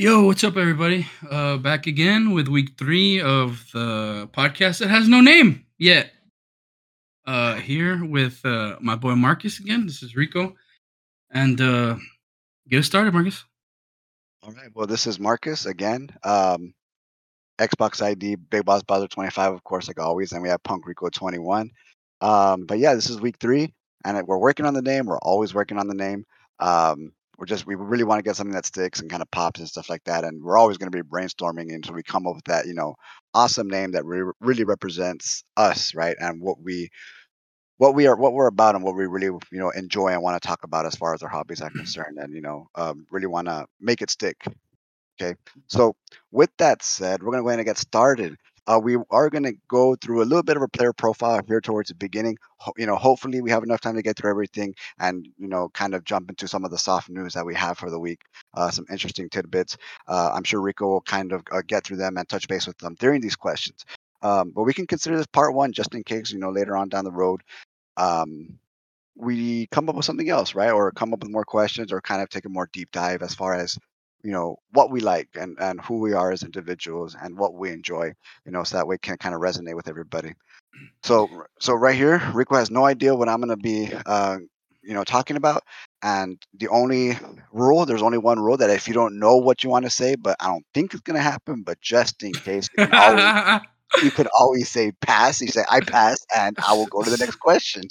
Yo, 0.00 0.22
what's 0.22 0.42
up, 0.42 0.56
everybody? 0.56 1.06
Uh, 1.30 1.58
back 1.58 1.86
again 1.86 2.30
with 2.30 2.48
week 2.48 2.70
three 2.78 3.20
of 3.20 3.62
the 3.74 4.26
podcast 4.32 4.78
that 4.78 4.88
has 4.88 5.06
no 5.06 5.20
name 5.20 5.66
yet. 5.76 6.10
Uh, 7.26 7.56
here 7.56 8.02
with 8.02 8.40
uh, 8.46 8.76
my 8.80 8.96
boy 8.96 9.14
Marcus 9.14 9.60
again. 9.60 9.84
This 9.84 10.02
is 10.02 10.16
Rico, 10.16 10.56
and 11.30 11.60
uh, 11.60 11.96
get 12.66 12.78
us 12.78 12.86
started, 12.86 13.12
Marcus. 13.12 13.44
All 14.42 14.52
right. 14.52 14.70
Well, 14.74 14.86
this 14.86 15.06
is 15.06 15.20
Marcus 15.20 15.66
again. 15.66 16.08
Um, 16.24 16.72
Xbox 17.58 18.00
ID, 18.00 18.36
Big 18.36 18.64
Boss 18.64 18.82
Bowser 18.82 19.06
25, 19.06 19.52
of 19.52 19.64
course, 19.64 19.86
like 19.86 20.00
always, 20.00 20.32
and 20.32 20.42
we 20.42 20.48
have 20.48 20.62
Punk 20.62 20.86
Rico 20.86 21.10
21. 21.10 21.70
Um, 22.22 22.64
but 22.64 22.78
yeah, 22.78 22.94
this 22.94 23.10
is 23.10 23.20
week 23.20 23.36
three, 23.38 23.74
and 24.06 24.26
we're 24.26 24.38
working 24.38 24.64
on 24.64 24.72
the 24.72 24.80
name. 24.80 25.04
We're 25.04 25.18
always 25.18 25.52
working 25.52 25.76
on 25.76 25.88
the 25.88 25.94
name. 25.94 26.24
Um, 26.58 27.12
we're 27.40 27.46
just 27.46 27.66
we 27.66 27.74
really 27.74 28.04
want 28.04 28.18
to 28.18 28.22
get 28.22 28.36
something 28.36 28.54
that 28.54 28.66
sticks 28.66 29.00
and 29.00 29.10
kind 29.10 29.22
of 29.22 29.30
pops 29.30 29.60
and 29.60 29.68
stuff 29.68 29.88
like 29.88 30.04
that. 30.04 30.24
And 30.24 30.42
we're 30.42 30.58
always 30.58 30.76
going 30.76 30.92
to 30.92 30.96
be 30.96 31.08
brainstorming 31.08 31.74
until 31.74 31.94
we 31.94 32.02
come 32.02 32.26
up 32.26 32.36
with 32.36 32.44
that, 32.44 32.66
you 32.66 32.74
know, 32.74 32.96
awesome 33.32 33.68
name 33.68 33.92
that 33.92 34.04
re- 34.04 34.30
really 34.40 34.64
represents 34.64 35.42
us, 35.56 35.94
right? 35.94 36.16
And 36.20 36.42
what 36.42 36.62
we 36.62 36.90
what 37.78 37.94
we 37.94 38.06
are 38.06 38.14
what 38.14 38.34
we're 38.34 38.46
about 38.46 38.74
and 38.74 38.84
what 38.84 38.94
we 38.94 39.06
really 39.06 39.26
you 39.50 39.58
know 39.58 39.70
enjoy 39.70 40.08
and 40.08 40.22
want 40.22 40.40
to 40.40 40.46
talk 40.46 40.64
about 40.64 40.84
as 40.84 40.94
far 40.94 41.14
as 41.14 41.22
our 41.22 41.30
hobbies 41.30 41.62
are 41.62 41.70
concerned 41.70 42.18
and 42.18 42.34
you 42.34 42.42
know 42.42 42.66
um, 42.74 43.06
really 43.10 43.26
want 43.26 43.48
to 43.48 43.64
make 43.80 44.02
it 44.02 44.10
stick 44.10 44.36
okay 45.18 45.34
so 45.66 45.96
with 46.30 46.50
that 46.58 46.82
said 46.82 47.22
we're 47.22 47.30
going 47.32 47.38
to 47.38 47.42
go 47.42 47.48
ahead 47.48 47.58
and 47.58 47.66
get 47.66 47.78
started 47.78 48.36
uh, 48.66 48.80
we 48.82 48.96
are 49.10 49.30
going 49.30 49.44
to 49.44 49.54
go 49.68 49.96
through 49.96 50.22
a 50.22 50.26
little 50.26 50.42
bit 50.42 50.56
of 50.56 50.62
a 50.62 50.68
player 50.68 50.92
profile 50.92 51.40
here 51.46 51.60
towards 51.60 51.88
the 51.90 51.94
beginning. 51.96 52.36
Ho- 52.58 52.72
you 52.78 52.86
know, 52.86 52.96
hopefully 52.96 53.40
we 53.42 53.50
have 53.50 53.62
enough 53.64 53.80
time 53.80 53.96
to 53.96 54.02
get 54.02 54.16
through 54.16 54.30
everything 54.30 54.74
and 55.00 55.28
you 55.38 55.48
know, 55.48 55.68
kind 55.70 55.94
of 55.94 56.04
jump 56.04 56.30
into 56.30 56.48
some 56.48 56.64
of 56.64 56.70
the 56.70 56.78
soft 56.78 57.10
news 57.10 57.34
that 57.34 57.46
we 57.46 57.54
have 57.54 57.78
for 57.78 57.90
the 57.90 58.00
week. 58.00 58.20
Uh, 58.54 58.70
some 58.70 58.86
interesting 58.90 59.28
tidbits. 59.30 59.76
Uh, 60.08 60.30
I'm 60.34 60.44
sure 60.44 60.60
Rico 60.60 60.86
will 60.88 61.02
kind 61.02 61.32
of 61.32 61.42
uh, 61.52 61.62
get 61.66 61.84
through 61.84 61.98
them 61.98 62.16
and 62.18 62.28
touch 62.28 62.48
base 62.48 62.66
with 62.66 62.78
them 62.78 62.96
during 63.00 63.20
these 63.20 63.36
questions. 63.36 63.84
Um, 64.22 64.52
but 64.54 64.64
we 64.64 64.74
can 64.74 64.86
consider 64.86 65.16
this 65.16 65.26
part 65.28 65.54
one 65.54 65.72
just 65.72 65.94
in 65.94 66.04
case 66.04 66.32
you 66.32 66.38
know 66.40 66.50
later 66.50 66.76
on 66.76 66.88
down 66.90 67.04
the 67.04 67.12
road 67.12 67.42
um, 67.98 68.58
we 69.16 69.68
come 69.68 69.88
up 69.90 69.96
with 69.96 70.06
something 70.06 70.30
else, 70.30 70.56
right? 70.56 70.72
Or 70.72 70.92
come 70.92 71.14
up 71.14 71.22
with 71.22 71.32
more 71.32 71.44
questions 71.44 71.92
or 71.92 72.02
kind 72.02 72.22
of 72.22 72.30
take 72.30 72.46
a 72.46 72.50
more 72.50 72.68
deep 72.72 72.90
dive 72.92 73.22
as 73.22 73.34
far 73.34 73.54
as 73.54 73.78
you 74.22 74.32
know 74.32 74.58
what 74.72 74.90
we 74.90 75.00
like 75.00 75.28
and 75.34 75.56
and 75.60 75.80
who 75.80 75.98
we 75.98 76.12
are 76.12 76.30
as 76.30 76.42
individuals 76.42 77.16
and 77.20 77.36
what 77.36 77.54
we 77.54 77.70
enjoy 77.70 78.12
you 78.44 78.52
know 78.52 78.62
so 78.64 78.76
that 78.76 78.86
way 78.86 78.98
can 78.98 79.16
kind 79.16 79.34
of 79.34 79.40
resonate 79.40 79.74
with 79.74 79.88
everybody. 79.88 80.34
So 81.02 81.28
so 81.58 81.74
right 81.74 81.96
here 81.96 82.22
rico 82.34 82.56
has 82.56 82.70
no 82.70 82.84
idea 82.84 83.14
what 83.14 83.28
i'm 83.28 83.40
going 83.40 83.48
to 83.48 83.56
be 83.56 83.90
uh, 84.06 84.38
you 84.82 84.94
know 84.94 85.04
talking 85.04 85.36
about 85.36 85.62
and 86.02 86.40
the 86.54 86.68
only 86.68 87.18
rule 87.52 87.84
there's 87.84 88.02
only 88.02 88.18
one 88.18 88.38
rule 88.38 88.56
that 88.56 88.70
if 88.70 88.88
you 88.88 88.94
don't 88.94 89.18
know 89.18 89.36
what 89.36 89.62
you 89.62 89.70
want 89.70 89.84
to 89.84 89.90
say 89.90 90.14
but 90.14 90.36
i 90.40 90.46
don't 90.46 90.64
think 90.74 90.92
it's 90.92 91.02
going 91.02 91.16
to 91.16 91.22
happen 91.22 91.62
but 91.62 91.80
just 91.80 92.22
in 92.22 92.32
case 92.32 92.68
you 92.76 92.86
can, 92.86 92.94
always, 92.94 93.60
you 94.02 94.10
could 94.16 94.28
always 94.28 94.68
say 94.68 94.92
pass 95.00 95.40
you 95.40 95.48
say 95.48 95.64
i 95.70 95.80
pass 95.80 96.24
and 96.36 96.56
i 96.66 96.72
will 96.72 96.86
go 96.86 97.02
to 97.02 97.10
the 97.10 97.18
next 97.18 97.36
question. 97.36 97.82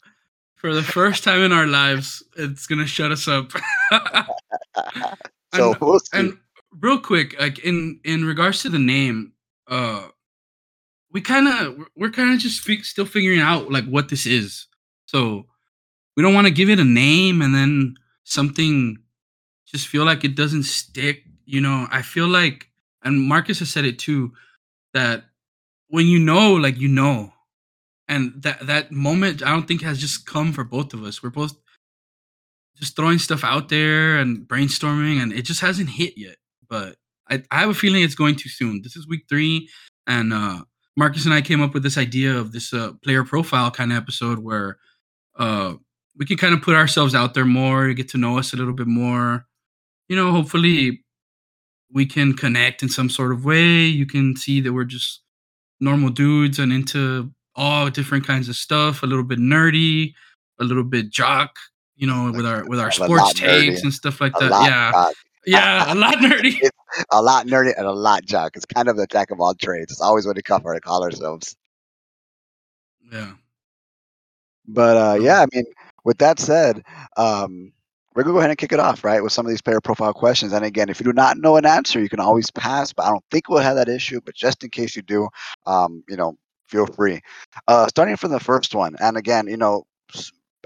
For 0.56 0.76
the 0.76 0.84
first 0.84 1.24
time 1.24 1.40
in 1.40 1.54
our 1.54 1.68
lives, 1.68 2.22
it's 2.36 2.68
gonna 2.68 2.86
shut 2.86 3.14
us 3.14 3.30
up. 3.30 3.54
so 5.54 5.72
and, 5.72 5.82
we'll 5.82 6.00
and 6.14 6.38
real 6.80 7.00
quick, 7.00 7.40
like 7.40 7.60
in 7.60 8.00
in 8.04 8.26
regards 8.26 8.62
to 8.64 8.70
the 8.70 8.80
name, 8.80 9.34
uh, 9.68 10.08
we 11.12 11.22
kind 11.22 11.48
of 11.48 11.88
we're 11.96 12.12
kind 12.12 12.34
of 12.34 12.40
just 12.40 12.64
still 12.86 13.06
figuring 13.06 13.40
out 13.40 13.72
like 13.72 13.86
what 13.86 14.10
this 14.10 14.26
is. 14.26 14.68
So 15.06 15.46
we 16.16 16.24
don't 16.24 16.34
want 16.34 16.48
to 16.48 16.54
give 16.54 16.70
it 16.70 16.80
a 16.80 16.84
name 16.84 17.42
and 17.42 17.54
then 17.54 17.96
something 18.24 18.98
just 19.66 19.88
feel 19.88 20.06
like 20.06 20.24
it 20.24 20.36
doesn't 20.36 20.64
stick. 20.64 21.24
You 21.46 21.62
know, 21.62 21.88
I 21.92 22.02
feel 22.02 22.28
like, 22.28 22.68
and 23.04 23.22
Marcus 23.22 23.60
has 23.60 23.70
said 23.70 23.86
it 23.86 23.98
too, 23.98 24.34
that 24.94 25.26
when 25.88 26.06
you 26.06 26.20
know, 26.20 26.54
like 26.54 26.78
you 26.78 26.88
know, 26.88 27.34
and 28.08 28.34
that 28.44 28.66
that 28.68 28.92
moment 28.92 29.44
I 29.44 29.52
don't 29.52 29.68
think 29.68 29.82
has 29.82 30.00
just 30.00 30.26
come 30.26 30.54
for 30.54 30.64
both 30.64 30.94
of 30.94 31.04
us. 31.04 31.24
We're 31.24 31.30
both 31.30 31.56
just 32.80 32.96
throwing 32.96 33.20
stuff 33.20 33.44
out 33.44 33.70
there 33.70 34.18
and 34.18 34.48
brainstorming, 34.48 35.22
and 35.22 35.34
it 35.34 35.44
just 35.44 35.62
hasn't 35.62 35.90
hit 35.90 36.14
yet. 36.18 36.38
But 36.70 36.96
I, 37.30 37.44
I 37.52 37.60
have 37.60 37.70
a 37.70 37.74
feeling 37.74 38.04
it's 38.04 38.16
going 38.16 38.36
too 38.36 38.50
soon. 38.50 38.82
This 38.84 38.96
is 38.96 39.08
week 39.08 39.26
three, 39.28 39.70
and 40.08 40.34
uh, 40.34 40.64
Marcus 40.96 41.26
and 41.26 41.34
I 41.34 41.42
came 41.42 41.62
up 41.62 41.74
with 41.74 41.84
this 41.84 41.98
idea 41.98 42.36
of 42.36 42.52
this 42.52 42.74
uh, 42.74 42.94
player 43.04 43.24
profile 43.24 43.72
kind 43.72 43.92
of 43.92 43.98
episode 43.98 44.40
where 44.40 44.78
uh, 45.38 45.74
we 46.18 46.26
can 46.26 46.38
kind 46.38 46.54
of 46.54 46.62
put 46.62 46.76
ourselves 46.76 47.16
out 47.16 47.34
there 47.34 47.46
more, 47.46 47.94
get 47.94 48.10
to 48.10 48.18
know 48.18 48.38
us 48.38 48.54
a 48.54 48.58
little 48.58 48.74
bit 48.74 48.88
more. 48.88 49.46
You 50.08 50.16
know, 50.16 50.32
hopefully 50.32 51.04
we 51.92 52.06
can 52.06 52.34
connect 52.34 52.84
in 52.84 52.90
some 52.90 53.10
sort 53.10 53.32
of 53.32 53.46
way. 53.46 53.86
You 53.86 54.06
can 54.06 54.36
see 54.36 54.62
that 54.62 54.74
we're 54.74 54.84
just 54.84 55.22
normal 55.80 56.10
dudes 56.10 56.60
and 56.60 56.72
into 56.74 57.32
all 57.56 57.90
different 57.90 58.26
kinds 58.26 58.50
of 58.50 58.56
stuff, 58.56 59.04
a 59.04 59.06
little 59.06 59.24
bit 59.24 59.40
nerdy, 59.40 60.14
a 60.60 60.64
little 60.64 60.84
bit 60.84 61.10
jock, 61.10 61.58
you 62.00 62.08
know, 62.08 62.32
with 62.32 62.46
our 62.46 62.66
with 62.66 62.80
our 62.80 62.92
sports 62.92 63.34
nerdy. 63.34 63.68
takes 63.68 63.84
and 63.84 63.94
stuff 63.94 64.22
like 64.22 64.34
a 64.38 64.40
that. 64.46 64.52
lot 64.52 64.70
Yeah. 64.70 65.12
Yeah, 65.46 65.94
a 65.94 65.96
lot 65.96 66.16
nerdy. 66.16 66.58
It's 66.62 66.78
a 67.12 67.22
lot 67.22 67.48
nerdy 67.48 67.74
and 67.76 67.88
a 67.88 67.92
lot 67.94 68.26
jock. 68.26 68.56
It's 68.56 68.66
kind 68.66 68.88
of 68.90 68.98
the 68.98 69.08
jack 69.08 69.32
of 69.32 69.40
all 69.40 69.56
trades. 69.56 69.92
It's 69.92 70.02
always 70.02 70.28
what 70.28 70.36
we 70.36 70.42
cover 70.44 70.74
to 70.74 70.82
call 70.82 71.02
ourselves. 71.02 71.56
Yeah. 73.12 73.34
But 74.68 74.98
uh, 74.98 75.20
yeah, 75.22 75.42
I 75.42 75.48
mean, 75.56 75.66
with 76.04 76.18
that 76.20 76.40
said, 76.40 76.84
um, 77.18 77.72
we're 78.14 78.24
gonna 78.24 78.34
go 78.34 78.40
ahead 78.40 78.52
and 78.52 78.60
kick 78.60 78.74
it 78.74 78.80
off, 78.80 79.04
right, 79.04 79.24
with 79.24 79.32
some 79.32 79.46
of 79.46 79.50
these 79.50 79.62
player 79.62 79.82
profile 79.82 80.14
questions. 80.14 80.52
And 80.54 80.66
again, 80.66 80.90
if 80.90 81.00
you 81.00 81.06
do 81.06 81.14
not 81.14 81.38
know 81.38 81.56
an 81.56 81.66
answer, 81.66 82.02
you 82.02 82.10
can 82.10 82.20
always 82.20 82.52
pass. 82.52 82.92
But 82.94 83.06
I 83.06 83.10
don't 83.10 83.24
think 83.32 83.50
we'll 83.50 83.60
have 83.60 83.78
that 83.78 83.90
issue. 83.90 84.20
But 84.24 84.36
just 84.36 84.64
in 84.64 84.70
case 84.70 84.96
you 84.96 85.02
do, 85.02 85.30
um, 85.66 86.04
you 86.10 86.18
know, 86.18 86.38
feel 86.68 86.86
free. 86.86 87.22
Uh, 87.68 87.88
starting 87.88 88.18
from 88.18 88.32
the 88.32 88.40
first 88.40 88.76
one, 88.76 88.96
and 89.00 89.18
again, 89.18 89.48
you 89.48 89.58
know, 89.58 89.86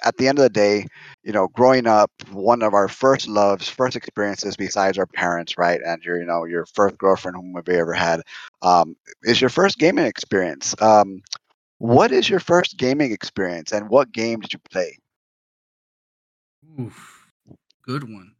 at 0.03 0.17
the 0.17 0.27
end 0.27 0.39
of 0.39 0.43
the 0.43 0.49
day, 0.49 0.87
you 1.23 1.31
know, 1.31 1.47
growing 1.49 1.87
up, 1.87 2.11
one 2.31 2.61
of 2.61 2.73
our 2.73 2.87
first 2.87 3.27
loves, 3.27 3.67
first 3.69 3.95
experiences 3.95 4.55
besides 4.55 4.97
our 4.97 5.05
parents, 5.07 5.57
right, 5.57 5.79
and 5.85 6.03
your, 6.03 6.19
you 6.19 6.25
know, 6.25 6.45
your 6.45 6.65
first 6.65 6.97
girlfriend 6.97 7.35
whom 7.37 7.53
have 7.55 7.67
you 7.67 7.79
ever 7.79 7.93
had, 7.93 8.21
um, 8.61 8.95
is 9.23 9.39
your 9.41 9.49
first 9.49 9.77
gaming 9.77 10.05
experience. 10.05 10.75
Um, 10.81 11.21
what 11.79 12.11
is 12.11 12.29
your 12.29 12.39
first 12.39 12.77
gaming 12.77 13.11
experience, 13.11 13.71
and 13.71 13.89
what 13.89 14.11
game 14.11 14.39
did 14.41 14.53
you 14.53 14.59
play? 14.71 14.97
Oof, 16.79 17.29
good 17.81 18.03
one. 18.03 18.35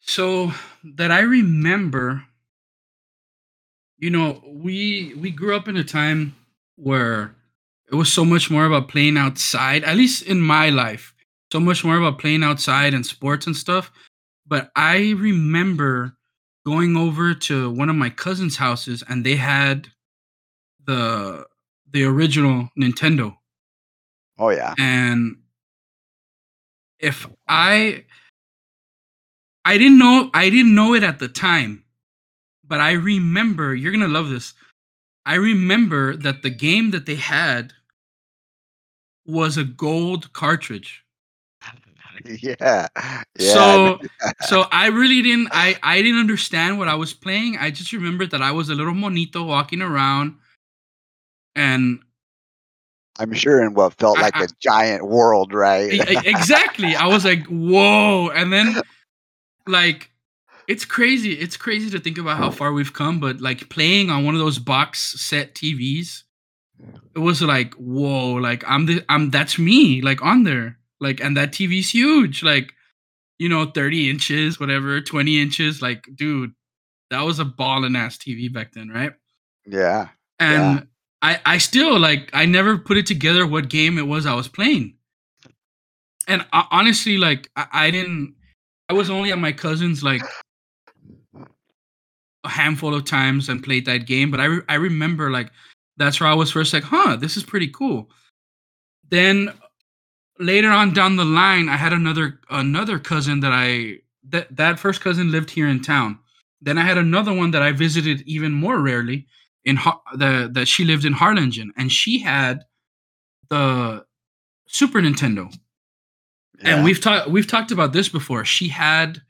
So 0.00 0.52
that 0.84 1.10
I 1.10 1.20
remember, 1.20 2.26
you 3.98 4.10
know, 4.10 4.42
we 4.46 5.14
we 5.14 5.30
grew 5.30 5.56
up 5.56 5.68
in 5.68 5.76
a 5.76 5.84
time 5.84 6.34
where 6.76 7.34
it 7.90 7.96
was 7.96 8.12
so 8.12 8.24
much 8.24 8.50
more 8.50 8.66
about 8.66 8.88
playing 8.88 9.16
outside. 9.16 9.84
At 9.84 9.96
least 9.96 10.22
in 10.22 10.40
my 10.40 10.70
life, 10.70 11.14
so 11.52 11.60
much 11.60 11.84
more 11.84 11.96
about 11.96 12.18
playing 12.18 12.42
outside 12.44 12.94
and 12.94 13.04
sports 13.04 13.46
and 13.46 13.56
stuff. 13.56 13.90
But 14.46 14.70
I 14.76 15.12
remember 15.16 16.16
going 16.66 16.96
over 16.96 17.34
to 17.34 17.70
one 17.70 17.90
of 17.90 17.96
my 17.96 18.10
cousins' 18.10 18.56
houses, 18.56 19.02
and 19.08 19.24
they 19.24 19.36
had 19.36 19.88
the 20.86 21.46
the 21.92 22.04
original 22.04 22.68
Nintendo 22.78 23.36
Oh 24.38 24.48
yeah, 24.50 24.74
and 24.78 25.36
if 26.98 27.26
i 27.48 28.04
i 29.64 29.76
didn't 29.78 29.98
know 29.98 30.30
i 30.34 30.48
didn't 30.50 30.74
know 30.74 30.94
it 30.94 31.02
at 31.02 31.18
the 31.18 31.28
time 31.28 31.84
but 32.66 32.80
i 32.80 32.92
remember 32.92 33.74
you're 33.74 33.92
gonna 33.92 34.08
love 34.08 34.28
this 34.28 34.54
i 35.26 35.34
remember 35.34 36.16
that 36.16 36.42
the 36.42 36.50
game 36.50 36.90
that 36.90 37.06
they 37.06 37.16
had 37.16 37.72
was 39.30 39.56
a 39.56 39.64
gold 39.64 40.32
cartridge 40.32 41.04
yeah, 42.26 42.54
yeah. 42.58 42.88
so 43.38 43.98
so 44.40 44.66
i 44.72 44.88
really 44.88 45.22
didn't 45.22 45.48
i 45.52 45.74
i 45.82 46.02
didn't 46.02 46.20
understand 46.20 46.78
what 46.78 46.86
i 46.86 46.94
was 46.94 47.14
playing 47.14 47.56
i 47.58 47.70
just 47.70 47.92
remembered 47.92 48.30
that 48.30 48.42
i 48.42 48.52
was 48.52 48.68
a 48.68 48.74
little 48.74 48.92
monito 48.92 49.46
walking 49.46 49.80
around 49.80 50.34
and 51.56 52.00
I'm 53.18 53.34
sure 53.34 53.62
in 53.62 53.74
what 53.74 53.94
felt 53.94 54.18
I- 54.18 54.22
like 54.22 54.36
I- 54.36 54.44
a 54.44 54.48
giant 54.60 55.06
world, 55.06 55.52
right? 55.52 55.92
Exactly. 56.24 56.96
I 56.96 57.06
was 57.06 57.24
like, 57.24 57.46
whoa. 57.48 58.30
And 58.30 58.50
then, 58.50 58.80
like, 59.66 60.10
it's 60.66 60.84
crazy. 60.84 61.32
It's 61.32 61.56
crazy 61.56 61.90
to 61.90 62.00
think 62.00 62.16
about 62.16 62.38
how 62.38 62.48
oh. 62.48 62.52
far 62.52 62.72
we've 62.72 62.92
come, 62.92 63.20
but 63.20 63.40
like 63.40 63.68
playing 63.68 64.08
on 64.08 64.24
one 64.24 64.34
of 64.34 64.40
those 64.40 64.58
box 64.58 65.20
set 65.20 65.54
TVs, 65.54 66.22
it 67.14 67.18
was 67.18 67.42
like, 67.42 67.74
whoa, 67.74 68.34
like 68.34 68.64
I'm 68.66 68.86
the 68.86 69.04
I'm 69.08 69.30
that's 69.30 69.58
me, 69.58 70.00
like 70.02 70.22
on 70.22 70.44
there. 70.44 70.78
Like, 71.00 71.20
and 71.20 71.36
that 71.36 71.52
TV's 71.52 71.90
huge, 71.90 72.42
like, 72.42 72.72
you 73.38 73.48
know, 73.48 73.66
30 73.66 74.10
inches, 74.10 74.60
whatever, 74.60 75.00
20 75.00 75.40
inches. 75.40 75.80
Like, 75.80 76.06
dude, 76.14 76.52
that 77.10 77.22
was 77.22 77.38
a 77.38 77.44
ballin' 77.44 77.96
ass 77.96 78.18
TV 78.18 78.52
back 78.52 78.72
then, 78.72 78.88
right? 78.90 79.12
yeah, 79.66 80.08
and 80.38 80.86
I 81.22 81.40
I 81.44 81.58
still 81.58 81.98
like 81.98 82.30
I 82.32 82.46
never 82.46 82.78
put 82.78 82.96
it 82.96 83.06
together 83.06 83.46
what 83.46 83.68
game 83.68 83.98
it 83.98 84.06
was 84.06 84.26
I 84.26 84.34
was 84.34 84.48
playing. 84.48 84.94
And 86.28 86.46
uh, 86.52 86.64
honestly, 86.70 87.16
like 87.18 87.50
I, 87.56 87.66
I 87.72 87.90
didn't. 87.90 88.34
I 88.88 88.92
was 88.92 89.10
only 89.10 89.32
at 89.32 89.38
my 89.38 89.52
cousin's 89.52 90.02
like 90.02 90.22
a 92.44 92.48
handful 92.48 92.94
of 92.94 93.04
times 93.04 93.48
and 93.48 93.62
played 93.62 93.86
that 93.86 94.06
game, 94.06 94.30
but 94.30 94.40
I 94.40 94.44
re- 94.46 94.62
I 94.68 94.74
remember 94.74 95.30
like 95.30 95.50
that's 96.00 96.18
where 96.18 96.28
I 96.28 96.34
was 96.34 96.50
first 96.50 96.72
like, 96.72 96.84
huh, 96.84 97.16
this 97.16 97.36
is 97.36 97.42
pretty 97.42 97.68
cool. 97.68 98.10
Then 99.10 99.52
later 100.38 100.70
on 100.70 100.94
down 100.94 101.16
the 101.16 101.24
line, 101.24 101.68
I 101.68 101.76
had 101.76 101.92
another 101.92 102.40
another 102.48 102.98
cousin 102.98 103.40
that 103.40 103.52
I 103.52 103.98
that 104.30 104.56
that 104.56 104.78
first 104.78 105.02
cousin 105.02 105.30
lived 105.30 105.50
here 105.50 105.68
in 105.68 105.82
town. 105.82 106.18
Then 106.62 106.78
I 106.78 106.82
had 106.82 106.98
another 106.98 107.32
one 107.32 107.50
that 107.50 107.62
I 107.62 107.72
visited 107.72 108.22
even 108.22 108.52
more 108.52 108.80
rarely 108.80 109.26
in 109.64 109.76
Har- 109.76 110.00
the 110.14 110.50
that 110.54 110.68
she 110.68 110.84
lived 110.84 111.04
in 111.04 111.12
Harlingen, 111.12 111.72
and 111.76 111.92
she 111.92 112.18
had 112.18 112.64
the 113.50 114.04
Super 114.66 115.00
Nintendo. 115.00 115.52
Yeah. 116.62 116.76
And 116.76 116.84
we've 116.84 117.00
talked 117.00 117.28
we've 117.28 117.46
talked 117.46 117.72
about 117.72 117.92
this 117.92 118.08
before. 118.08 118.44
She 118.44 118.68
had 118.68 119.20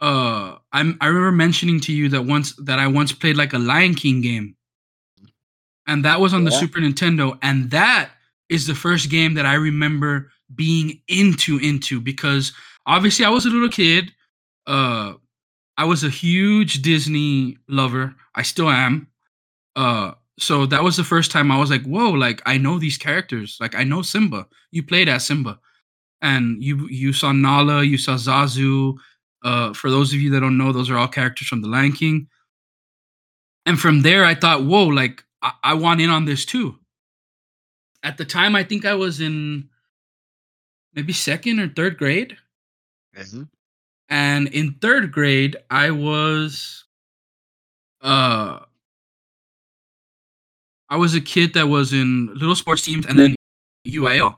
uh 0.00 0.56
I'm 0.72 0.96
I 1.00 1.06
remember 1.08 1.32
mentioning 1.32 1.80
to 1.80 1.92
you 1.92 2.08
that 2.10 2.22
once 2.22 2.54
that 2.64 2.78
I 2.78 2.86
once 2.86 3.12
played 3.12 3.36
like 3.36 3.52
a 3.52 3.58
Lion 3.58 3.94
King 3.94 4.22
game. 4.22 4.56
And 5.90 6.04
that 6.04 6.20
was 6.20 6.32
on 6.34 6.44
the 6.44 6.50
Yeah. 6.52 6.58
Super 6.60 6.80
Nintendo 6.80 7.38
and 7.42 7.70
that 7.72 8.12
is 8.48 8.66
the 8.66 8.74
first 8.74 9.10
game 9.10 9.34
that 9.34 9.46
I 9.46 9.54
remember 9.54 10.30
being 10.54 11.00
into 11.08 11.58
into 11.58 12.00
because 12.00 12.52
obviously 12.86 13.24
I 13.24 13.30
was 13.30 13.46
a 13.46 13.50
little 13.50 13.68
kid. 13.68 14.12
Uh 14.66 15.14
I 15.76 15.84
was 15.84 16.04
a 16.04 16.10
huge 16.10 16.82
Disney 16.82 17.58
lover. 17.68 18.14
I 18.34 18.42
still 18.42 18.70
am. 18.70 19.08
Uh 19.76 20.12
so 20.38 20.66
that 20.66 20.82
was 20.82 20.96
the 20.96 21.04
first 21.04 21.30
time 21.30 21.50
I 21.50 21.58
was 21.58 21.70
like, 21.70 21.84
"Whoa, 21.84 22.10
like 22.10 22.40
I 22.46 22.56
know 22.58 22.78
these 22.78 22.98
characters. 22.98 23.58
Like 23.60 23.74
I 23.74 23.84
know 23.84 24.02
Simba. 24.02 24.46
You 24.72 24.82
played 24.82 25.08
as 25.08 25.26
Simba." 25.26 25.58
and 26.22 26.62
you 26.62 26.88
you 26.88 27.12
saw 27.12 27.32
Nala, 27.32 27.82
you 27.82 27.98
saw 27.98 28.14
Zazu. 28.16 28.94
Uh, 29.42 29.72
for 29.72 29.90
those 29.90 30.12
of 30.14 30.20
you 30.20 30.30
that 30.30 30.40
don't 30.40 30.58
know, 30.58 30.72
those 30.72 30.90
are 30.90 30.98
all 30.98 31.08
characters 31.08 31.48
from 31.48 31.62
The 31.62 31.68
Lion 31.68 31.92
King. 31.92 32.28
And 33.66 33.80
from 33.80 34.02
there, 34.02 34.24
I 34.24 34.34
thought, 34.34 34.64
whoa, 34.64 34.86
like 34.86 35.24
I, 35.42 35.52
I 35.62 35.74
want 35.74 36.00
in 36.00 36.10
on 36.10 36.24
this 36.24 36.44
too. 36.44 36.78
At 38.02 38.16
the 38.18 38.24
time, 38.24 38.56
I 38.56 38.64
think 38.64 38.84
I 38.84 38.94
was 38.94 39.20
in 39.20 39.68
maybe 40.94 41.12
second 41.12 41.60
or 41.60 41.68
third 41.68 41.98
grade, 41.98 42.36
Mhm. 43.16 43.48
and 44.08 44.48
in 44.48 44.74
third 44.74 45.12
grade, 45.12 45.56
I 45.70 45.90
was 45.90 46.84
uh 48.00 48.60
I 50.88 50.96
was 50.96 51.14
a 51.14 51.20
kid 51.20 51.54
that 51.54 51.68
was 51.68 51.92
in 51.92 52.34
little 52.34 52.56
sports 52.56 52.82
teams 52.82 53.06
and 53.06 53.18
then 53.18 53.34
UIL. 53.86 54.36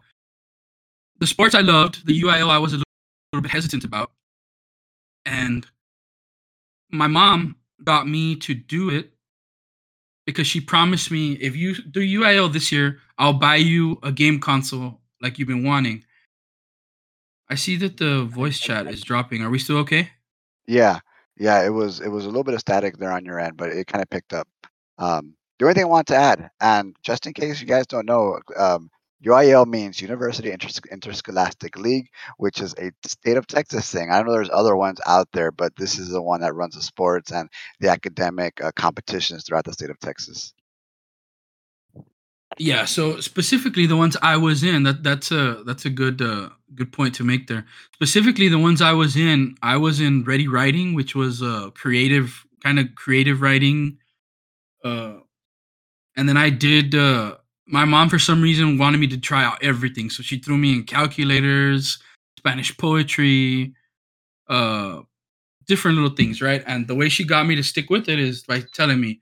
The 1.19 1.26
sports 1.26 1.54
I 1.54 1.60
loved, 1.60 2.04
the 2.06 2.20
UIL 2.22 2.50
I 2.50 2.58
was 2.58 2.72
a 2.72 2.76
little, 2.76 2.84
little 3.32 3.43
bit 3.43 3.50
hesitant 3.52 3.84
about. 3.84 4.12
And 5.25 5.66
my 6.90 7.06
mom 7.06 7.56
got 7.84 8.06
me 8.08 8.37
to 8.37 8.54
do 8.54 8.90
it 8.90 9.12
because 10.26 10.46
she 10.46 10.60
promised 10.60 11.10
me 11.10 11.32
if 11.34 11.56
you 11.56 11.74
do 11.74 12.00
UIL 12.00 12.52
this 12.52 12.70
year, 12.72 12.98
I'll 13.19 13.32
buy 13.32 13.56
you 13.56 13.98
a 14.02 14.12
game 14.12 14.40
console 14.40 15.00
like 15.20 15.38
you've 15.38 15.48
been 15.48 15.64
wanting. 15.64 16.04
I 17.48 17.54
see 17.54 17.76
that 17.76 17.98
the 17.98 18.24
voice 18.24 18.58
chat 18.58 18.86
is 18.86 19.02
dropping. 19.02 19.42
Are 19.42 19.50
we 19.50 19.58
still 19.58 19.76
okay? 19.78 20.10
Yeah, 20.66 21.00
yeah. 21.36 21.64
It 21.64 21.70
was 21.70 22.00
it 22.00 22.08
was 22.08 22.24
a 22.24 22.28
little 22.28 22.44
bit 22.44 22.54
of 22.54 22.60
static 22.60 22.96
there 22.98 23.12
on 23.12 23.24
your 23.24 23.38
end, 23.38 23.56
but 23.56 23.70
it 23.70 23.86
kind 23.86 24.02
of 24.02 24.08
picked 24.08 24.32
up. 24.32 24.48
Um, 24.98 25.34
the 25.58 25.66
only 25.66 25.74
thing 25.74 25.84
I 25.84 25.88
want 25.88 26.08
to 26.08 26.16
add, 26.16 26.50
and 26.60 26.96
just 27.02 27.26
in 27.26 27.34
case 27.34 27.60
you 27.60 27.66
guys 27.66 27.86
don't 27.86 28.06
know, 28.06 28.40
um, 28.56 28.90
UIL 29.24 29.66
means 29.66 30.00
University 30.00 30.50
Inters- 30.50 30.90
Interscholastic 30.90 31.76
League, 31.76 32.08
which 32.38 32.60
is 32.60 32.74
a 32.78 32.90
state 33.06 33.36
of 33.36 33.46
Texas 33.46 33.90
thing. 33.90 34.10
I 34.10 34.22
know 34.22 34.32
there's 34.32 34.50
other 34.52 34.76
ones 34.76 35.00
out 35.06 35.28
there, 35.32 35.52
but 35.52 35.76
this 35.76 35.98
is 35.98 36.08
the 36.08 36.22
one 36.22 36.40
that 36.40 36.54
runs 36.54 36.74
the 36.74 36.82
sports 36.82 37.30
and 37.30 37.48
the 37.80 37.88
academic 37.88 38.62
uh, 38.62 38.72
competitions 38.74 39.44
throughout 39.44 39.64
the 39.64 39.72
state 39.72 39.90
of 39.90 39.98
Texas. 40.00 40.54
Yeah, 42.58 42.84
so 42.84 43.20
specifically 43.20 43.86
the 43.86 43.96
ones 43.96 44.16
I 44.22 44.36
was 44.36 44.62
in, 44.62 44.82
that 44.82 45.02
that's 45.02 45.30
a 45.30 45.62
that's 45.64 45.86
a 45.86 45.90
good 45.90 46.20
uh, 46.20 46.50
good 46.75 46.92
point 46.92 47.14
to 47.14 47.25
make 47.25 47.46
there. 47.46 47.64
Specifically 47.94 48.48
the 48.48 48.58
ones 48.58 48.82
I 48.82 48.92
was 48.92 49.16
in, 49.16 49.56
I 49.62 49.76
was 49.78 50.00
in 50.00 50.25
Ready 50.25 50.48
Writing, 50.48 50.94
which 50.94 51.14
was 51.14 51.42
uh 51.42 51.70
creative 51.75 52.44
kind 52.62 52.78
of 52.78 52.94
creative 52.94 53.40
writing. 53.40 53.98
Uh 54.84 55.20
and 56.16 56.28
then 56.28 56.36
I 56.36 56.50
did 56.50 56.94
uh 56.94 57.36
my 57.67 57.85
mom 57.85 58.09
for 58.09 58.19
some 58.19 58.43
reason 58.43 58.79
wanted 58.79 58.99
me 58.99 59.06
to 59.09 59.19
try 59.19 59.44
out 59.44 59.62
everything. 59.62 60.11
So 60.11 60.23
she 60.23 60.38
threw 60.38 60.59
me 60.59 60.73
in 60.75 60.85
calculators, 60.85 61.99
Spanish 62.38 62.76
poetry, 62.76 63.75
uh 64.49 65.00
different 65.67 65.97
little 65.97 66.14
things, 66.17 66.43
right? 66.43 66.62
And 66.67 66.88
the 66.88 66.94
way 66.94 67.09
she 67.09 67.25
got 67.25 67.47
me 67.47 67.55
to 67.55 67.62
stick 67.62 67.88
with 67.88 68.09
it 68.09 68.19
is 68.19 68.43
by 68.43 68.64
telling 68.75 69.00
me 69.00 69.20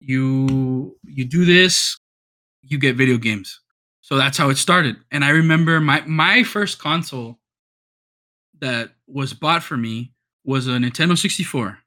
you 0.00 0.96
you 1.04 1.24
do 1.24 1.44
this 1.44 1.96
you 2.62 2.78
get 2.78 2.96
video 2.96 3.18
games. 3.18 3.60
So 4.00 4.16
that's 4.16 4.38
how 4.38 4.50
it 4.50 4.56
started. 4.56 4.96
And 5.10 5.24
I 5.24 5.30
remember 5.30 5.80
my 5.80 6.02
my 6.06 6.42
first 6.42 6.78
console 6.78 7.38
that 8.60 8.90
was 9.06 9.32
bought 9.32 9.62
for 9.62 9.76
me 9.76 10.12
was 10.44 10.66
a 10.66 10.72
Nintendo 10.72 11.16
64. 11.16 11.78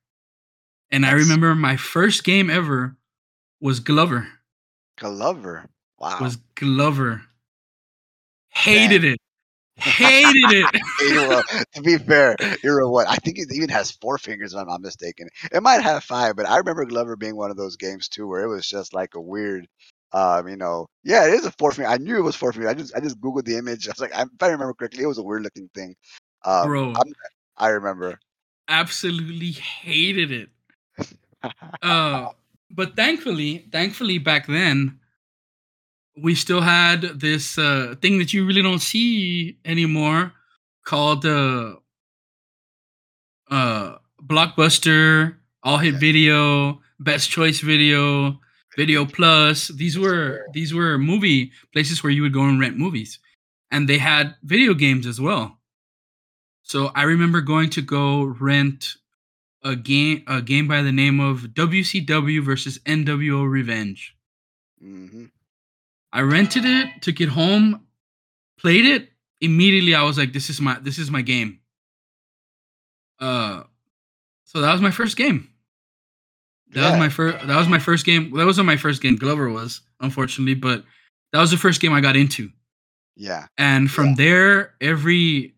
And 0.92 1.06
I 1.06 1.12
remember 1.12 1.54
my 1.54 1.76
first 1.78 2.24
game 2.24 2.50
ever 2.50 2.96
was 3.60 3.80
Glover. 3.80 4.28
Glover. 4.98 5.66
Wow. 6.00 6.18
Was 6.22 6.38
Glover. 6.56 7.24
Hated 8.50 9.04
it. 9.04 9.20
Hated 9.78 10.52
it. 10.52 10.82
Well, 11.16 11.44
to 11.76 11.82
be 11.82 11.98
fair, 12.00 12.36
you're 12.64 12.80
a 12.80 12.90
what? 12.90 13.08
I 13.08 13.16
think 13.18 13.38
it 13.38 13.48
even 13.54 13.70
has 13.70 13.92
four 13.92 14.18
fingers, 14.18 14.54
if 14.54 14.60
I'm 14.60 14.68
not 14.68 14.82
mistaken. 14.82 15.30
It 15.52 15.62
might 15.62 15.82
have 15.84 16.04
five, 16.04 16.36
but 16.36 16.48
I 16.48 16.58
remember 16.58 16.86
Glover 16.86 17.16
being 17.16 17.36
one 17.36 17.52
of 17.52 17.58
those 17.58 17.78
games 17.78 18.08
too, 18.08 18.28
where 18.28 18.42
it 18.42 18.48
was 18.48 18.68
just 18.68 18.96
like 18.96 19.14
a 19.14 19.22
weird, 19.22 19.68
um, 20.14 20.48
you 20.48 20.58
know, 20.58 20.88
yeah, 21.04 21.28
it 21.28 21.34
is 21.34 21.46
a 21.46 21.52
four 21.60 21.72
finger. 21.72 21.90
I 21.90 21.98
knew 21.98 22.18
it 22.18 22.24
was 22.24 22.36
four 22.36 22.52
finger. 22.52 22.68
I 22.68 22.74
just, 22.74 22.96
I 22.96 23.00
just 23.00 23.22
googled 23.22 23.46
the 23.46 23.58
image. 23.58 23.88
I 23.88 23.92
was 23.92 24.00
like, 24.00 24.16
I- 24.16 24.24
if 24.24 24.42
I 24.42 24.48
remember 24.48 24.74
correctly, 24.74 25.04
it 25.04 25.08
was 25.08 25.20
a 25.20 25.24
weird 25.24 25.44
looking 25.44 25.70
thing. 25.76 25.96
Um, 26.44 26.68
Bro, 26.68 26.94
I'm, 26.96 27.14
I 27.58 27.68
remember. 27.70 28.20
absolutely 28.68 29.52
hated 29.52 30.32
it. 30.32 30.50
uh, 31.84 32.30
but 32.72 32.96
thankfully, 32.96 33.68
thankfully 33.72 34.18
back 34.18 34.48
then, 34.48 35.00
we 36.22 36.36
still 36.36 36.62
had 36.62 37.02
this 37.02 37.58
uh, 37.58 37.96
thing 38.02 38.20
that 38.20 38.34
you 38.34 38.46
really 38.46 38.62
don't 38.62 38.80
see 38.82 39.58
anymore 39.66 40.34
called 40.86 41.26
uh, 41.26 41.76
uh, 43.50 43.98
Blockbuster, 44.24 45.38
All 45.64 45.78
Hit 45.78 45.96
Yeah. 45.96 46.00
Video, 46.00 46.82
Best 47.00 47.30
Choice 47.30 47.60
Video, 47.62 48.40
Video 48.76 49.06
Plus. 49.06 49.68
These 49.70 49.98
were 49.98 50.48
these 50.54 50.74
were 50.74 50.98
movie 50.98 51.52
places 51.74 52.04
where 52.04 52.12
you 52.12 52.22
would 52.24 52.34
go 52.34 52.44
and 52.44 52.60
rent 52.60 52.78
movies, 52.78 53.20
and 53.72 53.88
they 53.88 53.98
had 53.98 54.36
video 54.44 54.74
games 54.74 55.06
as 55.06 55.20
well. 55.22 55.60
So 56.64 56.92
I 56.96 57.04
remember 57.04 57.42
going 57.42 57.70
to 57.72 57.82
go 57.82 58.24
rent 58.24 58.96
a 59.64 59.76
game 59.76 60.24
a 60.28 60.42
game 60.42 60.68
by 60.68 60.82
the 60.82 60.92
name 60.92 61.20
of 61.20 61.54
WCW 61.54 62.44
versus 62.44 62.80
NWO 62.80 63.50
Revenge. 63.50 64.16
hmm 64.80 65.26
I 66.18 66.22
rented 66.22 66.66
it, 66.66 67.02
took 67.04 67.22
it 67.22 67.30
home, 67.30 67.86
played 68.60 68.86
it. 68.86 69.10
Immediately 69.40 69.94
I 69.94 70.02
was 70.02 70.18
like 70.18 70.34
this 70.34 70.50
is 70.50 70.60
my 70.60 70.80
this 70.80 70.98
is 70.98 71.12
my 71.12 71.22
game. 71.22 71.60
Uh 73.20 73.64
so 74.46 74.62
that 74.62 74.72
was 74.72 74.82
my 74.82 74.90
first 74.92 75.16
game. 75.16 75.48
That 76.72 76.90
was 76.90 77.00
my 77.00 77.10
first 77.10 77.46
that 77.46 77.56
was 77.56 77.68
my 77.70 77.78
first 77.78 78.04
game. 78.04 78.32
That 78.36 78.46
wasn't 78.46 78.66
my 78.66 78.78
first 78.78 79.02
game 79.02 79.16
Glover 79.16 79.50
was, 79.50 79.82
unfortunately, 80.00 80.56
but 80.56 80.84
that 81.34 81.40
was 81.40 81.52
the 81.52 81.58
first 81.58 81.82
game 81.82 81.94
I 81.94 82.02
got 82.02 82.16
into. 82.16 82.50
Yeah. 83.16 83.46
And 83.60 83.90
from 83.92 84.08
Yeah. 84.08 84.16
there, 84.18 84.74
every 84.82 85.54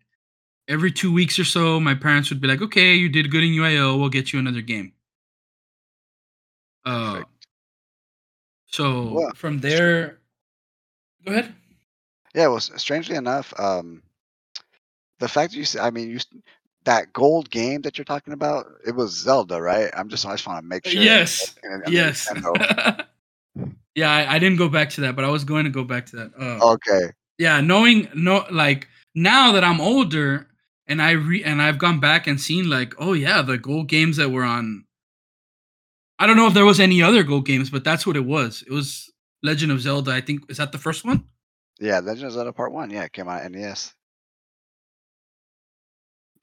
every 0.68 0.92
two 0.92 1.10
weeks 1.12 1.38
or 1.38 1.44
so, 1.44 1.80
my 1.80 1.94
parents 1.94 2.28
would 2.30 2.40
be 2.40 2.48
like, 2.48 2.60
"Okay, 2.62 2.94
you 2.94 3.08
did 3.08 3.30
good 3.30 3.42
in 3.42 3.50
UIL. 3.54 3.98
We'll 3.98 4.08
get 4.10 4.32
you 4.32 4.38
another 4.38 4.60
game." 4.60 4.92
Uh, 6.84 7.12
Perfect. 7.14 7.46
so 8.66 9.12
Well, 9.12 9.32
from 9.34 9.58
there, 9.60 10.19
go 11.24 11.32
ahead. 11.32 11.54
Yeah. 12.34 12.48
Well, 12.48 12.60
strangely 12.60 13.16
enough, 13.16 13.52
um, 13.58 14.02
the 15.18 15.28
fact 15.28 15.52
that 15.52 15.58
you, 15.58 15.64
said—I 15.64 15.90
mean, 15.90 16.10
you, 16.10 16.18
that 16.84 17.12
gold 17.12 17.50
game 17.50 17.82
that 17.82 17.98
you're 17.98 18.04
talking 18.04 18.32
about, 18.32 18.66
it 18.86 18.94
was 18.94 19.12
Zelda, 19.12 19.60
right? 19.60 19.90
I'm 19.94 20.08
just, 20.08 20.24
I 20.24 20.32
just 20.32 20.46
want 20.46 20.62
to 20.62 20.66
make 20.66 20.86
sure. 20.86 21.02
yes, 21.02 21.54
And- 21.62 21.82
and 21.84 21.92
yes. 21.92 22.32
Yeah, 23.96 24.10
I, 24.10 24.36
I 24.36 24.38
didn't 24.38 24.56
go 24.58 24.68
back 24.68 24.88
to 24.90 25.00
that, 25.02 25.16
but 25.16 25.24
I 25.24 25.28
was 25.28 25.42
going 25.44 25.64
to 25.64 25.70
go 25.70 25.82
back 25.82 26.06
to 26.06 26.16
that. 26.16 26.30
Uh, 26.38 26.72
Okay. 26.74 27.10
yeah, 27.38 27.60
knowing 27.60 28.08
no, 28.14 28.46
like 28.50 28.86
now 29.16 29.52
that 29.52 29.64
I'm 29.64 29.80
older 29.80 30.46
and 30.86 31.02
I 31.02 31.10
re 31.10 31.42
and 31.42 31.60
I've 31.60 31.78
gone 31.78 31.98
back 31.98 32.28
and 32.28 32.40
seen 32.40 32.70
like, 32.70 32.94
oh 32.98 33.12
yeah, 33.14 33.42
the 33.42 33.58
gold 33.58 33.88
games 33.88 34.16
that 34.18 34.30
were 34.30 34.44
on. 34.44 34.84
I 36.20 36.26
don't 36.26 36.36
know 36.36 36.46
if 36.46 36.54
there 36.54 36.64
was 36.64 36.78
any 36.80 37.02
other 37.02 37.24
gold 37.24 37.46
games, 37.46 37.68
but 37.68 37.82
that's 37.82 38.06
what 38.06 38.16
it 38.16 38.24
was. 38.24 38.62
It 38.66 38.72
was 38.72 39.09
Legend 39.42 39.72
of 39.72 39.80
Zelda. 39.80 40.12
I 40.12 40.20
think 40.20 40.50
is 40.50 40.58
that 40.58 40.72
the 40.72 40.78
first 40.78 41.04
one. 41.04 41.24
Yeah. 41.80 42.00
Legend 42.00 42.26
of 42.28 42.32
Zelda 42.34 42.52
Part 42.52 42.72
One. 42.72 42.90
Yeah, 42.90 43.04
it 43.04 43.12
came 43.12 43.28
out 43.28 43.44
on 43.44 43.52
NES. 43.52 43.94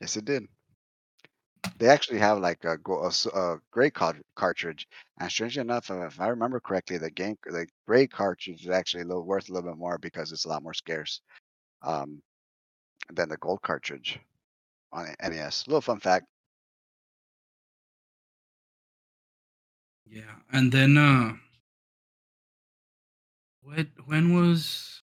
Yes, 0.01 0.18
it 0.18 0.25
did. 0.25 0.48
they 1.80 1.88
actually 1.89 2.20
have 2.20 2.39
like 2.39 2.63
a, 2.66 2.77
a, 2.88 3.12
a 3.39 3.60
gray 3.72 3.89
cartridge. 4.36 4.88
And 5.20 5.32
strangely 5.32 5.62
enough, 5.62 5.89
if 5.89 6.20
I 6.20 6.27
remember 6.30 6.60
correctly, 6.60 6.98
the 6.98 7.12
game 7.12 7.38
the 7.46 7.68
gray 7.88 8.08
cartridge 8.08 8.62
is 8.66 8.70
actually 8.70 9.04
a 9.04 9.06
little 9.06 9.25
worth 9.25 9.50
a 9.50 9.54
little 9.54 9.70
bit 9.72 9.77
more 9.77 9.98
because 9.98 10.32
it's 10.32 10.46
a 10.46 10.50
lot 10.50 10.63
more 10.63 10.74
scarce 10.74 11.22
um, 11.84 12.22
than 13.13 13.30
the 13.30 13.38
gold 13.38 13.62
cartridge 13.62 14.20
on 14.94 15.08
NES. 15.22 15.66
A 15.68 15.70
little 15.70 15.82
fun 15.82 16.00
fact. 16.00 16.25
Yeah, 20.08 20.36
and 20.51 20.72
then 20.72 20.98
uh, 20.98 21.34
what? 23.67 23.88
When 24.05 24.33
was 24.33 25.01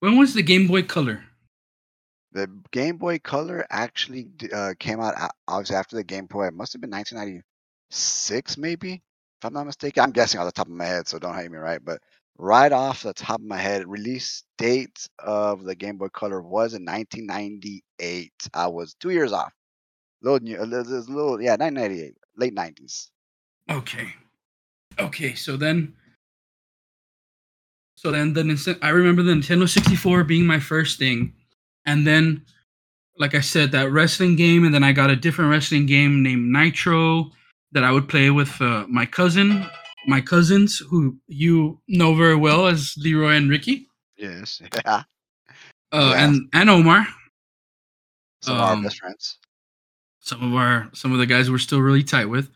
when 0.00 0.16
was 0.16 0.34
the 0.34 0.42
Game 0.42 0.66
Boy 0.66 0.82
Color? 0.82 1.22
The 2.32 2.48
Game 2.72 2.96
Boy 2.96 3.18
Color 3.18 3.64
actually 3.70 4.28
uh, 4.52 4.74
came 4.78 5.00
out 5.00 5.14
obviously 5.46 5.76
after 5.76 5.96
the 5.96 6.04
Game 6.04 6.26
Boy. 6.26 6.46
It 6.46 6.54
must 6.54 6.72
have 6.72 6.80
been 6.80 6.90
1996, 6.90 8.56
maybe, 8.56 8.94
if 8.94 9.44
I'm 9.44 9.52
not 9.52 9.66
mistaken. 9.66 10.02
I'm 10.02 10.10
guessing 10.10 10.40
off 10.40 10.46
the 10.46 10.52
top 10.52 10.66
of 10.66 10.72
my 10.72 10.84
head, 10.84 11.06
so 11.06 11.18
don't 11.18 11.34
hate 11.34 11.50
me, 11.50 11.58
right? 11.58 11.84
But 11.84 12.00
right 12.38 12.72
off 12.72 13.02
the 13.02 13.14
top 13.14 13.40
of 13.40 13.46
my 13.46 13.56
head, 13.56 13.88
release 13.88 14.44
date 14.58 15.08
of 15.18 15.64
the 15.64 15.74
Game 15.74 15.96
Boy 15.96 16.08
Color 16.08 16.42
was 16.42 16.74
in 16.74 16.84
1998. 16.84 18.32
I 18.54 18.66
was 18.66 18.94
two 18.94 19.10
years 19.10 19.32
off. 19.32 19.52
Little 20.22 20.40
new, 20.40 20.60
a 20.60 20.66
little, 20.66 20.92
a 20.92 20.98
little 20.98 21.40
yeah, 21.40 21.56
1998, 21.56 22.14
late 22.36 22.54
90s. 22.54 23.08
Okay, 23.70 24.08
okay. 24.98 25.34
So 25.34 25.56
then, 25.56 25.94
so 28.00 28.10
then 28.10 28.32
the 28.32 28.78
I 28.82 28.88
remember 28.88 29.22
the 29.22 29.32
Nintendo 29.32 29.68
64 29.68 30.24
being 30.24 30.46
my 30.46 30.58
first 30.58 30.98
thing 30.98 31.34
and 31.86 32.06
then 32.06 32.44
like 33.20 33.34
I 33.34 33.40
said, 33.40 33.70
that 33.72 33.92
wrestling 33.92 34.34
game, 34.34 34.64
and 34.64 34.74
then 34.74 34.82
I 34.82 34.92
got 34.92 35.10
a 35.10 35.14
different 35.14 35.50
wrestling 35.50 35.84
game 35.84 36.22
named 36.22 36.50
Nitro 36.50 37.30
that 37.72 37.84
I 37.84 37.92
would 37.92 38.08
play 38.08 38.30
with 38.30 38.60
uh, 38.62 38.86
my 38.88 39.04
cousin, 39.04 39.66
my 40.06 40.22
cousins, 40.22 40.78
who 40.78 41.16
you 41.28 41.78
know 41.86 42.14
very 42.14 42.34
well 42.34 42.66
as 42.66 42.94
Leroy 42.96 43.34
and 43.34 43.50
Ricky. 43.50 43.86
Yes. 44.16 44.60
Yeah. 44.84 45.02
Uh, 45.92 46.12
yeah. 46.14 46.24
And 46.24 46.48
and 46.52 46.70
Omar. 46.70 47.06
Some 48.42 48.54
um, 48.54 48.60
of 48.60 48.66
our 48.66 48.72
um, 48.74 48.82
best 48.84 48.98
friends. 48.98 49.38
Some 50.20 50.42
of 50.42 50.54
our 50.54 50.88
some 50.94 51.12
of 51.12 51.18
the 51.18 51.26
guys 51.26 51.50
we're 51.50 51.58
still 51.58 51.80
really 51.80 52.04
tight 52.04 52.26
with. 52.26 52.48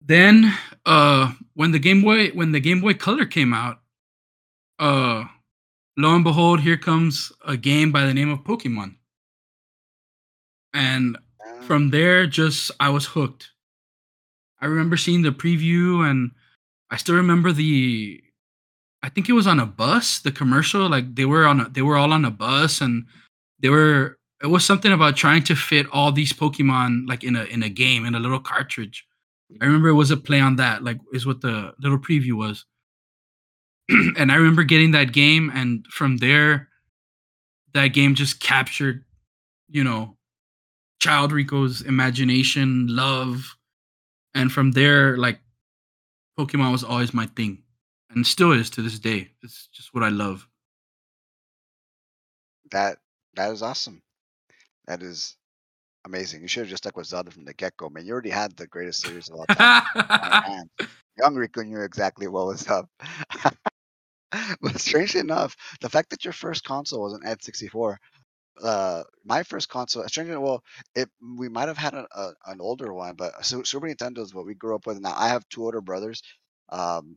Then, 0.00 0.54
uh, 0.86 1.32
when 1.54 1.72
the 1.72 1.78
Game 1.78 2.02
Boy 2.02 2.28
when 2.28 2.52
the 2.52 2.60
Game 2.60 2.80
Boy 2.80 2.94
Color 2.94 3.26
came 3.26 3.52
out, 3.52 3.80
uh, 4.80 5.24
lo 5.96 6.14
and 6.14 6.24
behold, 6.24 6.60
here 6.60 6.78
comes 6.78 7.30
a 7.46 7.56
game 7.56 7.92
by 7.92 8.04
the 8.04 8.14
name 8.14 8.30
of 8.30 8.40
Pokemon. 8.40 8.96
And 10.72 11.18
from 11.60 11.90
there, 11.90 12.26
just 12.26 12.70
I 12.80 12.88
was 12.88 13.06
hooked. 13.06 13.50
I 14.60 14.66
remember 14.66 14.96
seeing 14.96 15.22
the 15.22 15.30
preview, 15.30 16.08
and 16.08 16.32
I 16.90 16.96
still 16.96 17.14
remember 17.14 17.52
the. 17.52 18.22
I 19.02 19.08
think 19.08 19.28
it 19.28 19.32
was 19.32 19.46
on 19.46 19.60
a 19.60 19.66
bus. 19.66 20.20
The 20.20 20.32
commercial, 20.32 20.88
like 20.88 21.14
they 21.14 21.24
were 21.24 21.46
on, 21.46 21.60
a, 21.60 21.68
they 21.68 21.82
were 21.82 21.96
all 21.96 22.12
on 22.12 22.24
a 22.24 22.30
bus, 22.30 22.80
and 22.80 23.06
they 23.60 23.68
were. 23.68 24.18
It 24.42 24.46
was 24.46 24.64
something 24.64 24.92
about 24.92 25.16
trying 25.16 25.44
to 25.44 25.54
fit 25.54 25.86
all 25.92 26.12
these 26.12 26.32
Pokemon 26.32 27.06
like 27.06 27.22
in 27.24 27.36
a 27.36 27.44
in 27.44 27.62
a 27.62 27.68
game 27.68 28.06
in 28.06 28.14
a 28.14 28.20
little 28.20 28.40
cartridge. 28.40 29.06
I 29.60 29.64
remember 29.66 29.88
it 29.88 29.94
was 29.94 30.10
a 30.10 30.16
play 30.16 30.40
on 30.40 30.56
that, 30.56 30.82
like 30.82 30.98
is 31.12 31.26
what 31.26 31.42
the 31.42 31.74
little 31.80 31.98
preview 31.98 32.32
was. 32.32 32.64
and 34.16 34.30
I 34.30 34.36
remember 34.36 34.62
getting 34.62 34.92
that 34.92 35.12
game, 35.12 35.50
and 35.54 35.86
from 35.86 36.18
there, 36.18 36.68
that 37.74 37.88
game 37.88 38.14
just 38.14 38.40
captured, 38.40 39.04
you 39.68 39.84
know, 39.84 40.16
child 41.00 41.32
Rico's 41.32 41.82
imagination, 41.82 42.86
love, 42.88 43.56
and 44.34 44.52
from 44.52 44.72
there, 44.72 45.16
like, 45.16 45.40
Pokemon 46.38 46.72
was 46.72 46.84
always 46.84 47.12
my 47.12 47.26
thing, 47.26 47.62
and 48.10 48.26
still 48.26 48.52
is 48.52 48.70
to 48.70 48.82
this 48.82 48.98
day. 48.98 49.30
It's 49.42 49.68
just 49.72 49.92
what 49.92 50.04
I 50.04 50.08
love. 50.08 50.46
That 52.70 52.98
that 53.34 53.50
is 53.50 53.62
awesome. 53.62 54.02
That 54.86 55.02
is 55.02 55.36
amazing. 56.04 56.42
You 56.42 56.48
should 56.48 56.60
have 56.60 56.70
just 56.70 56.84
stuck 56.84 56.96
with 56.96 57.06
Zelda 57.06 57.30
from 57.30 57.44
the 57.44 57.54
get 57.54 57.76
go, 57.76 57.88
man. 57.88 58.06
You 58.06 58.12
already 58.12 58.30
had 58.30 58.56
the 58.56 58.66
greatest 58.66 59.02
series 59.02 59.28
of 59.28 59.36
all 59.36 59.46
time. 59.46 60.70
Young 61.18 61.34
Rico 61.34 61.62
knew 61.62 61.80
exactly 61.80 62.28
what 62.28 62.46
was 62.46 62.66
up. 62.68 62.88
but 64.60 64.78
strangely 64.80 65.20
enough, 65.20 65.56
the 65.80 65.88
fact 65.88 66.10
that 66.10 66.24
your 66.24 66.32
first 66.32 66.64
console 66.64 67.02
was 67.02 67.14
an 67.14 67.22
N64, 67.24 67.98
uh, 68.62 69.02
my 69.24 69.42
first 69.42 69.68
console, 69.68 70.06
strangely 70.08 70.32
enough, 70.32 70.44
well, 70.44 70.62
it 70.94 71.08
we 71.38 71.48
might 71.48 71.68
have 71.68 71.78
had 71.78 71.94
a, 71.94 72.06
a, 72.14 72.32
an 72.46 72.60
older 72.60 72.92
one, 72.92 73.14
but 73.16 73.44
Super 73.44 73.88
Nintendo 73.88 74.18
is 74.18 74.34
what 74.34 74.46
we 74.46 74.54
grew 74.54 74.74
up 74.74 74.86
with. 74.86 75.00
Now 75.00 75.14
I 75.16 75.28
have 75.28 75.48
two 75.48 75.64
older 75.64 75.80
brothers. 75.80 76.22
Um, 76.70 77.16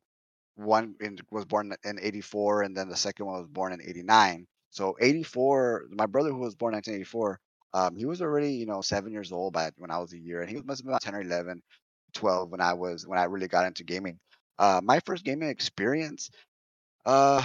one 0.55 0.95
in, 1.01 1.17
was 1.31 1.45
born 1.45 1.73
in 1.85 1.99
'84, 2.01 2.63
and 2.63 2.77
then 2.77 2.89
the 2.89 2.97
second 2.97 3.25
one 3.27 3.39
was 3.41 3.49
born 3.49 3.73
in 3.73 3.81
'89. 3.81 4.47
So 4.71 4.97
'84, 5.01 5.85
my 5.91 6.05
brother 6.07 6.29
who 6.31 6.37
was 6.39 6.55
born 6.55 6.73
in 6.73 6.77
1984, 6.77 7.39
um, 7.73 7.95
he 7.97 8.05
was 8.05 8.21
already 8.21 8.53
you 8.53 8.65
know 8.67 8.81
seven 8.81 9.11
years 9.13 9.31
old 9.31 9.53
by 9.53 9.71
when 9.77 9.91
I 9.91 9.99
was 9.99 10.13
a 10.13 10.19
year, 10.19 10.41
and 10.41 10.49
he 10.49 10.55
was 10.57 10.65
must 10.65 10.79
have 10.81 10.85
been 10.85 10.91
about 10.93 11.01
10 11.03 11.15
or 11.15 11.21
11, 11.21 11.61
12 12.13 12.51
when 12.51 12.61
I 12.61 12.73
was 12.73 13.07
when 13.07 13.19
I 13.19 13.25
really 13.25 13.47
got 13.47 13.65
into 13.67 13.83
gaming. 13.83 14.19
Uh, 14.59 14.81
my 14.83 14.99
first 15.01 15.23
gaming 15.25 15.49
experience 15.49 16.29
uh, 17.05 17.41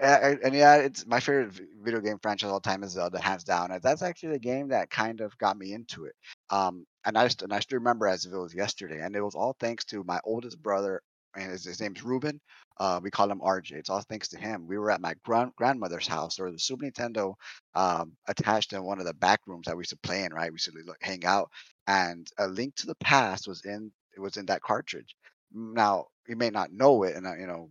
and, 0.00 0.40
and 0.42 0.54
yeah, 0.54 0.76
it's 0.76 1.06
my 1.06 1.20
favorite 1.20 1.52
video 1.82 2.00
game 2.00 2.18
franchise 2.20 2.50
all 2.50 2.60
time 2.60 2.82
is 2.82 2.92
Zelda, 2.92 3.20
hands 3.20 3.44
down. 3.44 3.70
And 3.70 3.82
that's 3.82 4.02
actually 4.02 4.30
the 4.30 4.38
game 4.38 4.68
that 4.68 4.90
kind 4.90 5.20
of 5.20 5.36
got 5.38 5.56
me 5.56 5.72
into 5.72 6.04
it. 6.04 6.14
Um, 6.50 6.86
and 7.04 7.16
I 7.16 7.24
just 7.24 7.42
and 7.42 7.52
I 7.52 7.60
still 7.60 7.78
remember 7.78 8.06
as 8.06 8.26
if 8.26 8.32
it 8.32 8.38
was 8.38 8.54
yesterday, 8.54 9.00
and 9.00 9.14
it 9.14 9.22
was 9.22 9.34
all 9.34 9.56
thanks 9.58 9.84
to 9.86 10.04
my 10.04 10.20
oldest 10.24 10.60
brother, 10.62 11.00
and 11.36 11.50
his, 11.50 11.64
his 11.64 11.80
name's 11.80 12.02
Ruben. 12.02 12.40
Uh, 12.78 13.00
we 13.02 13.10
call 13.10 13.30
him 13.30 13.40
RJ. 13.40 13.72
It's 13.72 13.90
all 13.90 14.02
thanks 14.02 14.28
to 14.28 14.38
him. 14.38 14.66
We 14.66 14.76
were 14.78 14.90
at 14.90 15.00
my 15.00 15.14
grand, 15.24 15.52
grandmother's 15.56 16.08
house, 16.08 16.38
or 16.40 16.50
the 16.50 16.58
Super 16.58 16.84
Nintendo 16.84 17.34
um, 17.74 18.12
attached 18.28 18.72
in 18.72 18.82
one 18.82 18.98
of 18.98 19.06
the 19.06 19.14
back 19.14 19.40
rooms 19.46 19.66
that 19.66 19.76
we 19.76 19.82
used 19.82 19.90
to 19.90 19.98
play 19.98 20.24
in. 20.24 20.34
Right, 20.34 20.50
we 20.50 20.56
used 20.56 20.66
to 20.66 20.94
hang 21.00 21.24
out, 21.24 21.50
and 21.86 22.26
a 22.38 22.48
Link 22.48 22.74
to 22.76 22.86
the 22.86 22.96
Past 22.96 23.46
was 23.48 23.64
in 23.64 23.92
it 24.16 24.20
was 24.20 24.36
in 24.36 24.46
that 24.46 24.62
cartridge. 24.62 25.14
Now 25.52 26.06
you 26.28 26.36
may 26.36 26.50
not 26.50 26.72
know 26.72 27.04
it, 27.04 27.16
and 27.16 27.26
you 27.40 27.46
know 27.46 27.70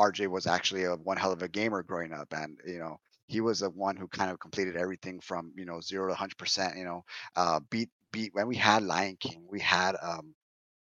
RJ 0.00 0.28
was 0.28 0.46
actually 0.46 0.84
a 0.84 0.96
one 0.96 1.16
hell 1.16 1.32
of 1.32 1.42
a 1.42 1.48
gamer 1.48 1.82
growing 1.82 2.12
up, 2.12 2.32
and 2.32 2.58
you 2.66 2.78
know 2.78 2.98
he 3.26 3.40
was 3.40 3.60
the 3.60 3.70
one 3.70 3.96
who 3.96 4.08
kind 4.08 4.30
of 4.30 4.38
completed 4.40 4.76
everything 4.76 5.20
from 5.20 5.52
you 5.56 5.64
know 5.64 5.80
zero 5.80 6.08
to 6.08 6.14
hundred 6.14 6.38
percent. 6.38 6.76
You 6.76 6.84
know, 6.84 7.04
uh, 7.36 7.60
beat 7.70 7.90
beat 8.12 8.34
when 8.34 8.46
we 8.48 8.56
had 8.56 8.82
Lion 8.82 9.16
King, 9.18 9.44
we 9.48 9.60
had 9.60 9.96
um, 10.02 10.34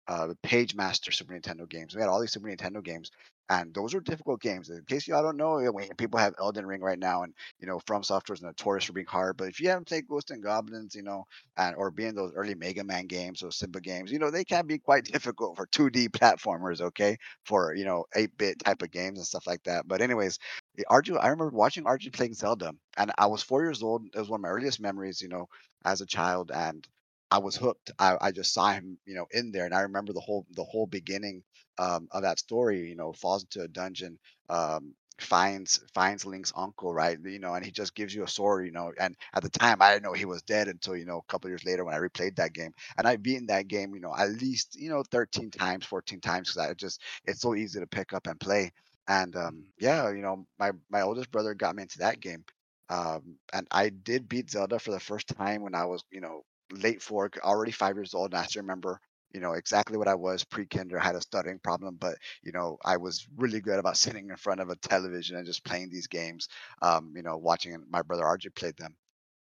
uh, 0.09 0.27
the 0.29 0.37
Pagemaster 0.37 1.13
Super 1.13 1.35
Nintendo 1.35 1.69
games. 1.69 1.95
We 1.95 2.01
had 2.01 2.09
all 2.11 2.21
these 2.21 2.33
Super 2.33 2.49
Nintendo 2.49 2.83
games, 2.83 3.11
and 3.51 3.73
those 3.75 3.95
are 3.95 4.01
difficult 4.01 4.41
games. 4.41 4.69
In 4.71 4.85
case 4.85 5.07
y'all 5.09 5.23
don't 5.23 5.37
know, 5.37 5.59
eh, 5.59 5.89
people 5.97 6.19
have 6.21 6.35
Elden 6.39 6.67
Ring 6.67 6.81
right 6.81 6.99
now, 6.99 7.23
and 7.23 7.35
you 7.61 7.67
know 7.67 7.81
From 7.87 8.03
Software 8.03 8.35
is 8.35 8.43
notorious 8.43 8.85
for 8.85 8.93
being 8.93 9.07
hard. 9.07 9.37
But 9.37 9.49
if 9.49 9.61
you 9.61 9.69
haven't 9.69 9.89
played 9.89 10.07
Ghosts 10.09 10.31
'n 10.31 10.41
Goblins, 10.41 10.95
you 10.95 11.03
know, 11.03 11.25
and 11.57 11.75
or 11.77 11.91
being 11.91 12.15
those 12.15 12.33
early 12.35 12.55
Mega 12.55 12.85
Man 12.85 13.07
games 13.07 13.43
or 13.43 13.51
Simba 13.51 13.81
games, 13.81 14.11
you 14.13 14.19
know 14.19 14.31
they 14.31 14.45
can 14.45 14.67
be 14.67 14.79
quite 14.79 15.05
difficult 15.13 15.57
for 15.57 15.67
2D 15.67 16.09
platformers. 16.09 16.81
Okay, 16.81 17.17
for 17.45 17.75
you 17.75 17.85
know 17.85 18.05
8-bit 18.15 18.59
type 18.65 18.83
of 18.83 18.91
games 18.91 19.19
and 19.19 19.27
stuff 19.27 19.47
like 19.47 19.63
that. 19.65 19.87
But 19.89 20.03
anyways, 20.03 20.39
eh, 20.79 20.83
RJ, 20.89 21.17
I 21.17 21.29
remember 21.29 21.51
watching 21.57 21.87
RJ 21.87 22.11
playing 22.11 22.35
Zelda, 22.35 22.73
and 22.97 23.13
I 23.19 23.27
was 23.27 23.43
four 23.43 23.63
years 23.63 23.83
old. 23.83 24.07
It 24.15 24.19
was 24.19 24.29
one 24.29 24.41
of 24.41 24.43
my 24.43 24.49
earliest 24.51 24.81
memories, 24.81 25.21
you 25.21 25.29
know, 25.29 25.49
as 25.85 26.01
a 26.01 26.07
child, 26.07 26.51
and 26.55 26.87
I 27.31 27.39
was 27.39 27.57
hooked. 27.57 27.91
I, 27.99 28.17
I 28.21 28.33
just 28.33 28.53
saw 28.55 28.73
him, 28.73 28.99
you 29.05 29.15
know, 29.15 29.27
in 29.33 29.51
there, 29.53 29.65
and 29.67 29.75
I 29.75 29.81
remember 29.83 30.13
the 30.13 30.21
whole 30.21 30.47
the 30.53 30.65
whole 30.65 30.87
beginning 30.87 31.43
um, 31.79 32.09
of 32.13 32.23
that 32.23 32.39
story. 32.39 32.89
You 32.89 32.97
know, 32.97 33.13
falls 33.13 33.45
into 33.45 33.63
a 33.63 33.69
dungeon, 33.69 34.19
um, 34.49 34.95
finds 35.21 35.81
finds 35.95 36.25
Link's 36.25 36.53
uncle, 36.57 36.93
right? 36.93 37.19
You 37.23 37.39
know, 37.39 37.55
and 37.55 37.65
he 37.65 37.71
just 37.71 37.95
gives 37.95 38.15
you 38.15 38.25
a 38.25 38.29
sword. 38.29 38.67
You 38.67 38.73
know, 38.73 38.93
and 38.99 39.17
at 39.35 39.43
the 39.43 39.51
time 39.51 39.83
I 39.83 39.93
didn't 39.93 40.05
know 40.05 40.13
he 40.13 40.25
was 40.25 40.43
dead 40.43 40.69
until 40.69 40.97
you 40.97 41.05
know 41.07 41.19
a 41.19 41.33
couple 41.33 41.51
years 41.51 41.65
later 41.65 41.85
when 41.85 41.95
I 41.95 41.99
replayed 41.99 42.37
that 42.37 42.53
game, 42.53 42.73
and 42.97 43.07
I've 43.07 43.23
beaten 43.23 43.47
that 43.49 43.69
game, 43.69 43.95
you 43.95 44.01
know, 44.01 44.15
at 44.17 44.31
least 44.31 44.77
you 44.77 44.91
know 44.91 45.03
13 45.11 45.51
times, 45.51 45.87
14 45.87 46.21
times 46.21 46.49
because 46.53 46.69
I 46.71 46.75
just 46.75 47.01
it's 47.25 47.41
so 47.41 47.55
easy 47.55 47.81
to 47.81 47.87
pick 47.87 48.13
up 48.13 48.27
and 48.27 48.39
play. 48.41 48.73
And 49.09 49.35
um, 49.37 49.65
yeah, 49.81 50.11
you 50.11 50.23
know, 50.23 50.47
my 50.59 50.73
my 50.91 51.03
oldest 51.03 51.31
brother 51.31 51.55
got 51.55 51.75
me 51.77 51.83
into 51.83 51.99
that 51.99 52.21
game. 52.21 52.45
Um, 52.91 53.37
and 53.53 53.67
I 53.71 53.91
did 53.91 54.29
beat 54.29 54.51
Zelda 54.51 54.79
for 54.79 54.93
the 54.93 55.01
first 55.01 55.29
time 55.29 55.63
when 55.63 55.75
I 55.75 55.85
was, 55.85 56.03
you 56.11 56.21
know, 56.21 56.43
late 56.73 57.03
fork, 57.03 57.39
already 57.43 57.73
five 57.73 57.97
years 57.97 58.15
old, 58.15 58.33
and 58.33 58.41
I 58.41 58.47
still 58.47 58.63
remember, 58.63 59.01
you 59.33 59.41
know, 59.41 59.53
exactly 59.53 59.97
what 59.99 60.09
I 60.09 60.15
was 60.15 60.45
pre-kinder. 60.45 60.99
I 60.99 61.05
had 61.05 61.15
a 61.17 61.21
stuttering 61.21 61.59
problem, 61.59 61.97
but 62.01 62.17
you 62.43 62.53
know, 62.53 62.79
I 62.85 62.97
was 62.97 63.27
really 63.37 63.61
good 63.61 63.79
about 63.79 63.97
sitting 64.05 64.31
in 64.31 64.37
front 64.37 64.61
of 64.61 64.71
a 64.71 64.77
television 64.77 65.37
and 65.37 65.47
just 65.47 65.65
playing 65.65 65.91
these 65.91 66.07
games. 66.07 66.49
Um, 66.83 67.13
you 67.17 67.23
know, 67.23 67.37
watching 67.37 67.77
my 67.91 68.03
brother 68.03 68.25
RJ 68.25 68.55
played 68.55 68.77
them, 68.77 68.95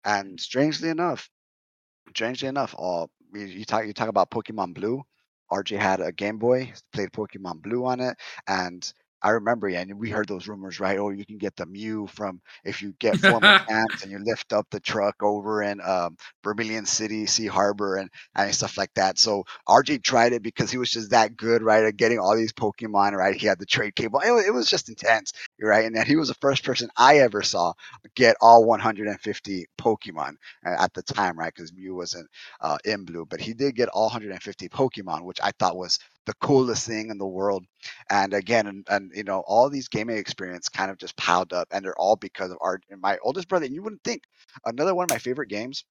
and 0.05 0.39
strangely 0.39 0.89
enough, 0.89 1.29
strangely 2.09 2.47
enough, 2.47 2.75
all 2.77 3.09
you 3.33 3.65
talk 3.65 3.85
you 3.85 3.93
talk 3.93 4.09
about 4.09 4.31
Pokemon 4.31 4.73
Blue. 4.73 5.03
RJ 5.51 5.77
had 5.77 6.01
a 6.01 6.11
Game 6.11 6.37
Boy, 6.39 6.73
played 6.93 7.11
Pokemon 7.11 7.61
Blue 7.61 7.85
on 7.85 7.99
it, 8.01 8.17
and 8.47 8.91
I 9.23 9.31
remember, 9.31 9.67
yeah, 9.67 9.81
and 9.81 9.99
we 9.99 10.09
heard 10.09 10.27
those 10.27 10.47
rumors, 10.47 10.79
right? 10.79 10.97
Oh, 10.99 11.09
you 11.09 11.25
can 11.25 11.37
get 11.37 11.55
the 11.55 11.65
Mew 11.65 12.07
from 12.07 12.41
if 12.63 12.81
you 12.81 12.93
get 12.99 13.17
four 13.19 13.41
mechanics 13.41 14.01
and 14.03 14.11
you 14.11 14.19
lift 14.23 14.53
up 14.53 14.67
the 14.69 14.79
truck 14.79 15.15
over 15.23 15.63
in 15.63 15.81
um, 15.81 16.17
Vermilion 16.43 16.85
City, 16.85 17.25
Sea 17.25 17.47
Harbor, 17.47 17.95
and, 17.97 18.09
and 18.35 18.53
stuff 18.53 18.77
like 18.77 18.93
that. 18.95 19.17
So 19.17 19.45
RJ 19.67 19.97
tried 19.97 20.33
it 20.33 20.43
because 20.43 20.71
he 20.71 20.77
was 20.77 20.91
just 20.91 21.11
that 21.11 21.35
good, 21.35 21.61
right? 21.63 21.83
At 21.85 21.97
getting 21.97 22.19
all 22.19 22.35
these 22.35 22.53
Pokemon, 22.53 23.13
right? 23.13 23.35
He 23.35 23.47
had 23.47 23.59
the 23.59 23.65
trade 23.65 23.95
cable. 23.95 24.19
It, 24.19 24.47
it 24.47 24.53
was 24.53 24.69
just 24.69 24.89
intense, 24.89 25.33
right? 25.59 25.85
And 25.85 25.95
then 25.95 26.05
he 26.05 26.15
was 26.15 26.27
the 26.27 26.35
first 26.35 26.63
person 26.63 26.89
I 26.95 27.19
ever 27.19 27.41
saw 27.41 27.73
get 28.15 28.35
all 28.41 28.65
150 28.65 29.65
Pokemon 29.79 30.35
at 30.63 30.93
the 30.93 31.01
time, 31.03 31.37
right? 31.37 31.53
Because 31.53 31.73
Mew 31.73 31.95
wasn't 31.95 32.29
uh, 32.61 32.77
in 32.85 33.05
blue, 33.05 33.25
but 33.25 33.39
he 33.39 33.53
did 33.53 33.75
get 33.75 33.89
all 33.89 34.05
150 34.05 34.69
Pokemon, 34.69 35.23
which 35.23 35.39
I 35.41 35.51
thought 35.59 35.77
was 35.77 35.99
the 36.27 36.35
coolest 36.35 36.87
thing 36.87 37.09
in 37.11 37.19
the 37.19 37.27
world. 37.27 37.65
And 38.11 38.33
again, 38.35 38.67
and, 38.67 38.87
and 38.89 39.11
you 39.15 39.23
know, 39.25 39.43
all 39.47 39.69
these 39.69 39.89
gaming 39.89 40.17
experience 40.17 40.69
kind 40.69 40.91
of 40.91 40.99
just 40.99 41.17
piled 41.17 41.53
up, 41.53 41.69
and 41.71 41.85
they're 41.85 41.97
all 41.99 42.17
because 42.17 42.51
of 42.51 42.59
our 42.61 42.79
my 43.01 43.17
oldest 43.23 43.49
brother, 43.49 43.65
and 43.67 43.75
you 43.75 43.83
wouldn't 43.83 44.03
think, 44.05 44.23
another 44.65 44.95
one 44.95 45.05
of 45.05 45.09
my 45.09 45.19
favorite 45.19 45.49
games 45.49 45.85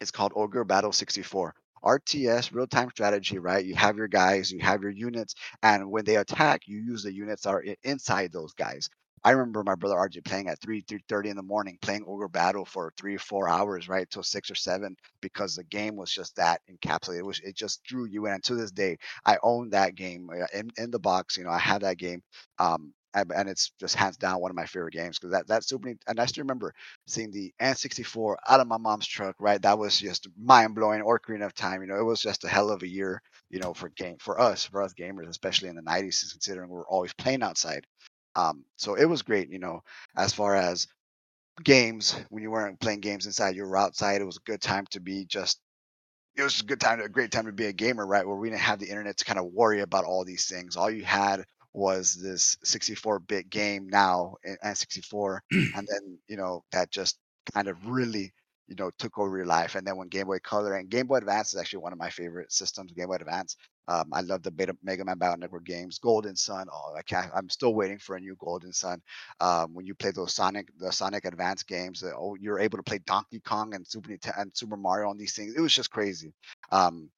is 0.00 0.10
called 0.12 0.32
Ogre 0.36 0.64
Battle 0.64 0.92
64. 0.92 1.54
RTS, 1.84 2.50
real 2.52 2.66
time 2.66 2.90
strategy, 2.90 3.38
right? 3.38 3.64
You 3.64 3.74
have 3.76 3.96
your 3.96 4.08
guys, 4.08 4.50
you 4.52 4.60
have 4.60 4.82
your 4.82 4.90
units, 4.92 5.34
and 5.62 5.90
when 5.90 6.04
they 6.04 6.16
attack, 6.16 6.62
you 6.66 6.78
use 6.78 7.02
the 7.02 7.12
units 7.14 7.42
that 7.42 7.50
are 7.54 7.64
inside 7.84 8.32
those 8.32 8.54
guys. 8.54 8.88
I 9.24 9.30
remember 9.32 9.64
my 9.64 9.74
brother 9.74 9.96
RJ 9.96 10.20
playing 10.20 10.48
at 10.48 10.60
3, 10.60 10.82
3.30 10.82 11.30
in 11.30 11.36
the 11.36 11.42
morning, 11.42 11.78
playing 11.80 12.04
Ogre 12.06 12.28
Battle 12.28 12.64
for 12.64 12.92
three 12.98 13.16
or 13.16 13.20
four 13.20 13.48
hours, 13.48 13.88
right, 13.88 14.08
till 14.10 14.22
six 14.22 14.50
or 14.50 14.54
seven, 14.54 14.96
because 15.20 15.56
the 15.56 15.64
game 15.64 15.96
was 15.96 16.12
just 16.12 16.36
that 16.36 16.60
encapsulated. 16.70 17.18
It 17.20 17.26
was 17.26 17.40
it 17.40 17.56
just 17.56 17.82
drew 17.84 18.04
you 18.06 18.26
in. 18.26 18.32
And 18.34 18.44
to 18.44 18.54
this 18.54 18.70
day, 18.70 18.98
I 19.24 19.38
own 19.42 19.70
that 19.70 19.94
game 19.94 20.28
uh, 20.30 20.46
in, 20.52 20.70
in 20.76 20.90
the 20.90 20.98
box. 20.98 21.36
You 21.36 21.44
know, 21.44 21.50
I 21.50 21.58
have 21.58 21.80
that 21.82 21.98
game. 21.98 22.22
Um, 22.58 22.92
and 23.16 23.48
it's 23.48 23.70
just 23.78 23.94
hands 23.94 24.16
down 24.16 24.40
one 24.40 24.50
of 24.50 24.56
my 24.56 24.66
favorite 24.66 24.92
games 24.92 25.18
because 25.20 25.30
that 25.32 25.46
that 25.46 25.62
Super 25.64 25.94
and 26.08 26.18
I 26.18 26.26
still 26.26 26.42
remember 26.42 26.74
seeing 27.06 27.30
the 27.30 27.54
N64 27.60 28.36
out 28.48 28.58
of 28.58 28.66
my 28.66 28.76
mom's 28.76 29.06
truck. 29.06 29.36
Right, 29.38 29.62
that 29.62 29.78
was 29.78 29.98
just 30.00 30.26
mind 30.36 30.74
blowing. 30.74 31.00
Ocarina 31.02 31.46
of 31.46 31.54
Time, 31.54 31.80
you 31.80 31.86
know, 31.86 31.98
it 31.98 32.02
was 32.04 32.20
just 32.20 32.42
a 32.42 32.48
hell 32.48 32.70
of 32.70 32.82
a 32.82 32.88
year, 32.88 33.22
you 33.50 33.60
know, 33.60 33.72
for 33.72 33.88
game 33.90 34.16
for 34.18 34.40
us, 34.40 34.64
for 34.64 34.82
us 34.82 34.92
gamers, 34.94 35.28
especially 35.28 35.68
in 35.68 35.76
the 35.76 35.82
'90s, 35.82 36.32
considering 36.32 36.68
we 36.68 36.74
we're 36.74 36.88
always 36.88 37.12
playing 37.14 37.42
outside. 37.44 37.86
Um, 38.36 38.64
so 38.76 38.94
it 38.94 39.04
was 39.04 39.22
great, 39.22 39.50
you 39.50 39.58
know, 39.58 39.82
as 40.16 40.32
far 40.32 40.56
as 40.56 40.86
games 41.62 42.16
when 42.30 42.42
you 42.42 42.50
weren't 42.50 42.80
playing 42.80 43.00
games 43.00 43.26
inside, 43.26 43.54
you 43.56 43.62
were 43.62 43.76
outside. 43.76 44.20
It 44.20 44.24
was 44.24 44.38
a 44.38 44.50
good 44.50 44.60
time 44.60 44.86
to 44.90 45.00
be 45.00 45.24
just. 45.24 45.60
It 46.36 46.42
was 46.42 46.60
a 46.60 46.64
good 46.64 46.80
time, 46.80 47.00
a 47.00 47.08
great 47.08 47.30
time 47.30 47.46
to 47.46 47.52
be 47.52 47.66
a 47.66 47.72
gamer, 47.72 48.04
right? 48.04 48.26
Where 48.26 48.36
we 48.36 48.50
didn't 48.50 48.62
have 48.62 48.80
the 48.80 48.88
internet 48.88 49.16
to 49.18 49.24
kind 49.24 49.38
of 49.38 49.52
worry 49.52 49.80
about 49.80 50.04
all 50.04 50.24
these 50.24 50.48
things. 50.48 50.76
All 50.76 50.90
you 50.90 51.04
had 51.04 51.44
was 51.72 52.14
this 52.14 52.56
64-bit 52.64 53.50
game 53.50 53.88
now 53.88 54.34
and 54.44 54.76
64, 54.76 55.42
and 55.52 55.88
then 55.88 56.18
you 56.26 56.36
know 56.36 56.64
that 56.72 56.90
just 56.90 57.18
kind 57.52 57.68
of 57.68 57.86
really 57.86 58.32
you 58.66 58.74
know 58.76 58.90
took 58.98 59.18
over 59.18 59.36
your 59.36 59.46
life. 59.46 59.76
And 59.76 59.86
then 59.86 59.96
when 59.96 60.08
Game 60.08 60.26
Boy 60.26 60.40
Color 60.40 60.74
and 60.74 60.88
Game 60.88 61.06
Boy 61.06 61.18
Advance 61.18 61.54
is 61.54 61.60
actually 61.60 61.80
one 61.80 61.92
of 61.92 61.98
my 61.98 62.10
favorite 62.10 62.52
systems, 62.52 62.92
Game 62.92 63.06
Boy 63.06 63.14
Advance. 63.14 63.56
Um, 63.88 64.10
I 64.12 64.20
love 64.22 64.42
the 64.42 64.50
Beta 64.50 64.76
Mega 64.82 65.04
Man 65.04 65.18
Battle 65.18 65.36
Network 65.38 65.64
games. 65.64 65.98
Golden 65.98 66.36
Sun. 66.36 66.68
Oh, 66.72 66.94
I 66.96 67.02
can't. 67.02 67.30
I'm 67.34 67.48
still 67.48 67.74
waiting 67.74 67.98
for 67.98 68.16
a 68.16 68.20
new 68.20 68.36
Golden 68.38 68.72
Sun. 68.72 69.02
Um, 69.40 69.74
when 69.74 69.86
you 69.86 69.94
play 69.94 70.10
those 70.10 70.34
Sonic, 70.34 70.68
the 70.78 70.92
Sonic 70.92 71.24
Advance 71.24 71.62
games, 71.62 72.02
uh, 72.02 72.12
oh, 72.16 72.36
you're 72.36 72.60
able 72.60 72.78
to 72.78 72.82
play 72.82 72.98
Donkey 73.06 73.40
Kong 73.40 73.74
and 73.74 73.86
Super 73.86 74.10
Nintendo 74.10 74.40
and 74.40 74.50
Super 74.56 74.76
Mario 74.76 75.10
on 75.10 75.18
these 75.18 75.34
things. 75.34 75.54
It 75.54 75.60
was 75.60 75.74
just 75.74 75.90
crazy. 75.90 76.32
Um, 76.72 77.10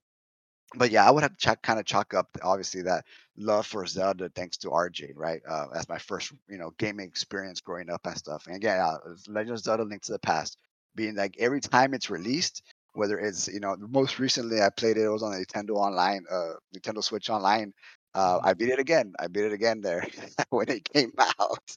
but 0.74 0.90
yeah, 0.90 1.06
I 1.06 1.10
would 1.10 1.22
have 1.22 1.36
to 1.36 1.56
kind 1.56 1.78
of 1.78 1.86
chalk 1.86 2.12
up 2.14 2.28
obviously 2.42 2.82
that 2.82 3.04
love 3.36 3.66
for 3.66 3.86
Zelda 3.86 4.28
thanks 4.28 4.56
to 4.58 4.68
RJ, 4.70 5.12
right? 5.14 5.40
Uh, 5.48 5.66
as 5.74 5.88
my 5.88 5.98
first, 5.98 6.32
you 6.48 6.58
know, 6.58 6.72
gaming 6.78 7.06
experience 7.06 7.60
growing 7.60 7.90
up 7.90 8.06
and 8.06 8.16
stuff. 8.16 8.46
And 8.46 8.56
again, 8.56 8.80
uh, 8.80 8.98
Legend 9.28 9.54
of 9.54 9.60
Zelda: 9.60 9.84
Link 9.84 10.02
to 10.02 10.12
the 10.12 10.18
Past, 10.18 10.58
being 10.94 11.14
like 11.14 11.36
every 11.38 11.60
time 11.60 11.94
it's 11.94 12.10
released, 12.10 12.62
whether 12.96 13.18
it's 13.18 13.48
you 13.48 13.60
know 13.60 13.76
most 13.78 14.18
recently 14.18 14.60
I 14.60 14.70
played 14.70 14.96
it, 14.96 15.04
it 15.04 15.08
was 15.08 15.22
on 15.22 15.32
Nintendo 15.32 15.76
Online, 15.76 16.24
uh, 16.30 16.54
Nintendo 16.74 17.02
Switch 17.02 17.30
Online. 17.30 17.72
Uh, 18.14 18.38
mm-hmm. 18.38 18.48
I 18.48 18.54
beat 18.54 18.70
it 18.70 18.78
again. 18.78 19.12
I 19.18 19.26
beat 19.26 19.44
it 19.44 19.52
again 19.52 19.80
there 19.80 20.06
when 20.50 20.68
it 20.68 20.88
came 20.90 21.12
out. 21.40 21.76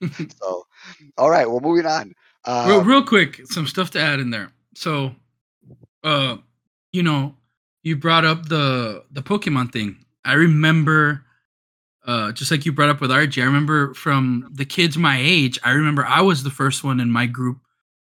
so, 0.40 0.66
all 1.18 1.30
right, 1.30 1.48
well, 1.48 1.60
moving 1.60 1.86
on. 1.86 2.14
Um, 2.44 2.68
real, 2.68 2.84
real 2.84 3.04
quick, 3.04 3.40
some 3.46 3.66
stuff 3.66 3.90
to 3.90 4.00
add 4.00 4.20
in 4.20 4.30
there. 4.30 4.50
So, 4.74 5.14
uh, 6.04 6.38
you 6.92 7.02
know, 7.02 7.34
you 7.82 7.96
brought 7.96 8.24
up 8.24 8.48
the 8.48 9.04
the 9.10 9.22
Pokemon 9.22 9.72
thing. 9.72 10.04
I 10.24 10.34
remember, 10.34 11.24
uh, 12.06 12.32
just 12.32 12.50
like 12.50 12.64
you 12.64 12.72
brought 12.72 12.88
up 12.88 13.00
with 13.00 13.10
RJ. 13.10 13.42
I 13.42 13.46
remember 13.46 13.92
from 13.94 14.48
the 14.52 14.64
kids 14.64 14.96
my 14.96 15.18
age. 15.20 15.58
I 15.64 15.72
remember 15.72 16.06
I 16.06 16.22
was 16.22 16.42
the 16.42 16.50
first 16.50 16.84
one 16.84 17.00
in 17.00 17.10
my 17.10 17.26
group 17.26 17.58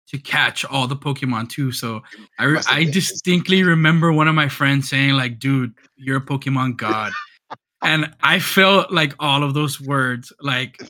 to 0.09 0.19
catch 0.19 0.64
all 0.64 0.87
the 0.87 0.97
Pokemon 0.97 1.49
too. 1.51 1.73
So 1.73 2.03
I 2.38 2.62
I 2.69 2.85
distinctly 2.85 3.62
remember 3.62 4.12
one 4.12 4.29
of 4.29 4.35
my 4.35 4.49
friends 4.49 4.88
saying 4.88 5.12
like, 5.14 5.38
"Dude, 5.38 5.73
you're 5.97 6.19
a 6.19 6.25
Pokemon 6.25 6.77
god," 6.77 7.12
and 7.83 8.14
I 8.23 8.38
felt 8.38 8.92
like 8.92 9.14
all 9.19 9.42
of 9.42 9.55
those 9.55 9.81
words 9.81 10.33
like, 10.40 10.81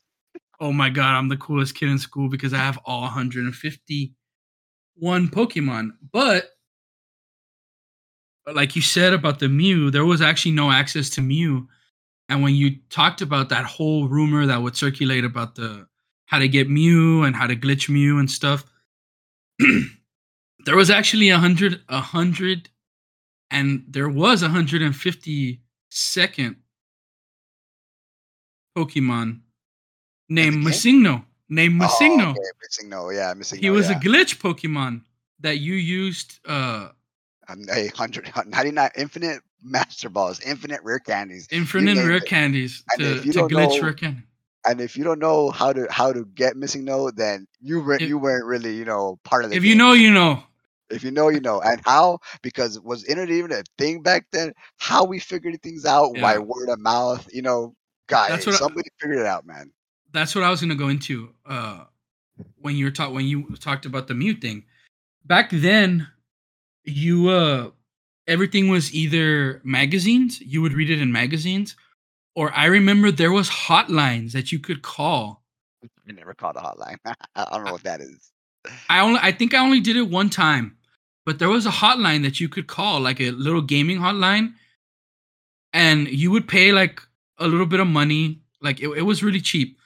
"Oh 0.60 0.72
my 0.72 0.90
god, 0.90 1.16
I'm 1.16 1.28
the 1.28 1.36
coolest 1.36 1.74
kid 1.74 1.88
in 1.88 1.98
school 1.98 2.28
because 2.28 2.52
I 2.52 2.58
have 2.58 2.78
all 2.84 3.02
151 3.02 4.14
Pokemon." 5.28 5.90
But 6.12 6.50
like 8.54 8.76
you 8.76 8.82
said 8.82 9.12
about 9.12 9.38
the 9.40 9.48
Mew, 9.48 9.90
there 9.90 10.04
was 10.04 10.20
actually 10.20 10.52
no 10.52 10.70
access 10.70 11.10
to 11.10 11.20
Mew. 11.20 11.68
And 12.28 12.42
when 12.42 12.54
you 12.54 12.76
talked 12.90 13.20
about 13.22 13.48
that 13.48 13.64
whole 13.64 14.08
rumor 14.08 14.46
that 14.46 14.60
would 14.62 14.76
circulate 14.76 15.24
about 15.24 15.54
the 15.54 15.86
how 16.26 16.38
to 16.40 16.48
get 16.48 16.68
Mew 16.68 17.22
and 17.22 17.36
how 17.36 17.46
to 17.46 17.56
glitch 17.56 17.88
Mew 17.88 18.18
and 18.18 18.30
stuff, 18.30 18.64
there 20.64 20.76
was 20.76 20.90
actually 20.90 21.30
a 21.30 21.38
hundred, 21.38 21.80
a 21.88 22.00
hundred, 22.00 22.68
and 23.50 23.84
there 23.88 24.08
was 24.08 24.42
a 24.42 24.48
hundred 24.48 24.82
and 24.82 24.94
fifty 24.94 25.60
second 25.90 26.56
Pokemon 28.76 29.40
named 30.28 30.64
MissingNo. 30.64 31.24
Named 31.48 31.80
MissingNo. 31.80 32.26
Oh, 32.26 32.30
okay. 32.30 32.40
MissingNo, 32.64 33.14
yeah, 33.14 33.34
MissingNo. 33.34 33.60
He 33.60 33.70
was 33.70 33.88
yeah. 33.88 33.96
a 33.96 34.00
glitch 34.00 34.38
Pokemon 34.38 35.02
that 35.40 35.58
you 35.58 35.74
used. 35.74 36.40
uh 36.46 36.88
um, 37.48 37.62
a 37.70 37.86
hundred, 37.88 38.28
99 38.44 38.90
infinite 38.96 39.40
master 39.62 40.08
balls, 40.08 40.40
infinite 40.40 40.80
rare 40.82 40.98
candies, 40.98 41.46
infinite 41.52 41.96
rare 41.96 42.16
it. 42.16 42.26
candies 42.26 42.82
to, 42.98 43.20
to 43.20 43.30
glitch 43.44 43.76
know, 43.76 43.82
rare 43.82 43.94
candy 43.94 44.22
and 44.66 44.80
if 44.80 44.96
you 44.96 45.04
don't 45.04 45.18
know 45.18 45.50
how 45.50 45.72
to 45.72 45.86
how 45.90 46.12
to 46.12 46.24
get 46.34 46.56
missing 46.56 46.84
note, 46.84 47.16
then 47.16 47.46
you 47.60 47.80
were 47.80 48.00
you 48.00 48.18
weren't 48.18 48.44
really 48.44 48.74
you 48.74 48.84
know 48.84 49.18
part 49.24 49.44
of 49.44 49.50
the. 49.50 49.56
If 49.56 49.62
game. 49.62 49.70
you 49.70 49.76
know, 49.76 49.92
you 49.92 50.12
know. 50.12 50.42
If 50.88 51.02
you 51.02 51.10
know, 51.10 51.28
you 51.28 51.40
know, 51.40 51.60
and 51.60 51.80
how 51.84 52.20
because 52.42 52.78
was 52.80 53.04
internet 53.04 53.34
even 53.34 53.50
a 53.50 53.64
thing 53.76 54.02
back 54.02 54.26
then? 54.32 54.52
How 54.76 55.04
we 55.04 55.18
figured 55.18 55.60
things 55.62 55.84
out 55.84 56.12
yeah. 56.14 56.20
by 56.22 56.38
word 56.38 56.68
of 56.68 56.78
mouth, 56.78 57.28
you 57.32 57.42
know, 57.42 57.74
guys. 58.06 58.30
That's 58.30 58.46
what 58.46 58.54
somebody 58.56 58.88
I, 58.88 59.02
figured 59.02 59.18
it 59.18 59.26
out, 59.26 59.46
man. 59.46 59.72
That's 60.12 60.34
what 60.34 60.44
I 60.44 60.50
was 60.50 60.60
gonna 60.60 60.76
go 60.76 60.88
into. 60.88 61.30
Uh, 61.44 61.84
when 62.60 62.76
you 62.76 62.84
were 62.84 62.90
talk 62.92 63.12
when 63.12 63.26
you 63.26 63.48
talked 63.56 63.84
about 63.84 64.06
the 64.06 64.14
mute 64.14 64.40
thing, 64.40 64.64
back 65.24 65.50
then, 65.50 66.06
you 66.84 67.30
uh, 67.30 67.70
everything 68.28 68.68
was 68.68 68.94
either 68.94 69.60
magazines. 69.64 70.40
You 70.40 70.62
would 70.62 70.72
read 70.72 70.90
it 70.90 71.00
in 71.00 71.10
magazines, 71.10 71.74
or 72.36 72.52
I 72.54 72.66
remember 72.66 73.10
there 73.10 73.32
was 73.32 73.48
hotlines 73.48 74.32
that 74.32 74.52
you 74.52 74.60
could 74.60 74.82
call. 74.82 75.42
I 76.08 76.12
never 76.12 76.34
called 76.34 76.56
a 76.56 76.60
hotline. 76.60 76.98
I 77.34 77.44
don't 77.50 77.64
know 77.64 77.72
what 77.72 77.82
that 77.82 78.00
is. 78.00 78.30
I 78.88 79.00
only 79.00 79.18
I 79.22 79.32
think 79.32 79.54
I 79.54 79.58
only 79.58 79.80
did 79.80 79.96
it 79.96 80.08
one 80.08 80.30
time, 80.30 80.76
but 81.24 81.38
there 81.38 81.48
was 81.48 81.66
a 81.66 81.70
hotline 81.70 82.22
that 82.22 82.38
you 82.38 82.48
could 82.48 82.66
call, 82.66 83.00
like 83.00 83.20
a 83.20 83.30
little 83.30 83.62
gaming 83.62 83.98
hotline, 83.98 84.54
and 85.72 86.08
you 86.08 86.30
would 86.30 86.46
pay 86.46 86.72
like 86.72 87.00
a 87.38 87.48
little 87.48 87.66
bit 87.66 87.80
of 87.80 87.86
money. 87.86 88.40
Like 88.60 88.80
it, 88.80 88.88
it 88.88 89.02
was 89.02 89.22
really 89.22 89.40
cheap, 89.40 89.78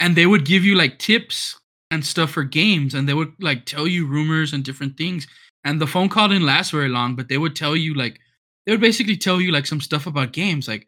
and 0.00 0.16
they 0.16 0.26
would 0.26 0.44
give 0.44 0.64
you 0.64 0.74
like 0.74 0.98
tips 0.98 1.58
and 1.90 2.04
stuff 2.04 2.30
for 2.30 2.44
games, 2.44 2.94
and 2.94 3.08
they 3.08 3.14
would 3.14 3.32
like 3.40 3.66
tell 3.66 3.86
you 3.86 4.06
rumors 4.06 4.52
and 4.52 4.64
different 4.64 4.96
things. 4.96 5.26
And 5.64 5.80
the 5.80 5.86
phone 5.86 6.08
call 6.08 6.28
didn't 6.28 6.46
last 6.46 6.70
very 6.70 6.88
long, 6.88 7.14
but 7.14 7.28
they 7.28 7.38
would 7.38 7.54
tell 7.54 7.76
you 7.76 7.94
like 7.94 8.20
they 8.64 8.72
would 8.72 8.80
basically 8.80 9.16
tell 9.16 9.40
you 9.40 9.52
like 9.52 9.66
some 9.66 9.82
stuff 9.82 10.06
about 10.06 10.32
games, 10.32 10.66
like 10.66 10.86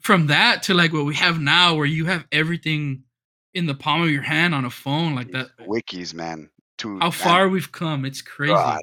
from 0.00 0.26
that 0.28 0.62
to 0.64 0.74
like 0.74 0.92
what 0.92 1.04
we 1.04 1.14
have 1.14 1.40
now 1.40 1.74
where 1.74 1.86
you 1.86 2.06
have 2.06 2.26
everything 2.32 3.04
in 3.54 3.66
the 3.66 3.74
palm 3.74 4.02
of 4.02 4.10
your 4.10 4.22
hand 4.22 4.54
on 4.54 4.64
a 4.64 4.70
phone 4.70 5.14
like 5.14 5.30
that 5.32 5.48
wikis 5.66 6.14
man 6.14 6.48
to 6.78 6.98
how 6.98 7.10
far 7.10 7.48
we've 7.48 7.72
come. 7.72 8.04
It's 8.04 8.22
crazy. 8.22 8.54
God. 8.54 8.80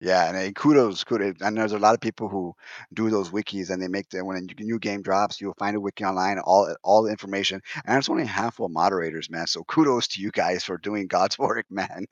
yeah 0.00 0.34
and 0.34 0.54
kudos 0.56 1.04
kudos 1.04 1.36
and 1.40 1.56
there's 1.56 1.72
a 1.72 1.78
lot 1.78 1.94
of 1.94 2.00
people 2.00 2.28
who 2.28 2.52
do 2.92 3.08
those 3.08 3.30
wikis 3.30 3.70
and 3.70 3.80
they 3.80 3.88
make 3.88 4.08
the 4.10 4.24
when 4.24 4.36
a 4.36 4.62
new 4.62 4.78
game 4.78 5.00
drops 5.00 5.40
you'll 5.40 5.54
find 5.58 5.76
a 5.76 5.80
wiki 5.80 6.04
online 6.04 6.38
all 6.40 6.74
all 6.82 7.02
the 7.02 7.10
information 7.10 7.60
and 7.86 7.98
it's 7.98 8.10
only 8.10 8.26
half 8.26 8.60
of 8.60 8.70
moderators 8.70 9.30
man 9.30 9.46
so 9.46 9.64
kudos 9.64 10.06
to 10.06 10.20
you 10.20 10.30
guys 10.32 10.64
for 10.64 10.76
doing 10.78 11.06
god's 11.06 11.38
work 11.46 11.64
man. 11.70 12.04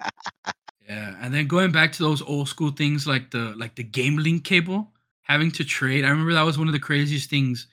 Yeah 0.88 1.14
and 1.20 1.34
then 1.34 1.46
going 1.46 1.72
back 1.72 1.92
to 1.92 2.02
those 2.02 2.22
old 2.22 2.48
school 2.48 2.70
things 2.70 3.06
like 3.06 3.30
the 3.30 3.54
like 3.56 3.74
the 3.74 3.84
game 3.84 4.16
link 4.16 4.44
cable 4.44 4.92
having 5.22 5.50
to 5.50 5.64
trade 5.64 6.04
i 6.04 6.08
remember 6.08 6.32
that 6.32 6.42
was 6.42 6.58
one 6.58 6.68
of 6.68 6.72
the 6.74 6.80
craziest 6.80 7.28
things 7.28 7.66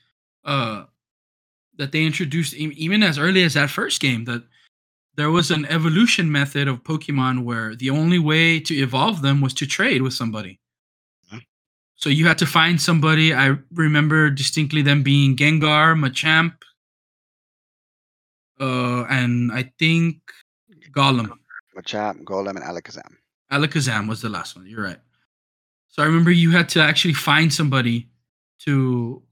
uh 0.44 0.84
that 1.78 1.92
they 1.92 2.04
introduced 2.04 2.54
even 2.54 3.02
as 3.02 3.18
early 3.18 3.42
as 3.42 3.54
that 3.54 3.70
first 3.70 4.00
game 4.00 4.24
that 4.24 4.42
there 5.14 5.30
was 5.30 5.50
an 5.50 5.66
evolution 5.66 6.30
method 6.30 6.68
of 6.68 6.82
Pokemon 6.82 7.44
where 7.44 7.74
the 7.76 7.90
only 7.90 8.18
way 8.18 8.60
to 8.60 8.74
evolve 8.74 9.22
them 9.22 9.40
was 9.40 9.52
to 9.54 9.66
trade 9.66 10.02
with 10.02 10.14
somebody. 10.14 10.58
Mhm. 11.30 11.42
So 11.96 12.08
you 12.08 12.26
had 12.26 12.38
to 12.38 12.46
find 12.46 12.80
somebody. 12.80 13.34
I 13.34 13.58
remember 13.72 14.30
distinctly 14.30 14.82
them 14.82 15.02
being 15.02 15.36
Gengar, 15.36 15.94
Machamp, 15.98 16.54
uh, 18.60 19.04
and 19.04 19.52
I 19.52 19.72
think 19.78 20.20
Golem. 20.90 21.32
Machamp, 21.76 22.24
Golem, 22.24 22.56
and 22.56 22.64
Alakazam. 22.64 23.16
Alakazam 23.50 24.08
was 24.08 24.20
the 24.22 24.28
last 24.28 24.56
one. 24.56 24.66
You're 24.66 24.82
right. 24.82 25.00
So 25.88 26.02
I 26.02 26.06
remember 26.06 26.30
you 26.30 26.50
had 26.50 26.68
to 26.70 26.80
actually 26.80 27.14
find 27.14 27.52
somebody 27.52 28.08
to 28.60 29.22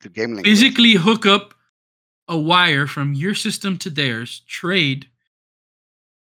The 0.00 0.08
game 0.08 0.32
was- 0.32 0.42
physically 0.42 0.92
hook 0.94 1.26
up 1.26 1.54
a 2.28 2.38
wire 2.38 2.86
from 2.86 3.14
your 3.14 3.34
system 3.34 3.76
to 3.78 3.90
theirs, 3.90 4.40
trade, 4.46 5.08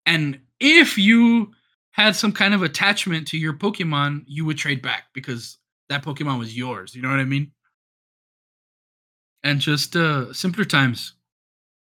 and 0.06 0.40
if 0.60 0.98
you 0.98 1.54
had 1.92 2.16
some 2.16 2.32
kind 2.32 2.54
of 2.54 2.62
attachment 2.62 3.28
to 3.30 3.38
your 3.38 3.54
Pokemon, 3.54 4.24
you 4.28 4.46
would 4.46 4.58
trade 4.58 4.82
back 4.82 5.06
because 5.14 5.58
that 5.90 6.04
Pokemon 6.04 6.40
was 6.40 6.56
yours. 6.56 6.94
You 6.94 7.02
know 7.02 7.10
what 7.10 7.20
I 7.20 7.26
mean? 7.26 7.52
And 9.44 9.60
just 9.62 9.96
uh 9.96 10.34
simpler 10.34 10.66
times. 10.66 11.14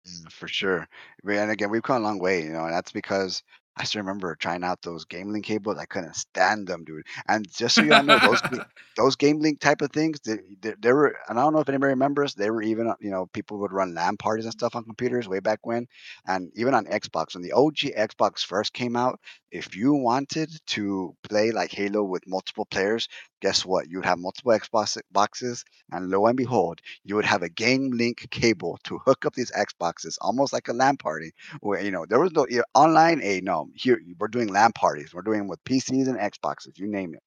Mm, 0.08 0.32
for 0.32 0.48
sure. 0.48 0.88
And 1.28 1.52
again, 1.52 1.70
we've 1.70 1.84
come 1.84 1.98
a 1.98 2.06
long 2.06 2.20
way, 2.20 2.44
you 2.44 2.52
know, 2.52 2.66
and 2.66 2.74
that's 2.74 2.92
because 2.92 3.44
I 3.80 3.86
still 3.86 4.02
remember 4.02 4.36
trying 4.36 4.66
out 4.66 4.82
those 4.82 5.06
Game 5.06 5.32
Link 5.32 5.46
cables. 5.46 5.78
I 5.80 5.86
couldn't 5.86 6.16
stand 6.16 6.68
them, 6.68 6.84
dude. 6.84 7.06
And 7.30 7.50
just 7.50 7.76
so 7.76 7.84
y'all 7.84 8.04
know, 8.04 8.20
those 8.20 8.42
those 8.98 9.16
Game 9.16 9.40
Link 9.40 9.62
type 9.62 9.82
of 9.82 9.92
things, 9.94 10.20
they, 10.20 10.40
they, 10.62 10.74
they 10.78 10.92
were, 10.92 11.16
and 11.30 11.40
I 11.40 11.44
don't 11.44 11.54
know 11.54 11.62
if 11.62 11.70
anybody 11.70 11.92
remembers, 11.92 12.34
they 12.34 12.52
were 12.52 12.62
even, 12.62 12.88
uh, 12.88 12.96
you 13.00 13.10
know, 13.10 13.28
people 13.28 13.58
would 13.60 13.72
run 13.72 13.94
LAN 13.96 14.18
parties 14.18 14.46
and 14.46 14.52
stuff 14.52 14.76
on 14.76 14.84
computers 14.84 15.30
way 15.30 15.40
back 15.40 15.60
when, 15.64 15.88
and 16.28 16.52
even 16.56 16.74
on 16.74 16.86
Xbox. 16.88 17.36
When 17.36 17.44
the 17.44 17.54
OG 17.54 17.78
Xbox 17.98 18.46
first 18.46 18.74
came 18.74 18.98
out, 18.98 19.20
if 19.50 19.76
you 19.76 19.94
wanted 19.94 20.52
to 20.68 21.16
play 21.24 21.52
like 21.52 21.72
Halo 21.72 22.04
with 22.04 22.28
multiple 22.28 22.66
players, 22.66 23.08
guess 23.42 23.66
what? 23.66 23.90
You 23.90 23.98
would 23.98 24.06
have 24.06 24.20
multiple 24.20 24.52
Xbox 24.52 24.98
boxes, 25.12 25.64
and 25.92 26.10
lo 26.10 26.26
and 26.26 26.38
behold, 26.38 26.82
you 27.04 27.16
would 27.16 27.26
have 27.26 27.42
a 27.42 27.50
Game 27.50 27.92
Link 27.92 28.28
cable 28.32 28.80
to 28.84 29.00
hook 29.00 29.26
up 29.26 29.36
these 29.36 29.52
Xboxes, 29.52 30.18
almost 30.22 30.54
like 30.54 30.68
a 30.68 30.74
LAN 30.74 30.98
party. 30.98 31.32
Where 31.62 31.82
you 31.82 31.92
know 31.92 32.06
there 32.08 32.20
was 32.20 32.32
no 32.34 32.46
online. 32.74 33.22
A 33.24 33.42
no, 33.42 33.70
here 33.76 34.02
we're 34.20 34.28
doing 34.28 34.48
LAN 34.48 34.72
parties. 34.74 35.14
We're 35.14 35.22
doing 35.22 35.48
with 35.48 35.64
PCs 35.64 36.08
and 36.08 36.18
Xboxes. 36.18 36.78
You 36.78 36.88
name 36.88 37.14
it. 37.14 37.24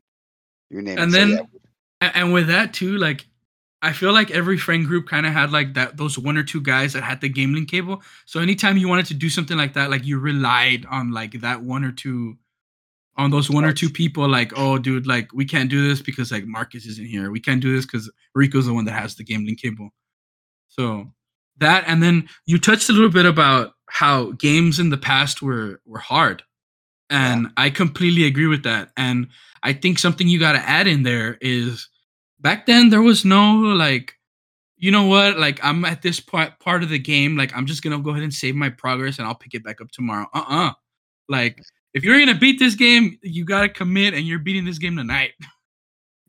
You 0.71 0.83
name 0.83 0.99
And 0.99 1.15
it. 1.15 1.21
And 1.21 1.31
then 1.33 1.49
yeah, 2.03 2.13
and 2.15 2.33
with 2.33 2.49
that 2.49 2.75
too, 2.75 2.97
like 2.97 3.27
I 3.81 3.93
feel 3.93 4.13
like 4.13 4.31
every 4.31 4.57
friend 4.59 4.87
group 4.87 5.09
kind 5.09 5.27
of 5.27 5.33
had 5.33 5.51
like 5.51 5.75
that 5.75 5.97
those 5.97 6.19
one 6.19 6.37
or 6.37 6.45
two 6.45 6.61
guys 6.61 6.93
that 6.93 7.03
had 7.03 7.21
the 7.21 7.29
game 7.29 7.53
link 7.53 7.69
cable. 7.69 8.03
So 8.27 8.41
anytime 8.41 8.77
you 8.77 8.89
wanted 8.89 9.07
to 9.07 9.15
do 9.15 9.29
something 9.29 9.57
like 9.57 9.75
that, 9.75 9.91
like 9.91 10.05
you 10.05 10.19
relied 10.19 10.87
on 10.87 11.11
like 11.11 11.41
that 11.41 11.63
one 11.63 11.85
or 11.85 11.91
two 11.93 12.39
on 13.17 13.31
those 13.31 13.51
one 13.51 13.65
or 13.65 13.73
two 13.73 13.91
people 13.91 14.29
like, 14.29 14.53
oh 14.57 14.79
dude, 14.79 15.07
like 15.07 15.33
we 15.33 15.45
can't 15.45 15.71
do 15.71 15.87
this 15.87 16.01
because 16.01 16.33
like 16.33 16.45
Marcus 16.47 16.87
isn't 16.87 17.07
here. 17.07 17.31
We 17.31 17.41
can't 17.41 17.61
do 17.61 17.75
this 17.75 17.87
because 17.87 18.11
Rico's 18.35 18.67
the 18.67 18.75
one 18.75 18.85
that 18.87 18.93
has 18.93 19.15
the 19.17 19.25
game 19.25 19.45
link 19.45 19.61
cable. 19.61 19.91
So 20.69 21.13
that 21.59 21.85
and 21.87 22.03
then 22.03 22.29
you 22.47 22.59
touched 22.59 22.89
a 22.89 22.93
little 22.93 23.11
bit 23.11 23.27
about 23.27 23.73
how 23.89 24.33
games 24.33 24.79
in 24.79 24.91
the 24.91 24.97
past 24.97 25.43
were 25.43 25.81
were 25.85 25.99
hard. 25.99 26.43
And 27.11 27.49
I 27.59 27.69
completely 27.69 28.25
agree 28.25 28.47
with 28.47 28.63
that. 28.63 28.91
And 28.97 29.29
I 29.63 29.75
think 29.75 29.99
something 29.99 30.27
you 30.27 30.41
got 30.41 30.53
to 30.53 30.69
add 30.69 30.87
in 30.87 31.03
there 31.03 31.37
is 31.43 31.89
back 32.41 32.67
then 32.67 32.91
there 32.91 33.03
was 33.03 33.25
no 33.25 33.55
like 33.55 34.15
you 34.77 34.91
know 34.91 35.07
what 35.07 35.39
like 35.39 35.61
i'm 35.63 35.85
at 35.85 36.03
this 36.03 36.21
part 36.21 36.59
part 36.59 36.83
of 36.83 36.89
the 36.89 36.99
game 36.99 37.37
like 37.37 37.57
i'm 37.57 37.67
just 37.67 37.83
gonna 37.83 38.01
go 38.01 38.11
ahead 38.11 38.25
and 38.25 38.35
save 38.35 38.55
my 38.55 38.69
progress 38.69 39.19
and 39.19 39.27
i'll 39.27 39.35
pick 39.35 39.55
it 39.55 39.65
back 39.65 39.81
up 39.81 39.91
tomorrow 39.93 40.27
uh-uh 40.35 40.73
like 41.29 41.59
if 41.95 42.05
you're 42.05 42.19
gonna 42.19 42.39
beat 42.39 42.59
this 42.59 42.75
game 42.75 43.19
you 43.23 43.45
gotta 43.45 43.69
commit 43.69 44.15
and 44.15 44.27
you're 44.27 44.39
beating 44.39 44.65
this 44.65 44.79
game 44.79 44.97
tonight 44.97 45.33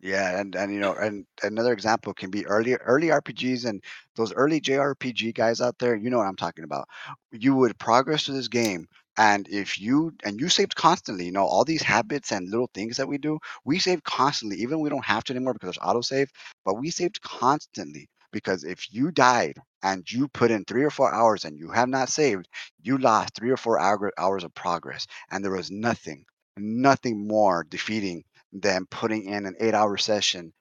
Yeah, 0.02 0.38
and 0.38 0.54
and 0.56 0.74
you 0.74 0.82
know, 0.82 0.94
and 0.96 1.26
another 1.44 1.72
example 1.72 2.14
can 2.14 2.30
be 2.30 2.46
early 2.46 2.76
early 2.76 3.08
RPGs 3.08 3.66
and 3.66 3.82
those 4.18 4.34
early 4.34 4.60
JRPG 4.60 5.34
guys 5.34 5.62
out 5.62 5.80
there. 5.80 5.96
You 5.96 6.10
know 6.10 6.18
what 6.18 6.28
I'm 6.28 6.36
talking 6.36 6.66
about. 6.66 6.90
You 7.32 7.56
would 7.56 7.78
progress 7.80 8.26
through 8.26 8.36
this 8.36 8.50
game, 8.50 8.88
and 9.18 9.48
if 9.50 9.80
you 9.80 10.12
and 10.26 10.42
you 10.42 10.50
saved 10.50 10.76
constantly. 10.76 11.26
You 11.26 11.32
know, 11.32 11.46
all 11.46 11.64
these 11.64 11.82
habits 11.82 12.34
and 12.34 12.50
little 12.50 12.70
things 12.74 12.98
that 12.98 13.08
we 13.08 13.18
do, 13.18 13.40
we 13.64 13.80
save 13.80 14.04
constantly. 14.04 14.58
Even 14.58 14.82
we 14.82 14.90
don't 14.90 15.06
have 15.06 15.24
to 15.26 15.34
anymore 15.34 15.54
because 15.54 15.68
there's 15.68 15.88
autosave, 15.88 16.28
but 16.66 16.74
we 16.76 16.90
saved 16.90 17.22
constantly 17.22 18.10
because 18.34 18.66
if 18.66 18.94
you 18.94 19.12
died 19.12 19.58
and 19.84 20.12
you 20.12 20.28
put 20.30 20.52
in 20.52 20.66
three 20.66 20.84
or 20.84 20.92
four 20.92 21.14
hours 21.14 21.46
and 21.46 21.58
you 21.58 21.72
have 21.72 21.90
not 21.90 22.10
saved, 22.10 22.50
you 22.82 22.98
lost 22.98 23.36
three 23.36 23.52
or 23.52 23.58
four 23.58 23.80
hour, 23.80 24.12
hours 24.18 24.44
of 24.44 24.56
progress, 24.56 25.08
and 25.32 25.46
there 25.46 25.54
was 25.54 25.72
nothing, 25.72 26.26
nothing 26.58 27.28
more 27.28 27.66
defeating 27.70 28.26
than 28.54 28.88
putting 28.88 29.26
in 29.26 29.46
an 29.46 29.56
eight 29.62 29.76
hour 29.76 29.98
session, 29.98 30.54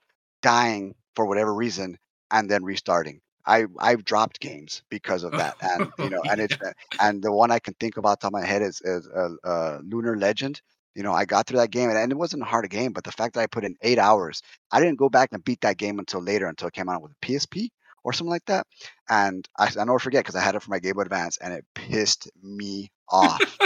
dying 0.43 0.95
for 1.17 1.27
whatever 1.27 1.55
reason, 1.55 1.99
and 2.31 2.51
then 2.51 2.65
restarting. 2.65 3.21
I 3.47 3.67
I've 3.81 4.05
dropped 4.05 4.41
games 4.41 4.83
because 4.91 5.25
of 5.25 5.37
that, 5.37 5.57
and 5.63 5.93
you 5.99 6.11
know, 6.11 6.23
and 6.31 6.41
it's 6.43 6.57
and 7.01 7.23
the 7.23 7.33
one 7.33 7.51
I 7.51 7.59
can 7.61 7.75
think 7.75 7.97
about 7.97 8.21
top 8.21 8.31
of 8.31 8.33
my 8.41 8.47
head 8.47 8.63
is 8.63 8.81
is 8.83 9.09
uh, 9.09 9.31
uh, 9.45 9.79
Lunar 9.83 10.17
Legend. 10.17 10.61
You 10.95 11.03
know, 11.03 11.13
I 11.13 11.25
got 11.25 11.47
through 11.47 11.59
that 11.59 11.71
game, 11.71 11.89
and, 11.89 11.99
and 11.99 12.13
it 12.13 12.19
wasn't 12.19 12.43
a 12.43 12.47
hard 12.47 12.69
game, 12.71 12.93
but 12.93 13.05
the 13.05 13.13
fact 13.13 13.35
that 13.35 13.41
I 13.41 13.47
put 13.47 13.65
in 13.65 13.77
eight 13.83 13.99
hours, 13.99 14.43
I 14.71 14.81
didn't 14.81 14.99
go 14.99 15.09
back 15.09 15.31
and 15.33 15.45
beat 15.45 15.61
that 15.63 15.79
game 15.79 15.99
until 15.99 16.23
later, 16.23 16.47
until 16.47 16.69
it 16.69 16.75
came 16.75 16.89
out 16.89 17.03
with 17.03 17.13
a 17.13 17.27
PSP 17.27 17.69
or 18.05 18.13
something 18.13 18.31
like 18.31 18.45
that. 18.47 18.67
And 19.09 19.47
I 19.59 19.69
I 19.79 19.85
never 19.85 19.99
forget 19.99 20.25
because 20.25 20.37
I 20.37 20.43
had 20.43 20.55
it 20.55 20.63
for 20.63 20.71
my 20.71 20.79
Game 20.79 20.95
Boy 20.95 21.03
Advance, 21.03 21.39
and 21.39 21.53
it 21.53 21.65
pissed 21.75 22.31
me 22.43 22.91
off. 23.09 23.59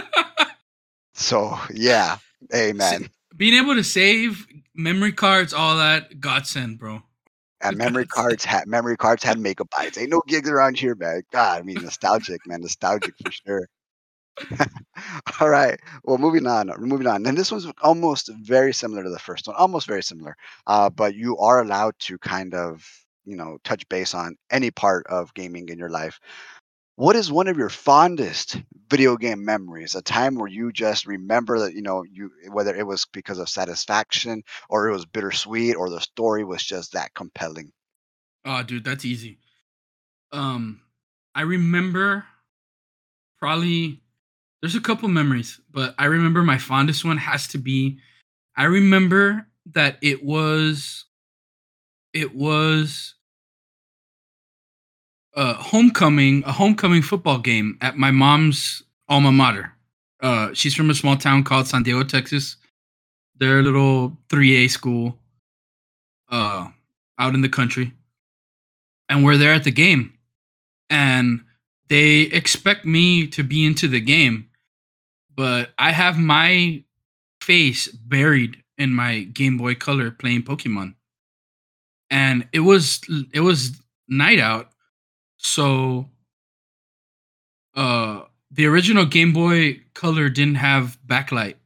so 1.15 1.59
yeah, 1.73 2.19
amen. 2.55 3.09
being 3.37 3.55
able 3.55 3.75
to 3.75 3.85
save 3.85 4.47
memory 4.75 5.13
cards 5.13 5.53
all 5.53 5.77
that 5.77 6.21
godsend 6.21 6.79
bro 6.79 7.03
And 7.61 7.77
memory 7.77 8.07
cards 8.07 8.45
had 8.45 8.67
memory 8.67 8.97
cards 8.97 9.23
had 9.23 9.39
megabytes. 9.39 9.99
Ain't 9.99 10.11
no 10.11 10.23
gigs 10.27 10.49
around 10.49 10.79
here, 10.79 10.95
man. 10.95 11.23
God, 11.33 11.61
I 11.61 11.63
mean 11.63 11.83
nostalgic, 11.83 12.47
man, 12.47 12.61
nostalgic 12.61 13.15
for 13.25 13.33
sure. 13.33 13.69
All 15.41 15.49
right. 15.49 15.79
Well, 16.05 16.19
moving 16.19 16.47
on. 16.47 16.71
Moving 16.79 17.07
on. 17.07 17.27
And 17.27 17.37
this 17.37 17.51
one's 17.51 17.67
almost 17.83 18.31
very 18.43 18.73
similar 18.73 19.03
to 19.03 19.11
the 19.11 19.19
first 19.19 19.47
one. 19.47 19.57
Almost 19.57 19.87
very 19.87 20.03
similar. 20.03 20.37
Uh, 20.67 20.91
but 20.91 21.15
you 21.15 21.39
are 21.39 21.63
allowed 21.63 21.95
to 22.01 22.19
kind 22.19 22.55
of, 22.55 22.87
you 23.25 23.37
know, 23.37 23.59
touch 23.65 23.89
base 23.89 24.15
on 24.15 24.37
any 24.51 24.71
part 24.71 25.07
of 25.09 25.35
gaming 25.35 25.69
in 25.69 25.79
your 25.79 25.91
life. 25.91 26.21
What 26.97 27.17
is 27.17 27.31
one 27.31 27.47
of 27.47 27.59
your 27.59 27.69
fondest 27.69 28.63
video 28.89 29.17
game 29.17 29.45
memories? 29.45 29.95
A 29.95 30.03
time 30.03 30.35
where 30.37 30.49
you 30.49 30.73
just 30.73 31.07
remember 31.07 31.59
that, 31.59 31.75
you 31.75 31.83
know, 31.83 32.05
you 32.05 32.31
whether 32.51 32.75
it 32.75 32.87
was 32.87 33.07
because 33.13 33.39
of 33.39 33.51
satisfaction 33.51 34.43
or 34.71 34.89
it 34.89 34.93
was 34.93 35.05
bittersweet 35.05 35.77
or 35.77 35.91
the 35.91 36.01
story 36.01 36.43
was 36.43 36.63
just 36.63 36.93
that 36.93 37.15
compelling. 37.15 37.73
Oh, 38.47 38.63
dude, 38.63 38.85
that's 38.85 39.05
easy. 39.05 39.41
Um, 40.33 40.81
I 41.35 41.43
remember 41.43 42.25
probably 43.39 44.01
there's 44.61 44.75
a 44.75 44.81
couple 44.81 45.09
memories, 45.09 45.61
but 45.71 45.95
I 45.99 46.07
remember 46.07 46.43
my 46.43 46.59
fondest 46.59 47.05
one 47.05 47.19
has 47.19 47.47
to 47.49 47.59
be 47.59 47.99
I 48.57 48.65
remember 48.65 49.47
that 49.73 49.99
it 50.01 50.25
was 50.25 51.05
it 52.13 52.35
was 52.35 53.15
a 55.35 55.53
homecoming, 55.53 56.43
a 56.47 56.53
homecoming 56.53 57.03
football 57.03 57.39
game 57.39 57.77
at 57.83 57.99
my 57.99 58.11
mom's 58.11 58.83
alma 59.09 59.31
mater. 59.31 59.73
Uh, 60.23 60.55
she's 60.55 60.75
from 60.75 60.89
a 60.89 60.95
small 60.95 61.17
town 61.17 61.45
called 61.45 61.67
San 61.67 61.83
Diego, 61.83 62.03
Texas. 62.03 62.57
They're 63.39 63.59
a 63.59 63.63
little 63.63 64.17
3A 64.31 64.71
school 64.71 65.19
uh, 66.31 66.69
out 67.19 67.35
in 67.35 67.43
the 67.43 67.51
country 67.51 67.93
and 69.11 69.25
we're 69.25 69.37
there 69.37 69.53
at 69.53 69.65
the 69.65 69.71
game 69.71 70.15
and 70.91 71.41
they 71.89 72.23
expect 72.23 72.85
me 72.85 73.27
to 73.27 73.43
be 73.43 73.65
into 73.65 73.89
the 73.89 74.01
game 74.01 74.49
but 75.35 75.71
i 75.79 75.93
have 75.93 76.19
my 76.19 76.83
face 77.41 77.89
buried 77.89 78.63
in 78.79 78.93
my 78.93 79.21
game 79.21 79.57
boy 79.57 79.75
color 79.75 80.11
playing 80.11 80.43
pokemon 80.43 80.95
and 82.11 82.47
it 82.53 82.61
was 82.61 83.01
it 83.33 83.41
was 83.41 83.81
night 84.09 84.39
out 84.39 84.71
so 85.37 86.09
uh 87.75 88.23
the 88.51 88.67
original 88.67 89.05
game 89.05 89.33
boy 89.33 89.81
color 89.95 90.29
didn't 90.29 90.57
have 90.57 90.99
backlight 91.07 91.57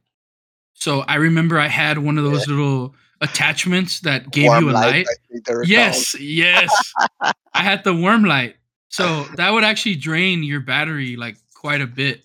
so 0.73 1.01
i 1.01 1.15
remember 1.15 1.59
i 1.59 1.67
had 1.67 1.97
one 1.97 2.17
of 2.17 2.23
those 2.23 2.47
little 2.47 2.93
attachments 3.21 3.99
that 4.01 4.31
gave 4.31 4.47
Warm 4.47 4.65
you 4.65 4.71
a 4.71 4.73
light 4.73 5.05
I 5.09 5.15
think 5.31 5.45
they 5.45 5.53
were 5.53 5.61
called. 5.61 5.69
Yes, 5.69 6.19
yes. 6.19 6.93
I 7.21 7.33
had 7.53 7.83
the 7.83 7.95
worm 7.95 8.25
light. 8.25 8.55
So 8.91 9.23
that 9.37 9.51
would 9.51 9.63
actually 9.63 9.95
drain 9.95 10.43
your 10.43 10.59
battery 10.59 11.15
like 11.15 11.37
quite 11.55 11.79
a 11.81 11.87
bit 11.87 12.23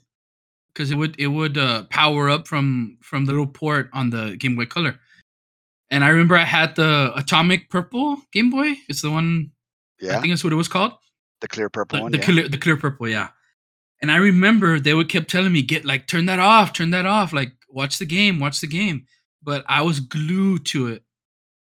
because 0.73 0.91
it 0.91 0.97
would 0.97 1.15
it 1.19 1.29
would 1.29 1.57
uh, 1.57 1.85
power 1.85 2.29
up 2.29 2.49
from 2.49 2.99
from 3.01 3.25
the 3.25 3.33
little 3.33 3.47
port 3.47 3.89
on 3.93 4.11
the 4.11 4.37
Game 4.37 4.57
Boy 4.57 4.67
Color. 4.67 4.99
And 5.91 6.05
I 6.05 6.09
remember 6.09 6.37
I 6.37 6.45
had 6.45 6.75
the 6.75 7.13
Atomic 7.15 7.71
Purple 7.71 8.21
Game 8.33 8.51
Boy. 8.51 8.75
It's 8.89 9.01
the 9.01 9.11
one 9.11 9.53
Yeah. 10.01 10.19
I 10.19 10.21
think 10.21 10.33
that's 10.33 10.43
what 10.43 10.53
it 10.53 10.57
was 10.57 10.69
called. 10.69 10.93
The 11.41 11.49
clear 11.49 11.71
purple 11.71 11.99
the, 11.99 12.03
one. 12.03 12.13
the 12.13 12.19
yeah. 12.19 12.25
clear 12.25 12.49
the 12.49 12.59
clear 12.59 12.77
purple, 12.77 13.09
yeah. 13.09 13.29
And 14.03 14.11
I 14.11 14.17
remember 14.17 14.81
they 14.81 14.93
would 14.93 15.09
kept 15.09 15.31
telling 15.31 15.53
me, 15.53 15.63
get 15.63 15.85
like 15.85 16.09
turn 16.09 16.27
that 16.27 16.41
off, 16.41 16.73
turn 16.73 16.91
that 16.91 17.07
off, 17.07 17.33
like 17.33 17.53
watch 17.71 17.99
the 17.99 18.07
game, 18.07 18.41
watch 18.41 18.61
the 18.61 18.67
game. 18.67 19.07
But 19.41 19.65
I 19.69 19.83
was 19.83 20.01
glued 20.01 20.67
to 20.67 20.89
it. 20.89 21.05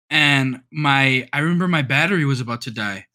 And 0.10 0.62
my 0.72 1.30
I 1.32 1.40
remember 1.40 1.68
my 1.68 1.84
battery 1.84 2.26
was 2.26 2.42
about 2.42 2.62
to 2.62 2.72
die. 2.72 3.06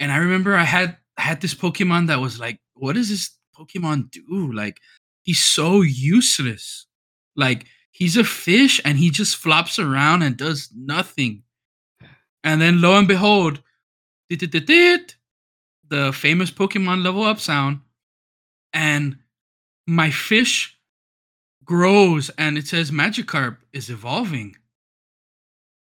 And 0.00 0.10
I 0.10 0.16
remember 0.16 0.56
I 0.56 0.64
had 0.64 0.96
had 1.18 1.40
this 1.40 1.54
Pokemon 1.54 2.08
that 2.08 2.20
was 2.20 2.40
like, 2.40 2.58
what 2.74 2.94
does 2.94 3.10
this 3.10 3.30
Pokemon 3.56 4.10
do? 4.10 4.50
Like, 4.52 4.80
he's 5.22 5.44
so 5.44 5.82
useless. 5.82 6.86
Like, 7.36 7.66
he's 7.90 8.16
a 8.16 8.24
fish 8.24 8.80
and 8.84 8.98
he 8.98 9.10
just 9.10 9.36
flops 9.36 9.78
around 9.78 10.22
and 10.22 10.36
does 10.36 10.70
nothing. 10.74 11.42
And 12.42 12.60
then 12.60 12.80
lo 12.80 12.98
and 12.98 13.06
behold, 13.06 13.62
the 14.30 16.12
famous 16.14 16.50
Pokemon 16.50 17.04
level 17.04 17.24
up 17.24 17.38
sound, 17.38 17.80
and 18.72 19.18
my 19.86 20.10
fish 20.10 20.78
grows 21.64 22.30
and 22.38 22.56
it 22.56 22.66
says 22.66 22.90
Magikarp 22.90 23.58
is 23.72 23.90
evolving. 23.90 24.56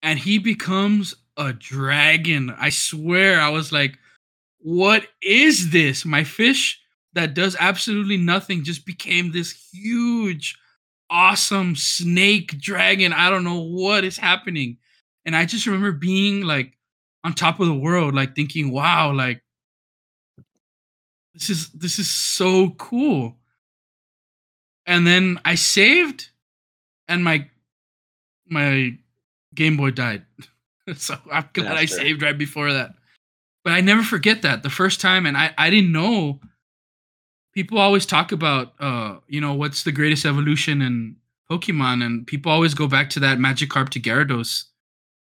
And 0.02 0.20
he 0.20 0.38
becomes 0.40 1.16
a 1.38 1.54
dragon. 1.54 2.54
I 2.58 2.70
swear, 2.70 3.40
I 3.40 3.50
was 3.50 3.72
like, 3.72 3.98
what 4.60 5.08
is 5.22 5.72
this? 5.72 6.06
My 6.06 6.24
fish 6.24 6.80
that 7.14 7.34
does 7.34 7.56
absolutely 7.60 8.18
nothing 8.18 8.64
just 8.64 8.86
became 8.86 9.32
this 9.32 9.70
huge, 9.72 10.58
awesome 11.10 11.76
snake 11.76 12.60
dragon. 12.60 13.14
I 13.14 13.30
don't 13.30 13.44
know 13.44 13.62
what 13.62 14.04
is 14.04 14.18
happening. 14.18 14.78
And 15.26 15.36
I 15.36 15.46
just 15.46 15.66
remember 15.66 15.92
being 15.92 16.42
like 16.42 16.74
on 17.24 17.34
top 17.34 17.60
of 17.60 17.68
the 17.68 17.74
world, 17.74 18.16
like 18.16 18.36
thinking, 18.36 18.72
wow, 18.72 19.14
like 19.14 19.42
this 21.34 21.50
is 21.50 21.70
this 21.72 22.00
is 22.00 22.10
so 22.10 22.72
cool. 22.72 23.38
And 24.86 25.08
then 25.08 25.40
I 25.46 25.56
saved 25.56 26.30
and 27.08 27.24
my 27.24 27.50
my 28.48 28.98
Game 29.56 29.78
Boy 29.78 29.92
died. 29.92 30.26
so 30.96 31.16
I'm 31.32 31.50
glad 31.54 31.78
I 31.78 31.86
saved 31.86 32.22
right 32.22 32.38
before 32.38 32.74
that. 32.74 32.92
But 33.64 33.74
I 33.74 33.82
never 33.82 34.04
forget 34.04 34.42
that 34.42 34.64
the 34.64 34.70
first 34.70 35.00
time, 35.02 35.26
and 35.26 35.38
I 35.38 35.54
I 35.58 35.70
didn't 35.70 35.92
know. 35.92 36.40
People 37.54 37.78
always 37.78 38.06
talk 38.08 38.32
about, 38.32 38.74
uh, 38.80 39.18
you 39.28 39.40
know, 39.40 39.54
what's 39.54 39.84
the 39.84 39.92
greatest 39.92 40.26
evolution 40.26 40.82
in 40.82 41.16
Pokemon, 41.50 42.04
and 42.04 42.26
people 42.26 42.52
always 42.52 42.74
go 42.74 42.88
back 42.88 43.10
to 43.12 43.20
that 43.20 43.38
Magikarp 43.38 43.90
to 43.90 44.00
Gyarados 44.00 44.66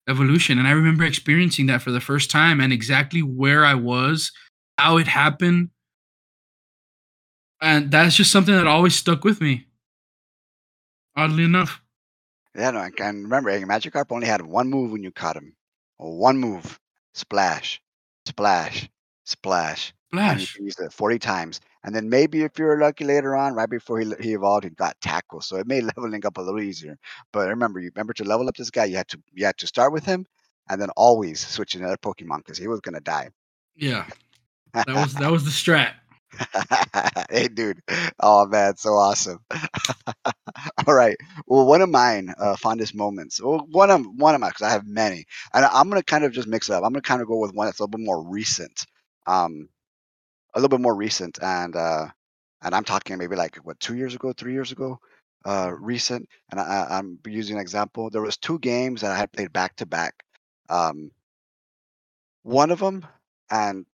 evolution, 0.07 0.59
and 0.59 0.67
I 0.67 0.71
remember 0.71 1.03
experiencing 1.03 1.67
that 1.67 1.81
for 1.81 1.91
the 1.91 2.01
first 2.01 2.29
time, 2.31 2.61
and 2.61 2.71
exactly 2.73 3.21
where 3.21 3.65
I 3.65 3.73
was, 3.75 4.31
how 4.77 4.97
it 4.97 5.07
happened, 5.07 5.69
and 7.61 7.91
that's 7.91 8.15
just 8.15 8.31
something 8.31 8.55
that 8.55 8.67
always 8.67 8.95
stuck 8.95 9.23
with 9.23 9.41
me. 9.41 9.67
Oddly 11.15 11.43
enough, 11.43 11.81
Yeah, 12.55 12.71
no, 12.71 12.79
I 12.79 12.89
can 12.91 13.23
remember. 13.23 13.51
Magikarp 13.61 14.11
only 14.11 14.27
had 14.27 14.41
one 14.41 14.69
move 14.69 14.91
when 14.91 15.03
you 15.03 15.11
caught 15.11 15.37
him. 15.37 15.55
One 15.97 16.37
move, 16.37 16.79
splash, 17.13 17.81
splash, 18.25 18.89
splash, 19.25 19.93
and 20.27 20.39
you 20.39 20.47
Flash. 20.47 20.53
can 20.53 20.65
use 20.65 20.79
it 20.79 20.93
40 20.93 21.19
times. 21.19 21.61
And 21.83 21.95
then 21.95 22.09
maybe 22.09 22.43
if 22.43 22.57
you 22.59 22.65
were 22.65 22.79
lucky 22.79 23.05
later 23.05 23.35
on, 23.35 23.53
right 23.53 23.69
before 23.69 23.99
he, 23.99 24.11
he 24.19 24.33
evolved, 24.33 24.63
he 24.65 24.69
got 24.71 24.99
tackle, 25.01 25.41
so 25.41 25.57
it 25.57 25.67
made 25.67 25.83
leveling 25.97 26.25
up 26.25 26.37
a 26.37 26.41
little 26.41 26.61
easier. 26.61 26.97
But 27.31 27.49
remember, 27.49 27.79
you 27.79 27.91
remember 27.95 28.13
to 28.13 28.23
level 28.25 28.47
up 28.49 28.55
this 28.55 28.71
guy, 28.71 28.85
you 28.85 28.97
had 28.97 29.07
to 29.09 29.21
you 29.33 29.45
had 29.45 29.57
to 29.59 29.67
start 29.67 29.93
with 29.93 30.05
him, 30.05 30.25
and 30.69 30.81
then 30.81 30.89
always 30.91 31.45
switch 31.45 31.75
another 31.75 31.97
Pokemon 31.97 32.39
because 32.39 32.57
he 32.57 32.67
was 32.67 32.81
gonna 32.81 33.01
die. 33.01 33.29
Yeah, 33.75 34.05
that 34.85 34.95
was 34.95 35.15
that 35.15 35.31
was 35.31 35.43
the 35.45 35.51
strat. 35.51 35.93
hey, 37.29 37.47
dude. 37.47 37.81
Oh 38.19 38.45
man, 38.47 38.75
so 38.77 38.89
awesome. 38.91 39.39
All 40.87 40.93
right. 40.93 41.15
Well, 41.47 41.65
one 41.65 41.81
of 41.81 41.89
mine 41.89 42.33
uh, 42.39 42.55
fondest 42.55 42.95
moments. 42.95 43.41
Well, 43.41 43.67
one 43.71 43.89
of 43.91 44.05
one 44.17 44.35
of 44.35 44.41
my 44.41 44.49
because 44.49 44.63
I 44.63 44.71
have 44.71 44.85
many, 44.87 45.25
and 45.53 45.65
I'm 45.65 45.89
gonna 45.89 46.03
kind 46.03 46.23
of 46.23 46.31
just 46.31 46.47
mix 46.47 46.69
it 46.69 46.73
up. 46.73 46.83
I'm 46.83 46.91
gonna 46.93 47.01
kind 47.01 47.21
of 47.21 47.27
go 47.27 47.37
with 47.37 47.53
one 47.53 47.67
that's 47.67 47.79
a 47.79 47.83
little 47.83 47.97
bit 47.97 48.05
more 48.05 48.21
recent. 48.23 48.85
Um, 49.27 49.69
a 50.55 50.59
little 50.59 50.69
bit 50.77 50.81
more 50.81 50.95
recent, 50.95 51.39
and 51.41 51.75
uh, 51.75 52.07
and 52.63 52.75
I'm 52.75 52.83
talking 52.85 53.17
maybe 53.17 53.35
like 53.35 53.57
what 53.57 53.79
two 53.79 53.95
years 53.95 54.15
ago, 54.15 54.33
three 54.33 54.53
years 54.53 54.71
ago, 54.71 54.99
uh, 55.45 55.73
recent. 55.79 56.27
And 56.51 56.59
I, 56.59 56.87
I'm 56.91 57.19
using 57.27 57.57
an 57.57 57.61
example. 57.61 58.09
There 58.09 58.21
was 58.21 58.37
two 58.37 58.59
games 58.59 59.01
that 59.01 59.11
I 59.11 59.17
had 59.17 59.31
played 59.33 59.53
back 59.53 59.75
to 59.77 59.85
back. 59.85 60.15
Um, 60.69 61.11
one 62.43 62.71
of 62.71 62.79
them, 62.79 63.05
and 63.49 63.85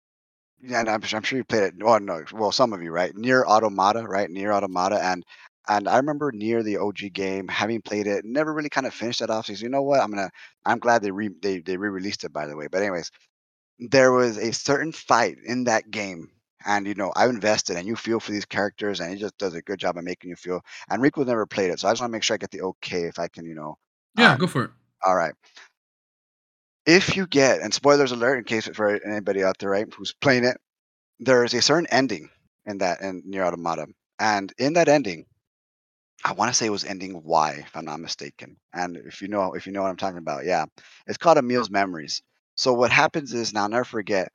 and 0.73 0.89
I'm, 0.89 1.03
I'm 1.13 1.23
sure 1.23 1.39
you 1.39 1.45
played 1.45 1.65
it. 1.65 1.75
Oh 1.83 1.99
no, 1.99 2.25
well, 2.33 2.53
some 2.53 2.73
of 2.73 2.83
you, 2.83 2.93
right? 2.93 3.15
NieR 3.15 3.45
Automata, 3.47 4.03
right? 4.05 4.29
NieR 4.31 4.55
Automata, 4.55 5.01
and 5.03 5.25
and 5.69 5.89
I 5.89 5.97
remember 5.97 6.31
near 6.33 6.63
the 6.63 6.79
OG 6.79 7.13
game, 7.13 7.49
having 7.49 7.83
played 7.83 8.07
it, 8.07 8.25
never 8.25 8.53
really 8.53 8.69
kind 8.71 8.87
of 8.87 8.95
finished 8.95 9.21
that 9.21 9.31
off. 9.31 9.47
So 9.47 9.53
you 9.55 9.69
know 9.69 9.83
what? 9.83 10.01
I'm 10.01 10.11
gonna. 10.11 10.31
I'm 10.65 10.79
glad 10.79 11.03
they 11.03 11.11
re 11.11 11.31
they 11.43 11.61
they 11.61 11.77
re-released 11.77 12.25
it, 12.25 12.33
by 12.33 12.47
the 12.47 12.57
way. 12.57 12.69
But 12.69 12.83
anyways, 12.83 13.11
there 13.79 14.13
was 14.13 14.37
a 14.39 14.53
certain 14.53 14.93
fight 14.93 15.39
in 15.45 15.65
that 15.65 15.91
game. 15.91 16.31
And 16.67 16.87
you 16.87 16.95
know, 16.95 17.13
I've 17.17 17.31
invested, 17.31 17.77
and 17.77 17.87
you 17.87 17.97
feel 17.97 18.21
for 18.21 18.33
these 18.33 18.47
characters, 18.47 19.01
and 19.01 19.11
he 19.13 19.17
just 19.17 19.37
does 19.39 19.55
a 19.55 19.63
good 19.63 19.79
job 19.79 19.97
of 19.99 20.05
making 20.05 20.31
you 20.31 20.37
feel. 20.37 20.63
And 20.89 21.03
Rico 21.03 21.25
never 21.25 21.47
played 21.47 21.71
it, 21.71 21.81
so 21.81 21.89
I 21.89 21.93
just 21.93 22.01
want 22.01 22.11
to 22.11 22.13
make 22.13 22.23
sure 22.23 22.35
I 22.35 22.39
get 22.39 22.51
the 22.51 22.63
okay 22.63 23.05
if 23.05 23.19
I 23.19 23.29
can, 23.29 23.45
you 23.47 23.55
know. 23.55 23.77
Yeah, 24.17 24.33
um, 24.33 24.39
go 24.39 24.47
for 24.47 24.65
it. 24.65 24.71
all 25.05 25.15
right. 25.17 25.35
If 26.87 27.17
you 27.17 27.27
get, 27.27 27.61
and 27.61 27.73
spoilers 27.75 28.13
alert 28.13 28.39
in 28.39 28.45
case 28.45 28.67
for 28.69 29.01
anybody 29.05 29.43
out 29.45 29.59
there, 29.59 29.71
right, 29.71 29.93
who's 29.95 30.13
playing 30.15 30.45
it, 30.45 30.57
there 31.21 31.45
is 31.45 31.55
a 31.55 31.63
certain 31.63 31.87
ending 31.91 32.31
in 32.67 32.79
that 32.79 33.01
in 33.03 33.23
NieR 33.23 33.47
Automata, 33.47 33.87
and 34.19 34.53
in 34.59 34.75
that 34.75 34.89
ending, 34.89 35.27
I 36.25 36.33
want 36.33 36.51
to 36.51 36.55
say 36.55 36.67
it 36.67 36.71
was 36.71 36.85
ending 36.85 37.23
Y, 37.23 37.53
if 37.67 37.77
I'm 37.77 37.85
not 37.85 38.01
mistaken. 38.01 38.57
And 38.73 38.97
if 38.97 39.23
you 39.23 39.29
know, 39.29 39.55
if 39.55 39.67
you 39.67 39.73
know 39.73 39.83
what 39.83 39.91
I'm 39.91 39.97
talking 39.97 40.19
about, 40.19 40.45
yeah, 40.47 40.67
it's 41.07 41.19
called 41.19 41.39
Emil's 41.39 41.71
Memories. 41.71 42.23
So 42.57 42.73
what 42.73 42.91
happens 42.93 43.35
is 43.35 43.53
now, 43.53 43.67
never 43.69 43.85
forget. 43.85 44.33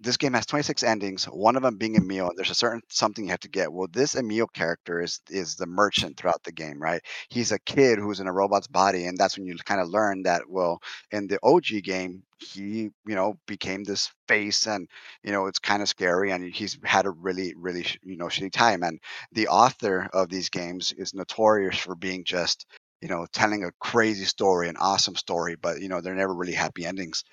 This 0.00 0.16
game 0.16 0.34
has 0.34 0.46
26 0.46 0.82
endings. 0.84 1.24
One 1.24 1.56
of 1.56 1.62
them 1.62 1.76
being 1.76 1.96
Emil. 1.96 2.30
There's 2.36 2.50
a 2.50 2.54
certain 2.54 2.82
something 2.88 3.24
you 3.24 3.30
have 3.30 3.40
to 3.40 3.48
get. 3.48 3.72
Well, 3.72 3.88
this 3.92 4.14
Emil 4.14 4.46
character 4.46 5.00
is 5.00 5.20
is 5.28 5.56
the 5.56 5.66
merchant 5.66 6.16
throughout 6.16 6.42
the 6.44 6.52
game, 6.52 6.80
right? 6.80 7.02
He's 7.30 7.50
a 7.52 7.58
kid 7.58 7.98
who's 7.98 8.20
in 8.20 8.28
a 8.28 8.32
robot's 8.32 8.68
body, 8.68 9.06
and 9.06 9.18
that's 9.18 9.36
when 9.36 9.46
you 9.46 9.56
kind 9.64 9.80
of 9.80 9.88
learn 9.88 10.22
that. 10.22 10.42
Well, 10.48 10.80
in 11.10 11.26
the 11.26 11.38
OG 11.42 11.82
game, 11.82 12.22
he 12.38 12.90
you 13.06 13.14
know 13.14 13.38
became 13.46 13.82
this 13.82 14.10
face, 14.28 14.66
and 14.66 14.88
you 15.24 15.32
know 15.32 15.46
it's 15.46 15.58
kind 15.58 15.82
of 15.82 15.88
scary, 15.88 16.30
and 16.30 16.44
he's 16.54 16.78
had 16.84 17.06
a 17.06 17.10
really 17.10 17.54
really 17.56 17.86
you 18.02 18.16
know 18.16 18.26
shitty 18.26 18.52
time. 18.52 18.82
And 18.84 19.00
the 19.32 19.48
author 19.48 20.08
of 20.12 20.28
these 20.28 20.48
games 20.48 20.92
is 20.92 21.14
notorious 21.14 21.76
for 21.78 21.96
being 21.96 22.24
just 22.24 22.66
you 23.00 23.08
know 23.08 23.26
telling 23.32 23.64
a 23.64 23.72
crazy 23.80 24.26
story, 24.26 24.68
an 24.68 24.76
awesome 24.76 25.16
story, 25.16 25.56
but 25.56 25.80
you 25.80 25.88
know 25.88 26.00
they're 26.00 26.14
never 26.14 26.34
really 26.34 26.52
happy 26.54 26.86
endings. 26.86 27.24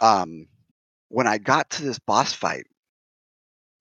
Um, 0.00 0.48
when 1.08 1.26
I 1.26 1.38
got 1.38 1.70
to 1.70 1.82
this 1.82 1.98
boss 1.98 2.32
fight, 2.32 2.66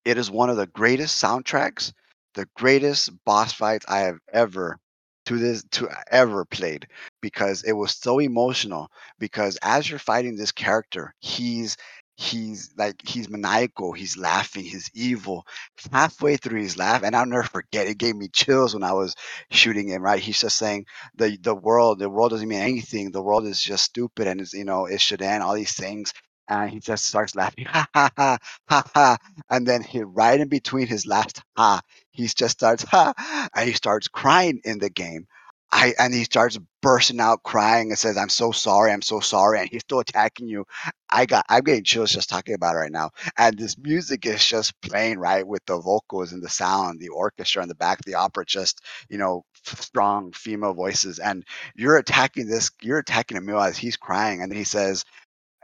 it 0.05 0.17
is 0.17 0.29
one 0.29 0.49
of 0.49 0.57
the 0.57 0.67
greatest 0.67 1.21
soundtracks, 1.21 1.93
the 2.35 2.47
greatest 2.55 3.11
boss 3.25 3.53
fights 3.53 3.85
I 3.87 3.99
have 3.99 4.19
ever 4.31 4.79
to 5.25 5.37
this 5.37 5.63
to 5.71 5.87
uh, 5.87 5.95
ever 6.11 6.43
played 6.45 6.87
because 7.21 7.63
it 7.63 7.71
was 7.73 7.95
so 7.95 8.19
emotional 8.19 8.89
because 9.19 9.57
as 9.61 9.89
you're 9.89 9.99
fighting 9.99 10.35
this 10.35 10.51
character, 10.51 11.13
he's 11.21 11.77
he's 12.17 12.73
like 12.77 12.95
he's 13.07 13.29
maniacal, 13.29 13.93
he's 13.93 14.17
laughing, 14.17 14.63
he's 14.65 14.89
evil. 14.93 15.45
Halfway 15.91 16.35
through 16.37 16.61
his 16.61 16.77
laugh, 16.77 17.03
and 17.03 17.15
I'll 17.15 17.25
never 17.25 17.43
forget 17.43 17.87
it 17.87 17.97
gave 17.97 18.15
me 18.15 18.27
chills 18.27 18.73
when 18.73 18.83
I 18.83 18.93
was 18.93 19.15
shooting 19.51 19.87
him, 19.87 20.01
right? 20.01 20.19
He's 20.19 20.39
just 20.41 20.57
saying 20.57 20.85
the 21.15 21.37
the 21.41 21.55
world, 21.55 21.99
the 21.99 22.09
world 22.09 22.31
doesn't 22.31 22.47
mean 22.49 22.59
anything, 22.61 23.11
the 23.11 23.21
world 23.23 23.45
is 23.45 23.61
just 23.61 23.85
stupid 23.85 24.27
and 24.27 24.41
it's 24.41 24.53
you 24.53 24.65
know, 24.65 24.85
it 24.85 24.99
should 25.01 25.21
end, 25.21 25.41
all 25.43 25.53
these 25.55 25.73
things. 25.75 26.13
And 26.47 26.69
he 26.69 26.79
just 26.79 27.05
starts 27.05 27.35
laughing, 27.35 27.65
ha 27.69 27.87
ha 27.93 28.09
ha 28.17 28.37
ha 28.69 28.83
ha 28.93 29.17
and 29.49 29.67
then 29.67 29.81
he 29.81 30.01
right 30.03 30.39
in 30.39 30.49
between 30.49 30.87
his 30.87 31.05
last 31.05 31.41
ha 31.57 31.81
he 32.11 32.27
just 32.27 32.51
starts 32.59 32.83
ha 32.83 33.13
and 33.55 33.67
he 33.67 33.73
starts 33.73 34.07
crying 34.07 34.61
in 34.65 34.79
the 34.79 34.89
game. 34.89 35.27
I 35.71 35.93
and 35.97 36.13
he 36.13 36.23
starts 36.25 36.59
bursting 36.83 37.19
out 37.21 37.41
crying 37.43 37.89
and 37.89 37.97
says 37.97 38.17
i'm 38.17 38.29
so 38.29 38.51
sorry 38.51 38.91
i'm 38.91 39.01
so 39.01 39.19
sorry 39.21 39.59
and 39.59 39.69
he's 39.69 39.81
still 39.81 39.99
attacking 39.99 40.47
you. 40.47 40.65
I 41.09 41.25
got 41.25 41.45
i'm 41.49 41.63
getting 41.63 41.83
chills 41.83 42.11
just 42.11 42.29
talking 42.29 42.53
about 42.55 42.75
it 42.75 42.79
right 42.79 42.91
now. 42.91 43.11
And 43.37 43.57
this 43.57 43.77
music 43.77 44.25
is 44.25 44.45
just 44.45 44.79
playing 44.81 45.17
right 45.19 45.47
with 45.47 45.65
the 45.65 45.79
vocals 45.79 46.31
and 46.33 46.43
the 46.43 46.49
sound 46.49 46.99
the 46.99 47.09
orchestra 47.09 47.63
in 47.63 47.69
the 47.69 47.75
back 47.75 47.99
the 48.05 48.15
opera 48.15 48.45
just 48.45 48.81
you 49.09 49.17
know 49.17 49.43
strong 49.65 50.31
female 50.33 50.73
voices. 50.73 51.19
And 51.19 51.43
you're 51.75 51.97
attacking 51.97 52.47
this 52.47 52.69
you're 52.81 52.99
attacking 52.99 53.37
emil 53.37 53.59
as 53.61 53.77
he's 53.77 53.97
crying 53.97 54.41
and 54.41 54.51
then 54.51 54.57
he 54.57 54.65
says 54.65 55.05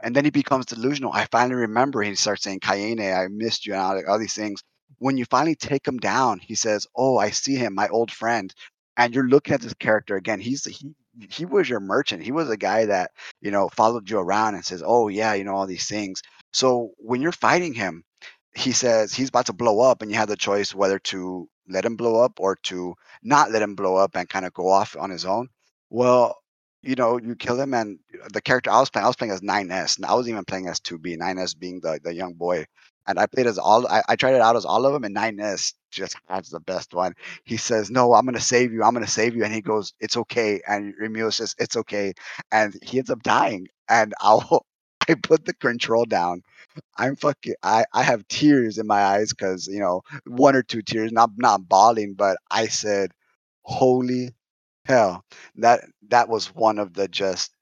and 0.02 0.14
then 0.14 0.24
he 0.24 0.30
becomes 0.30 0.66
delusional. 0.66 1.12
I 1.12 1.26
finally 1.30 1.56
remember 1.56 2.02
he 2.02 2.14
starts 2.14 2.42
saying, 2.44 2.60
Kainé, 2.60 3.16
I 3.16 3.28
missed 3.28 3.66
you, 3.66 3.74
and 3.74 3.82
all, 3.82 4.02
all 4.08 4.18
these 4.18 4.34
things. 4.34 4.62
When 4.98 5.16
you 5.16 5.24
finally 5.26 5.54
take 5.54 5.86
him 5.86 5.98
down, 5.98 6.38
he 6.40 6.54
says, 6.54 6.86
Oh, 6.96 7.18
I 7.18 7.30
see 7.30 7.56
him, 7.56 7.74
my 7.74 7.88
old 7.88 8.10
friend. 8.10 8.52
And 8.96 9.14
you're 9.14 9.28
looking 9.28 9.54
at 9.54 9.60
this 9.62 9.74
character 9.74 10.16
again. 10.16 10.40
He's 10.40 10.64
he 10.64 10.94
he 11.30 11.44
was 11.44 11.68
your 11.68 11.80
merchant. 11.80 12.22
He 12.22 12.32
was 12.32 12.50
a 12.50 12.56
guy 12.56 12.86
that, 12.86 13.10
you 13.40 13.50
know, 13.50 13.68
followed 13.70 14.08
you 14.10 14.18
around 14.18 14.54
and 14.54 14.64
says, 14.64 14.82
Oh 14.84 15.08
yeah, 15.08 15.34
you 15.34 15.44
know, 15.44 15.54
all 15.54 15.66
these 15.66 15.86
things. 15.88 16.22
So 16.52 16.90
when 16.98 17.22
you're 17.22 17.32
fighting 17.32 17.74
him, 17.74 18.04
he 18.54 18.72
says 18.72 19.14
he's 19.14 19.28
about 19.28 19.46
to 19.46 19.52
blow 19.52 19.80
up, 19.80 20.02
and 20.02 20.10
you 20.10 20.16
have 20.18 20.28
the 20.28 20.36
choice 20.36 20.74
whether 20.74 20.98
to 21.00 21.48
let 21.68 21.84
him 21.84 21.96
blow 21.96 22.22
up 22.22 22.40
or 22.40 22.56
to 22.64 22.94
not 23.22 23.50
let 23.52 23.62
him 23.62 23.74
blow 23.76 23.96
up 23.96 24.16
and 24.16 24.28
kind 24.28 24.44
of 24.46 24.52
go 24.54 24.68
off 24.68 24.96
on 24.98 25.10
his 25.10 25.24
own. 25.24 25.48
Well, 25.90 26.36
you 26.82 26.94
know, 26.94 27.18
you 27.18 27.36
kill 27.36 27.60
him, 27.60 27.74
and 27.74 27.98
uh, 28.22 28.28
the 28.32 28.40
character 28.40 28.70
I 28.70 28.80
was 28.80 28.90
playing, 28.90 29.04
I 29.04 29.08
was 29.08 29.16
playing 29.16 29.32
as 29.32 29.42
9S, 29.42 29.96
and 29.96 30.06
I 30.06 30.14
was 30.14 30.28
even 30.28 30.44
playing 30.44 30.68
as 30.68 30.80
2B, 30.80 31.18
9S 31.18 31.58
being 31.58 31.80
the, 31.80 32.00
the 32.02 32.14
young 32.14 32.34
boy. 32.34 32.66
And 33.06 33.18
I 33.18 33.26
played 33.26 33.46
as 33.46 33.58
all, 33.58 33.86
I, 33.88 34.02
I 34.08 34.16
tried 34.16 34.34
it 34.34 34.40
out 34.40 34.56
as 34.56 34.64
all 34.64 34.86
of 34.86 34.92
them, 34.92 35.04
and 35.04 35.14
9S 35.16 35.74
just 35.90 36.16
has 36.28 36.48
the 36.48 36.60
best 36.60 36.94
one. 36.94 37.14
He 37.44 37.56
says, 37.56 37.90
No, 37.90 38.14
I'm 38.14 38.24
going 38.24 38.34
to 38.34 38.40
save 38.40 38.72
you. 38.72 38.82
I'm 38.84 38.94
going 38.94 39.04
to 39.04 39.10
save 39.10 39.34
you. 39.34 39.44
And 39.44 39.52
he 39.52 39.60
goes, 39.60 39.92
It's 40.00 40.16
okay. 40.16 40.60
And 40.66 40.94
Remil 41.00 41.32
says, 41.32 41.54
It's 41.58 41.76
okay. 41.76 42.14
And 42.52 42.76
he 42.82 42.98
ends 42.98 43.10
up 43.10 43.22
dying. 43.22 43.68
And 43.88 44.14
I'll, 44.20 44.64
I 45.08 45.14
put 45.14 45.44
the 45.44 45.54
control 45.54 46.04
down. 46.04 46.42
I'm 46.96 47.16
fucking, 47.16 47.54
I, 47.62 47.84
I 47.92 48.02
have 48.02 48.28
tears 48.28 48.78
in 48.78 48.86
my 48.86 49.02
eyes 49.02 49.30
because, 49.30 49.66
you 49.66 49.80
know, 49.80 50.02
one 50.26 50.54
or 50.56 50.62
two 50.62 50.82
tears, 50.82 51.12
not, 51.12 51.30
not 51.36 51.68
bawling, 51.68 52.14
but 52.14 52.38
I 52.50 52.68
said, 52.68 53.12
Holy 53.62 54.30
hell. 54.90 55.24
That, 55.56 55.84
that 56.08 56.28
was 56.28 56.54
one 56.54 56.78
of 56.78 56.94
the 56.94 57.08
just 57.08 57.52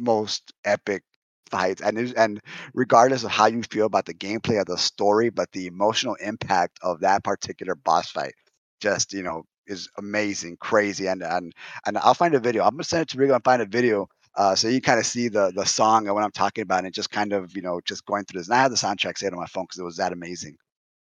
most 0.00 0.52
epic 0.64 1.02
fights 1.50 1.82
and 1.82 1.98
it, 1.98 2.14
and 2.16 2.40
regardless 2.74 3.24
of 3.24 3.30
how 3.30 3.46
you 3.46 3.62
feel 3.62 3.86
about 3.86 4.06
the 4.06 4.14
gameplay 4.14 4.60
of 4.60 4.66
the 4.66 4.78
story 4.78 5.30
but 5.30 5.50
the 5.52 5.66
emotional 5.66 6.14
impact 6.16 6.78
of 6.82 7.00
that 7.00 7.24
particular 7.24 7.74
boss 7.74 8.10
fight 8.10 8.34
just 8.80 9.12
you 9.12 9.22
know 9.22 9.44
is 9.66 9.88
amazing 9.98 10.56
crazy 10.60 11.06
and 11.08 11.22
and 11.22 11.54
and 11.86 11.98
i'll 11.98 12.14
find 12.14 12.34
a 12.34 12.40
video 12.40 12.64
i'm 12.64 12.72
gonna 12.72 12.84
send 12.84 13.02
it 13.02 13.08
to 13.10 13.18
Rico 13.18 13.34
and 13.34 13.44
find 13.44 13.62
a 13.62 13.66
video 13.66 14.06
uh, 14.36 14.54
so 14.54 14.68
you 14.68 14.80
kind 14.80 15.00
of 15.00 15.06
see 15.06 15.28
the 15.28 15.52
the 15.56 15.64
song 15.66 16.06
and 16.06 16.14
what 16.14 16.24
i'm 16.24 16.32
talking 16.32 16.62
about 16.62 16.84
and 16.84 16.94
just 16.94 17.10
kind 17.10 17.32
of 17.32 17.54
you 17.56 17.62
know 17.62 17.80
just 17.86 18.04
going 18.06 18.24
through 18.24 18.40
this 18.40 18.48
and 18.48 18.56
i 18.56 18.62
have 18.62 18.70
the 18.70 18.76
soundtrack 18.76 19.18
saved 19.18 19.34
on 19.34 19.40
my 19.40 19.46
phone 19.46 19.64
because 19.64 19.80
it 19.80 19.84
was 19.84 19.96
that 19.96 20.12
amazing 20.12 20.56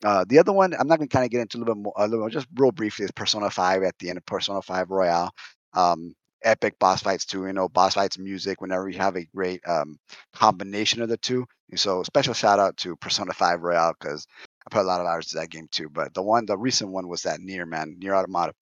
uh, 0.05 0.25
the 0.29 0.39
other 0.39 0.53
one 0.53 0.75
i'm 0.79 0.89
not 0.89 0.99
gonna 0.99 1.09
kind 1.09 1.25
of 1.25 1.31
get 1.31 1.41
into 1.41 1.57
a 1.57 1.61
little 1.61 1.75
bit 1.75 1.83
more 1.83 1.95
a 1.97 2.09
little 2.09 2.29
just 2.29 2.47
real 2.55 2.73
briefly 2.73 3.05
is 3.05 3.11
persona 3.13 3.51
5 3.51 3.83
at 3.83 3.99
the 3.99 4.09
end 4.09 4.19
of 4.19 4.27
persona 4.27 4.63
5 4.63 4.91
royale 4.91 5.31
um, 5.75 6.15
epic 6.45 6.79
boss 6.79 7.03
fights 7.03 7.25
too. 7.25 7.47
You 7.47 7.53
know, 7.53 7.69
boss 7.69 7.95
fights 7.95 8.19
music 8.19 8.61
whenever 8.61 8.89
you 8.89 8.99
have 8.99 9.17
a 9.17 9.25
great 9.35 9.61
um, 9.67 9.99
combination 10.35 11.03
of 11.03 11.09
the 11.09 11.17
two. 11.17 11.47
And 11.71 11.81
so 11.81 12.03
special 12.03 12.35
shout 12.35 12.59
out 12.59 12.77
to 12.79 12.97
Persona 12.97 13.33
5 13.33 13.63
Royale 13.63 13.95
because 13.99 14.27
I 14.67 14.71
put 14.71 14.83
a 14.83 14.87
lot 14.89 15.01
of 15.01 15.07
hours 15.07 15.29
to 15.29 15.39
that 15.39 15.51
game 15.51 15.69
too. 15.71 15.89
But 15.89 16.15
the 16.15 16.23
one, 16.23 16.47
the 16.47 16.59
recent 16.59 16.91
one 16.91 17.09
was 17.09 17.23
that 17.23 17.41
NieR 17.41 17.67
man, 17.67 17.97
NieR 18.01 18.17
Automata. 18.17 18.53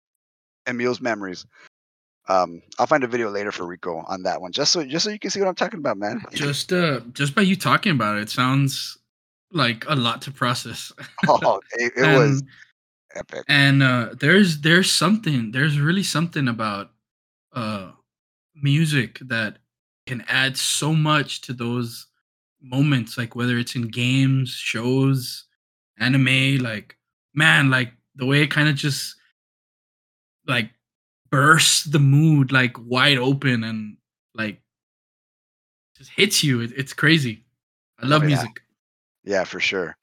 Emil's 0.66 1.00
memories. 1.00 1.46
Um, 2.29 2.62
I'll 2.79 2.87
find 2.87 3.03
a 3.03 3.09
video 3.09 3.31
later 3.31 3.50
for 3.50 3.66
Rico 3.66 4.05
on 4.07 4.22
that 4.22 4.40
one, 4.40 4.53
just 4.53 4.72
so 4.72 4.85
just 4.85 5.05
so 5.05 5.11
you 5.11 5.18
can 5.18 5.31
see 5.31 5.40
what 5.40 5.48
I'm 5.48 5.55
talking 5.55 5.81
about, 5.81 5.96
man. 5.96 6.22
Just 6.33 6.72
uh, 6.72 7.00
just 7.12 7.35
by 7.35 7.42
you 7.42 7.57
talking 7.57 7.92
about 7.92 8.18
it, 8.18 8.22
it 8.22 8.31
sounds 8.31 8.98
like 9.52 9.84
a 9.88 9.94
lot 9.94 10.22
to 10.22 10.30
process. 10.30 10.92
oh, 11.28 11.60
it, 11.72 11.92
it 11.96 12.04
and, 12.04 12.18
was 12.18 12.42
epic. 13.14 13.44
And 13.48 13.82
uh, 13.82 14.10
there's 14.18 14.60
there's 14.60 14.90
something 14.90 15.50
there's 15.52 15.78
really 15.78 16.02
something 16.02 16.48
about 16.48 16.90
uh 17.52 17.90
music 18.54 19.18
that 19.22 19.58
can 20.06 20.24
add 20.28 20.56
so 20.56 20.92
much 20.92 21.40
to 21.42 21.52
those 21.52 22.06
moments 22.62 23.16
like 23.16 23.34
whether 23.34 23.58
it's 23.58 23.74
in 23.74 23.88
games 23.88 24.50
shows 24.50 25.46
anime 25.98 26.58
like 26.58 26.96
man 27.34 27.70
like 27.70 27.92
the 28.16 28.26
way 28.26 28.42
it 28.42 28.50
kind 28.50 28.68
of 28.68 28.74
just 28.74 29.16
like 30.46 30.70
bursts 31.30 31.84
the 31.84 31.98
mood 31.98 32.52
like 32.52 32.76
wide 32.80 33.16
open 33.18 33.64
and 33.64 33.96
like 34.34 34.60
just 35.96 36.10
hits 36.10 36.44
you 36.44 36.60
it, 36.60 36.72
it's 36.76 36.92
crazy 36.92 37.44
i 37.98 38.06
love 38.06 38.22
Oh, 38.22 38.26
yeah. 38.26 38.36
music 38.36 38.60
Yeah, 39.24 39.44
for 39.44 39.61
sure. 39.61 39.96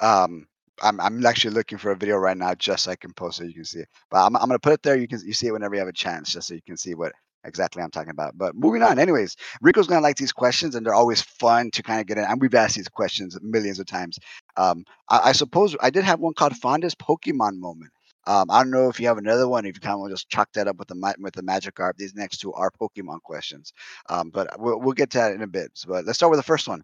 Um, 0.00 0.46
I'm 0.82 1.00
I'm 1.00 1.24
actually 1.26 1.54
looking 1.54 1.78
for 1.78 1.92
a 1.92 1.96
video 1.96 2.16
right 2.16 2.36
now 2.36 2.54
just 2.54 2.84
so 2.84 2.90
I 2.92 2.96
can 2.96 3.12
post 3.14 3.38
so 3.38 3.44
you 3.44 3.54
can 3.54 3.64
see 3.64 3.80
it. 3.80 3.88
But 4.10 4.26
I'm 4.26 4.36
I'm 4.36 4.48
gonna 4.48 4.58
put 4.58 4.74
it 4.74 4.82
there. 4.82 4.96
You 4.96 5.08
can 5.08 5.20
you 5.24 5.34
see 5.34 5.48
it 5.48 5.52
whenever 5.52 5.74
you 5.74 5.80
have 5.80 5.88
a 5.88 5.92
chance, 5.92 6.32
just 6.32 6.48
so 6.48 6.54
you 6.54 6.62
can 6.66 6.76
see 6.76 6.94
what 6.94 7.12
exactly 7.44 7.82
I'm 7.82 7.90
talking 7.90 8.10
about. 8.10 8.36
But 8.38 8.54
moving 8.56 8.82
on, 8.82 8.98
anyways, 8.98 9.36
Rico's 9.62 9.86
gonna 9.88 10.02
like 10.02 10.16
these 10.16 10.32
questions, 10.32 10.74
and 10.74 10.84
they're 10.86 10.94
always 10.94 11.22
fun 11.22 11.70
to 11.72 11.82
kind 11.82 12.00
of 12.00 12.06
get 12.06 12.18
in. 12.18 12.24
And 12.24 12.40
we've 12.40 12.54
asked 12.54 12.76
these 12.76 12.88
questions 12.88 13.38
millions 13.42 13.78
of 13.80 13.86
times. 13.86 14.18
Um, 14.56 14.84
I, 15.08 15.30
I 15.30 15.32
suppose 15.32 15.76
I 15.80 15.90
did 15.90 16.04
have 16.04 16.20
one 16.20 16.34
called 16.34 16.56
fondest 16.56 16.98
Pokemon 16.98 17.58
moment. 17.58 17.92
Um, 18.26 18.50
I 18.50 18.62
don't 18.62 18.72
know 18.72 18.88
if 18.88 19.00
you 19.00 19.06
have 19.08 19.18
another 19.18 19.48
one. 19.48 19.66
If 19.66 19.76
you 19.76 19.80
kind 19.80 20.00
of 20.02 20.10
just 20.10 20.28
chalk 20.28 20.52
that 20.54 20.68
up 20.68 20.78
with 20.78 20.88
the 20.88 21.14
with 21.20 21.34
the 21.34 21.42
magic 21.42 21.76
Magikarp, 21.76 21.96
these 21.96 22.14
next 22.14 22.38
two 22.38 22.52
are 22.54 22.70
Pokemon 22.70 23.22
questions. 23.22 23.72
Um, 24.10 24.30
but 24.30 24.60
we'll 24.60 24.80
we'll 24.80 24.94
get 24.94 25.10
to 25.10 25.18
that 25.18 25.32
in 25.32 25.42
a 25.42 25.46
bit. 25.46 25.70
So, 25.74 25.88
but 25.90 26.04
let's 26.04 26.18
start 26.18 26.30
with 26.30 26.38
the 26.40 26.44
first 26.44 26.68
one. 26.68 26.82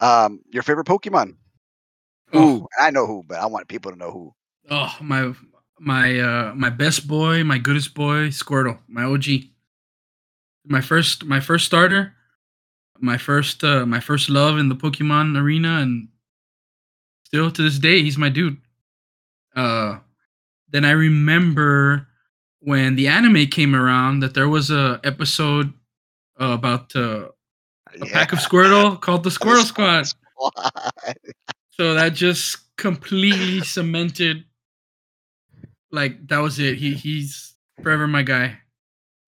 Um, 0.00 0.40
your 0.52 0.62
favorite 0.62 0.86
Pokemon? 0.86 1.36
oh, 2.32 2.58
Who? 2.60 2.68
I 2.78 2.90
know 2.90 3.06
who, 3.06 3.22
but 3.26 3.38
I 3.38 3.46
want 3.46 3.68
people 3.68 3.90
to 3.92 3.96
know 3.98 4.10
who. 4.10 4.34
oh 4.70 4.96
my 5.00 5.32
my 5.78 6.18
uh 6.18 6.54
my 6.54 6.70
best 6.70 7.06
boy 7.06 7.44
my 7.44 7.58
goodest 7.58 7.94
boy 7.94 8.28
squirtle 8.32 8.78
my 8.88 9.04
og 9.04 9.26
my 10.66 10.80
first 10.80 11.24
my 11.24 11.38
first 11.38 11.66
starter 11.66 12.14
my 12.98 13.16
first 13.18 13.62
uh 13.62 13.86
my 13.86 14.00
first 14.00 14.28
love 14.28 14.58
in 14.58 14.68
the 14.68 14.74
pokemon 14.74 15.36
arena 15.38 15.78
and 15.84 16.08
still 17.24 17.50
to 17.50 17.62
this 17.62 17.78
day 17.78 18.02
he's 18.02 18.18
my 18.18 18.28
dude 18.30 18.56
uh 19.54 19.98
then 20.72 20.84
i 20.84 20.90
remember 20.90 22.08
when 22.60 22.96
the 22.96 23.06
anime 23.06 23.46
came 23.46 23.76
around 23.76 24.20
that 24.20 24.34
there 24.34 24.48
was 24.48 24.70
a 24.70 24.98
episode 25.04 25.72
uh, 26.40 26.52
about 26.58 26.96
uh, 26.96 27.28
a 28.00 28.06
pack 28.06 28.32
of 28.32 28.38
squirtle 28.38 29.00
called 29.00 29.24
the 29.24 29.30
Squirtle 29.30 29.64
squad 29.64 30.06
Squad. 30.06 30.52
so 31.70 31.94
that 31.94 32.14
just 32.14 32.58
completely 32.76 33.60
cemented 33.62 34.44
like 35.90 36.26
that 36.28 36.38
was 36.38 36.58
it 36.58 36.76
he 36.76 36.94
he's 36.94 37.54
forever 37.82 38.06
my 38.06 38.22
guy 38.22 38.58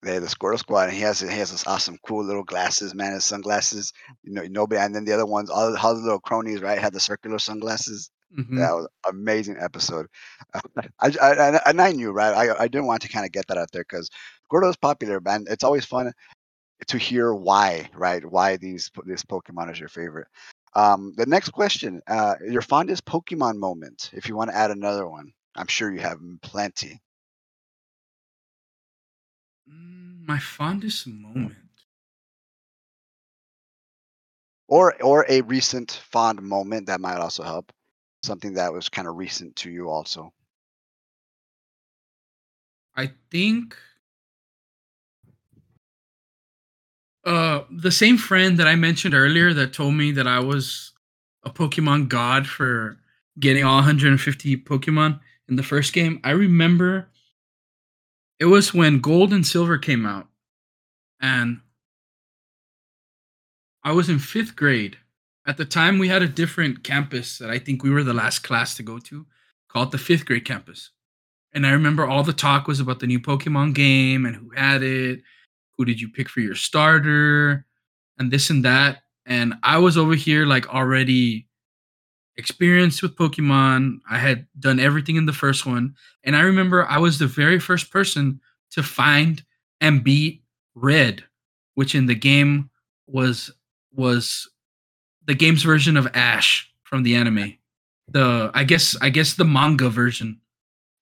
Hey, 0.04 0.20
the 0.20 0.26
Squirtle 0.28 0.60
Squad, 0.60 0.84
and 0.88 0.92
he 0.92 1.00
has 1.00 1.18
he 1.18 1.26
has 1.26 1.50
this 1.50 1.66
awesome, 1.66 1.98
cool 2.06 2.24
little 2.24 2.44
glasses, 2.44 2.94
man. 2.94 3.14
His 3.14 3.24
sunglasses, 3.24 3.92
you 4.22 4.32
know, 4.32 4.44
nobody, 4.48 4.80
and 4.80 4.94
then 4.94 5.04
the 5.04 5.12
other 5.12 5.26
ones, 5.26 5.50
all, 5.50 5.76
all 5.76 5.94
the 5.96 6.00
little 6.00 6.20
cronies, 6.20 6.60
right, 6.60 6.78
had 6.78 6.92
the 6.92 7.00
circular 7.00 7.40
sunglasses. 7.40 8.08
Mhm. 8.38 8.58
That 8.58 8.74
was 8.76 8.86
amazing 9.08 9.56
episode. 9.58 10.06
I, 10.54 11.12
I, 11.20 11.30
I 11.32 11.60
and 11.66 11.80
I 11.82 11.90
knew, 11.90 12.12
right? 12.12 12.32
I 12.32 12.62
I 12.62 12.68
didn't 12.68 12.86
want 12.86 13.02
to 13.02 13.08
kind 13.08 13.26
of 13.26 13.32
get 13.32 13.48
that 13.48 13.58
out 13.58 13.72
there 13.72 13.82
because 13.82 14.08
Squirtle 14.48 14.70
is 14.70 14.76
popular, 14.76 15.18
man. 15.20 15.46
It's 15.50 15.64
always 15.64 15.84
fun 15.84 16.12
to 16.86 16.98
hear 16.98 17.34
why, 17.34 17.90
right? 17.94 18.24
Why 18.24 18.56
these 18.56 18.90
this 19.04 19.24
Pokemon 19.24 19.70
is 19.72 19.80
your 19.80 19.88
favorite. 19.88 20.28
Um, 20.74 21.14
the 21.16 21.26
next 21.26 21.50
question, 21.50 22.00
uh, 22.06 22.36
your 22.46 22.62
fondest 22.62 23.04
Pokemon 23.04 23.56
moment. 23.56 24.10
If 24.12 24.28
you 24.28 24.36
want 24.36 24.50
to 24.50 24.56
add 24.56 24.70
another 24.70 25.08
one, 25.08 25.32
I'm 25.56 25.66
sure 25.66 25.92
you 25.92 26.00
have 26.00 26.20
plenty. 26.42 27.00
Mm, 29.68 30.26
my 30.26 30.38
fondest 30.38 31.06
moment. 31.06 31.56
or 34.68 35.00
or 35.02 35.24
a 35.28 35.40
recent 35.42 35.90
fond 35.90 36.40
moment 36.42 36.86
that 36.86 37.00
might 37.00 37.18
also 37.18 37.42
help 37.42 37.72
something 38.22 38.52
that 38.54 38.72
was 38.72 38.88
kind 38.88 39.08
of 39.08 39.16
recent 39.16 39.56
to 39.56 39.70
you 39.70 39.88
also 39.88 40.32
I 42.94 43.12
think 43.30 43.76
uh 47.28 47.64
the 47.70 47.90
same 47.90 48.16
friend 48.16 48.58
that 48.58 48.66
I 48.66 48.74
mentioned 48.74 49.14
earlier 49.14 49.52
that 49.52 49.74
told 49.74 49.94
me 49.94 50.12
that 50.12 50.26
I 50.26 50.40
was 50.40 50.92
a 51.44 51.50
Pokemon 51.50 52.08
god 52.08 52.46
for 52.46 52.96
getting 53.38 53.64
all 53.64 53.76
150 53.76 54.56
Pokemon 54.56 55.20
in 55.48 55.56
the 55.56 55.62
first 55.62 55.92
game. 55.92 56.20
I 56.24 56.30
remember 56.30 57.08
it 58.40 58.46
was 58.46 58.72
when 58.72 59.00
Gold 59.00 59.32
and 59.32 59.46
Silver 59.46 59.76
came 59.76 60.06
out 60.06 60.28
and 61.20 61.60
I 63.84 63.92
was 63.92 64.08
in 64.08 64.16
5th 64.16 64.56
grade. 64.56 64.96
At 65.46 65.58
the 65.58 65.64
time 65.66 65.98
we 65.98 66.08
had 66.08 66.22
a 66.22 66.28
different 66.28 66.82
campus 66.82 67.38
that 67.38 67.50
I 67.50 67.58
think 67.58 67.82
we 67.82 67.90
were 67.90 68.04
the 68.04 68.14
last 68.14 68.38
class 68.40 68.74
to 68.76 68.82
go 68.82 68.98
to 69.00 69.26
called 69.68 69.92
the 69.92 69.98
5th 69.98 70.24
grade 70.24 70.46
campus. 70.46 70.90
And 71.52 71.66
I 71.66 71.72
remember 71.72 72.06
all 72.06 72.22
the 72.22 72.32
talk 72.32 72.66
was 72.66 72.80
about 72.80 73.00
the 73.00 73.06
new 73.06 73.20
Pokemon 73.20 73.74
game 73.74 74.24
and 74.24 74.34
who 74.36 74.50
had 74.56 74.82
it, 74.82 75.22
who 75.78 75.84
did 75.84 76.00
you 76.00 76.08
pick 76.08 76.28
for 76.28 76.40
your 76.40 76.56
starter, 76.56 77.64
and 78.18 78.30
this 78.30 78.50
and 78.50 78.64
that. 78.64 78.98
And 79.24 79.54
I 79.62 79.78
was 79.78 79.96
over 79.96 80.14
here 80.14 80.44
like 80.44 80.68
already 80.74 81.46
experienced 82.36 83.02
with 83.02 83.16
Pokemon. 83.16 83.98
I 84.10 84.18
had 84.18 84.46
done 84.58 84.80
everything 84.80 85.16
in 85.16 85.26
the 85.26 85.32
first 85.32 85.64
one. 85.64 85.94
And 86.24 86.36
I 86.36 86.40
remember 86.40 86.84
I 86.84 86.98
was 86.98 87.18
the 87.18 87.26
very 87.26 87.58
first 87.58 87.90
person 87.90 88.40
to 88.72 88.82
find 88.82 89.42
and 89.80 90.02
beat 90.02 90.42
Red, 90.74 91.24
which 91.74 91.94
in 91.94 92.06
the 92.06 92.14
game 92.14 92.70
was 93.06 93.50
was 93.94 94.48
the 95.24 95.34
game's 95.34 95.62
version 95.62 95.96
of 95.96 96.08
Ash 96.14 96.70
from 96.82 97.02
the 97.02 97.14
anime. 97.14 97.54
The 98.08 98.50
I 98.54 98.64
guess 98.64 98.96
I 99.00 99.10
guess 99.10 99.34
the 99.34 99.44
manga 99.44 99.90
version 99.90 100.40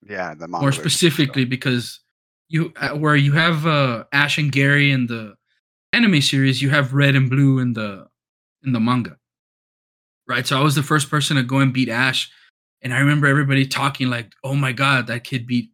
yeah 0.09 0.35
the 0.35 0.49
more 0.49 0.61
manga 0.61 0.77
version, 0.77 0.91
specifically 0.91 1.45
because 1.45 2.01
you 2.49 2.73
uh, 2.77 2.91
where 2.91 3.17
you 3.17 3.33
have 3.33 3.67
uh, 3.67 4.05
Ash 4.13 4.39
and 4.39 4.53
Gary 4.53 4.91
in 4.93 5.07
the 5.07 5.35
anime 5.93 6.23
series, 6.23 6.63
you 6.63 6.71
have 6.71 6.95
Red 6.95 7.17
and 7.17 7.31
Blue 7.31 7.61
in 7.61 7.75
the 7.75 8.09
in 8.65 8.73
the 8.73 8.81
manga. 8.81 9.19
right? 10.27 10.47
So 10.47 10.59
I 10.59 10.63
was 10.63 10.75
the 10.75 10.83
first 10.83 11.11
person 11.11 11.37
to 11.37 11.43
go 11.43 11.59
and 11.59 11.73
beat 11.73 11.89
Ash, 11.89 12.31
and 12.83 12.93
I 12.93 12.99
remember 12.99 13.27
everybody 13.27 13.67
talking 13.67 14.09
like, 14.09 14.33
"Oh 14.45 14.55
my 14.55 14.73
god, 14.73 15.07
that 15.07 15.25
kid 15.25 15.47
beat 15.47 15.71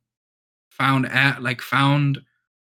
found 0.70 1.06
at 1.06 1.42
like 1.42 1.62
found 1.62 2.20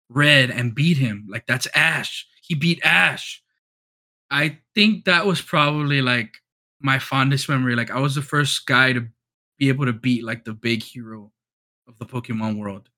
Red 0.10 0.52
and 0.52 0.76
beat 0.76 0.98
him. 0.98 1.28
Like 1.30 1.48
that's 1.48 1.68
Ash. 1.76 2.28
He 2.44 2.56
beat 2.56 2.82
Ash." 2.86 3.44
I 4.32 4.60
think 4.76 5.06
that 5.06 5.28
was 5.28 5.42
probably 5.42 6.02
like 6.04 6.36
my 6.82 7.00
fondest 7.00 7.50
memory. 7.50 7.76
Like 7.78 7.92
I 7.92 8.00
was 8.02 8.16
the 8.16 8.24
first 8.24 8.68
guy 8.68 8.94
to 8.94 9.08
be 9.60 9.70
able 9.70 9.88
to 9.88 9.94
beat 9.94 10.26
like 10.26 10.46
the 10.46 10.54
big 10.56 10.84
hero 10.84 11.34
of 11.90 12.00
the 12.00 12.08
Pokemon 12.08 12.58
world. 12.60 12.91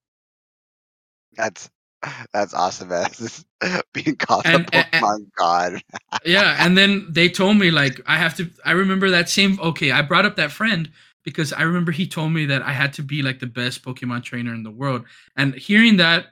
That's 1.35 1.69
that's 2.33 2.53
awesome, 2.53 2.89
man. 2.89 3.09
Being 3.93 4.15
called 4.15 4.43
and, 4.45 4.61
a 4.61 4.83
Pokemon 4.83 5.15
and, 5.15 5.31
god. 5.37 5.81
yeah, 6.25 6.57
and 6.59 6.77
then 6.77 7.05
they 7.09 7.29
told 7.29 7.57
me 7.57 7.71
like 7.71 8.01
I 8.05 8.17
have 8.17 8.35
to. 8.37 8.49
I 8.65 8.71
remember 8.71 9.09
that 9.09 9.29
same. 9.29 9.59
Okay, 9.59 9.91
I 9.91 10.01
brought 10.01 10.25
up 10.25 10.35
that 10.35 10.51
friend 10.51 10.91
because 11.23 11.53
I 11.53 11.63
remember 11.63 11.91
he 11.91 12.07
told 12.07 12.31
me 12.33 12.45
that 12.47 12.61
I 12.61 12.71
had 12.71 12.93
to 12.93 13.03
be 13.03 13.21
like 13.21 13.39
the 13.39 13.47
best 13.47 13.83
Pokemon 13.83 14.23
trainer 14.23 14.53
in 14.53 14.63
the 14.63 14.71
world. 14.71 15.05
And 15.37 15.55
hearing 15.55 15.97
that, 15.97 16.27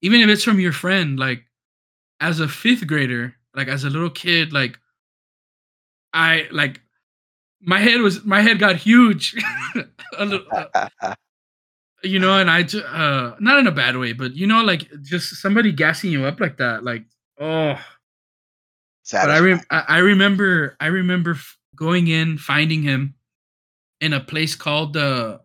even 0.00 0.20
if 0.20 0.28
it's 0.28 0.44
from 0.44 0.60
your 0.60 0.72
friend, 0.72 1.18
like 1.18 1.44
as 2.20 2.40
a 2.40 2.48
fifth 2.48 2.86
grader, 2.86 3.34
like 3.54 3.68
as 3.68 3.84
a 3.84 3.90
little 3.90 4.10
kid, 4.10 4.52
like 4.52 4.78
I 6.12 6.48
like 6.50 6.80
my 7.60 7.78
head 7.78 8.00
was 8.00 8.24
my 8.24 8.40
head 8.40 8.58
got 8.58 8.76
huge. 8.76 9.36
little, 10.18 10.44
uh, 10.50 11.14
you 12.02 12.18
know, 12.18 12.38
and 12.38 12.50
I 12.50 12.62
uh 12.62 13.36
not 13.40 13.58
in 13.58 13.66
a 13.66 13.72
bad 13.72 13.96
way, 13.96 14.12
but 14.12 14.34
you 14.34 14.46
know, 14.46 14.62
like 14.62 14.88
just 15.02 15.36
somebody 15.36 15.72
gassing 15.72 16.10
you 16.10 16.24
up 16.24 16.40
like 16.40 16.58
that, 16.58 16.84
like 16.84 17.04
oh. 17.40 17.78
But 19.26 19.30
I, 19.30 19.38
re- 19.38 19.60
I 19.70 19.98
remember 19.98 20.76
I 20.80 20.86
remember 20.86 21.36
going 21.74 22.08
in 22.08 22.38
finding 22.38 22.82
him 22.82 23.14
in 24.00 24.12
a 24.12 24.20
place 24.20 24.54
called 24.54 24.96
uh, 24.96 25.38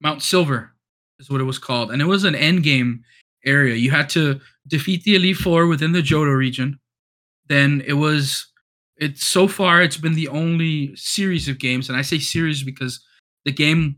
Mount 0.00 0.22
Silver 0.22 0.72
is 1.18 1.30
what 1.30 1.40
it 1.40 1.44
was 1.44 1.58
called, 1.58 1.90
and 1.90 2.02
it 2.02 2.06
was 2.06 2.24
an 2.24 2.34
end 2.34 2.62
game 2.62 3.04
area. 3.44 3.74
You 3.74 3.90
had 3.90 4.08
to 4.10 4.40
defeat 4.66 5.04
the 5.04 5.14
Elite 5.14 5.36
Four 5.36 5.66
within 5.66 5.92
the 5.92 6.02
Johto 6.02 6.36
region. 6.36 6.78
Then 7.48 7.82
it 7.86 7.94
was 7.94 8.46
it's 8.96 9.26
so 9.26 9.48
far 9.48 9.82
it's 9.82 9.96
been 9.96 10.14
the 10.14 10.28
only 10.28 10.94
series 10.96 11.48
of 11.48 11.58
games, 11.58 11.88
and 11.88 11.98
I 11.98 12.02
say 12.02 12.18
series 12.18 12.62
because 12.62 13.00
the 13.44 13.52
game 13.52 13.96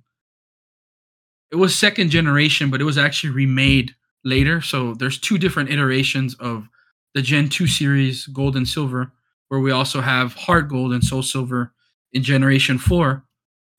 it 1.53 1.57
was 1.57 1.75
second 1.75 2.11
generation, 2.11 2.71
but 2.71 2.81
it 2.81 2.85
was 2.85 2.99
actually 2.99 3.31
remade 3.31 3.95
later. 4.25 4.61
So 4.61 4.95
there's 4.95 5.19
two 5.19 5.39
different 5.39 5.71
iterations 5.71 6.35
of 6.35 6.69
the 7.15 7.23
Gen 7.23 7.49
2 7.49 7.67
series, 7.67 8.27
Gold 8.27 8.57
and 8.57 8.69
Silver, 8.69 9.13
where 9.49 9.61
we 9.61 9.71
also 9.71 10.01
have 10.01 10.35
Heart 10.35 10.69
Gold 10.69 10.93
and 10.93 11.05
Soul 11.05 11.23
Silver 11.23 11.73
in 12.13 12.23
Generation 12.23 12.79
4 12.79 13.25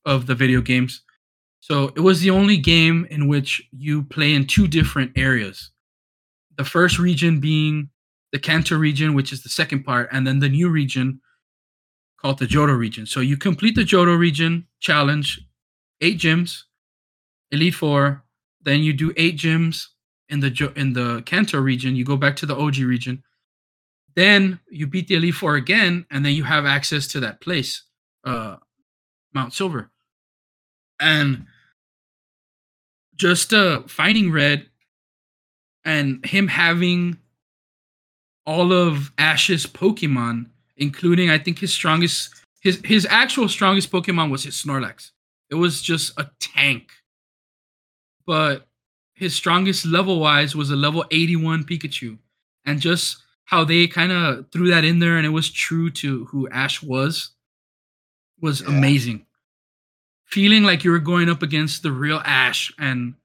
of 0.05 0.25
the 0.25 0.35
video 0.35 0.61
games. 0.61 1.03
So 1.59 1.91
it 1.95 1.99
was 1.99 2.21
the 2.21 2.29
only 2.29 2.57
game 2.57 3.05
in 3.09 3.27
which 3.27 3.61
you 3.71 4.03
play 4.03 4.33
in 4.33 4.47
two 4.47 4.67
different 4.67 5.11
areas. 5.17 5.71
The 6.57 6.63
first 6.63 6.97
region 6.97 7.39
being 7.39 7.89
the 8.31 8.39
Kanto 8.39 8.77
region, 8.77 9.13
which 9.13 9.33
is 9.33 9.43
the 9.43 9.49
second 9.49 9.83
part, 9.83 10.09
and 10.11 10.25
then 10.25 10.39
the 10.39 10.49
new 10.49 10.69
region 10.69 11.21
called 12.21 12.39
the 12.39 12.47
Johto 12.47 12.77
region. 12.77 13.05
So 13.05 13.19
you 13.19 13.37
complete 13.37 13.75
the 13.75 13.83
Johto 13.83 14.17
region 14.17 14.67
challenge, 14.79 15.39
eight 16.01 16.17
gyms, 16.19 16.63
Elite 17.51 17.75
Four. 17.75 18.23
Then 18.61 18.81
you 18.81 18.93
do 18.93 19.13
eight 19.15 19.37
gyms 19.37 19.87
in 20.29 20.39
the 20.39 20.71
in 20.75 20.93
the 20.93 21.23
Kanto 21.25 21.59
region. 21.59 21.95
You 21.95 22.05
go 22.05 22.17
back 22.17 22.35
to 22.37 22.45
the 22.45 22.55
OG 22.55 22.77
region. 22.77 23.23
Then 24.15 24.59
you 24.69 24.87
beat 24.87 25.07
the 25.07 25.15
Elite 25.15 25.35
Four 25.35 25.55
again, 25.55 26.05
and 26.09 26.25
then 26.25 26.33
you 26.33 26.43
have 26.43 26.65
access 26.65 27.07
to 27.09 27.19
that 27.21 27.39
place, 27.39 27.83
uh, 28.23 28.57
Mount 29.33 29.53
Silver. 29.53 29.91
And 30.99 31.45
just 33.15 33.53
uh, 33.53 33.83
finding 33.83 34.31
Red 34.31 34.67
and 35.85 36.25
him 36.25 36.47
having 36.47 37.17
all 38.45 38.73
of 38.73 39.11
Ash's 39.17 39.65
Pokemon, 39.65 40.47
including 40.77 41.29
I 41.29 41.37
think 41.37 41.59
his 41.59 41.73
strongest 41.73 42.33
his 42.61 42.81
his 42.83 43.05
actual 43.09 43.47
strongest 43.47 43.91
Pokemon 43.91 44.31
was 44.31 44.43
his 44.43 44.55
Snorlax. 44.55 45.11
It 45.49 45.55
was 45.55 45.81
just 45.81 46.17
a 46.19 46.29
tank 46.39 46.91
but 48.27 48.67
his 49.15 49.33
strongest 49.33 49.85
level 49.85 50.19
wise 50.19 50.55
was 50.55 50.69
a 50.69 50.75
level 50.75 51.03
81 51.09 51.63
Pikachu. 51.63 52.19
And 52.65 52.79
just 52.79 53.23
how 53.45 53.63
they 53.63 53.87
kind 53.87 54.11
of 54.11 54.51
threw 54.51 54.69
that 54.69 54.83
in 54.83 54.99
there 54.99 55.17
and 55.17 55.25
it 55.25 55.29
was 55.29 55.49
true 55.49 55.89
to 55.89 56.25
who 56.25 56.47
Ash 56.49 56.83
was 56.83 57.31
was 58.39 58.61
yeah. 58.61 58.67
amazing. 58.67 59.25
Feeling 60.25 60.63
like 60.63 60.83
you 60.83 60.91
were 60.91 60.99
going 60.99 61.29
up 61.29 61.41
against 61.41 61.81
the 61.81 61.91
real 61.91 62.21
Ash 62.25 62.71
and 62.77 63.15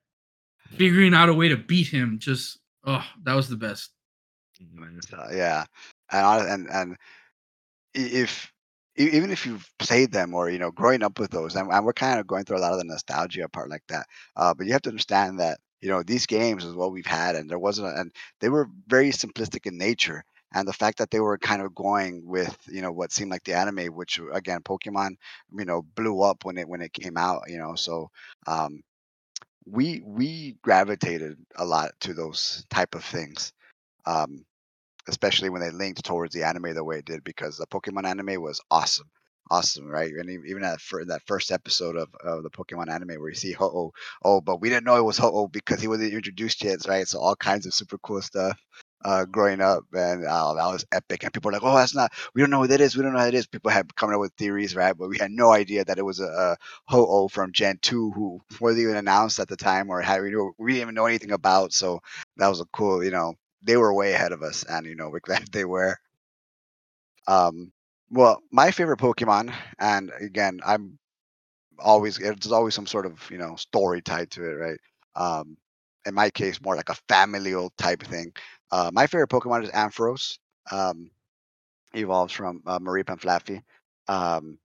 figuring 0.77 1.13
out 1.13 1.29
a 1.29 1.35
way 1.35 1.49
to 1.49 1.57
beat 1.57 1.89
him 1.89 2.19
just 2.19 2.59
oh, 2.85 3.05
that 3.25 3.35
was 3.35 3.49
the 3.49 3.57
best. 3.57 3.91
Mm, 4.63 5.01
yeah. 5.35 5.65
And 6.13 6.49
and 6.49 6.71
and 6.71 6.97
if 7.95 8.52
even 8.97 9.31
if 9.31 9.47
you've 9.47 9.69
played 9.79 10.13
them 10.13 10.35
or 10.35 10.51
you 10.51 10.59
know 10.59 10.71
growing 10.71 11.03
up 11.03 11.19
with 11.19 11.31
those 11.31 11.57
and, 11.57 11.71
and 11.73 11.85
we're 11.85 11.93
kind 11.93 12.21
of 12.21 12.27
going 12.27 12.45
through 12.45 12.59
a 12.59 12.61
lot 12.61 12.73
of 12.73 12.79
the 12.79 12.85
nostalgia 12.85 13.49
part 13.49 13.71
like 13.71 13.83
that 13.89 14.07
uh, 14.37 14.53
but 14.55 14.67
you 14.67 14.73
have 14.73 14.83
to 14.83 14.91
understand 14.91 15.41
that 15.41 15.59
you 15.81 15.89
know 15.89 16.03
these 16.03 16.27
games 16.27 16.65
is 16.65 16.75
what 16.75 16.93
we've 16.93 17.07
had 17.07 17.35
and 17.37 17.51
there 17.51 17.59
wasn't 17.59 17.87
a, 17.87 18.01
and 18.01 18.13
they 18.41 18.49
were 18.49 18.69
very 18.87 19.11
simplistic 19.11 19.67
in 19.67 19.79
nature 19.79 20.25
and 20.55 20.69
the 20.69 20.73
fact 20.73 20.99
that 20.99 21.11
they 21.11 21.21
were 21.21 21.39
kind 21.39 21.63
of 21.63 21.75
going 21.75 22.23
with 22.27 22.57
you 22.69 22.83
know 22.83 22.93
what 22.93 23.13
seemed 23.13 23.31
like 23.31 23.45
the 23.45 23.55
anime 23.55 23.87
which 23.89 24.21
again 24.33 24.61
pokemon 24.61 25.17
you 25.57 25.65
know 25.65 25.83
blew 25.95 26.23
up 26.23 26.45
when 26.45 26.59
it 26.59 26.69
when 26.69 26.83
it 26.83 26.93
came 26.93 27.17
out 27.17 27.43
you 27.49 27.59
know 27.59 27.75
so 27.75 28.11
um 28.47 28.83
we 29.67 30.03
we 30.05 30.57
gravitated 30.63 31.37
a 31.57 31.65
lot 31.65 31.93
to 32.01 32.15
those 32.15 32.65
type 32.71 32.95
of 32.95 33.05
things 33.05 33.53
um 34.07 34.45
especially 35.09 35.51
when 35.51 35.61
they 35.63 35.71
linked 35.71 36.05
towards 36.05 36.35
the 36.35 36.45
anime 36.45 36.75
the 36.75 36.85
way 36.85 36.99
it 36.99 37.05
did 37.05 37.25
because 37.25 37.57
the 37.57 37.67
Pokemon 37.67 38.07
anime 38.07 38.41
was 38.41 38.61
awesome. 38.71 39.11
Awesome, 39.51 39.87
right? 39.87 40.11
And 40.13 40.31
even 40.31 40.63
that 40.63 40.81
for 40.81 41.05
that 41.05 41.23
first 41.27 41.51
episode 41.51 41.97
of, 41.97 42.09
of 42.25 42.43
the 42.43 42.51
Pokemon 42.51 42.89
anime 42.91 43.21
where 43.21 43.29
you 43.29 43.35
see 43.35 43.53
Ho-Oh, 43.53 43.93
oh, 44.25 44.41
but 44.41 44.61
we 44.61 44.69
didn't 44.71 44.85
know 44.85 44.97
it 44.97 45.05
was 45.05 45.19
Ho-Oh 45.19 45.49
because 45.49 45.81
he 45.81 45.89
wasn't 45.89 46.15
introduced 46.15 46.63
yet, 46.65 46.87
right? 46.89 47.07
So 47.07 47.19
all 47.21 47.37
kinds 47.37 47.67
of 47.67 47.75
super 47.75 47.99
cool 47.99 48.23
stuff 48.23 48.59
uh, 49.05 49.25
growing 49.25 49.61
up, 49.61 49.85
and 49.93 50.25
uh, 50.25 50.55
that 50.55 50.67
was 50.73 50.85
epic. 50.93 51.25
And 51.25 51.33
people 51.33 51.49
were 51.49 51.53
like, 51.55 51.63
"Oh, 51.65 51.75
that's 51.77 51.95
not. 51.95 52.13
We 52.35 52.41
don't 52.43 52.51
know 52.51 52.61
who 52.63 52.69
that 52.69 52.81
is. 52.81 52.97
We 52.97 53.03
don't 53.03 53.13
know 53.13 53.19
who 53.19 53.25
that 53.27 53.35
is." 53.35 53.47
People 53.47 53.71
had 53.71 53.95
coming 53.97 54.15
up 54.15 54.21
with 54.21 54.33
theories, 54.35 54.77
right? 54.77 54.97
But 54.97 55.09
we 55.09 55.19
had 55.19 55.31
no 55.33 55.53
idea 55.53 55.85
that 55.85 55.99
it 55.99 56.05
was 56.05 56.21
a, 56.21 56.25
a 56.27 56.57
Ho-Oh 56.87 57.29
from 57.29 57.53
Gen 57.53 57.79
two 57.83 58.11
who 58.13 58.41
wasn't 58.61 58.83
even 58.83 58.97
announced 58.97 59.41
at 59.41 59.49
the 59.49 59.57
time, 59.57 59.91
or 59.91 60.01
had 60.01 60.23
we, 60.23 60.35
we 60.59 60.73
didn't 60.73 60.83
even 60.83 60.95
know 60.95 61.07
anything 61.07 61.33
about. 61.33 61.73
So 61.73 62.01
that 62.37 62.49
was 62.49 62.61
a 62.61 62.67
cool, 62.73 63.05
you 63.05 63.11
know, 63.11 63.35
they 63.63 63.77
were 63.77 63.93
way 63.95 64.13
ahead 64.15 64.33
of 64.33 64.43
us, 64.43 64.65
and 64.65 64.87
you 64.87 64.95
know 64.97 65.11
we're 65.11 65.21
glad 65.21 65.49
they 65.53 65.65
were. 65.65 65.99
Um, 67.27 67.73
well, 68.11 68.43
my 68.51 68.71
favorite 68.71 68.99
Pokemon, 68.99 69.55
and 69.79 70.11
again, 70.21 70.61
I'm 70.65 70.99
always 71.79 72.19
there's 72.19 72.53
always 72.53 72.75
some 72.75 72.87
sort 72.87 73.07
of 73.07 73.31
you 73.31 73.39
know 73.39 73.57
story 73.57 74.03
tied 74.03 74.31
to 74.33 74.45
it, 74.45 74.55
right? 74.55 74.81
Um, 75.17 75.57
in 76.07 76.15
my 76.15 76.31
case, 76.31 76.61
more 76.63 76.77
like 76.77 76.91
a 76.91 76.97
familial 77.09 77.73
type 77.79 78.03
thing. 78.05 78.33
Uh, 78.71 78.91
my 78.93 79.07
favorite 79.07 79.31
Pokemon 79.31 79.65
is 79.65 79.71
Ampharos. 79.71 80.39
Um, 80.73 81.11
evolves 81.95 82.33
from 82.35 82.63
uh, 82.67 82.79
Mareep 82.79 83.11
and 83.11 83.21
Flaaffy. 83.21 83.63
Um, 84.09 84.59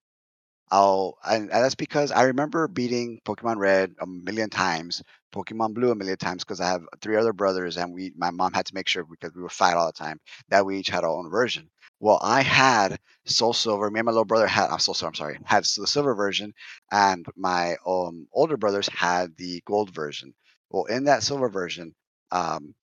I'll 0.71 1.17
and, 1.25 1.43
and 1.51 1.63
that's 1.63 1.75
because 1.75 2.11
I 2.11 2.23
remember 2.23 2.67
beating 2.67 3.21
Pokemon 3.25 3.57
Red 3.57 3.95
a 4.01 4.05
million 4.07 4.49
times, 4.49 5.03
Pokemon 5.37 5.73
Blue 5.73 5.91
a 5.91 5.95
million 5.95 6.17
times 6.17 6.43
because 6.43 6.61
I 6.61 6.67
have 6.69 6.83
three 7.01 7.15
other 7.17 7.33
brothers 7.33 7.77
and 7.77 7.93
we 7.93 8.11
my 8.17 8.31
mom 8.31 8.53
had 8.53 8.65
to 8.67 8.75
make 8.75 8.87
sure 8.87 9.03
because 9.05 9.33
we 9.35 9.41
would 9.43 9.51
fight 9.51 9.75
all 9.75 9.87
the 9.87 9.93
time 9.93 10.19
that 10.49 10.65
we 10.65 10.77
each 10.79 10.89
had 10.89 11.03
our 11.03 11.09
own 11.09 11.29
version. 11.29 11.69
Well, 11.99 12.19
I 12.23 12.41
had 12.43 12.99
Soul 13.25 13.53
Silver. 13.53 13.89
Me 13.91 13.99
and 13.99 14.05
my 14.05 14.11
little 14.11 14.25
brother 14.25 14.47
had 14.47 14.69
I'm 14.69 14.79
Soul 14.79 14.95
Silver. 14.95 15.09
I'm 15.09 15.15
sorry, 15.15 15.39
had 15.45 15.63
the 15.63 15.87
silver 15.87 16.15
version, 16.15 16.53
and 16.91 17.25
my 17.35 17.77
um 17.85 18.27
older 18.33 18.57
brothers 18.57 18.87
had 18.89 19.35
the 19.37 19.61
gold 19.65 19.91
version. 19.93 20.33
Well, 20.69 20.85
in 20.85 21.05
that 21.05 21.23
silver 21.23 21.49
version, 21.49 21.95
um, 22.31 22.75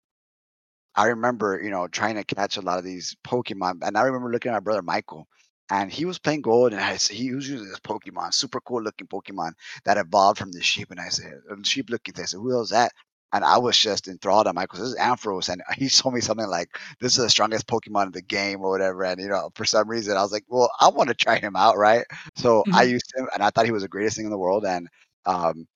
I 0.94 1.06
remember 1.08 1.60
you 1.62 1.70
know 1.70 1.88
trying 1.88 2.16
to 2.16 2.24
catch 2.24 2.56
a 2.56 2.62
lot 2.62 2.78
of 2.78 2.84
these 2.84 3.16
Pokemon, 3.24 3.80
and 3.82 3.96
I 3.96 4.02
remember 4.04 4.30
looking 4.30 4.50
at 4.50 4.54
my 4.54 4.60
brother 4.60 4.82
Michael 4.82 5.26
and 5.72 5.90
he 5.90 6.04
was 6.04 6.18
playing 6.18 6.42
gold, 6.42 6.74
and 6.74 6.82
I, 6.82 6.96
he 6.96 7.34
was 7.34 7.48
using 7.48 7.66
this 7.66 7.80
Pokemon, 7.80 8.34
super 8.34 8.60
cool 8.60 8.82
looking 8.82 9.06
Pokemon 9.06 9.52
that 9.86 9.96
evolved 9.96 10.38
from 10.38 10.52
the 10.52 10.62
sheep. 10.62 10.90
And 10.90 11.00
I 11.00 11.08
said, 11.08 11.40
sheep 11.62 11.88
looking 11.88 12.12
thing. 12.12 12.24
I 12.24 12.26
said, 12.26 12.40
who 12.40 12.60
is 12.60 12.68
that? 12.68 12.92
And 13.32 13.42
I 13.42 13.56
was 13.56 13.78
just 13.78 14.06
enthralled 14.06 14.46
on 14.46 14.54
Michael. 14.54 14.80
This 14.80 14.90
is 14.90 14.98
Ampharos, 14.98 15.48
and 15.48 15.62
he 15.78 15.88
told 15.88 16.14
me 16.14 16.20
something 16.20 16.46
like, 16.46 16.68
"This 17.00 17.16
is 17.16 17.24
the 17.24 17.30
strongest 17.30 17.66
Pokemon 17.66 18.06
in 18.06 18.12
the 18.12 18.20
game, 18.20 18.60
or 18.60 18.70
whatever." 18.70 19.04
And 19.04 19.18
you 19.18 19.28
know, 19.28 19.48
for 19.54 19.64
some 19.64 19.88
reason, 19.88 20.14
I 20.14 20.20
was 20.22 20.32
like, 20.32 20.44
"Well, 20.48 20.70
I 20.78 20.90
want 20.90 21.08
to 21.08 21.14
try 21.14 21.38
him 21.38 21.56
out, 21.56 21.78
right?" 21.78 22.04
So 22.36 22.60
mm-hmm. 22.60 22.74
I 22.74 22.82
used 22.82 23.10
him, 23.16 23.28
and 23.32 23.42
I 23.42 23.48
thought 23.48 23.64
he 23.64 23.72
was 23.72 23.84
the 23.84 23.88
greatest 23.88 24.16
thing 24.16 24.26
in 24.26 24.30
the 24.30 24.36
world. 24.36 24.66
And 24.66 24.86
um, 25.24 25.66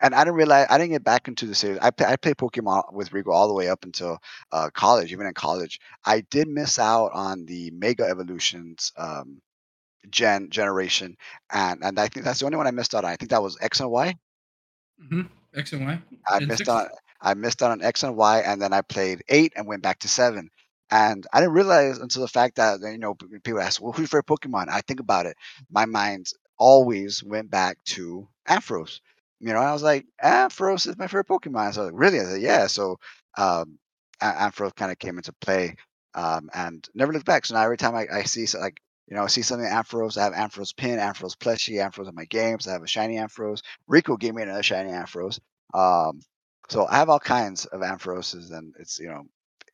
and 0.00 0.14
I 0.14 0.24
didn't 0.24 0.36
realize 0.36 0.66
I 0.70 0.78
didn't 0.78 0.92
get 0.92 1.04
back 1.04 1.28
into 1.28 1.46
the 1.46 1.54
series. 1.54 1.78
I 1.80 1.88
I 2.06 2.16
played 2.16 2.36
Pokemon 2.36 2.92
with 2.92 3.12
Rico 3.12 3.30
all 3.32 3.48
the 3.48 3.54
way 3.54 3.68
up 3.68 3.84
until 3.84 4.18
uh, 4.52 4.70
college. 4.72 5.12
Even 5.12 5.26
in 5.26 5.34
college, 5.34 5.80
I 6.04 6.20
did 6.22 6.48
miss 6.48 6.78
out 6.78 7.10
on 7.12 7.44
the 7.46 7.70
Mega 7.72 8.04
Evolutions 8.04 8.92
um, 8.96 9.40
gen 10.08 10.50
generation, 10.50 11.16
and 11.52 11.84
and 11.84 11.98
I 11.98 12.08
think 12.08 12.24
that's 12.24 12.40
the 12.40 12.46
only 12.46 12.56
one 12.56 12.66
I 12.66 12.72
missed 12.72 12.94
out 12.94 13.04
on. 13.04 13.10
I 13.10 13.16
think 13.16 13.30
that 13.30 13.42
was 13.42 13.58
X 13.60 13.80
and 13.80 13.90
Y. 13.90 14.14
Mm-hmm. 15.02 15.22
X 15.54 15.72
and 15.72 15.86
Y. 15.86 15.98
I 16.28 16.40
missed 16.40 16.58
six? 16.58 16.68
on 16.68 16.88
I 17.20 17.34
missed 17.34 17.62
out 17.62 17.70
on 17.70 17.82
X 17.82 18.02
and 18.02 18.16
Y, 18.16 18.40
and 18.40 18.60
then 18.60 18.72
I 18.72 18.80
played 18.82 19.22
eight 19.28 19.52
and 19.56 19.66
went 19.66 19.82
back 19.82 19.98
to 20.00 20.08
seven. 20.08 20.50
And 20.92 21.24
I 21.32 21.40
didn't 21.40 21.54
realize 21.54 21.98
until 21.98 22.22
the 22.22 22.28
fact 22.28 22.56
that 22.56 22.80
you 22.80 22.98
know 22.98 23.14
people 23.14 23.60
ask, 23.60 23.80
"Well, 23.80 23.92
who's 23.92 24.12
your 24.12 24.22
favorite 24.22 24.26
Pokemon?" 24.26 24.68
I 24.68 24.80
think 24.80 25.00
about 25.00 25.26
it. 25.26 25.36
My 25.70 25.84
mind 25.84 26.26
always 26.58 27.22
went 27.22 27.50
back 27.50 27.78
to 27.84 28.28
Ampharos. 28.48 29.00
You 29.40 29.52
know, 29.52 29.60
I 29.60 29.72
was 29.72 29.82
like, 29.82 30.06
"Ampharos 30.22 30.86
is 30.86 30.98
my 30.98 31.06
favorite 31.06 31.28
Pokemon." 31.28 31.74
So 31.74 31.88
really, 31.90 32.20
I 32.20 32.24
said, 32.24 32.42
"Yeah." 32.42 32.66
So 32.66 32.98
um, 33.38 33.78
Ampharos 34.22 34.74
kind 34.74 34.92
of 34.92 34.98
came 34.98 35.16
into 35.18 35.32
play, 35.40 35.76
um, 36.14 36.50
and 36.54 36.86
never 36.94 37.12
looked 37.12 37.26
back. 37.26 37.46
So 37.46 37.54
now 37.54 37.62
every 37.62 37.76
time 37.78 37.94
I, 37.94 38.06
I 38.12 38.22
see 38.24 38.46
so 38.46 38.58
like 38.60 38.80
you 39.08 39.16
know 39.16 39.24
I 39.24 39.28
see 39.28 39.42
something 39.42 39.68
Ampharos, 39.68 40.16
I 40.18 40.24
have 40.24 40.34
Ampharos 40.34 40.76
pin, 40.76 40.98
Ampharos 40.98 41.36
plushie, 41.36 41.76
Ampharos 41.84 42.08
in 42.08 42.14
my 42.14 42.26
games. 42.26 42.68
I 42.68 42.72
have 42.72 42.82
a 42.82 42.86
shiny 42.88 43.16
Ampharos. 43.16 43.62
Rico 43.88 44.16
gave 44.16 44.34
me 44.34 44.42
another 44.42 44.62
shiny 44.62 44.90
Ampharos. 44.90 45.38
Um, 45.74 46.20
so 46.68 46.86
I 46.86 46.96
have 46.96 47.08
all 47.08 47.18
kinds 47.20 47.66
of 47.66 47.80
Amphoroses, 47.80 48.50
and 48.50 48.74
it's 48.78 48.98
you 48.98 49.08
know, 49.08 49.24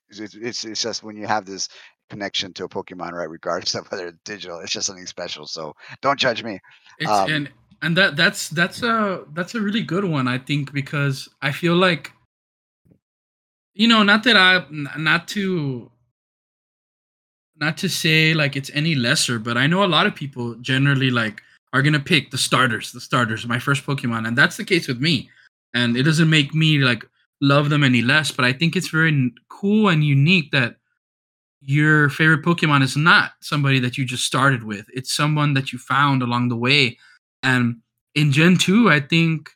it's, 0.08 0.20
it's 0.20 0.34
it's 0.34 0.64
it's 0.64 0.82
just 0.82 1.02
when 1.02 1.16
you 1.16 1.26
have 1.26 1.44
this 1.44 1.68
connection 2.08 2.52
to 2.54 2.64
a 2.64 2.68
Pokemon, 2.68 3.12
right? 3.12 3.28
Regardless 3.28 3.74
of 3.74 3.86
whether 3.90 4.08
it's 4.08 4.18
digital, 4.24 4.60
it's 4.60 4.72
just 4.72 4.86
something 4.86 5.06
special. 5.06 5.46
So 5.46 5.74
don't 6.02 6.18
judge 6.18 6.42
me. 6.42 6.60
It's 6.98 7.10
Um, 7.10 7.30
and 7.30 7.48
and 7.82 7.96
that 7.96 8.16
that's 8.16 8.48
that's 8.50 8.82
a 8.82 9.24
that's 9.34 9.54
a 9.54 9.60
really 9.60 9.82
good 9.82 10.04
one 10.04 10.28
I 10.28 10.38
think 10.38 10.72
because 10.72 11.28
I 11.42 11.52
feel 11.52 11.74
like 11.74 12.12
you 13.74 13.88
know 13.88 14.02
not 14.02 14.24
that 14.24 14.36
I 14.36 14.64
not 14.96 15.28
to 15.28 15.90
not 17.58 17.76
to 17.78 17.88
say 17.88 18.34
like 18.34 18.56
it's 18.56 18.70
any 18.74 18.94
lesser 18.94 19.38
but 19.38 19.56
I 19.56 19.66
know 19.66 19.84
a 19.84 19.86
lot 19.86 20.06
of 20.06 20.14
people 20.14 20.54
generally 20.56 21.10
like 21.10 21.42
are 21.72 21.82
to 21.82 22.00
pick 22.00 22.30
the 22.30 22.38
starters 22.38 22.92
the 22.92 23.00
starters 23.00 23.46
my 23.46 23.58
first 23.58 23.84
Pokemon 23.84 24.26
and 24.26 24.36
that's 24.36 24.56
the 24.56 24.64
case 24.64 24.88
with 24.88 25.00
me 25.00 25.28
and 25.74 25.96
it 25.96 26.04
doesn't 26.04 26.30
make 26.30 26.54
me 26.54 26.78
like 26.78 27.04
love 27.40 27.68
them 27.68 27.84
any 27.84 28.02
less 28.02 28.30
but 28.30 28.44
I 28.44 28.52
think 28.52 28.76
it's 28.76 28.88
very 28.88 29.32
cool 29.48 29.88
and 29.88 30.02
unique 30.02 30.50
that 30.52 30.76
your 31.66 32.08
favorite 32.10 32.44
Pokemon 32.44 32.82
is 32.82 32.96
not 32.96 33.32
somebody 33.40 33.80
that 33.80 33.98
you 33.98 34.04
just 34.04 34.24
started 34.24 34.62
with. 34.62 34.86
It's 34.94 35.12
someone 35.12 35.54
that 35.54 35.72
you 35.72 35.78
found 35.80 36.22
along 36.22 36.48
the 36.48 36.56
way. 36.56 36.96
And 37.46 37.76
in 38.14 38.32
Gen 38.32 38.56
2, 38.56 38.90
I 38.90 39.00
think 39.00 39.50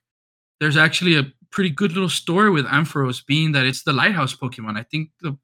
there's 0.61 0.77
actually 0.77 1.17
a 1.17 1.33
pretty 1.51 1.71
good 1.71 1.93
little 1.93 2.09
story 2.09 2.51
with 2.51 2.67
Ampharos 2.67 3.25
being 3.25 3.53
that 3.53 3.67
it's 3.67 3.83
the 3.83 3.93
lighthouse 3.93 4.35
Pokemon. 4.35 4.79
I 4.79 4.85
think 4.85 5.11
the 5.21 5.37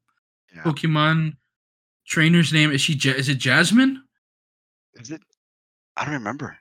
yeah. 0.55 0.63
Pokemon 0.63 1.35
trainer's 2.07 2.53
name 2.53 2.71
is 2.71 2.79
she 2.79 2.93
is 2.93 3.27
it 3.27 3.37
Jasmine? 3.37 4.01
Is 4.95 5.11
it? 5.11 5.21
I 5.97 6.05
don't 6.05 6.13
remember. 6.13 6.57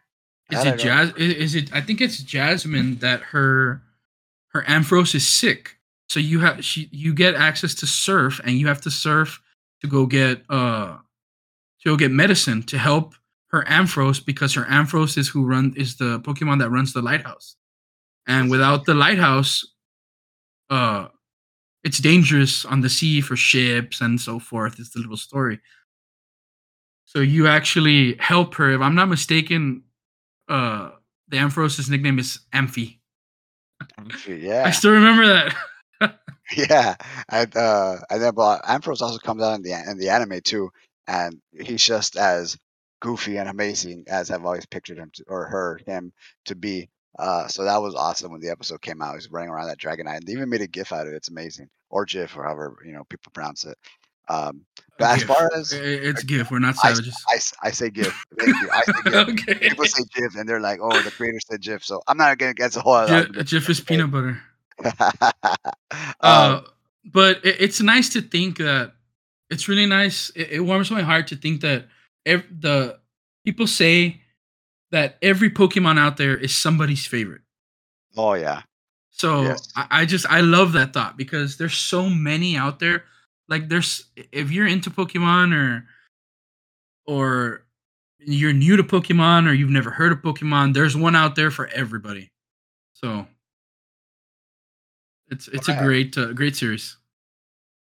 Is 0.51 0.59
I 0.59 0.71
it 0.71 0.79
Jas 0.79 1.13
is 1.17 1.55
it 1.55 1.73
I 1.73 1.81
think 1.81 2.01
it's 2.01 2.19
Jasmine 2.19 2.97
that 2.97 3.21
her 3.21 3.83
her 4.49 4.63
Ampharos 4.63 5.15
is 5.15 5.27
sick. 5.27 5.77
So 6.09 6.19
you 6.19 6.41
have 6.41 6.65
she 6.65 6.89
you 6.91 7.15
get 7.15 7.35
access 7.35 7.75
to 7.77 7.87
surf 7.87 8.41
and 8.45 8.59
you 8.59 8.67
have 8.67 8.81
to 8.83 8.91
surf 8.91 9.41
to 9.83 9.87
go 9.87 10.07
get 10.07 10.43
uh 10.49 10.97
to 11.83 11.85
go 11.85 11.97
get 11.97 12.11
medicine 12.11 12.63
to 12.65 12.79
help 12.79 13.15
her 13.51 13.65
Ampharos 13.65 14.25
because 14.25 14.55
her 14.55 14.65
Ampharos 14.65 15.17
is 15.17 15.29
who 15.29 15.45
run 15.45 15.75
is 15.77 15.97
the 15.97 16.21
Pokemon 16.21 16.59
that 16.61 16.71
runs 16.71 16.93
the 16.93 17.03
lighthouse. 17.03 17.57
And 18.27 18.51
without 18.51 18.85
the 18.85 18.95
lighthouse, 18.95 19.65
uh 20.71 21.09
it's 21.85 21.99
dangerous 21.99 22.65
on 22.65 22.81
the 22.81 22.89
sea 22.89 23.21
for 23.21 23.37
ships 23.37 24.01
and 24.01 24.21
so 24.21 24.41
forth. 24.41 24.81
It's 24.81 24.91
the 24.91 25.01
little 25.01 25.17
story. 25.17 25.61
So 27.05 27.21
you 27.21 27.47
actually 27.47 28.17
help 28.19 28.57
her. 28.57 28.73
If 28.73 28.81
I'm 28.81 28.97
not 28.97 29.09
mistaken, 29.09 29.85
uh 30.49 30.91
the 31.29 31.39
Ampharos' 31.39 31.89
nickname 31.91 32.19
is 32.19 32.41
Amphy. 32.53 32.99
Yeah, 34.27 34.65
I 34.67 34.71
still 34.71 34.93
remember 34.93 35.27
that. 35.27 35.55
yeah. 36.57 36.97
I 37.29 37.43
uh, 37.43 37.99
I 38.11 38.19
then 38.19 38.35
but 38.35 38.63
Ampharos 38.63 39.03
also 39.03 39.19
comes 39.19 39.43
out 39.43 39.55
in 39.55 39.63
the 39.63 39.73
in 39.73 39.99
the 39.99 40.09
anime 40.09 40.41
too, 40.43 40.71
and 41.07 41.41
he's 41.53 41.85
just 41.85 42.17
as 42.17 42.57
goofy 43.01 43.37
and 43.39 43.49
amazing 43.49 44.05
as 44.09 44.31
I've 44.31 44.45
always 44.45 44.67
pictured 44.67 44.99
him 44.99 45.11
to, 45.15 45.25
or 45.29 45.47
her 45.47 45.81
him 45.87 46.13
to 46.47 46.55
be. 46.55 46.89
Uh, 47.19 47.47
so 47.49 47.65
that 47.65 47.81
was 47.81 47.95
awesome 47.95 48.31
when 48.33 48.41
the 48.41 48.51
episode 48.51 48.83
came 48.83 49.01
out. 49.01 49.15
He's 49.15 49.31
running 49.31 49.49
around 49.49 49.69
that 49.69 49.79
Dragonite, 49.79 50.17
and 50.19 50.27
they 50.27 50.33
even 50.33 50.49
made 50.51 50.61
a 50.61 50.67
GIF 50.67 50.93
out 50.93 51.07
of 51.07 51.13
it. 51.13 51.17
It's 51.17 51.29
amazing, 51.31 51.69
or 51.89 52.05
GIF, 52.05 52.37
or 52.37 52.45
however 52.45 52.77
you 52.85 52.93
know 52.93 53.05
people 53.05 53.31
pronounce 53.33 53.65
it. 53.65 53.79
Um, 54.29 54.67
but 54.99 55.11
as 55.13 55.19
GIF. 55.21 55.29
far 55.29 55.51
as 55.55 55.73
I- 55.73 55.77
it's 55.79 56.23
GIF. 56.25 56.51
We're 56.51 56.59
not 56.59 56.75
I, 56.83 56.93
savages. 56.93 57.17
I, 57.29 57.69
I 57.69 57.71
say 57.71 57.89
GIF, 57.91 58.23
thank 58.39 58.49
you. 58.61 58.69
I 58.71 58.83
say 58.83 58.93
GIF. 59.05 59.15
okay. 59.29 59.55
People 59.69 59.85
say 59.87 60.03
GIF, 60.15 60.35
and 60.37 60.47
they're 60.49 60.61
like, 60.61 60.81
"Oh, 60.83 61.01
the 61.03 61.11
creator 61.11 61.39
said 61.49 61.63
GIF," 61.63 61.85
so 61.85 62.03
I'm 62.07 62.19
not 62.19 62.37
gonna 62.39 62.53
get 62.55 62.73
the 62.73 62.81
whole. 62.83 63.07
GIF. 63.07 63.47
GIF 63.47 63.71
is 63.71 63.81
peanut 63.81 64.11
butter. 64.11 64.43
um, 64.85 65.33
Uh, 66.21 66.61
but 67.05 67.45
it, 67.45 67.57
it's 67.61 67.81
nice 67.81 68.09
to 68.11 68.21
think 68.21 68.59
that 68.59 68.93
it's 69.49 69.69
really 69.69 69.87
nice. 69.87 70.31
It, 70.35 70.51
it 70.53 70.61
warms 70.61 70.91
my 70.91 71.03
heart 71.03 71.29
to 71.29 71.37
think 71.37 71.61
that 71.63 71.87
ev- 72.27 72.45
the 72.51 72.99
people 73.45 73.67
say 73.67 74.21
that 74.91 75.17
every 75.23 75.51
Pokemon 75.51 75.99
out 75.99 76.17
there 76.19 76.37
is 76.37 76.55
somebody's 76.55 77.07
favorite. 77.07 77.43
oh 78.17 78.35
yeah, 78.35 78.63
So 79.11 79.43
Yes. 79.43 79.69
I, 79.77 79.87
I 80.03 80.05
just 80.05 80.27
I 80.31 80.41
love 80.43 80.73
that 80.73 80.93
thought 80.93 81.17
because 81.17 81.57
there's 81.57 81.77
so 81.79 82.09
many 82.11 82.57
out 82.57 82.79
there. 82.81 83.05
Like 83.49 83.69
there's 83.69 84.05
if 84.33 84.51
you're 84.51 84.67
into 84.67 84.91
Pokemon 84.91 85.55
or 85.55 85.87
or 87.07 87.63
you're 88.19 88.53
new 88.53 88.77
to 88.77 88.83
Pokemon 88.83 89.49
or 89.49 89.53
you've 89.53 89.71
never 89.71 89.91
heard 89.91 90.13
of 90.13 90.19
Pokemon, 90.19 90.75
there's 90.75 90.97
one 90.97 91.15
out 91.15 91.37
there 91.37 91.51
for 91.53 91.69
everybody. 91.69 92.33
So 92.95 93.27
it's 95.29 95.49
it's 95.49 95.69
a 95.69 95.77
great 95.77 96.17
uh, 96.19 96.33
great 96.33 96.57
series. 96.57 96.97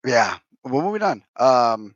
yeah. 0.04 0.38
Well, 0.64 0.82
moving 0.82 1.02
on. 1.02 1.24
Um, 1.38 1.94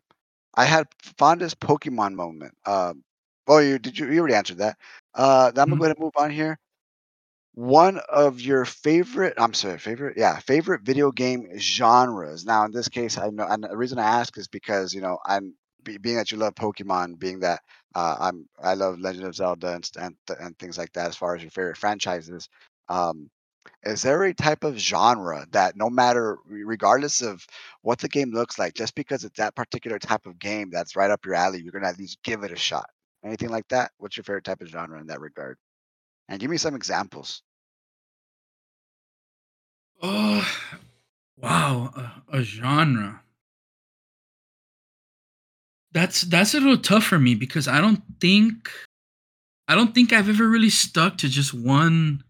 I 0.55 0.65
had 0.65 0.87
fondest 1.19 1.61
Pokemon 1.61 2.15
moment. 2.15 2.55
Um, 2.67 3.03
well, 3.47 3.63
you 3.63 3.79
did 3.79 3.99
you, 3.99 4.11
you 4.11 4.21
already 4.21 4.35
answered 4.35 4.59
that. 4.59 4.77
Uh, 5.15 5.49
I'm 5.51 5.69
gonna 5.69 5.77
Mhm. 5.77 5.79
go 5.79 5.85
ahead 5.85 5.97
and 5.97 6.05
move 6.05 6.13
on 6.17 6.31
here. 6.31 6.59
One 7.55 7.99
of 8.09 8.41
your 8.41 8.65
favorite, 8.65 9.35
I'm 9.39 9.53
sorry, 9.55 9.79
favorite, 9.79 10.17
yeah, 10.17 10.39
favorite 10.39 10.83
video 10.83 11.11
game 11.13 11.49
genres. 11.59 12.45
Now, 12.45 12.65
in 12.65 12.73
this 12.73 12.89
case, 12.89 13.19
I 13.19 13.29
know, 13.31 13.47
and 13.49 13.65
the 13.65 13.77
reason 13.77 13.99
I 13.99 14.05
ask 14.21 14.37
is 14.39 14.49
because 14.49 14.95
you 14.95 15.01
know, 15.03 15.19
I'm 15.27 15.55
being 15.83 16.17
that 16.17 16.31
you 16.33 16.39
love 16.39 16.55
Pokemon, 16.55 17.19
being 17.19 17.41
that 17.41 17.61
uh, 17.95 18.17
I'm, 18.21 18.49
I 18.63 18.75
love 18.75 18.99
Legend 18.99 19.27
of 19.27 19.35
Zelda 19.35 19.75
and, 19.75 19.91
and 19.99 20.17
and 20.41 20.59
things 20.59 20.79
like 20.79 20.93
that. 20.95 21.09
As 21.09 21.17
far 21.17 21.35
as 21.35 21.43
your 21.43 21.51
favorite 21.51 21.77
franchises, 21.77 22.49
um, 22.89 23.29
is 23.85 24.03
there 24.03 24.23
a 24.25 24.35
type 24.35 24.65
of 24.65 24.79
genre 24.79 25.47
that 25.53 25.77
no 25.77 25.91
matter 25.91 26.39
regardless 26.47 27.21
of 27.21 27.45
what 27.83 27.99
the 27.99 28.09
game 28.09 28.31
looks 28.33 28.59
like, 28.59 28.75
just 28.75 28.95
because 28.95 29.25
it's 29.25 29.39
that 29.39 29.55
particular 29.57 29.99
type 29.99 30.27
of 30.27 30.39
game 30.39 30.71
that's 30.71 30.97
right 30.97 31.11
up 31.11 31.25
your 31.25 31.35
alley, 31.35 31.61
you're 31.61 31.73
gonna 31.73 31.89
at 31.89 31.99
least 31.99 32.23
give 32.23 32.43
it 32.43 32.53
a 32.53 32.57
shot? 32.57 32.89
Anything 33.25 33.51
like 33.51 33.69
that? 33.69 33.93
What's 33.99 34.17
your 34.17 34.25
favorite 34.25 34.45
type 34.45 34.61
of 34.61 34.69
genre 34.69 35.01
in 35.01 35.07
that 35.09 35.21
regard? 35.21 35.59
And 36.29 36.41
give 36.41 36.51
me 36.51 36.57
some 36.57 36.75
examples. 36.75 37.43
Oh, 40.01 40.47
wow, 41.37 41.93
a, 42.31 42.39
a 42.39 42.43
genre. 42.43 43.23
That's 45.93 46.23
that's 46.23 46.55
a 46.55 46.61
little 46.61 46.79
tough 46.79 47.05
for 47.05 47.19
me 47.19 47.35
because 47.35 47.69
I 47.69 47.81
don't 47.81 48.03
think 48.21 48.71
I 49.69 49.75
don't 49.75 49.95
think 49.95 50.13
I've 50.13 50.29
ever 50.29 50.49
really 50.49 50.71
stuck 50.71 51.19
to 51.19 51.29
just 51.29 51.53
one 51.55 52.25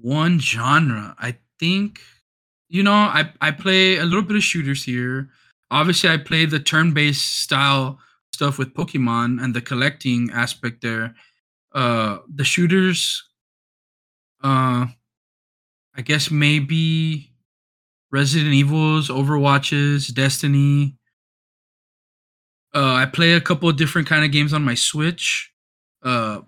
one 0.00 0.38
genre. 0.40 1.14
I 1.18 1.36
think 1.58 2.00
you 2.68 2.82
know, 2.82 2.92
I 2.92 3.32
I 3.40 3.50
play 3.52 3.96
a 3.98 4.04
little 4.04 4.22
bit 4.22 4.36
of 4.36 4.42
shooters 4.42 4.84
here. 4.84 5.30
Obviously, 5.70 6.10
I 6.10 6.16
play 6.16 6.46
the 6.46 6.60
turn-based 6.60 7.40
style 7.42 7.98
stuff 8.32 8.58
with 8.58 8.74
Pokemon 8.74 9.42
and 9.42 9.54
the 9.54 9.60
collecting 9.60 10.30
aspect 10.32 10.82
there. 10.82 11.14
Uh 11.72 12.18
the 12.34 12.44
shooters 12.44 13.22
uh 14.42 14.86
I 15.94 16.02
guess 16.02 16.30
maybe 16.30 17.32
Resident 18.10 18.52
Evils, 18.54 19.08
Overwatches, 19.08 20.12
Destiny. 20.14 20.96
Uh, 22.74 22.94
I 22.94 23.06
play 23.06 23.32
a 23.32 23.40
couple 23.40 23.68
of 23.68 23.76
different 23.76 24.06
kind 24.06 24.24
of 24.24 24.30
games 24.30 24.52
on 24.52 24.62
my 24.62 24.74
Switch. 24.74 25.50
Uh, 26.02 26.40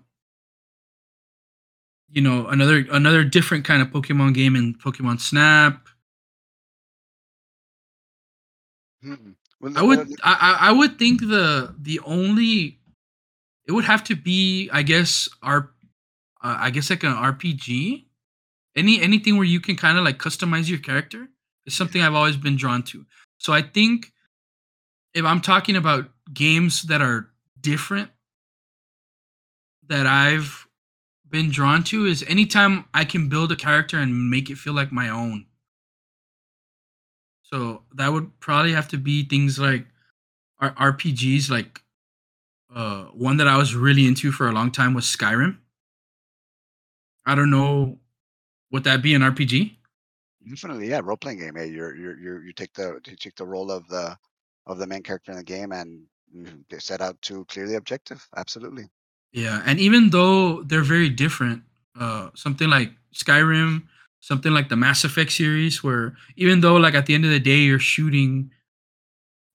you 2.11 2.21
know, 2.21 2.47
another 2.47 2.85
another 2.91 3.23
different 3.23 3.65
kind 3.65 3.81
of 3.81 3.89
Pokemon 3.89 4.33
game 4.33 4.55
in 4.55 4.75
Pokemon 4.75 5.19
Snap. 5.19 5.87
Hmm. 9.03 9.31
I 9.75 9.83
would 9.83 9.99
I, 10.23 10.57
I 10.59 10.69
I 10.69 10.71
would 10.71 10.97
think 10.97 11.21
the 11.21 11.75
the 11.77 11.99
only 12.05 12.79
it 13.67 13.71
would 13.71 13.85
have 13.85 14.03
to 14.05 14.15
be 14.15 14.69
I 14.71 14.83
guess 14.83 15.29
our 15.43 15.71
uh, 16.41 16.57
I 16.59 16.69
guess 16.69 16.89
like 16.89 17.03
an 17.03 17.13
RPG. 17.13 18.05
Any 18.75 19.01
anything 19.01 19.35
where 19.35 19.45
you 19.45 19.59
can 19.59 19.75
kind 19.75 19.97
of 19.97 20.05
like 20.05 20.19
customize 20.19 20.69
your 20.69 20.79
character 20.79 21.27
is 21.65 21.73
something 21.73 22.01
I've 22.01 22.13
always 22.13 22.37
been 22.37 22.55
drawn 22.55 22.83
to. 22.83 23.05
So 23.37 23.51
I 23.51 23.61
think 23.61 24.11
if 25.13 25.25
I'm 25.25 25.41
talking 25.41 25.75
about 25.75 26.09
games 26.33 26.83
that 26.83 27.01
are 27.01 27.29
different 27.59 28.09
that 29.87 30.05
I've 30.05 30.67
been 31.29 31.49
drawn 31.51 31.83
to 31.85 32.05
is 32.05 32.23
anytime 32.27 32.85
I 32.93 33.05
can 33.05 33.29
build 33.29 33.51
a 33.51 33.55
character 33.55 33.97
and 33.97 34.29
make 34.29 34.49
it 34.49 34.57
feel 34.57 34.73
like 34.73 34.91
my 34.91 35.09
own. 35.09 35.45
So 37.43 37.83
that 37.95 38.11
would 38.11 38.39
probably 38.39 38.73
have 38.73 38.87
to 38.89 38.97
be 38.97 39.23
things 39.23 39.59
like 39.59 39.85
RPGs. 40.61 41.49
Like 41.49 41.81
uh, 42.73 43.05
one 43.05 43.37
that 43.37 43.47
I 43.47 43.57
was 43.57 43.75
really 43.75 44.07
into 44.07 44.31
for 44.31 44.47
a 44.47 44.51
long 44.51 44.71
time 44.71 44.93
was 44.93 45.05
Skyrim. 45.05 45.57
I 47.25 47.35
don't 47.35 47.49
know, 47.51 47.99
would 48.71 48.83
that 48.85 49.01
be 49.01 49.13
an 49.13 49.21
RPG? 49.21 49.75
Definitely, 50.47 50.89
yeah, 50.89 51.01
role 51.03 51.17
playing 51.17 51.39
game. 51.39 51.55
Hey, 51.55 51.67
you're 51.67 51.95
you're 51.95 52.17
you 52.17 52.39
you 52.41 52.53
take 52.53 52.73
the 52.73 52.99
you 53.05 53.15
take 53.15 53.35
the 53.35 53.45
role 53.45 53.71
of 53.71 53.87
the 53.87 54.17
of 54.65 54.77
the 54.77 54.87
main 54.87 55.03
character 55.03 55.31
in 55.31 55.37
the 55.37 55.43
game 55.43 55.71
and 55.71 56.03
you 56.31 56.79
set 56.79 57.01
out 57.01 57.21
to 57.23 57.45
clear 57.45 57.67
the 57.67 57.75
objective. 57.75 58.25
Absolutely. 58.37 58.85
Yeah, 59.31 59.61
and 59.65 59.79
even 59.79 60.09
though 60.09 60.63
they're 60.63 60.81
very 60.81 61.09
different, 61.09 61.63
uh, 61.99 62.29
something 62.35 62.69
like 62.69 62.91
Skyrim, 63.13 63.83
something 64.21 64.51
like 64.51 64.69
the 64.69 64.75
Mass 64.75 65.03
Effect 65.03 65.31
series, 65.31 65.83
where 65.83 66.15
even 66.35 66.61
though 66.61 66.75
like 66.77 66.95
at 66.95 67.05
the 67.05 67.13
end 67.13 67.25
of 67.25 67.31
the 67.31 67.39
day 67.39 67.57
you're 67.57 67.79
shooting 67.79 68.51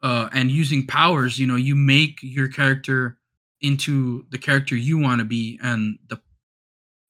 uh, 0.03 0.29
and 0.33 0.51
using 0.51 0.87
powers, 0.87 1.39
you 1.39 1.47
know, 1.47 1.57
you 1.57 1.75
make 1.75 2.19
your 2.23 2.49
character 2.49 3.19
into 3.61 4.27
the 4.31 4.39
character 4.39 4.77
you 4.77 4.99
want 4.99 5.21
to 5.21 5.25
be, 5.25 5.59
and 5.63 5.99
the 6.09 6.21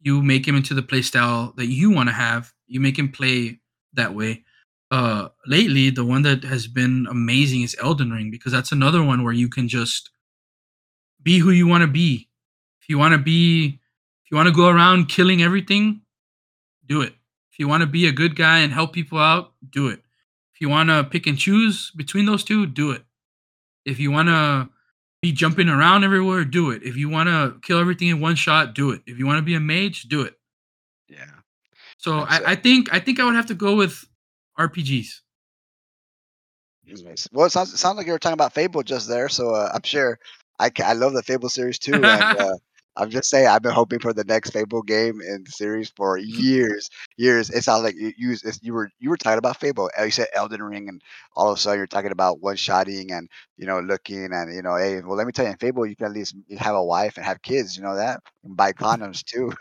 you 0.01 0.23
make 0.23 0.47
him 0.47 0.57
into 0.57 0.75
the 0.75 0.83
play 0.83 1.03
style 1.03 1.55
that 1.57 1.67
you 1.67 1.91
want 1.91 2.09
to 2.09 2.15
have. 2.15 2.53
You 2.67 2.81
make 2.81 2.99
him 2.99 3.11
play 3.13 3.61
that 3.95 4.15
way. 4.15 4.45
Uh, 4.91 5.29
lately, 5.47 5.91
the 5.91 6.05
one 6.05 6.23
that 6.23 6.45
has 6.45 6.67
been 6.69 7.07
amazing 7.11 7.63
is 7.63 7.77
Elden 7.83 8.11
Ring 8.11 8.31
because 8.31 8.53
that's 8.53 8.73
another 8.73 9.03
one 9.03 9.25
where 9.25 9.33
you 9.33 9.49
can 9.49 9.69
just 9.69 10.11
be 11.23 11.39
who 11.39 11.51
you 11.51 11.67
want 11.67 11.83
to 11.83 11.89
be. 11.89 12.29
If 12.85 12.91
you 12.91 12.99
want 12.99 13.13
to 13.13 13.19
be, 13.19 13.81
if 14.25 14.31
you 14.31 14.37
want 14.37 14.47
to 14.47 14.55
go 14.55 14.69
around 14.69 15.09
killing 15.09 15.43
everything, 15.43 16.03
do 16.87 17.01
it. 17.01 17.15
If 17.51 17.59
you 17.59 17.67
want 17.67 17.81
to 17.81 17.87
be 17.87 18.07
a 18.07 18.13
good 18.13 18.37
guy 18.37 18.59
and 18.59 18.71
help 18.71 18.93
people 18.93 19.19
out, 19.19 19.55
do 19.71 19.89
it. 19.89 20.01
If 20.55 20.61
you 20.61 20.69
want 20.69 20.91
to 20.91 21.03
pick 21.03 21.27
and 21.27 21.39
choose 21.39 21.91
between 21.97 22.27
those 22.27 22.45
two, 22.45 22.67
do 22.67 22.91
it. 22.91 23.03
If 23.87 23.99
you 23.99 24.11
want 24.11 24.29
to 24.29 24.69
be 25.23 25.33
jumping 25.33 25.71
around 25.71 26.05
everywhere, 26.05 26.45
do 26.45 26.73
it. 26.73 26.83
If 26.83 26.95
you 26.99 27.09
want 27.09 27.31
to 27.31 27.59
kill 27.63 27.79
everything 27.79 28.09
in 28.09 28.21
one 28.21 28.35
shot, 28.35 28.75
do 28.75 28.91
it. 28.91 29.01
If 29.07 29.19
you 29.19 29.25
want 29.25 29.39
to 29.39 29.43
be 29.43 29.55
a 29.55 29.61
mage, 29.61 30.03
do 30.03 30.21
it. 30.21 30.35
Yeah. 31.09 31.25
So 31.97 32.19
I, 32.19 32.51
I, 32.53 32.55
think 32.55 32.93
I 32.93 33.01
think 33.01 33.19
I 33.19 33.25
would 33.25 33.35
have 33.35 33.47
to 33.47 33.55
go 33.55 33.77
with 33.77 34.05
RPGs. 34.59 35.21
Well, 37.33 37.47
it 37.47 37.51
sounds, 37.51 37.73
it 37.73 37.79
sounds 37.79 37.97
like 37.97 38.05
you 38.07 38.13
were 38.13 38.19
talking 38.19 38.35
about 38.35 38.53
Fable 38.53 38.83
just 38.83 39.09
there, 39.09 39.31
so 39.31 39.55
uh, 39.55 39.71
I'm 39.73 39.83
sure 39.83 40.19
I, 40.59 40.71
I 40.85 40.93
love 40.93 41.15
the 41.15 41.23
Fable 41.23 41.49
series 41.49 41.79
too. 41.79 41.95
And, 41.95 42.05
uh, 42.05 42.57
I'm 42.97 43.11
just 43.11 43.29
saying, 43.29 43.49
I've 43.49 43.63
been 43.63 43.73
hoping 43.73 43.99
for 43.99 44.13
the 44.13 44.25
next 44.25 44.51
Fable 44.51 44.83
game 44.83 45.21
in 45.21 45.43
the 45.45 45.51
series 45.51 45.91
for 45.97 46.17
years, 46.17 46.89
years. 47.17 47.51
It 47.51 47.65
sounds 47.65 47.83
like 47.83 47.97
you 47.97 48.13
you, 48.17 48.37
you 48.63 48.73
were 48.73 48.89
you 49.01 49.11
were 49.11 49.17
talking 49.17 49.39
about 49.39 49.59
Fable. 49.59 49.91
You 50.03 50.11
said 50.11 50.29
Elden 50.33 50.63
Ring, 50.63 50.89
and 50.89 51.03
all 51.35 51.51
of 51.51 51.59
a 51.59 51.61
sudden 51.61 51.79
you're 51.79 51.87
talking 51.89 52.13
about 52.13 52.41
one 52.41 52.57
shotting 52.57 53.11
and 53.13 53.29
you 53.57 53.67
know 53.67 53.81
looking 53.81 54.29
and 54.33 54.55
you 54.55 54.63
know, 54.63 54.77
hey, 54.77 55.01
well, 55.01 55.17
let 55.17 55.27
me 55.27 55.33
tell 55.33 55.45
you, 55.45 55.51
in 55.53 55.57
Fable 55.59 55.87
you 55.87 55.97
can 55.97 56.07
at 56.07 56.13
least 56.13 56.37
have 56.59 56.77
a 56.77 56.85
wife 56.85 57.17
and 57.17 57.27
have 57.27 57.43
kids. 57.43 57.77
You 57.77 57.83
know 57.83 57.97
that, 57.97 58.21
and 58.45 58.57
buy 58.57 58.73
condoms 58.73 59.25
too. 59.25 59.53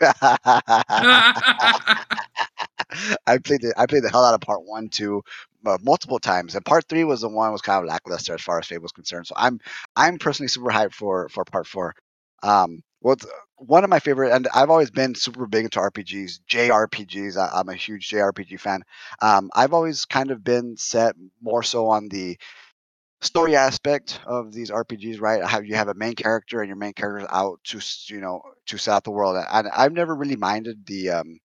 I 3.26 3.38
played 3.38 3.62
the 3.62 3.72
I 3.76 3.86
played 3.86 4.02
the 4.02 4.10
hell 4.10 4.24
out 4.24 4.34
of 4.34 4.40
part 4.40 4.62
one, 4.64 4.88
two, 4.88 5.22
uh, 5.66 5.78
multiple 5.82 6.18
times, 6.18 6.54
and 6.54 6.64
part 6.64 6.86
three 6.88 7.04
was 7.04 7.20
the 7.22 7.28
one 7.28 7.52
was 7.52 7.62
kind 7.62 7.82
of 7.82 7.88
lackluster 7.88 8.34
as 8.34 8.42
far 8.42 8.58
as 8.58 8.66
Fable 8.66 8.82
was 8.82 8.92
concerned. 8.92 9.26
So 9.26 9.34
I'm 9.36 9.60
I'm 9.96 10.18
personally 10.18 10.48
super 10.48 10.70
hyped 10.70 10.94
for 10.94 11.28
for 11.28 11.44
part 11.44 11.66
four. 11.66 11.94
Um, 12.42 12.82
well, 13.04 13.16
one 13.56 13.84
of 13.84 13.90
my 13.90 13.98
favorite, 13.98 14.32
and 14.32 14.48
I've 14.54 14.70
always 14.70 14.90
been 14.90 15.14
super 15.14 15.46
big 15.46 15.66
into 15.66 15.78
RPGs, 15.78 16.40
JRPGs. 16.48 17.36
I, 17.36 17.60
am 17.60 17.68
a 17.68 17.74
huge 17.74 18.08
JRPG 18.08 18.58
fan. 18.58 18.82
Um, 19.20 19.50
I've 19.54 19.74
always 19.74 20.06
kind 20.06 20.30
of 20.30 20.42
been 20.42 20.78
set 20.78 21.14
more 21.42 21.62
so 21.62 21.88
on 21.88 22.08
the 22.08 22.38
story 23.20 23.56
aspect 23.56 24.20
of 24.24 24.52
these 24.52 24.70
RPGs, 24.70 25.20
right? 25.20 25.44
How 25.44 25.60
you 25.60 25.74
have 25.74 25.88
a 25.88 25.94
main 25.94 26.14
character 26.14 26.60
and 26.60 26.68
your 26.68 26.78
main 26.78 26.94
character's 26.94 27.28
out 27.30 27.60
to 27.64 27.80
you 28.06 28.22
know 28.22 28.40
to 28.68 28.78
south 28.78 29.02
the 29.02 29.10
world, 29.10 29.36
and 29.52 29.68
I've 29.68 29.92
never 29.92 30.14
really 30.14 30.36
minded 30.36 30.86
the 30.86 31.10
um, 31.10 31.40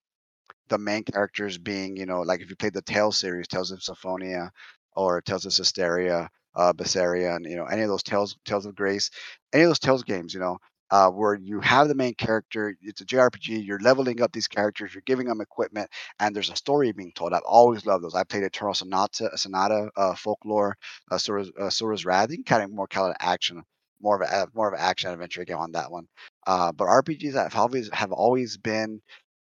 the 0.70 0.78
main 0.78 1.04
characters 1.04 1.58
being 1.58 1.98
you 1.98 2.06
know 2.06 2.22
like 2.22 2.40
if 2.40 2.50
you 2.50 2.56
played 2.56 2.74
the 2.74 2.82
Tales 2.82 3.20
series, 3.20 3.50
Tales 3.50 3.72
of 3.72 3.84
Symphonia 3.84 4.50
or 4.94 5.20
Tales 5.20 5.46
of 5.46 5.52
Zestiria, 5.52 6.30
uh, 6.56 6.72
Berseria, 6.72 7.36
and 7.36 7.46
you 7.46 7.58
know 7.58 7.66
any 7.66 7.82
of 7.82 7.90
those 7.90 8.04
Tales 8.04 8.38
Tales 8.46 8.66
of 8.66 8.76
Grace, 8.76 9.12
any 9.52 9.64
of 9.64 9.70
those 9.70 9.80
Tales 9.80 10.04
games, 10.04 10.34
you 10.34 10.40
know 10.40 10.58
uh, 10.92 11.10
where 11.10 11.36
you 11.36 11.60
have 11.62 11.88
the 11.88 11.96
main 11.96 12.14
character. 12.16 12.76
It's 12.82 13.02
a 13.02 13.06
JRPG. 13.06 13.66
You're 13.66 13.80
leveling 13.80 14.22
up 14.22 14.32
these 14.32 14.48
characters. 14.48 14.94
You're 14.94 15.04
giving 15.06 15.28
them 15.28 15.42
equipment, 15.42 15.90
and 16.20 16.36
there's 16.36 16.50
a 16.50 16.56
story 16.56 16.92
being 16.92 17.12
told. 17.14 17.34
I've 17.34 17.42
always 17.46 17.86
loved 17.86 18.04
those. 18.04 18.16
I 18.16 18.24
played 18.24 18.44
Eternal 18.44 18.74
Sonata, 18.74 19.32
Sonata, 19.38 19.90
uh, 19.96 20.16
Folklore, 20.16 20.76
uh, 21.12 21.16
Asura's, 21.16 21.52
uh, 21.60 21.66
Asura's 21.66 22.06
Wrath. 22.06 22.30
You 22.32 22.38
can 22.38 22.44
kind 22.44 22.64
of 22.64 22.72
more 22.72 22.88
call 22.88 23.10
it 23.12 23.18
action, 23.20 23.64
more 24.02 24.22
of 24.22 24.30
a 24.30 24.48
more 24.54 24.68
of 24.68 24.74
an 24.74 24.80
action 24.80 25.12
adventure 25.12 25.46
game 25.46 25.58
on 25.58 25.74
that 25.74 25.92
one. 25.92 26.08
Uh, 26.48 26.72
but 26.72 26.88
RPGs 26.88 27.34
have 27.34 27.56
always 27.56 27.90
have 27.94 28.12
always 28.12 28.58
been 28.58 29.02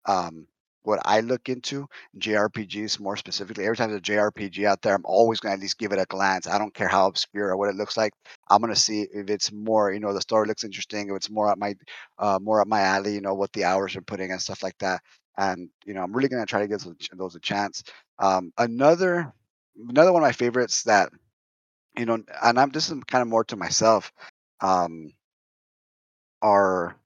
um, 0.07 0.47
what 0.85 1.01
I 1.05 1.20
look 1.20 1.49
into 1.49 1.89
JRPGs 2.18 3.01
more 3.01 3.16
specifically. 3.16 3.64
Every 3.64 3.76
time 3.76 3.91
there's 3.91 4.01
a 4.01 4.03
JRPG 4.03 4.66
out 4.66 4.82
there, 4.82 4.95
I'm 4.95 5.05
always 5.07 5.41
going 5.41 5.53
to 5.53 5.55
at 5.57 5.61
least 5.62 5.78
give 5.78 5.93
it 5.93 5.99
a 5.99 6.07
glance. 6.07 6.47
I 6.47 6.59
don't 6.59 6.74
care 6.74 6.89
how 6.89 7.07
obscure 7.09 7.49
or 7.49 7.57
what 7.57 7.70
it 7.70 7.76
looks 7.76 7.97
like. 7.97 8.12
I'm 8.51 8.61
going 8.61 8.72
to 8.72 8.80
see 8.80 9.09
if 9.12 9.30
it's 9.30 9.53
more, 9.53 9.93
you 9.93 10.01
know, 10.01 10.12
the 10.14 10.20
story 10.20 10.47
looks 10.47 10.64
interesting, 10.64 11.09
if 11.11 11.16
it's 11.16 11.30
more 11.30 11.49
up 11.49 11.59
my, 11.59 11.74
uh, 12.18 12.39
more 12.43 12.61
up 12.61 12.68
my 12.68 12.82
alley, 12.82 13.14
you 13.14 13.20
know, 13.20 13.35
what 13.35 13.53
the 13.53 13.64
hours 13.64 13.97
are 13.97 14.03
putting 14.03 14.30
and 14.30 14.41
stuff 14.41 14.62
like 14.62 14.78
that. 14.78 15.01
And 15.37 15.68
you 15.85 15.95
know, 15.95 16.03
I'm 16.03 16.12
really 16.14 16.28
going 16.28 16.43
to 16.43 16.47
try 16.47 16.61
to 16.61 16.68
give 16.68 16.80
those, 16.80 16.97
those 17.12 17.35
a 17.35 17.41
chance. 17.41 17.82
Um, 18.18 18.53
another, 18.59 19.32
another 19.89 20.12
one 20.12 20.22
of 20.22 20.26
my 20.26 20.32
favorites 20.32 20.85
that, 20.85 21.11
you 21.97 22.07
know, 22.07 22.22
and 22.43 22.59
I'm 22.59 22.70
this 22.70 22.91
is 22.91 23.03
kind 23.07 23.22
of 23.22 23.28
more 23.28 23.45
to 23.45 23.57
myself, 23.57 24.12
um, 24.61 25.12
are 26.43 26.97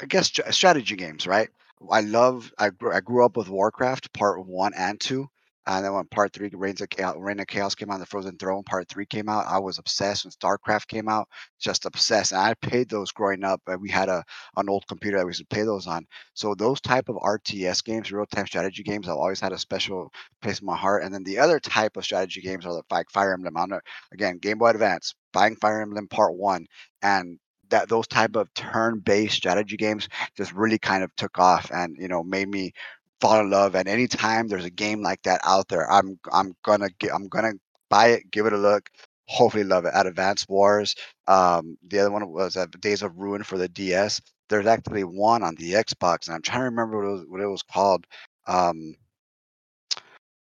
I 0.00 0.06
guess 0.06 0.30
strategy 0.50 0.96
games, 0.96 1.26
right? 1.26 1.48
I 1.90 2.00
love. 2.00 2.52
I 2.58 2.70
grew, 2.70 2.92
I 2.92 3.00
grew 3.00 3.24
up 3.24 3.36
with 3.36 3.48
Warcraft 3.48 4.12
Part 4.12 4.44
One 4.46 4.72
and 4.74 5.00
Two, 5.00 5.28
and 5.66 5.84
then 5.84 5.92
when 5.92 6.06
Part 6.06 6.32
Three, 6.32 6.50
Reigns 6.52 6.80
of 6.80 6.88
Chaos, 6.88 7.16
Reign 7.18 7.40
of 7.40 7.46
Chaos 7.46 7.74
came 7.74 7.90
out, 7.90 8.00
The 8.00 8.06
Frozen 8.06 8.38
Throne 8.38 8.62
Part 8.64 8.88
Three 8.88 9.06
came 9.06 9.28
out. 9.28 9.46
I 9.46 9.58
was 9.58 9.78
obsessed 9.78 10.24
when 10.24 10.32
StarCraft 10.32 10.88
came 10.88 11.08
out, 11.08 11.28
just 11.60 11.84
obsessed. 11.86 12.32
And 12.32 12.40
I 12.40 12.54
played 12.54 12.88
those 12.88 13.12
growing 13.12 13.44
up. 13.44 13.60
We 13.80 13.90
had 13.90 14.08
a 14.08 14.24
an 14.56 14.68
old 14.68 14.86
computer 14.88 15.18
that 15.18 15.26
we 15.26 15.30
used 15.30 15.40
to 15.40 15.46
play 15.46 15.62
those 15.62 15.86
on. 15.86 16.06
So 16.34 16.54
those 16.54 16.80
type 16.80 17.08
of 17.08 17.16
RTS 17.16 17.84
games, 17.84 18.10
real 18.12 18.26
time 18.26 18.46
strategy 18.46 18.82
games, 18.82 19.08
I've 19.08 19.16
always 19.16 19.40
had 19.40 19.52
a 19.52 19.58
special 19.58 20.10
place 20.42 20.60
in 20.60 20.66
my 20.66 20.76
heart. 20.76 21.04
And 21.04 21.12
then 21.14 21.24
the 21.24 21.38
other 21.38 21.60
type 21.60 21.96
of 21.96 22.04
strategy 22.04 22.40
games 22.40 22.66
are 22.66 22.82
like 22.90 23.10
Fire 23.10 23.34
Emblem. 23.34 23.56
I'm 23.56 23.68
not, 23.70 23.82
again, 24.12 24.38
Game 24.38 24.58
Boy 24.58 24.70
Advance, 24.70 25.14
buying 25.32 25.56
Fire 25.56 25.80
Emblem 25.82 26.08
Part 26.08 26.34
One, 26.34 26.66
and 27.02 27.38
that 27.70 27.88
those 27.88 28.06
type 28.06 28.36
of 28.36 28.52
turn-based 28.54 29.34
strategy 29.34 29.76
games 29.76 30.08
just 30.36 30.52
really 30.52 30.78
kind 30.78 31.02
of 31.04 31.14
took 31.16 31.38
off 31.38 31.70
and 31.72 31.96
you 31.98 32.08
know 32.08 32.22
made 32.22 32.48
me 32.48 32.72
fall 33.20 33.40
in 33.40 33.50
love. 33.50 33.74
And 33.74 33.88
anytime 33.88 34.48
there's 34.48 34.64
a 34.64 34.70
game 34.70 35.02
like 35.02 35.22
that 35.22 35.40
out 35.44 35.68
there 35.68 35.90
i'm 35.90 36.18
i'm 36.32 36.54
gonna 36.64 36.88
get 36.98 37.12
i'm 37.12 37.28
gonna 37.28 37.52
buy 37.90 38.08
it 38.08 38.30
give 38.30 38.46
it 38.46 38.52
a 38.52 38.58
look 38.58 38.90
hopefully 39.30 39.64
love 39.64 39.84
it. 39.84 39.92
At 39.94 40.06
Advance 40.06 40.46
Wars 40.48 40.94
um 41.26 41.76
the 41.88 42.00
other 42.00 42.10
one 42.10 42.28
was 42.30 42.56
at 42.56 42.80
days 42.80 43.02
of 43.02 43.16
ruin 43.18 43.42
for 43.42 43.58
the 43.58 43.68
ds 43.68 44.20
there's 44.48 44.66
actually 44.66 45.04
one 45.04 45.42
on 45.42 45.54
the 45.56 45.72
xbox 45.74 46.26
and 46.26 46.34
i'm 46.36 46.42
trying 46.42 46.60
to 46.60 46.64
remember 46.64 46.98
what 46.98 47.08
it 47.08 47.12
was, 47.12 47.24
what 47.28 47.40
it 47.40 47.46
was 47.48 47.62
called. 47.62 48.06
Um 48.46 48.94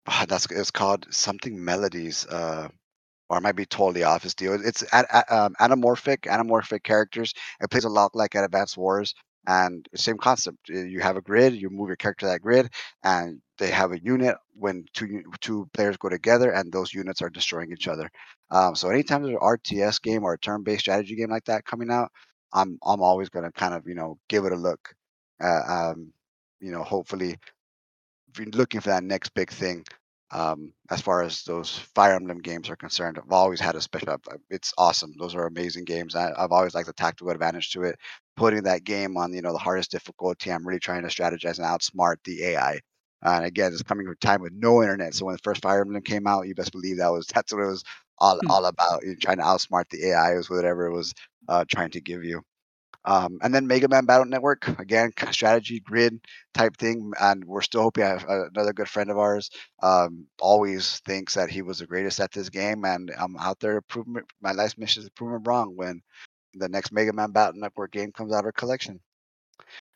that's 0.28 0.46
it's 0.50 0.70
called 0.70 1.06
something 1.10 1.62
melodies 1.64 2.26
uh 2.26 2.68
or 3.28 3.38
it 3.38 3.42
might 3.42 3.56
be 3.56 3.66
totally 3.66 4.02
off 4.02 4.22
his 4.22 4.34
deal. 4.34 4.54
It's 4.54 4.82
um, 4.92 5.54
anamorphic, 5.60 6.20
anamorphic 6.22 6.82
characters. 6.82 7.32
It 7.60 7.70
plays 7.70 7.84
a 7.84 7.88
lot 7.88 8.14
like 8.14 8.34
at 8.34 8.44
Advance 8.44 8.76
Wars, 8.76 9.14
and 9.46 9.86
same 9.94 10.18
concept. 10.18 10.68
You 10.68 11.00
have 11.00 11.16
a 11.16 11.22
grid, 11.22 11.54
you 11.54 11.70
move 11.70 11.88
your 11.88 11.96
character 11.96 12.26
to 12.26 12.32
that 12.32 12.42
grid, 12.42 12.70
and 13.02 13.40
they 13.58 13.70
have 13.70 13.92
a 13.92 14.02
unit 14.02 14.36
when 14.54 14.84
two 14.94 15.22
two 15.40 15.68
players 15.72 15.96
go 15.96 16.08
together, 16.08 16.50
and 16.50 16.72
those 16.72 16.92
units 16.94 17.22
are 17.22 17.30
destroying 17.30 17.72
each 17.72 17.88
other. 17.88 18.10
Um, 18.50 18.74
so 18.74 18.88
anytime 18.90 19.22
there's 19.22 19.34
an 19.34 19.40
RTS 19.40 20.00
game 20.02 20.24
or 20.24 20.34
a 20.34 20.38
turn-based 20.38 20.80
strategy 20.80 21.16
game 21.16 21.30
like 21.30 21.44
that 21.46 21.64
coming 21.64 21.90
out, 21.90 22.10
I'm 22.52 22.78
I'm 22.84 23.02
always 23.02 23.28
gonna 23.28 23.52
kind 23.52 23.74
of 23.74 23.86
you 23.86 23.94
know 23.94 24.18
give 24.28 24.44
it 24.44 24.52
a 24.52 24.56
look. 24.56 24.94
Uh, 25.42 25.62
um, 25.68 26.12
you 26.60 26.70
know, 26.70 26.82
hopefully, 26.82 27.36
if 28.28 28.38
you're 28.38 28.48
looking 28.48 28.80
for 28.80 28.90
that 28.90 29.04
next 29.04 29.34
big 29.34 29.50
thing, 29.50 29.84
um, 30.30 30.72
as 30.90 31.00
far 31.00 31.22
as 31.22 31.42
those 31.42 31.76
Fire 31.94 32.14
Emblem 32.14 32.38
games 32.38 32.68
are 32.70 32.76
concerned. 32.76 33.18
I've 33.18 33.32
always 33.32 33.60
had 33.60 33.76
a 33.76 33.80
special. 33.80 34.16
It's 34.50 34.72
awesome. 34.76 35.12
Those 35.18 35.34
are 35.34 35.46
amazing 35.46 35.84
games. 35.84 36.16
I, 36.16 36.32
have 36.36 36.52
always 36.52 36.74
liked 36.74 36.86
the 36.86 36.92
tactical 36.92 37.30
advantage 37.30 37.70
to 37.72 37.82
it. 37.84 37.98
Putting 38.36 38.64
that 38.64 38.84
game 38.84 39.16
on, 39.16 39.32
you 39.32 39.42
know, 39.42 39.52
the 39.52 39.58
hardest 39.58 39.92
difficulty. 39.92 40.50
I'm 40.50 40.66
really 40.66 40.80
trying 40.80 41.02
to 41.02 41.08
strategize 41.08 41.58
and 41.58 41.66
outsmart 41.66 42.16
the 42.24 42.44
AI. 42.44 42.80
And 43.22 43.44
again, 43.44 43.72
it's 43.72 43.82
coming 43.82 44.06
from 44.06 44.16
time 44.20 44.42
with 44.42 44.52
no 44.52 44.82
internet. 44.82 45.14
So 45.14 45.26
when 45.26 45.34
the 45.34 45.40
first 45.42 45.62
Fire 45.62 45.80
Emblem 45.80 46.02
came 46.02 46.26
out, 46.26 46.46
you 46.46 46.54
best 46.54 46.72
believe 46.72 46.98
that 46.98 47.12
was 47.12 47.26
that's 47.34 47.52
what 47.52 47.62
it 47.62 47.66
was 47.66 47.84
all, 48.18 48.38
hmm. 48.42 48.50
all 48.50 48.66
about. 48.66 49.02
You're 49.04 49.16
trying 49.16 49.38
to 49.38 49.44
outsmart 49.44 49.88
the 49.90 50.08
AI 50.08 50.34
was 50.34 50.50
whatever 50.50 50.86
it 50.86 50.92
was 50.94 51.14
uh, 51.48 51.64
trying 51.68 51.90
to 51.92 52.00
give 52.00 52.24
you. 52.24 52.42
Um, 53.04 53.38
and 53.42 53.54
then 53.54 53.66
Mega 53.66 53.88
Man 53.88 54.06
Battle 54.06 54.26
Network, 54.26 54.66
again, 54.80 55.12
strategy 55.30 55.80
grid 55.80 56.20
type 56.54 56.76
thing. 56.76 57.12
And 57.20 57.44
we're 57.44 57.62
still 57.62 57.82
hoping 57.82 58.04
another 58.04 58.72
good 58.72 58.88
friend 58.88 59.10
of 59.10 59.18
ours 59.18 59.50
um, 59.82 60.26
always 60.40 61.00
thinks 61.00 61.34
that 61.34 61.50
he 61.50 61.62
was 61.62 61.78
the 61.78 61.86
greatest 61.86 62.20
at 62.20 62.32
this 62.32 62.48
game. 62.48 62.84
And 62.84 63.10
I'm 63.18 63.36
out 63.38 63.60
there 63.60 63.80
proving 63.82 64.22
my 64.40 64.52
last 64.52 64.78
mission 64.78 65.02
is 65.02 65.10
proving 65.10 65.42
wrong 65.44 65.74
when 65.76 66.00
the 66.54 66.68
next 66.68 66.92
Mega 66.92 67.12
Man 67.12 67.32
Battle 67.32 67.60
Network 67.60 67.92
game 67.92 68.12
comes 68.12 68.32
out 68.32 68.40
of 68.40 68.46
our 68.46 68.52
collection. 68.52 69.00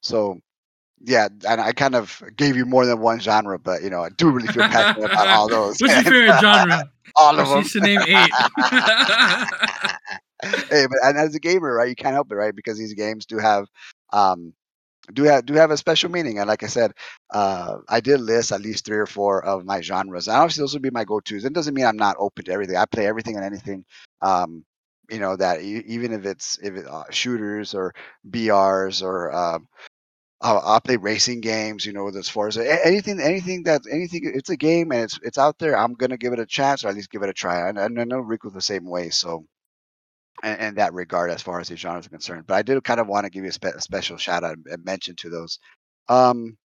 So 0.02 0.38
yeah, 1.00 1.28
and 1.48 1.60
I 1.60 1.72
kind 1.72 1.94
of 1.94 2.22
gave 2.36 2.56
you 2.56 2.66
more 2.66 2.84
than 2.84 3.00
one 3.00 3.20
genre, 3.20 3.58
but 3.58 3.82
you 3.82 3.90
know, 3.90 4.02
I 4.02 4.08
do 4.10 4.30
really 4.30 4.48
feel 4.48 4.64
passionate 4.64 5.10
about 5.10 5.28
all 5.28 5.48
those. 5.48 5.76
What's 5.80 5.94
your 5.94 6.02
favorite 6.04 6.40
genre? 6.40 6.90
all 7.16 7.38
of 7.38 7.48
them. 7.48 7.58
Used 7.58 7.72
to 7.72 7.80
name 7.80 8.00
eight. 8.06 8.30
hey, 10.42 10.86
but 10.86 10.98
and 11.02 11.18
as 11.18 11.34
a 11.34 11.40
gamer, 11.40 11.74
right, 11.74 11.88
you 11.88 11.96
can't 11.96 12.14
help 12.14 12.30
it, 12.32 12.36
right? 12.36 12.54
Because 12.54 12.78
these 12.78 12.94
games 12.94 13.26
do 13.26 13.38
have 13.38 13.66
um 14.12 14.54
do 15.12 15.24
have 15.24 15.46
do 15.46 15.54
have 15.54 15.70
a 15.70 15.76
special 15.76 16.10
meaning. 16.10 16.38
And 16.38 16.48
like 16.48 16.62
I 16.62 16.66
said, 16.66 16.92
uh, 17.32 17.78
I 17.88 18.00
did 18.00 18.20
list 18.20 18.52
at 18.52 18.60
least 18.60 18.84
three 18.84 18.98
or 18.98 19.06
four 19.06 19.44
of 19.44 19.64
my 19.64 19.80
genres. 19.80 20.28
And 20.28 20.36
obviously 20.36 20.62
those 20.62 20.74
would 20.74 20.82
be 20.82 20.90
my 20.90 21.04
go-tos. 21.04 21.44
It 21.44 21.52
doesn't 21.52 21.74
mean 21.74 21.86
I'm 21.86 21.96
not 21.96 22.16
open 22.18 22.44
to 22.46 22.52
everything. 22.52 22.76
I 22.76 22.86
play 22.86 23.06
everything 23.06 23.36
and 23.36 23.44
anything. 23.44 23.84
Um, 24.22 24.64
you 25.10 25.20
know 25.20 25.36
that 25.36 25.62
even 25.62 26.12
if 26.12 26.26
it's 26.26 26.58
if 26.62 26.74
it, 26.76 26.86
uh, 26.86 27.04
shooters 27.10 27.74
or 27.74 27.94
BRs 28.30 29.02
or 29.02 29.32
um, 29.32 29.66
I'll, 30.40 30.60
I'll, 30.60 30.80
play 30.80 30.96
racing 30.96 31.40
games, 31.40 31.84
you 31.84 31.92
know, 31.92 32.08
as 32.08 32.28
far 32.28 32.46
as 32.48 32.58
anything, 32.58 33.20
anything 33.20 33.64
that 33.64 33.82
anything, 33.90 34.30
it's 34.34 34.50
a 34.50 34.56
game 34.56 34.92
and 34.92 35.02
it's 35.02 35.18
it's 35.22 35.38
out 35.38 35.58
there. 35.58 35.76
I'm 35.76 35.94
gonna 35.94 36.16
give 36.18 36.32
it 36.32 36.38
a 36.40 36.46
chance 36.46 36.84
or 36.84 36.88
at 36.88 36.94
least 36.94 37.10
give 37.10 37.22
it 37.22 37.28
a 37.28 37.32
try. 37.32 37.68
And, 37.68 37.78
and 37.78 38.00
I 38.00 38.04
know 38.04 38.18
Rico's 38.20 38.52
the 38.52 38.60
same 38.60 38.84
way, 38.84 39.10
so 39.10 39.46
in, 40.42 40.74
that 40.76 40.94
regard, 40.94 41.30
as 41.30 41.42
far 41.42 41.60
as 41.60 41.68
these 41.68 41.78
genres 41.78 42.06
are 42.06 42.10
concerned. 42.10 42.46
But 42.46 42.54
I 42.54 42.62
did 42.62 42.82
kind 42.84 43.00
of 43.00 43.08
want 43.08 43.24
to 43.24 43.30
give 43.30 43.44
you 43.44 43.50
a, 43.50 43.52
spe- 43.52 43.64
a 43.66 43.80
special 43.80 44.16
shout 44.16 44.44
out 44.44 44.56
and 44.66 44.84
mention 44.84 45.16
to 45.16 45.30
those. 45.30 45.58
Um, 46.08 46.56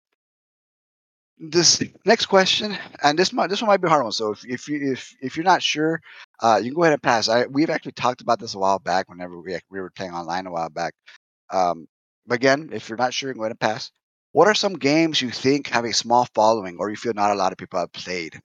this 1.39 1.83
next 2.05 2.27
question, 2.27 2.77
and 3.03 3.17
this 3.17 3.33
might 3.33 3.49
this 3.49 3.61
one 3.61 3.67
might 3.67 3.81
be 3.81 3.87
a 3.87 3.89
hard 3.89 4.03
one. 4.03 4.11
So 4.11 4.31
if 4.31 4.45
if 4.47 4.67
you 4.67 4.93
if 4.93 5.13
if 5.21 5.35
you're 5.35 5.43
not 5.43 5.61
sure, 5.63 5.99
uh, 6.41 6.57
you 6.61 6.69
can 6.69 6.75
go 6.75 6.83
ahead 6.83 6.93
and 6.93 7.01
pass. 7.01 7.27
I 7.27 7.45
we've 7.47 7.69
actually 7.69 7.93
talked 7.93 8.21
about 8.21 8.39
this 8.39 8.55
a 8.55 8.59
while 8.59 8.79
back. 8.79 9.09
Whenever 9.09 9.39
we 9.39 9.57
we 9.69 9.81
were 9.81 9.89
playing 9.89 10.13
online 10.13 10.47
a 10.47 10.51
while 10.51 10.69
back. 10.69 10.93
Um, 11.51 11.87
but 12.27 12.35
again, 12.35 12.69
if 12.73 12.89
you're 12.89 12.97
not 12.97 13.13
sure, 13.13 13.33
go 13.33 13.41
ahead 13.41 13.51
and 13.51 13.59
pass. 13.59 13.91
What 14.31 14.47
are 14.47 14.55
some 14.55 14.73
games 14.75 15.21
you 15.21 15.31
think 15.31 15.67
have 15.67 15.85
a 15.85 15.93
small 15.93 16.27
following 16.35 16.77
or 16.79 16.89
you 16.89 16.95
feel 16.95 17.13
not 17.13 17.31
a 17.31 17.35
lot 17.35 17.51
of 17.51 17.57
people 17.57 17.79
have 17.79 17.93
played? 17.93 18.41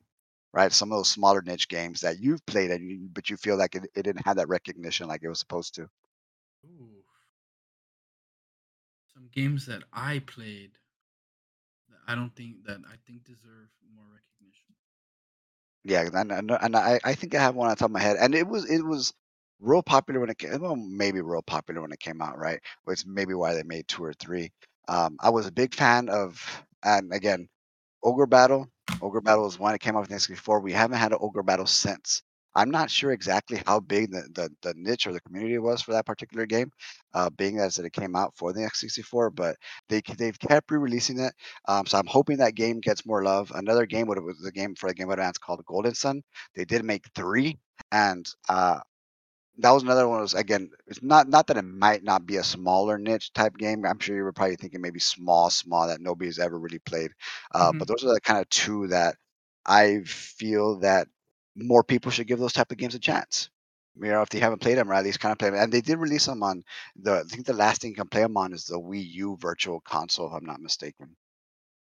Right? 0.52 0.72
Some 0.72 0.90
of 0.92 0.98
those 0.98 1.10
smaller 1.10 1.42
niche 1.42 1.68
games 1.68 2.00
that 2.00 2.20
you've 2.20 2.44
played 2.46 2.70
and 2.70 2.88
you, 2.88 3.08
but 3.12 3.28
you 3.30 3.36
feel 3.36 3.56
like 3.56 3.74
it, 3.74 3.84
it 3.94 4.02
didn't 4.02 4.26
have 4.26 4.36
that 4.36 4.48
recognition 4.48 5.06
like 5.06 5.22
it 5.22 5.28
was 5.28 5.40
supposed 5.40 5.74
to. 5.74 5.82
Ooh. 6.64 7.04
Some 9.12 9.28
games 9.32 9.66
that 9.66 9.82
I 9.92 10.20
played 10.20 10.72
that 11.88 11.98
I 12.06 12.14
don't 12.14 12.34
think 12.34 12.64
that 12.66 12.78
I 12.86 12.96
think 13.06 13.24
deserve 13.24 13.68
more 13.94 14.04
recognition. 14.04 14.74
Yeah, 15.84 16.08
and, 16.12 16.32
and, 16.32 16.50
and 16.50 16.76
I, 16.76 17.00
I 17.04 17.14
think 17.14 17.34
I 17.34 17.40
have 17.40 17.54
one 17.54 17.68
on 17.68 17.76
top 17.76 17.86
of 17.86 17.92
my 17.92 18.00
head. 18.00 18.16
And 18.20 18.34
it 18.34 18.46
was 18.46 18.70
it 18.70 18.84
was 18.84 19.12
real 19.60 19.82
popular 19.82 20.20
when 20.20 20.30
it 20.30 20.38
came. 20.38 20.60
Well, 20.60 20.76
maybe 20.76 21.20
real 21.20 21.42
popular 21.42 21.80
when 21.80 21.92
it 21.92 22.00
came 22.00 22.20
out, 22.22 22.38
right? 22.38 22.60
Which 22.84 23.06
maybe 23.06 23.34
why 23.34 23.54
they 23.54 23.62
made 23.62 23.88
two 23.88 24.04
or 24.04 24.12
three. 24.12 24.50
Um, 24.88 25.16
I 25.20 25.30
was 25.30 25.46
a 25.46 25.52
big 25.52 25.74
fan 25.74 26.08
of, 26.08 26.64
and 26.84 27.12
again, 27.12 27.48
Ogre 28.02 28.26
Battle. 28.26 28.68
Ogre 29.02 29.20
Battle 29.20 29.44
was 29.44 29.58
one 29.58 29.72
that 29.72 29.80
came 29.80 29.96
out 29.96 30.08
with 30.08 30.10
N64. 30.10 30.62
We 30.62 30.72
haven't 30.72 30.98
had 30.98 31.12
an 31.12 31.18
Ogre 31.20 31.42
Battle 31.42 31.66
since. 31.66 32.22
I'm 32.54 32.70
not 32.70 32.90
sure 32.90 33.12
exactly 33.12 33.62
how 33.66 33.78
big 33.78 34.10
the, 34.10 34.22
the, 34.34 34.50
the 34.62 34.74
niche 34.76 35.06
or 35.06 35.12
the 35.12 35.20
community 35.20 35.58
was 35.58 35.80
for 35.80 35.92
that 35.92 36.06
particular 36.06 36.44
game, 36.44 36.72
uh, 37.14 37.30
being 37.30 37.58
as 37.60 37.76
that 37.76 37.86
it 37.86 37.92
came 37.92 38.16
out 38.16 38.34
for 38.36 38.52
the 38.52 38.60
N64, 38.60 39.34
but 39.34 39.56
they 39.88 40.00
they've 40.16 40.38
kept 40.38 40.70
re-releasing 40.70 41.20
it. 41.20 41.32
Um, 41.68 41.86
so 41.86 41.98
I'm 41.98 42.06
hoping 42.06 42.38
that 42.38 42.56
game 42.56 42.80
gets 42.80 43.06
more 43.06 43.22
love. 43.22 43.52
Another 43.54 43.86
game 43.86 44.08
would 44.08 44.18
was 44.22 44.40
the 44.40 44.50
game 44.50 44.74
for 44.74 44.88
the 44.88 44.94
Game 44.94 45.06
Boy 45.06 45.12
Advance 45.12 45.38
called 45.38 45.64
Golden 45.66 45.94
Sun. 45.94 46.22
They 46.56 46.64
did 46.64 46.84
make 46.84 47.06
three, 47.14 47.58
and 47.92 48.28
uh, 48.48 48.80
that 49.58 49.70
was 49.70 49.82
another 49.82 50.08
one. 50.08 50.20
Was 50.20 50.34
again, 50.34 50.70
it's 50.86 51.02
not 51.02 51.28
not 51.28 51.48
that 51.48 51.56
it 51.56 51.62
might 51.62 52.04
not 52.04 52.26
be 52.26 52.36
a 52.36 52.44
smaller 52.44 52.98
niche 52.98 53.32
type 53.32 53.56
game. 53.56 53.84
I'm 53.84 53.98
sure 53.98 54.16
you 54.16 54.22
were 54.22 54.32
probably 54.32 54.56
thinking 54.56 54.80
maybe 54.80 55.00
small, 55.00 55.50
small 55.50 55.88
that 55.88 56.00
nobody's 56.00 56.38
ever 56.38 56.58
really 56.58 56.78
played. 56.78 57.10
Uh, 57.52 57.68
mm-hmm. 57.68 57.78
But 57.78 57.88
those 57.88 58.04
are 58.04 58.14
the 58.14 58.20
kind 58.20 58.40
of 58.40 58.48
two 58.48 58.88
that 58.88 59.16
I 59.66 60.02
feel 60.04 60.78
that 60.80 61.08
more 61.56 61.82
people 61.82 62.10
should 62.10 62.28
give 62.28 62.38
those 62.38 62.52
type 62.52 62.70
of 62.70 62.78
games 62.78 62.94
a 62.94 63.00
chance. 63.00 63.50
You 64.00 64.10
know, 64.10 64.22
if 64.22 64.28
they 64.28 64.38
haven't 64.38 64.60
played 64.60 64.78
them, 64.78 64.90
or 64.90 64.94
at 64.94 65.02
least 65.04 65.18
kind 65.18 65.32
of 65.32 65.38
play 65.38 65.50
them. 65.50 65.58
And 65.58 65.72
they 65.72 65.80
did 65.80 65.98
release 65.98 66.26
them 66.26 66.42
on 66.44 66.62
the. 66.94 67.18
I 67.18 67.22
think 67.22 67.46
the 67.46 67.52
last 67.52 67.80
thing 67.80 67.90
you 67.90 67.96
can 67.96 68.08
play 68.08 68.22
them 68.22 68.36
on 68.36 68.52
is 68.52 68.64
the 68.64 68.78
Wii 68.78 69.04
U 69.14 69.36
Virtual 69.40 69.80
Console, 69.80 70.28
if 70.28 70.34
I'm 70.34 70.46
not 70.46 70.60
mistaken. 70.60 71.16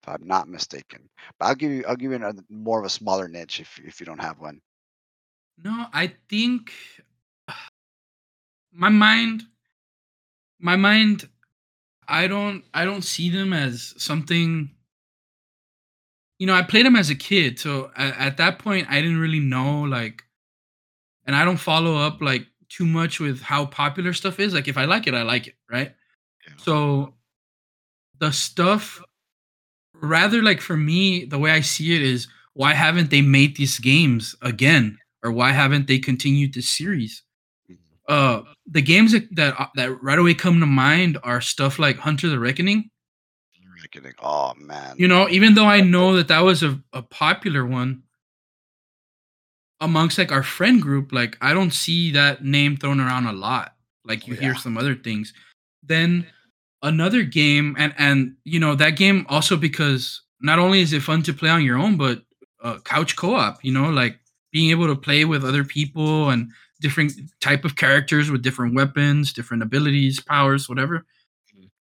If 0.02 0.10
I'm 0.10 0.26
not 0.26 0.48
mistaken, 0.48 1.10
but 1.38 1.46
I'll 1.46 1.56
give 1.56 1.72
you 1.72 1.84
I'll 1.88 1.96
give 1.96 2.10
you 2.10 2.16
another, 2.16 2.42
more 2.50 2.80
of 2.80 2.86
a 2.86 2.90
smaller 2.90 3.28
niche 3.28 3.60
if 3.60 3.80
if 3.86 4.00
you 4.00 4.08
don't 4.08 4.22
have 4.22 4.40
one. 4.40 4.62
No, 5.64 5.86
I 5.94 6.16
think 6.28 6.72
my 8.74 8.90
mind 8.90 9.44
my 10.60 10.76
mind 10.76 11.28
i 12.08 12.28
don't 12.28 12.64
i 12.74 12.86
don't 12.86 13.04
see 13.04 13.30
them 13.30 13.54
as 13.54 13.94
something 13.98 14.70
you 16.40 16.48
know 16.48 16.54
i 16.54 16.62
played 16.62 16.86
them 16.86 16.96
as 16.96 17.10
a 17.10 17.16
kid 17.16 17.60
so 17.60 17.92
at, 17.96 18.18
at, 18.18 18.38
that 18.38 18.60
point 18.60 18.88
i 18.90 19.02
didn't 19.02 19.20
really 19.20 19.40
know 19.40 19.82
like 19.82 20.24
and 21.26 21.36
i 21.36 21.46
don't 21.46 21.58
follow 21.58 21.96
up 21.96 22.22
like 22.22 22.46
too 22.70 22.86
much 22.86 23.20
with 23.20 23.42
how 23.42 23.66
popular 23.66 24.14
stuff 24.14 24.40
is. 24.40 24.54
Like 24.54 24.70
if 24.70 24.78
i 24.78 24.86
like 24.86 25.06
it 25.06 25.14
i 25.14 25.24
like 25.24 25.48
it 25.48 25.56
right? 25.70 25.94
Yeah. 26.48 26.54
so 26.58 27.14
the 28.20 28.32
stuff 28.32 29.02
rather 29.94 30.42
like 30.42 30.62
for 30.62 30.78
me 30.78 31.26
the 31.26 31.38
way 31.38 31.52
i 31.52 31.60
see 31.62 31.96
it 31.96 32.02
is 32.02 32.28
why 32.54 32.74
haven't 32.74 33.10
they 33.10 33.22
made 33.22 33.56
these 33.56 33.80
games 33.80 34.36
again? 34.42 34.98
Or 35.24 35.32
why 35.32 35.52
haven't 35.52 35.88
they 35.88 36.00
continued 36.00 36.54
this 36.54 36.70
series 36.70 37.24
uh 38.12 38.44
the 38.68 38.82
games 38.82 39.14
that, 39.14 39.34
that 39.36 39.60
uh, 39.60 39.68
that 39.76 40.04
right 40.04 40.20
away 40.20 40.34
come 40.34 40.60
to 40.60 40.66
mind 40.66 41.18
are 41.24 41.42
stuff 41.42 41.80
like 41.80 41.98
Hunter 41.98 42.30
the 42.30 42.40
Reckoning. 42.40 42.90
Reckoning. 43.82 44.14
Oh 44.22 44.54
man. 44.58 44.96
You 44.98 45.08
know, 45.08 45.28
even 45.30 45.56
though 45.56 45.66
I 45.66 45.82
know 45.82 46.16
that 46.18 46.28
that 46.28 46.42
was 46.42 46.62
a, 46.62 46.80
a 46.94 47.02
popular 47.02 47.66
one 47.66 48.04
amongst 49.80 50.18
like 50.18 50.32
our 50.32 50.44
friend 50.44 50.82
group, 50.82 51.12
like 51.12 51.38
I 51.42 51.54
don't 51.54 51.72
see 51.72 52.12
that 52.12 52.44
name 52.44 52.78
thrown 52.78 53.00
around 53.00 53.26
a 53.26 53.34
lot. 53.34 53.76
Like 54.06 54.28
you 54.28 54.34
oh, 54.34 54.36
yeah. 54.36 54.42
hear 54.42 54.56
some 54.56 54.78
other 54.78 54.96
things. 54.96 55.34
Then 55.84 56.28
another 56.84 57.24
game, 57.24 57.76
and 57.80 57.94
and 57.98 58.36
you 58.44 58.60
know 58.60 58.76
that 58.76 58.92
game 58.92 59.26
also 59.30 59.58
because 59.58 60.22
not 60.42 60.60
only 60.60 60.82
is 60.82 60.94
it 60.94 61.02
fun 61.02 61.24
to 61.24 61.34
play 61.34 61.50
on 61.50 61.64
your 61.64 61.78
own, 61.78 61.98
but 61.98 62.22
uh, 62.64 62.78
couch 62.86 63.16
co-op. 63.16 63.64
You 63.64 63.74
know, 63.74 63.90
like 63.90 64.20
being 64.52 64.70
able 64.70 64.88
to 64.88 64.96
play 64.96 65.26
with 65.26 65.44
other 65.44 65.64
people 65.64 66.30
and 66.30 66.52
different 66.82 67.14
type 67.40 67.64
of 67.64 67.76
characters 67.76 68.30
with 68.30 68.42
different 68.42 68.76
weapons, 68.76 69.32
different 69.32 69.64
abilities, 69.64 70.20
powers, 70.20 70.68
whatever. 70.68 71.06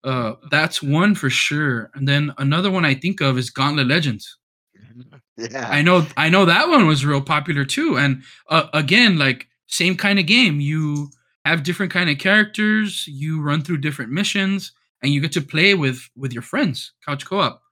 Uh, 0.05 0.35
that's 0.51 0.83
one 0.83 1.15
for 1.15 1.29
sure. 1.29 1.91
And 1.95 2.07
then 2.07 2.33
another 2.39 2.71
one 2.71 2.85
I 2.85 2.95
think 2.95 3.21
of 3.21 3.37
is 3.37 3.51
Gauntlet 3.51 3.89
Legends. 3.89 4.37
Yeah, 5.37 5.71
I 5.71 5.81
know. 5.81 6.07
I 6.19 6.29
know 6.29 6.45
that 6.45 6.69
one 6.69 6.87
was 6.87 7.07
real 7.07 7.23
popular 7.23 7.65
too. 7.65 7.97
And 7.97 8.23
uh, 8.51 8.67
again, 8.75 9.17
like 9.17 9.47
same 9.69 9.97
kind 9.97 10.19
of 10.19 10.27
game. 10.27 10.61
You 10.61 11.09
have 11.47 11.63
different 11.63 11.91
kind 11.91 12.11
of 12.11 12.19
characters. 12.19 13.07
You 13.07 13.41
run 13.41 13.63
through 13.63 13.79
different 13.79 14.13
missions, 14.13 14.73
and 15.03 15.15
you 15.15 15.23
get 15.23 15.33
to 15.33 15.41
play 15.41 15.73
with 15.73 16.11
with 16.15 16.35
your 16.35 16.43
friends. 16.43 16.93
Couch 17.07 17.25
co-op. 17.25 17.63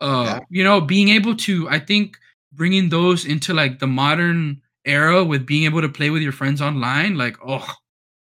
Uh, 0.00 0.24
yeah. 0.26 0.38
you 0.48 0.62
know, 0.62 0.80
being 0.80 1.08
able 1.08 1.34
to, 1.34 1.68
I 1.68 1.80
think, 1.80 2.18
bringing 2.52 2.88
those 2.88 3.24
into 3.24 3.52
like 3.52 3.80
the 3.80 3.88
modern 3.88 4.62
era 4.86 5.24
with 5.24 5.46
being 5.46 5.64
able 5.64 5.80
to 5.80 5.88
play 5.88 6.10
with 6.10 6.22
your 6.22 6.32
friends 6.32 6.60
online, 6.60 7.16
like 7.16 7.36
oh, 7.46 7.66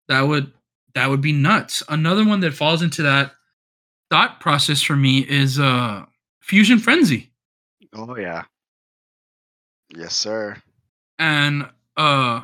that 0.09 0.23
would 0.23 0.53
that 0.95 1.09
would 1.09 1.21
be 1.21 1.33
nuts. 1.33 1.83
Another 1.89 2.25
one 2.25 2.41
that 2.41 2.55
falls 2.55 2.83
into 2.83 3.03
that 3.03 3.33
thought 4.11 4.41
process 4.41 4.83
for 4.83 4.97
me 4.97 5.21
is 5.21 5.59
uh 5.59 6.05
Fusion 6.43 6.79
Frenzy. 6.79 7.31
Oh 7.95 8.17
yeah. 8.17 8.45
Yes, 9.97 10.15
sir. 10.15 10.57
And 11.19 11.69
uh 11.97 12.43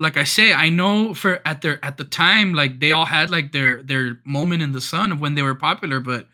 like 0.00 0.16
I 0.16 0.24
say, 0.24 0.52
I 0.52 0.68
know 0.68 1.14
for 1.14 1.40
at 1.46 1.62
their 1.62 1.82
at 1.84 1.96
the 1.96 2.04
time, 2.04 2.54
like 2.54 2.80
they 2.80 2.92
all 2.92 3.06
had 3.06 3.30
like 3.30 3.52
their 3.52 3.82
their 3.82 4.18
moment 4.24 4.62
in 4.62 4.72
the 4.72 4.80
sun 4.80 5.12
of 5.12 5.20
when 5.20 5.34
they 5.34 5.42
were 5.42 5.54
popular, 5.54 6.00
but 6.00 6.26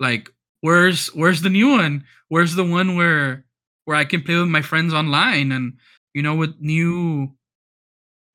like 0.00 0.30
where's 0.62 1.08
where's 1.08 1.42
the 1.42 1.50
new 1.50 1.70
one? 1.70 2.04
Where's 2.28 2.54
the 2.54 2.64
one 2.64 2.96
where 2.96 3.44
where 3.84 3.96
I 3.96 4.04
can 4.04 4.22
play 4.22 4.36
with 4.36 4.48
my 4.48 4.62
friends 4.62 4.94
online 4.94 5.52
and 5.52 5.74
you 6.14 6.22
know, 6.22 6.34
with 6.34 6.56
new 6.60 7.32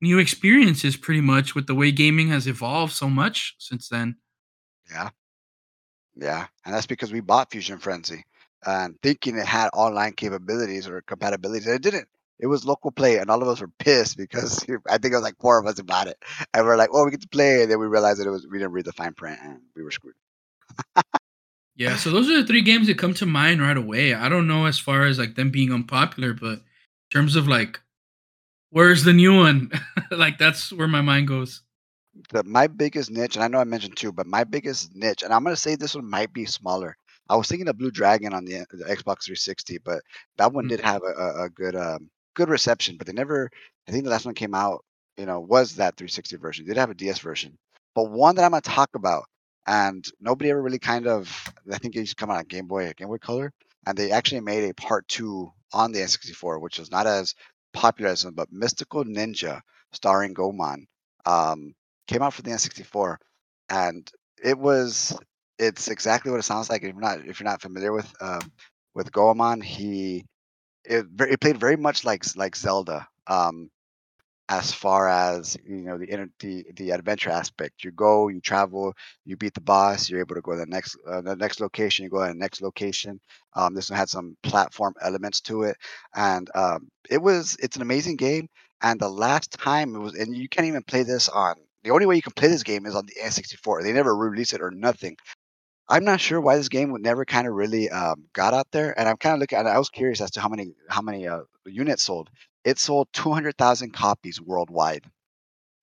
new 0.00 0.18
experiences 0.18 0.96
pretty 0.96 1.20
much 1.22 1.54
with 1.54 1.66
the 1.66 1.74
way 1.74 1.90
gaming 1.90 2.28
has 2.28 2.46
evolved 2.46 2.92
so 2.92 3.08
much 3.08 3.54
since 3.58 3.88
then. 3.88 4.16
Yeah. 4.90 5.10
Yeah. 6.14 6.46
And 6.64 6.74
that's 6.74 6.86
because 6.86 7.12
we 7.12 7.20
bought 7.20 7.50
Fusion 7.50 7.78
Frenzy 7.78 8.24
and 8.64 9.00
thinking 9.02 9.36
it 9.36 9.46
had 9.46 9.68
online 9.72 10.12
capabilities 10.12 10.86
or 10.88 11.02
compatibilities. 11.02 11.66
And 11.66 11.74
it 11.76 11.82
didn't. 11.82 12.08
it 12.38 12.46
was 12.46 12.64
local 12.64 12.90
play, 12.90 13.16
and 13.18 13.30
all 13.30 13.42
of 13.42 13.48
us 13.48 13.60
were 13.60 13.70
pissed 13.78 14.16
because 14.16 14.64
I 14.90 14.98
think 14.98 15.12
it 15.12 15.16
was 15.16 15.22
like 15.22 15.38
four 15.40 15.58
of 15.58 15.66
us 15.66 15.78
about 15.78 16.08
it, 16.08 16.18
and 16.52 16.64
we're 16.66 16.76
like, 16.76 16.90
"Oh, 16.92 17.04
we 17.04 17.10
get 17.10 17.22
to 17.22 17.28
play," 17.28 17.62
and 17.62 17.70
then 17.70 17.78
we 17.78 17.86
realized 17.86 18.20
that 18.20 18.26
it 18.26 18.30
was 18.30 18.46
we 18.46 18.58
didn't 18.58 18.72
read 18.72 18.84
the 18.84 18.92
fine 18.92 19.14
print, 19.14 19.38
and 19.42 19.60
we 19.74 19.82
were 19.82 19.90
screwed. 19.90 20.14
yeah, 21.76 21.96
so 21.96 22.10
those 22.10 22.28
are 22.30 22.40
the 22.40 22.46
three 22.46 22.62
games 22.62 22.86
that 22.86 22.98
come 22.98 23.14
to 23.14 23.26
mind 23.26 23.60
right 23.60 23.76
away. 23.76 24.14
I 24.14 24.28
don't 24.28 24.46
know 24.46 24.66
as 24.66 24.78
far 24.78 25.04
as 25.04 25.18
like 25.18 25.34
them 25.34 25.50
being 25.50 25.72
unpopular, 25.72 26.32
but 26.32 26.60
terms 27.10 27.36
of 27.36 27.48
like, 27.48 27.80
where's 28.70 29.04
the 29.04 29.12
new 29.12 29.36
one? 29.36 29.70
like 30.10 30.38
that's 30.38 30.72
where 30.72 30.88
my 30.88 31.00
mind 31.00 31.28
goes. 31.28 31.62
The, 32.32 32.42
my 32.44 32.66
biggest 32.66 33.10
niche, 33.10 33.36
and 33.36 33.44
I 33.44 33.48
know 33.48 33.58
I 33.58 33.64
mentioned 33.64 33.96
two, 33.96 34.10
but 34.10 34.26
my 34.26 34.44
biggest 34.44 34.94
niche, 34.94 35.22
and 35.22 35.32
I'm 35.32 35.44
gonna 35.44 35.56
say 35.56 35.76
this 35.76 35.94
one 35.94 36.08
might 36.08 36.32
be 36.32 36.46
smaller. 36.46 36.96
I 37.28 37.36
was 37.36 37.48
thinking 37.48 37.68
of 37.68 37.78
Blue 37.78 37.90
Dragon 37.90 38.32
on 38.32 38.44
the, 38.44 38.64
the 38.70 38.84
Xbox 38.84 39.24
360, 39.24 39.78
but 39.78 40.00
that 40.38 40.52
one 40.52 40.64
mm-hmm. 40.64 40.76
did 40.76 40.80
have 40.80 41.02
a, 41.02 41.44
a, 41.44 41.48
good 41.50 41.74
um, 41.74 42.08
good 42.34 42.48
reception. 42.48 42.96
But 42.96 43.06
they 43.06 43.12
never. 43.12 43.50
I 43.88 43.92
think 43.92 44.04
the 44.04 44.10
last 44.10 44.24
one 44.24 44.34
came 44.34 44.54
out, 44.54 44.84
you 45.16 45.26
know, 45.26 45.40
was 45.40 45.76
that 45.76 45.96
360 45.96 46.36
version. 46.36 46.64
They 46.64 46.74
did 46.74 46.80
have 46.80 46.90
a 46.90 46.94
DS 46.94 47.18
version, 47.18 47.58
but 47.94 48.10
one 48.10 48.36
that 48.36 48.44
I'm 48.44 48.52
gonna 48.52 48.62
talk 48.62 48.90
about, 48.94 49.24
and 49.66 50.04
nobody 50.20 50.50
ever 50.50 50.62
really 50.62 50.78
kind 50.78 51.06
of. 51.06 51.52
I 51.72 51.78
think 51.78 51.96
it 51.96 52.00
used 52.00 52.16
to 52.16 52.20
come 52.20 52.30
out 52.30 52.38
on 52.38 52.44
Game 52.44 52.66
Boy, 52.66 52.92
Game 52.96 53.08
Boy 53.08 53.18
Color, 53.18 53.52
and 53.86 53.96
they 53.96 54.10
actually 54.10 54.40
made 54.40 54.68
a 54.68 54.74
part 54.74 55.08
two 55.08 55.52
on 55.72 55.92
the 55.92 56.00
N64, 56.00 56.60
which 56.60 56.78
was 56.78 56.90
not 56.90 57.06
as 57.06 57.34
popular 57.72 58.10
as 58.10 58.24
but 58.24 58.52
Mystical 58.52 59.04
Ninja, 59.04 59.60
starring 59.92 60.34
Goemon, 60.34 60.86
um, 61.24 61.74
came 62.08 62.22
out 62.22 62.34
for 62.34 62.42
the 62.42 62.50
N64, 62.50 63.18
and 63.70 64.10
it 64.42 64.58
was 64.58 65.16
it's 65.58 65.88
exactly 65.88 66.30
what 66.30 66.40
it 66.40 66.44
sounds 66.44 66.68
like. 66.70 66.82
If 66.82 66.92
you're 66.92 67.00
not 67.00 67.26
if 67.26 67.40
you're 67.40 67.48
not 67.48 67.62
familiar 67.62 67.92
with 67.92 68.12
um, 68.20 68.40
with 68.94 69.12
Goemon, 69.12 69.60
he 69.60 70.24
it, 70.84 71.06
it 71.20 71.40
played 71.40 71.58
very 71.58 71.76
much 71.76 72.04
like 72.04 72.24
like 72.36 72.56
Zelda. 72.56 73.08
Um, 73.26 73.70
as 74.48 74.72
far 74.72 75.08
as 75.08 75.56
you 75.64 75.78
know 75.82 75.98
the 75.98 76.30
the 76.40 76.64
the 76.76 76.90
adventure 76.90 77.30
aspect 77.30 77.82
you 77.84 77.90
go 77.90 78.28
you 78.28 78.40
travel 78.40 78.92
you 79.24 79.36
beat 79.36 79.54
the 79.54 79.60
boss 79.60 80.08
you're 80.08 80.20
able 80.20 80.34
to 80.36 80.40
go 80.40 80.52
to 80.52 80.58
the 80.58 80.66
next 80.66 80.96
uh, 81.08 81.20
the 81.20 81.34
next 81.36 81.60
location 81.60 82.04
you 82.04 82.10
go 82.10 82.22
to 82.22 82.32
the 82.32 82.38
next 82.38 82.62
location 82.62 83.20
um, 83.54 83.74
this 83.74 83.90
one 83.90 83.98
had 83.98 84.08
some 84.08 84.36
platform 84.42 84.94
elements 85.02 85.40
to 85.40 85.62
it 85.62 85.76
and 86.14 86.48
um, 86.54 86.88
it 87.10 87.20
was 87.20 87.56
it's 87.60 87.76
an 87.76 87.82
amazing 87.82 88.16
game 88.16 88.48
and 88.82 89.00
the 89.00 89.08
last 89.08 89.50
time 89.52 89.94
it 89.94 89.98
was 89.98 90.14
and 90.14 90.36
you 90.36 90.48
can't 90.48 90.68
even 90.68 90.82
play 90.82 91.02
this 91.02 91.28
on 91.28 91.54
the 91.82 91.90
only 91.90 92.06
way 92.06 92.16
you 92.16 92.22
can 92.22 92.32
play 92.32 92.48
this 92.48 92.62
game 92.62 92.86
is 92.86 92.94
on 92.94 93.06
the 93.06 93.14
n64 93.22 93.82
they 93.82 93.92
never 93.92 94.14
released 94.16 94.52
it 94.54 94.62
or 94.62 94.70
nothing 94.70 95.16
I'm 95.88 96.04
not 96.04 96.20
sure 96.20 96.40
why 96.40 96.56
this 96.56 96.68
game 96.68 96.90
would 96.92 97.02
never 97.02 97.24
kind 97.24 97.46
of 97.46 97.54
really 97.54 97.90
um, 97.90 98.24
got 98.32 98.54
out 98.54 98.66
there, 98.72 98.98
and 98.98 99.08
I'm 99.08 99.16
kind 99.18 99.34
of 99.34 99.40
looking. 99.40 99.58
I 99.58 99.78
was 99.78 99.88
curious 99.88 100.20
as 100.20 100.32
to 100.32 100.40
how 100.40 100.48
many 100.48 100.74
how 100.88 101.00
many 101.00 101.28
uh, 101.28 101.42
units 101.64 102.02
sold. 102.04 102.28
It 102.66 102.80
sold 102.80 103.06
200,000 103.12 103.92
copies 103.92 104.40
worldwide. 104.40 105.04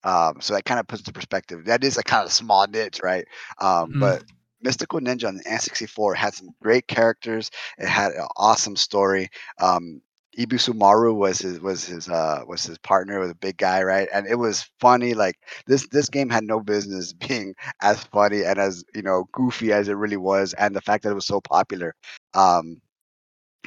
Um, 0.04 0.34
so 0.40 0.52
that 0.52 0.66
kind 0.66 0.78
of 0.78 0.86
puts 0.86 1.00
into 1.00 1.14
perspective. 1.14 1.64
That 1.64 1.82
is 1.82 1.96
a 1.96 2.02
kind 2.02 2.26
of 2.26 2.30
small 2.30 2.66
niche, 2.66 3.00
right? 3.02 3.26
Um, 3.58 3.90
mm-hmm. 3.90 4.00
But 4.00 4.24
Mystical 4.60 5.00
Ninja 5.00 5.26
on 5.26 5.36
the 5.36 5.44
N64 5.44 6.14
had 6.14 6.34
some 6.34 6.50
great 6.60 6.86
characters. 6.86 7.50
It 7.78 7.88
had 7.88 8.12
an 8.12 8.26
awesome 8.36 8.76
story. 8.76 9.30
Um, 9.58 10.02
Ebisumaru 10.38 11.14
was 11.14 11.38
his 11.38 11.60
was 11.60 11.84
his 11.84 12.08
uh 12.08 12.42
was 12.46 12.64
his 12.64 12.78
partner 12.78 13.20
was 13.20 13.30
a 13.30 13.36
big 13.36 13.56
guy 13.56 13.82
right 13.82 14.08
and 14.12 14.26
it 14.26 14.34
was 14.34 14.68
funny 14.80 15.14
like 15.14 15.36
this 15.66 15.86
this 15.88 16.08
game 16.08 16.28
had 16.28 16.42
no 16.42 16.60
business 16.60 17.12
being 17.28 17.54
as 17.82 18.02
funny 18.04 18.42
and 18.42 18.58
as 18.58 18.84
you 18.94 19.02
know 19.02 19.28
goofy 19.32 19.72
as 19.72 19.88
it 19.88 19.94
really 19.94 20.16
was 20.16 20.52
and 20.54 20.74
the 20.74 20.80
fact 20.80 21.04
that 21.04 21.10
it 21.10 21.14
was 21.14 21.26
so 21.26 21.40
popular 21.40 21.94
um 22.34 22.80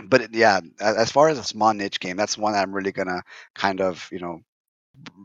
but 0.06 0.34
yeah 0.34 0.60
as 0.80 1.12
far 1.12 1.30
as 1.30 1.40
a 1.40 1.44
small 1.44 1.74
niche 1.74 2.00
game 2.00 2.18
that's 2.18 2.38
one 2.38 2.54
that 2.54 2.62
I'm 2.62 2.74
really 2.74 2.92
gonna 2.92 3.22
kind 3.56 3.82
of 3.82 4.08
you 4.12 4.20
know 4.20 4.42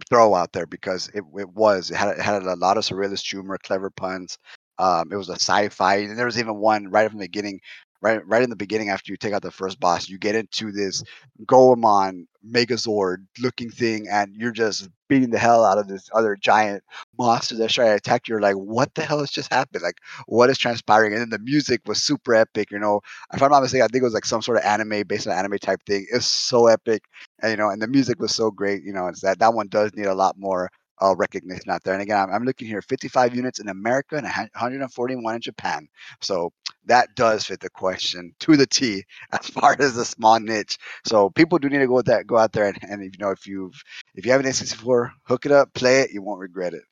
throw 0.09 0.35
out 0.35 0.53
there 0.53 0.67
because 0.67 1.09
it, 1.15 1.25
it 1.39 1.49
was 1.51 1.91
it 1.91 1.97
had 1.97 2.09
it 2.17 2.21
had 2.21 2.43
a 2.43 2.57
lot 2.57 2.77
of 2.77 2.85
surrealist 2.85 3.29
humor 3.29 3.59
clever 3.63 3.91
puns 3.91 4.39
um, 4.79 5.13
it 5.13 5.17
was 5.17 5.29
a 5.29 5.35
sci-fi 5.35 5.97
and 5.97 6.19
there 6.19 6.27
was 6.27 6.39
even 6.39 6.57
one 6.57 6.89
right 6.91 7.09
from 7.11 7.19
the 7.19 7.25
beginning 7.27 7.61
right 8.01 8.27
right 8.27 8.43
in 8.43 8.51
the 8.51 8.57
beginning 8.57 8.89
after 8.91 9.13
you 9.13 9.17
take 9.17 9.33
out 9.33 9.43
the 9.43 9.51
first 9.51 9.79
boss, 9.79 10.09
you 10.09 10.19
get 10.19 10.35
into 10.35 10.73
this 10.73 11.03
Goemon 11.47 12.27
Megazord 12.45 13.19
looking 13.41 13.71
thing, 13.71 14.09
and 14.11 14.35
you're 14.35 14.53
just 14.53 14.89
beating 15.09 15.31
the 15.31 15.39
hell 15.39 15.65
out 15.65 15.79
of 15.79 15.87
this 15.89 16.09
other 16.13 16.37
giant 16.37 16.83
monster 17.23 17.57
that's 17.57 17.75
trying 17.75 17.89
to 17.89 17.97
attack 17.97 18.29
you. 18.29 18.33
You're 18.33 18.41
like, 18.41 18.57
what 18.57 18.95
the 18.95 19.03
hell 19.03 19.21
has 19.21 19.31
just 19.31 19.53
happened? 19.53 19.83
Like, 19.83 19.99
what 20.27 20.51
is 20.51 20.59
transpiring? 20.59 21.13
And 21.13 21.23
then 21.23 21.31
the 21.31 21.39
music 21.39 21.81
was 21.87 22.03
super 22.03 22.35
epic. 22.35 22.71
You 22.71 22.79
know, 22.79 23.01
if 23.33 23.43
I'm 23.43 23.51
not 23.51 23.63
mistaken, 23.63 23.85
I 23.85 23.89
think 23.89 24.03
it 24.03 24.05
was 24.05 24.15
like 24.15 24.25
some 24.25 24.43
sort 24.43 24.59
of 24.59 24.65
anime 24.65 25.05
based 25.07 25.27
on 25.27 25.35
anime 25.35 25.59
type 25.59 25.81
thing. 25.87 26.07
It's 26.13 26.27
so 26.27 26.67
epic, 26.67 27.05
and 27.43 27.51
you 27.51 27.57
know, 27.57 27.71
and 27.71 27.81
the 27.81 27.89
music 27.89 28.21
was 28.21 28.35
so 28.35 28.51
great. 28.51 28.83
You 28.85 28.93
know, 28.93 29.07
it's 29.07 29.21
that 29.23 29.39
that 29.39 29.55
one 29.55 29.69
does 29.69 29.95
need 29.95 30.07
a 30.07 30.15
lot 30.15 30.37
more 30.39 30.71
uh, 31.03 31.15
recognition 31.17 31.71
out 31.71 31.83
there. 31.83 31.95
And 31.95 32.03
again, 32.03 32.19
I'm, 32.19 32.31
I'm, 32.33 32.45
looking 32.45 32.69
here 32.69 32.81
55 32.81 33.35
units 33.35 33.59
in 33.59 33.69
America 33.69 34.17
and 34.17 34.25
141 34.25 35.35
in 35.35 35.41
Japan. 35.41 35.89
So 36.21 36.53
that 36.87 37.09
does 37.17 37.45
fit 37.45 37.61
the 37.61 37.71
question 37.71 38.35
to 38.41 38.57
the 38.57 38.67
T 38.67 39.05
as 39.33 39.49
far 39.49 39.77
as 39.79 39.95
the 39.95 40.05
small 40.05 40.39
niche. 40.39 40.79
So 41.05 41.31
people 41.31 41.59
do 41.59 41.69
need 41.69 41.79
to 41.79 41.87
go 41.87 41.95
with 41.95 42.07
that, 42.07 42.27
go 42.27 42.39
out 42.39 42.53
there 42.53 42.67
and, 42.67 42.79
and 42.83 43.03
if 43.03 43.13
you 43.19 43.25
know 43.25 43.31
if 43.31 43.47
you've 43.47 43.81
if 44.15 44.25
you 44.25 44.33
have 44.33 44.41
an 44.41 44.47
N64, 44.47 45.11
hook 45.25 45.47
it 45.47 45.53
up, 45.53 45.73
play 45.75 46.01
it, 46.01 46.13
you 46.13 46.23
won't 46.23 46.41
regret 46.41 46.75
it. 46.75 46.83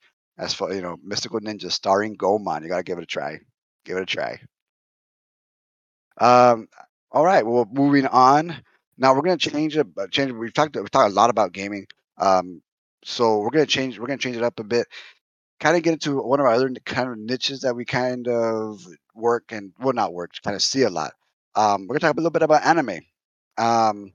As 0.40 0.54
for 0.54 0.72
you 0.72 0.80
know, 0.80 0.96
Mystical 1.04 1.38
Ninja 1.38 1.70
starring 1.70 2.14
Goemon, 2.14 2.62
you 2.62 2.70
gotta 2.70 2.82
give 2.82 2.96
it 2.96 3.02
a 3.04 3.06
try. 3.06 3.40
Give 3.84 3.98
it 3.98 4.02
a 4.02 4.06
try. 4.06 4.40
Um, 6.18 6.66
all 7.12 7.24
right, 7.24 7.44
well, 7.44 7.68
moving 7.70 8.06
on. 8.06 8.56
Now 8.96 9.14
we're 9.14 9.20
gonna 9.20 9.36
change 9.36 9.76
it. 9.76 9.86
Change. 10.10 10.32
We've 10.32 10.54
talked. 10.54 10.76
We 10.76 10.88
talked 10.88 11.12
a 11.12 11.14
lot 11.14 11.28
about 11.28 11.52
gaming. 11.52 11.86
Um, 12.16 12.62
so 13.04 13.40
we're 13.40 13.50
gonna 13.50 13.66
change. 13.66 13.98
We're 13.98 14.06
gonna 14.06 14.16
change 14.16 14.38
it 14.38 14.42
up 14.42 14.58
a 14.58 14.64
bit. 14.64 14.86
Kind 15.60 15.76
of 15.76 15.82
get 15.82 15.92
into 15.92 16.16
one 16.22 16.40
of 16.40 16.46
our 16.46 16.52
other 16.52 16.70
kind 16.86 17.10
of 17.10 17.18
niches 17.18 17.60
that 17.60 17.76
we 17.76 17.84
kind 17.84 18.26
of 18.26 18.80
work 19.14 19.52
and 19.52 19.72
will 19.78 19.92
not 19.92 20.14
work, 20.14 20.30
kind 20.42 20.56
of 20.56 20.62
see 20.62 20.82
a 20.82 20.90
lot. 20.90 21.12
Um, 21.54 21.82
we're 21.82 21.98
gonna 21.98 22.00
talk 22.00 22.14
a 22.14 22.16
little 22.16 22.30
bit 22.30 22.42
about 22.42 22.64
anime. 22.64 23.00
Um, 23.58 24.14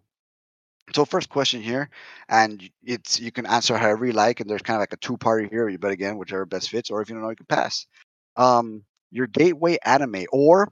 so 0.94 1.06
first 1.06 1.30
question 1.30 1.62
here, 1.62 1.90
and 2.30 2.62
it's 2.84 3.20
you 3.20 3.32
can 3.32 3.46
answer 3.46 3.78
however 3.78 4.06
you 4.06 4.14
like, 4.14 4.40
and 4.40 4.50
there's 4.50 4.62
kind 4.62 4.78
of 4.78 4.82
like 4.82 4.94
a 4.94 4.98
two-party 4.98 5.48
here. 5.50 5.68
You 5.70 5.78
bet 5.80 5.92
again, 5.92 6.18
whichever 6.18 6.46
best 6.46 6.70
fits, 6.70 6.90
or 6.92 7.02
if 7.02 7.10
you 7.10 7.16
don't 7.16 7.24
know, 7.24 7.30
you 7.30 7.36
can 7.36 7.46
pass. 7.48 7.88
Um, 8.38 8.84
your 9.12 9.28
gateway 9.28 9.78
anime, 9.84 10.26
or 10.32 10.72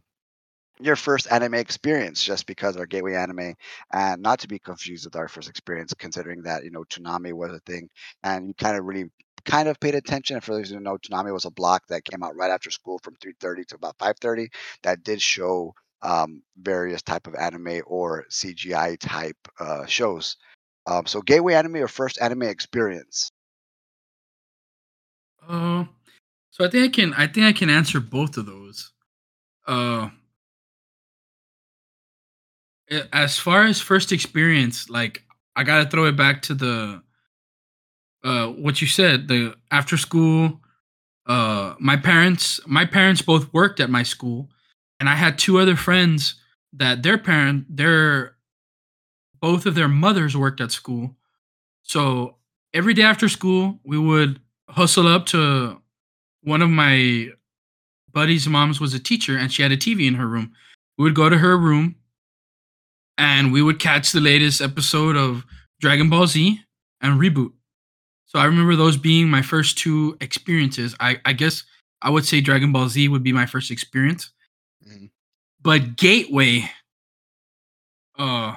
your 0.79 0.95
first 0.95 1.27
anime 1.31 1.55
experience 1.55 2.23
just 2.23 2.45
because 2.47 2.77
our 2.77 2.85
gateway 2.85 3.13
anime 3.15 3.53
and 3.93 4.21
not 4.21 4.39
to 4.39 4.47
be 4.47 4.59
confused 4.59 5.05
with 5.05 5.15
our 5.15 5.27
first 5.27 5.49
experience 5.49 5.93
considering 5.93 6.43
that 6.43 6.63
you 6.63 6.71
know 6.71 6.83
Toonami 6.83 7.33
was 7.33 7.51
a 7.53 7.59
thing 7.59 7.89
and 8.23 8.47
you 8.47 8.53
kind 8.55 8.77
of 8.77 8.83
really 8.85 9.05
kind 9.45 9.67
of 9.69 9.79
paid 9.79 9.95
attention 9.95 10.35
And 10.35 10.43
for 10.43 10.55
those 10.55 10.69
who 10.69 10.79
know 10.79 10.97
Toonami 10.97 11.31
was 11.31 11.45
a 11.45 11.51
block 11.51 11.83
that 11.89 12.05
came 12.05 12.23
out 12.23 12.35
right 12.35 12.51
after 12.51 12.71
school 12.71 12.99
from 13.03 13.15
3.30 13.15 13.67
to 13.67 13.75
about 13.75 13.97
5.30 13.99 14.47
that 14.83 15.03
did 15.03 15.21
show 15.21 15.73
um, 16.03 16.41
various 16.57 17.01
type 17.01 17.27
of 17.27 17.35
anime 17.35 17.81
or 17.87 18.25
cgi 18.29 18.97
type 18.99 19.37
uh, 19.59 19.85
shows 19.85 20.37
um, 20.85 21.05
so 21.05 21.21
gateway 21.21 21.53
anime 21.53 21.77
or 21.77 21.87
first 21.87 22.19
anime 22.21 22.43
experience 22.43 23.31
uh, 25.47 25.83
so 26.51 26.65
i 26.65 26.69
think 26.69 26.85
i 26.85 26.89
can 26.89 27.13
i 27.13 27.27
think 27.27 27.45
i 27.45 27.57
can 27.57 27.69
answer 27.69 27.99
both 27.99 28.37
of 28.37 28.45
those 28.45 28.91
uh 29.67 30.09
as 33.11 33.37
far 33.37 33.63
as 33.63 33.79
first 33.81 34.11
experience, 34.11 34.89
like 34.89 35.23
I 35.55 35.63
gotta 35.63 35.89
throw 35.89 36.05
it 36.05 36.17
back 36.17 36.41
to 36.43 36.53
the 36.53 37.01
uh 38.23 38.47
what 38.47 38.81
you 38.81 38.87
said, 38.87 39.27
the 39.27 39.55
after 39.71 39.97
school. 39.97 40.59
Uh 41.25 41.75
my 41.79 41.95
parents 41.95 42.59
my 42.67 42.85
parents 42.85 43.21
both 43.21 43.53
worked 43.53 43.79
at 43.79 43.89
my 43.89 44.03
school 44.03 44.49
and 44.99 45.09
I 45.09 45.15
had 45.15 45.37
two 45.37 45.59
other 45.59 45.75
friends 45.75 46.35
that 46.73 47.03
their 47.03 47.17
parent 47.17 47.65
their 47.69 48.35
both 49.41 49.65
of 49.65 49.75
their 49.75 49.89
mothers 49.89 50.37
worked 50.37 50.61
at 50.61 50.71
school. 50.71 51.15
So 51.83 52.37
every 52.73 52.93
day 52.93 53.03
after 53.03 53.27
school 53.29 53.79
we 53.83 53.97
would 53.97 54.39
hustle 54.69 55.07
up 55.07 55.25
to 55.27 55.81
one 56.41 56.61
of 56.61 56.69
my 56.69 57.29
buddy's 58.11 58.47
moms 58.47 58.79
was 58.79 58.93
a 58.93 58.99
teacher 58.99 59.37
and 59.37 59.51
she 59.51 59.61
had 59.63 59.71
a 59.71 59.77
TV 59.77 60.07
in 60.07 60.15
her 60.15 60.27
room. 60.27 60.53
We 60.97 61.03
would 61.03 61.15
go 61.15 61.29
to 61.29 61.37
her 61.37 61.57
room 61.57 61.95
and 63.17 63.51
we 63.51 63.61
would 63.61 63.79
catch 63.79 64.11
the 64.11 64.21
latest 64.21 64.61
episode 64.61 65.15
of 65.15 65.45
Dragon 65.79 66.09
Ball 66.09 66.27
Z 66.27 66.59
and 67.01 67.19
Reboot. 67.19 67.51
So 68.25 68.39
I 68.39 68.45
remember 68.45 68.75
those 68.75 68.97
being 68.97 69.29
my 69.29 69.41
first 69.41 69.77
two 69.77 70.17
experiences. 70.21 70.95
I, 70.99 71.19
I 71.25 71.33
guess 71.33 71.63
I 72.01 72.09
would 72.09 72.25
say 72.25 72.41
Dragon 72.41 72.71
Ball 72.71 72.89
Z 72.89 73.07
would 73.07 73.23
be 73.23 73.33
my 73.33 73.45
first 73.45 73.69
experience. 73.69 74.31
Mm-hmm. 74.87 75.05
But 75.61 75.97
Gateway 75.97 76.69
uh 78.17 78.55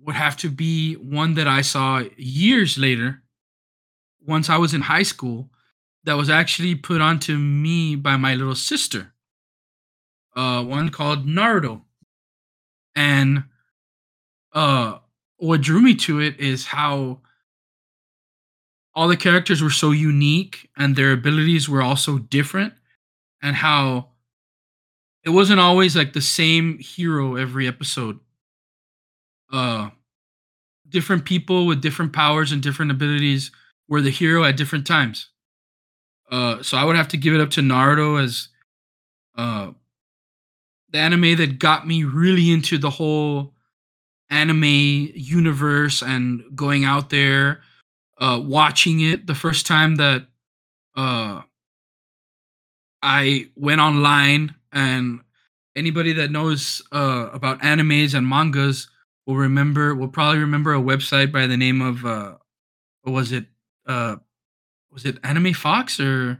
would 0.00 0.16
have 0.16 0.36
to 0.38 0.50
be 0.50 0.94
one 0.94 1.34
that 1.34 1.46
I 1.46 1.62
saw 1.62 2.02
years 2.16 2.76
later 2.76 3.22
once 4.20 4.50
I 4.50 4.56
was 4.58 4.74
in 4.74 4.82
high 4.82 5.04
school 5.04 5.50
that 6.04 6.14
was 6.16 6.28
actually 6.28 6.74
put 6.74 7.00
onto 7.00 7.36
me 7.38 7.94
by 7.96 8.16
my 8.16 8.34
little 8.34 8.54
sister. 8.56 9.12
Uh 10.34 10.64
one 10.64 10.90
called 10.90 11.26
Naruto 11.26 11.82
and 12.94 13.44
uh 14.52 14.98
what 15.38 15.60
drew 15.60 15.80
me 15.80 15.94
to 15.96 16.20
it 16.20 16.38
is 16.38 16.66
how 16.66 17.20
all 18.94 19.08
the 19.08 19.16
characters 19.16 19.62
were 19.62 19.70
so 19.70 19.90
unique 19.90 20.68
and 20.76 20.94
their 20.96 21.12
abilities 21.12 21.68
were 21.68 21.82
also 21.82 22.18
different 22.18 22.74
and 23.42 23.56
how 23.56 24.11
it 25.24 25.30
wasn't 25.30 25.60
always 25.60 25.96
like 25.96 26.12
the 26.12 26.20
same 26.20 26.78
hero 26.78 27.36
every 27.36 27.68
episode. 27.68 28.18
Uh 29.52 29.90
different 30.88 31.24
people 31.24 31.66
with 31.66 31.80
different 31.80 32.12
powers 32.12 32.52
and 32.52 32.62
different 32.62 32.90
abilities 32.90 33.50
were 33.88 34.02
the 34.02 34.10
hero 34.10 34.44
at 34.44 34.56
different 34.56 34.86
times. 34.86 35.28
Uh 36.30 36.62
so 36.62 36.76
i 36.76 36.84
would 36.84 36.96
have 36.96 37.08
to 37.08 37.16
give 37.16 37.34
it 37.34 37.40
up 37.40 37.50
to 37.50 37.60
naruto 37.60 38.22
as 38.22 38.48
uh 39.36 39.70
the 40.90 40.98
anime 40.98 41.36
that 41.36 41.58
got 41.58 41.86
me 41.86 42.04
really 42.04 42.50
into 42.50 42.78
the 42.78 42.90
whole 42.90 43.54
anime 44.30 44.64
universe 45.14 46.02
and 46.02 46.42
going 46.54 46.84
out 46.84 47.10
there 47.10 47.62
uh 48.18 48.40
watching 48.42 49.00
it 49.00 49.26
the 49.26 49.34
first 49.34 49.66
time 49.66 49.96
that 49.96 50.26
uh 50.96 51.42
I 53.02 53.48
went 53.56 53.80
online 53.80 54.54
and 54.72 55.20
anybody 55.76 56.12
that 56.12 56.30
knows 56.30 56.82
uh 56.92 57.28
about 57.32 57.60
animes 57.60 58.14
and 58.14 58.26
mangas 58.26 58.88
will 59.26 59.36
remember 59.36 59.94
will 59.94 60.08
probably 60.08 60.40
remember 60.40 60.74
a 60.74 60.80
website 60.80 61.32
by 61.32 61.46
the 61.46 61.56
name 61.56 61.80
of 61.80 62.04
uh 62.04 62.34
what 63.02 63.12
was 63.12 63.32
it 63.32 63.46
uh 63.86 64.16
was 64.90 65.04
it 65.04 65.18
Anime 65.24 65.54
Fox 65.54 65.98
or, 66.00 66.38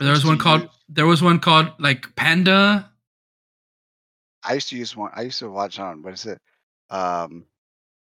or 0.00 0.04
there 0.04 0.12
was 0.12 0.24
one 0.24 0.38
called 0.38 0.68
there 0.88 1.06
was 1.06 1.22
one 1.22 1.38
called 1.38 1.72
like 1.78 2.14
Panda 2.16 2.90
I 4.46 4.54
used 4.54 4.68
to 4.68 4.76
use 4.76 4.96
one. 4.96 5.10
I 5.14 5.22
used 5.22 5.40
to 5.40 5.50
watch 5.50 5.78
on 5.78 6.02
what 6.02 6.14
is 6.14 6.24
it? 6.24 6.40
Um, 6.88 7.46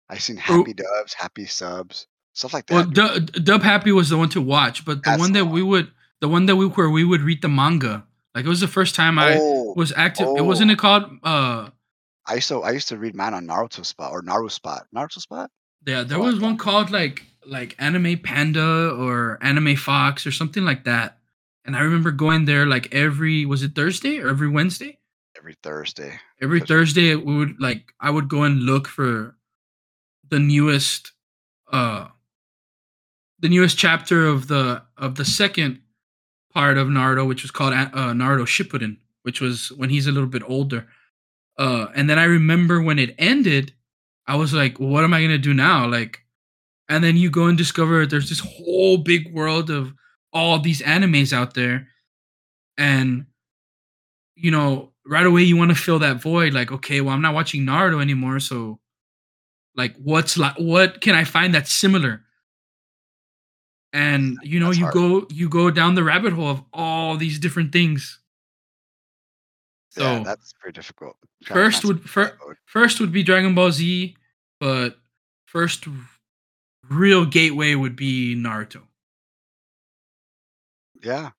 I 0.08 0.18
seen 0.18 0.36
Happy 0.36 0.72
Dubs, 0.72 1.12
Happy 1.12 1.44
Subs, 1.46 2.06
stuff 2.32 2.54
like 2.54 2.64
Well, 2.70 2.84
that. 2.84 2.94
Dub, 2.94 3.44
Dub 3.44 3.62
Happy 3.62 3.92
was 3.92 4.08
the 4.08 4.16
one 4.16 4.30
to 4.30 4.40
watch, 4.40 4.84
but 4.84 5.04
the 5.04 5.10
That's 5.10 5.20
one 5.20 5.32
that 5.32 5.46
we 5.46 5.62
would, 5.62 5.90
the 6.20 6.28
one 6.28 6.46
that 6.46 6.56
we 6.56 6.66
where 6.66 6.88
we 6.90 7.04
would 7.04 7.20
read 7.20 7.42
the 7.42 7.48
manga. 7.48 8.06
Like 8.34 8.44
it 8.44 8.48
was 8.48 8.60
the 8.60 8.68
first 8.68 8.94
time 8.94 9.18
I 9.18 9.36
Oh, 9.38 9.74
was 9.76 9.92
active. 9.96 10.26
It 10.36 10.42
wasn't 10.44 10.70
oh. 10.70 10.74
it 10.74 10.78
called? 10.78 11.04
Uh, 11.22 11.68
I 12.26 12.34
used 12.36 12.48
to 12.48 12.62
I 12.62 12.70
used 12.70 12.88
to 12.88 12.98
read 12.98 13.14
mine 13.14 13.34
on 13.34 13.46
Naruto 13.46 13.84
Spot 13.84 14.10
or 14.12 14.22
Naruto 14.22 14.50
Spot. 14.50 14.86
Naruto 14.94 15.18
Spot. 15.20 15.50
yeah, 15.86 16.02
there 16.04 16.18
Oh, 16.18 16.22
was 16.22 16.40
one 16.40 16.56
called 16.56 16.90
like 16.90 17.24
like 17.44 17.74
Anime 17.78 18.18
Panda 18.18 18.90
or 18.96 19.38
Anime 19.42 19.76
Fox 19.76 20.26
or 20.26 20.30
something 20.32 20.64
like 20.64 20.84
that. 20.84 21.18
And 21.64 21.76
I 21.76 21.80
remember 21.80 22.10
going 22.10 22.44
there 22.44 22.66
like 22.66 22.94
every 22.94 23.44
was 23.44 23.62
it 23.62 23.74
Thursday 23.74 24.18
or 24.18 24.28
every 24.28 24.48
Wednesday? 24.48 24.98
every 25.36 25.56
Thursday. 25.62 26.20
Every 26.40 26.60
Thursday 26.60 27.16
we 27.16 27.36
would 27.36 27.60
like 27.60 27.92
I 28.00 28.10
would 28.10 28.28
go 28.28 28.44
and 28.44 28.60
look 28.62 28.86
for 28.88 29.34
the 30.28 30.38
newest 30.38 31.12
uh 31.72 32.06
the 33.40 33.48
newest 33.48 33.76
chapter 33.76 34.26
of 34.26 34.46
the 34.46 34.82
of 34.96 35.16
the 35.16 35.24
second 35.24 35.81
part 36.52 36.78
of 36.78 36.88
Naruto 36.88 37.26
which 37.26 37.42
was 37.42 37.50
called 37.50 37.72
uh, 37.72 38.12
Naruto 38.12 38.46
Shippuden 38.46 38.98
which 39.22 39.40
was 39.40 39.70
when 39.72 39.90
he's 39.90 40.06
a 40.06 40.12
little 40.12 40.28
bit 40.28 40.42
older. 40.46 40.86
Uh 41.58 41.86
and 41.94 42.08
then 42.08 42.18
I 42.18 42.24
remember 42.24 42.80
when 42.80 42.98
it 42.98 43.14
ended 43.18 43.72
I 44.26 44.36
was 44.36 44.52
like 44.52 44.78
what 44.78 45.04
am 45.04 45.14
I 45.14 45.26
to 45.26 45.38
do 45.38 45.54
now? 45.54 45.86
Like 45.86 46.20
and 46.88 47.02
then 47.02 47.16
you 47.16 47.30
go 47.30 47.46
and 47.46 47.56
discover 47.56 48.06
there's 48.06 48.28
this 48.28 48.40
whole 48.40 48.98
big 48.98 49.32
world 49.32 49.70
of 49.70 49.92
all 50.32 50.58
these 50.58 50.82
animes 50.82 51.32
out 51.32 51.54
there. 51.54 51.88
And 52.78 53.26
you 54.34 54.50
know 54.50 54.92
right 55.06 55.26
away 55.26 55.42
you 55.42 55.56
want 55.56 55.70
to 55.70 55.76
fill 55.76 55.98
that 55.98 56.20
void 56.20 56.52
like 56.52 56.70
okay 56.72 57.00
well 57.00 57.14
i'm 57.14 57.22
not 57.22 57.34
watching 57.34 57.62
naruto 57.62 58.00
anymore 58.00 58.40
so 58.40 58.78
like 59.76 59.94
what's 59.96 60.36
like 60.36 60.54
what 60.58 61.00
can 61.00 61.14
i 61.14 61.24
find 61.24 61.54
that's 61.54 61.72
similar 61.72 62.22
and 63.92 64.38
you 64.42 64.58
know 64.60 64.66
That's 64.66 64.78
you 64.78 64.84
hard. 64.84 64.94
go 64.94 65.26
you 65.30 65.48
go 65.48 65.70
down 65.70 65.94
the 65.94 66.04
rabbit 66.04 66.32
hole 66.32 66.48
of 66.50 66.62
all 66.72 67.16
these 67.16 67.38
different 67.38 67.72
things 67.72 68.18
so 69.90 70.02
yeah, 70.02 70.22
that's 70.24 70.54
very 70.62 70.72
difficult. 70.72 71.18
First 71.44 71.84
would 71.84 72.08
fir- 72.08 72.38
first 72.64 72.98
would 72.98 73.12
be 73.12 73.22
dragon 73.22 73.54
ball 73.54 73.70
z 73.70 74.16
but 74.58 74.98
first 75.44 75.86
real 76.88 77.26
gateway 77.26 77.74
would 77.74 77.94
be 77.94 78.34
naruto 78.34 78.82
Yeah, 81.02 81.30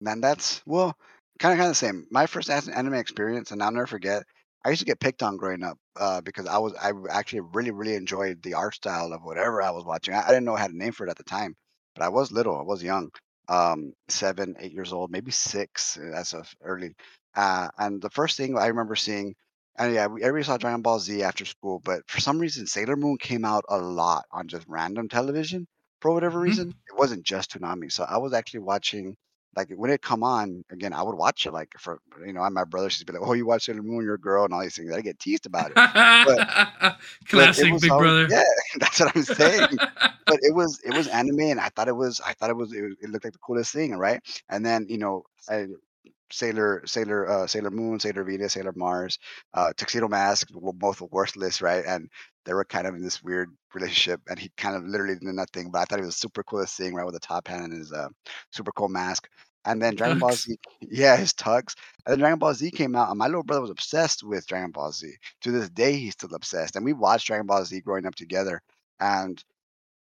man, 0.00 0.20
that's 0.20 0.62
well, 0.66 0.96
kind 1.38 1.52
of 1.52 1.58
kind 1.58 1.66
of 1.68 1.70
the 1.70 1.74
same. 1.74 2.06
My 2.10 2.26
first 2.26 2.48
as- 2.50 2.68
anime 2.68 2.94
experience, 2.94 3.50
and 3.50 3.62
I'll 3.62 3.72
never 3.72 3.86
forget. 3.86 4.22
I 4.64 4.70
used 4.70 4.80
to 4.80 4.86
get 4.86 5.00
picked 5.00 5.22
on 5.22 5.36
growing 5.36 5.62
up 5.62 5.78
uh, 5.96 6.20
because 6.20 6.46
I 6.46 6.58
was 6.58 6.74
I 6.74 6.92
actually 7.10 7.40
really 7.40 7.70
really 7.70 7.94
enjoyed 7.94 8.42
the 8.42 8.54
art 8.54 8.74
style 8.74 9.12
of 9.12 9.22
whatever 9.22 9.62
I 9.62 9.70
was 9.70 9.84
watching. 9.84 10.14
I, 10.14 10.22
I 10.24 10.28
didn't 10.28 10.44
know 10.44 10.54
I 10.54 10.60
had 10.60 10.70
a 10.72 10.76
name 10.78 10.92
for 10.92 11.06
it 11.06 11.10
at 11.10 11.16
the 11.16 11.24
time, 11.24 11.56
but 11.98 12.04
I 12.04 12.08
was 12.10 12.32
little. 12.32 12.58
I 12.58 12.62
was 12.62 12.82
young, 12.82 13.10
um, 13.48 13.92
seven, 14.08 14.56
eight 14.60 14.72
years 14.72 14.92
old, 14.92 15.10
maybe 15.10 15.30
six. 15.32 15.98
uh, 15.98 16.10
That's 16.12 16.34
a 16.34 16.44
early. 16.62 16.94
Uh, 17.34 17.68
and 17.78 18.00
the 18.02 18.10
first 18.10 18.36
thing 18.36 18.56
I 18.58 18.66
remember 18.68 18.96
seeing, 18.96 19.34
and 19.78 19.94
yeah, 19.94 20.06
we, 20.06 20.22
everybody 20.22 20.44
saw 20.46 20.56
Dragon 20.58 20.82
Ball 20.82 20.98
Z 21.00 21.22
after 21.22 21.44
school, 21.44 21.80
but 21.84 22.02
for 22.08 22.20
some 22.20 22.38
reason 22.38 22.66
Sailor 22.66 22.96
Moon 22.96 23.18
came 23.18 23.44
out 23.44 23.64
a 23.68 23.78
lot 23.78 24.24
on 24.32 24.48
just 24.48 24.66
random 24.68 25.08
television 25.08 25.66
for 26.00 26.12
whatever 26.12 26.40
Mhm. 26.40 26.40
reason. 26.40 26.74
It 26.88 26.96
wasn't 26.98 27.24
just 27.24 27.52
Toonami, 27.52 27.92
so 27.92 28.04
I 28.04 28.18
was 28.18 28.32
actually 28.32 28.60
watching 28.60 29.16
like 29.58 29.70
when 29.76 29.90
it 29.90 30.00
come 30.02 30.22
on 30.22 30.64
again, 30.70 30.92
I 30.92 31.02
would 31.02 31.16
watch 31.16 31.44
it 31.46 31.52
like 31.52 31.74
for 31.78 31.98
you 32.24 32.32
know, 32.32 32.48
my 32.50 32.64
brother 32.64 32.86
used 32.86 33.00
to 33.00 33.06
be 33.06 33.12
like, 33.12 33.26
"Oh, 33.26 33.32
you 33.34 33.44
watch 33.46 33.64
Sailor 33.66 33.82
Moon, 33.82 34.04
you're 34.04 34.14
a 34.14 34.18
girl," 34.20 34.44
and 34.44 34.54
all 34.54 34.60
these 34.62 34.76
things. 34.76 34.92
I 34.92 35.00
get 35.00 35.18
teased 35.18 35.46
about 35.46 35.72
it. 35.72 35.76
But 36.28 36.96
it 37.20 37.28
classic 37.28 37.72
was 37.72 37.82
big 37.82 37.90
always- 37.90 38.04
brother 38.04 38.26
Yeah, 38.30 38.42
that's 38.78 39.00
what 39.00 39.14
I'm 39.16 39.22
saying. 39.22 39.68
but 40.26 40.38
it 40.42 40.54
was 40.54 40.80
it 40.84 40.94
was 40.94 41.08
anime, 41.08 41.40
and 41.40 41.60
I 41.60 41.68
thought 41.70 41.88
it 41.88 41.96
was 41.96 42.20
I 42.24 42.32
thought 42.34 42.50
it 42.50 42.56
was 42.56 42.72
it, 42.72 42.84
it 43.02 43.10
looked 43.10 43.24
like 43.24 43.32
the 43.34 43.38
coolest 43.40 43.72
thing, 43.72 43.96
right? 43.96 44.20
And 44.48 44.64
then 44.64 44.86
you 44.88 44.98
know, 44.98 45.24
I, 45.48 45.66
Sailor 46.30 46.82
Sailor 46.86 47.28
uh, 47.28 47.46
Sailor 47.46 47.70
Moon, 47.70 47.98
Sailor 47.98 48.24
Venus, 48.24 48.52
Sailor 48.52 48.74
Mars, 48.76 49.18
uh, 49.54 49.72
Tuxedo 49.76 50.08
Mask 50.08 50.48
were 50.52 50.72
both 50.72 51.00
worthless, 51.10 51.60
right? 51.62 51.84
And 51.86 52.08
they 52.44 52.52
were 52.54 52.64
kind 52.64 52.86
of 52.86 52.94
in 52.94 53.02
this 53.02 53.22
weird 53.22 53.50
relationship, 53.74 54.20
and 54.28 54.38
he 54.38 54.50
kind 54.56 54.76
of 54.76 54.84
literally 54.84 55.14
did 55.14 55.22
nothing. 55.24 55.70
But 55.70 55.80
I 55.80 55.84
thought 55.84 56.00
it 56.00 56.04
was 56.04 56.16
super 56.16 56.42
coolest 56.42 56.76
thing, 56.76 56.94
right, 56.94 57.04
with 57.04 57.14
the 57.14 57.20
top 57.20 57.48
hat 57.48 57.60
and 57.62 57.72
his 57.72 57.92
uh, 57.92 58.08
super 58.50 58.72
cool 58.72 58.88
mask. 58.88 59.28
And 59.64 59.82
then 59.82 59.94
Dragon 59.96 60.18
Ball 60.18 60.34
Z, 60.36 60.56
yeah, 60.80 61.16
his 61.16 61.32
tux. 61.32 61.74
And 62.06 62.12
then 62.12 62.18
Dragon 62.20 62.38
Ball 62.38 62.54
Z 62.54 62.70
came 62.72 62.94
out, 62.96 63.10
and 63.10 63.18
my 63.18 63.26
little 63.26 63.42
brother 63.42 63.62
was 63.62 63.70
obsessed 63.70 64.22
with 64.24 64.46
Dragon 64.46 64.70
Ball 64.70 64.92
Z. 64.92 65.12
To 65.42 65.50
this 65.50 65.68
day, 65.70 65.96
he's 65.96 66.14
still 66.14 66.34
obsessed. 66.34 66.76
And 66.76 66.84
we 66.84 66.92
watched 66.92 67.26
Dragon 67.26 67.46
Ball 67.46 67.64
Z 67.64 67.80
growing 67.80 68.06
up 68.06 68.14
together. 68.14 68.62
And 69.00 69.42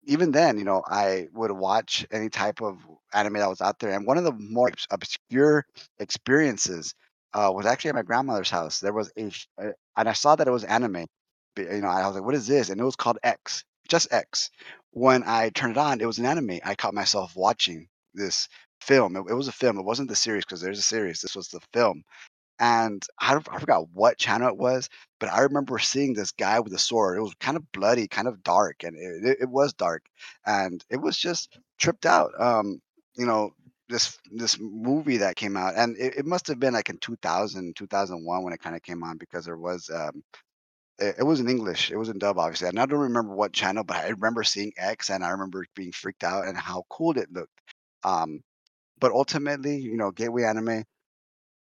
even 0.05 0.33
then, 0.33 0.59
you 0.59 0.65
know, 0.65 0.83
I 0.87 1.29
would 1.33 1.51
watch 1.51 2.07
any 2.11 2.29
type 2.29 2.61
of 2.63 2.79
anime 3.13 3.35
that 3.35 3.49
was 3.49 3.61
out 3.61 3.79
there. 3.79 3.93
And 3.93 4.07
one 4.07 4.19
of 4.19 4.25
the 4.25 4.33
more 4.33 4.71
obscure 4.91 5.65
experiences 5.99 6.95
uh, 7.33 7.51
was 7.55 7.67
actually 7.67 7.91
at 7.91 7.95
my 7.97 8.03
grandmother's 8.03 8.51
house. 8.51 8.81
There 8.81 8.93
was 8.93 9.11
a, 9.19 9.33
uh, 9.59 9.73
and 9.97 10.09
I 10.09 10.13
saw 10.13 10.37
that 10.37 10.47
it 10.49 10.53
was 10.53 10.65
anime. 10.65 11.07
But, 11.57 11.71
You 11.73 11.81
know, 11.81 11.89
I 11.89 12.07
was 12.07 12.17
like, 12.17 12.25
"What 12.25 12.35
is 12.35 12.47
this?" 12.47 12.71
And 12.71 12.81
it 12.81 12.85
was 12.85 12.97
called 12.97 13.19
X, 13.23 13.65
just 13.89 14.13
X. 14.13 14.51
When 14.91 15.23
I 15.25 15.51
turned 15.51 15.73
it 15.73 15.79
on, 15.79 16.01
it 16.01 16.07
was 16.07 16.19
an 16.19 16.27
anime. 16.27 16.61
I 16.65 16.75
caught 16.75 16.95
myself 16.95 17.35
watching 17.37 17.89
this 18.15 18.49
film. 18.85 19.16
It, 19.16 19.24
it 19.30 19.35
was 19.35 19.49
a 19.49 19.53
film. 19.53 19.78
It 19.78 19.85
wasn't 19.85 20.09
the 20.09 20.16
series 20.16 20.45
because 20.45 20.61
there's 20.61 20.78
a 20.78 20.82
series. 20.82 21.20
This 21.20 21.37
was 21.37 21.49
the 21.49 21.61
film 21.72 22.05
and 22.59 23.05
I, 23.20 23.37
I 23.51 23.59
forgot 23.59 23.89
what 23.93 24.18
channel 24.18 24.49
it 24.49 24.57
was, 24.57 24.89
but 25.18 25.30
I 25.30 25.41
remember 25.41 25.78
seeing 25.78 26.14
this 26.14 26.32
guy 26.32 26.61
with 26.61 26.72
a 26.72 26.78
sword. 26.78 27.18
It 27.18 27.22
was 27.22 27.35
kind 27.41 27.57
of 27.57 27.70
bloody, 27.72 28.07
kind 28.09 28.28
of 28.28 28.43
dark, 28.43 28.85
and 28.85 28.97
it, 28.97 29.28
it, 29.28 29.39
it 29.43 29.49
was 29.49 29.72
dark, 29.74 30.05
and 30.47 30.85
it 30.91 30.97
was 30.97 31.18
just 31.18 31.59
tripped 31.78 32.07
out. 32.07 32.30
Um, 32.39 32.80
you 33.16 33.26
know, 33.26 33.51
this 33.89 34.18
this 34.32 34.59
movie 34.61 35.18
that 35.18 35.37
came 35.37 35.57
out, 35.57 35.74
and 35.76 35.97
it, 35.99 36.18
it 36.18 36.26
must 36.26 36.47
have 36.47 36.61
been 36.61 36.74
like 36.74 36.91
in 36.91 36.99
2000, 36.99 37.74
2001 37.76 38.45
when 38.45 38.53
it 38.53 38.61
kind 38.61 38.76
of 38.76 38.82
came 38.82 39.03
on 39.03 39.18
because 39.18 39.45
there 39.45 39.57
was 39.59 39.91
um, 39.91 40.22
it, 40.99 41.24
was 41.26 41.41
in 41.41 41.51
English. 41.51 41.91
It 41.91 41.97
was 41.97 42.09
in 42.09 42.18
dub, 42.18 42.39
obviously, 42.39 42.68
and 42.68 42.78
I 42.78 42.87
don't 42.87 43.01
remember 43.01 43.35
what 43.35 43.53
channel, 43.53 43.85
but 43.85 43.97
I 43.97 44.09
remember 44.11 44.45
seeing 44.45 44.72
X, 44.76 45.11
and 45.11 45.24
I 45.24 45.30
remember 45.30 45.66
being 45.74 45.93
freaked 45.93 46.24
out 46.24 46.47
and 46.47 46.57
how 46.57 46.85
cool 46.89 47.18
it 47.18 47.32
looked. 47.32 47.61
Um, 48.05 48.43
but 48.99 49.13
ultimately, 49.13 49.77
you 49.79 49.97
know, 49.97 50.11
Gateway 50.11 50.45
Anime. 50.45 50.85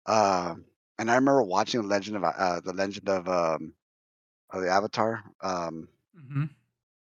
Um, 0.07 0.65
and 0.99 1.11
I 1.11 1.15
remember 1.17 1.43
watching 1.43 1.83
the 1.83 1.89
Legend 1.89 2.17
of 2.17 2.25
uh, 2.25 2.61
the 2.61 2.73
Legend 2.73 3.09
of 3.09 3.29
um 3.29 3.75
of 4.51 4.63
the 4.63 4.71
Avatar. 4.71 5.25
Um, 5.43 5.89
Mhm. 6.15 6.51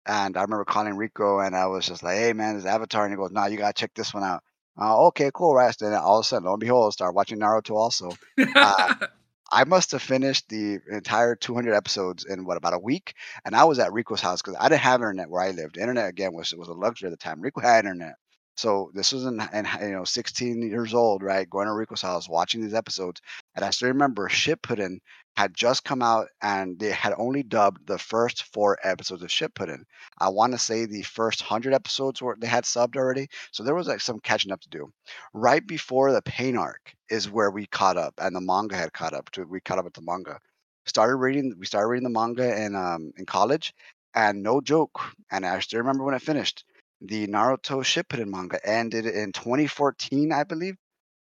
and 0.05 0.37
I 0.37 0.41
remember 0.41 0.65
calling 0.65 0.95
Rico, 0.95 1.39
and 1.39 1.55
I 1.55 1.67
was 1.67 1.85
just 1.85 2.03
like, 2.03 2.17
"Hey, 2.17 2.33
man, 2.33 2.55
this 2.55 2.65
Avatar," 2.65 3.03
and 3.05 3.13
he 3.13 3.17
goes, 3.17 3.31
"Nah, 3.31 3.45
you 3.47 3.57
gotta 3.57 3.73
check 3.73 3.93
this 3.93 4.13
one 4.13 4.23
out." 4.23 4.43
Uh, 4.79 5.07
okay, 5.07 5.31
cool, 5.33 5.53
right? 5.55 5.75
Then 5.79 5.93
all 5.93 6.19
of 6.19 6.23
a 6.23 6.27
sudden, 6.27 6.45
lo 6.45 6.53
and 6.53 6.59
behold, 6.59 6.87
I 6.87 6.91
started 6.91 7.15
watching 7.15 7.39
Naruto 7.39 7.75
also. 7.75 8.17
Uh, 8.59 8.87
I 9.51 9.63
must 9.65 9.91
have 9.91 10.01
finished 10.01 10.49
the 10.49 10.79
entire 10.91 11.35
200 11.35 11.73
episodes 11.75 12.25
in 12.25 12.45
what 12.45 12.57
about 12.57 12.73
a 12.73 12.79
week, 12.79 13.13
and 13.45 13.55
I 13.55 13.65
was 13.65 13.79
at 13.79 13.93
Rico's 13.93 14.21
house 14.21 14.41
because 14.41 14.57
I 14.59 14.69
didn't 14.69 14.81
have 14.81 15.01
internet 15.01 15.29
where 15.29 15.41
I 15.43 15.51
lived. 15.51 15.77
Internet 15.77 16.09
again 16.09 16.33
was 16.33 16.53
was 16.55 16.67
a 16.69 16.73
luxury 16.73 17.07
at 17.07 17.11
the 17.11 17.17
time. 17.17 17.41
Rico 17.41 17.61
had 17.61 17.85
internet, 17.85 18.15
so 18.57 18.91
this 18.93 19.11
was 19.13 19.25
in, 19.25 19.39
in 19.53 19.67
you 19.81 19.91
know 19.91 20.03
16 20.03 20.61
years 20.61 20.93
old, 20.93 21.23
right? 21.23 21.49
Going 21.49 21.67
to 21.67 21.73
Rico's 21.73 22.01
house, 22.01 22.27
watching 22.29 22.61
these 22.61 22.73
episodes, 22.73 23.21
And 23.55 23.63
I 23.65 23.69
still 23.71 23.89
remember 23.89 24.27
Shippuden 24.29 24.99
had 25.37 25.53
just 25.53 25.83
come 25.83 26.01
out 26.01 26.27
and 26.41 26.79
they 26.79 26.91
had 26.91 27.13
only 27.17 27.43
dubbed 27.43 27.85
the 27.87 27.99
first 27.99 28.43
four 28.53 28.77
episodes 28.83 29.21
of 29.23 29.29
Shippuden. 29.29 29.83
I 30.19 30.29
want 30.29 30.53
to 30.53 30.57
say 30.59 30.85
the 30.85 31.03
first 31.03 31.41
hundred 31.41 31.73
episodes 31.73 32.21
were 32.21 32.35
they 32.39 32.47
had 32.47 32.63
subbed 32.65 32.97
already, 32.97 33.27
so 33.51 33.63
there 33.63 33.75
was 33.75 33.87
like 33.87 34.01
some 34.01 34.19
catching 34.19 34.51
up 34.51 34.61
to 34.61 34.69
do. 34.69 34.91
Right 35.33 35.65
before 35.65 36.11
the 36.11 36.21
Pain 36.21 36.57
arc 36.57 36.93
is 37.09 37.29
where 37.29 37.51
we 37.51 37.67
caught 37.67 37.97
up, 37.97 38.15
and 38.17 38.35
the 38.35 38.41
manga 38.41 38.75
had 38.75 38.93
caught 38.93 39.13
up 39.13 39.29
to. 39.31 39.45
We 39.45 39.61
caught 39.61 39.79
up 39.79 39.85
with 39.85 39.93
the 39.93 40.01
manga. 40.01 40.39
Started 40.85 41.15
reading. 41.17 41.53
We 41.59 41.65
started 41.65 41.87
reading 41.87 42.03
the 42.03 42.09
manga 42.19 42.59
in 42.61 42.75
um 42.75 43.11
in 43.17 43.25
college, 43.25 43.73
and 44.15 44.41
no 44.43 44.61
joke. 44.61 44.99
And 45.31 45.45
I 45.45 45.59
still 45.59 45.79
remember 45.79 46.03
when 46.03 46.15
it 46.15 46.21
finished. 46.21 46.65
The 47.01 47.27
Naruto 47.27 47.83
Shippuden 47.83 48.29
manga 48.29 48.59
ended 48.65 49.05
in 49.05 49.31
2014, 49.33 50.31
I 50.31 50.43
believe, 50.43 50.77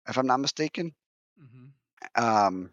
if 0.08 0.16
I'm 0.18 0.26
not 0.26 0.40
mistaken. 0.40 0.94
Mhm. 1.36 1.72
Um, 2.14 2.70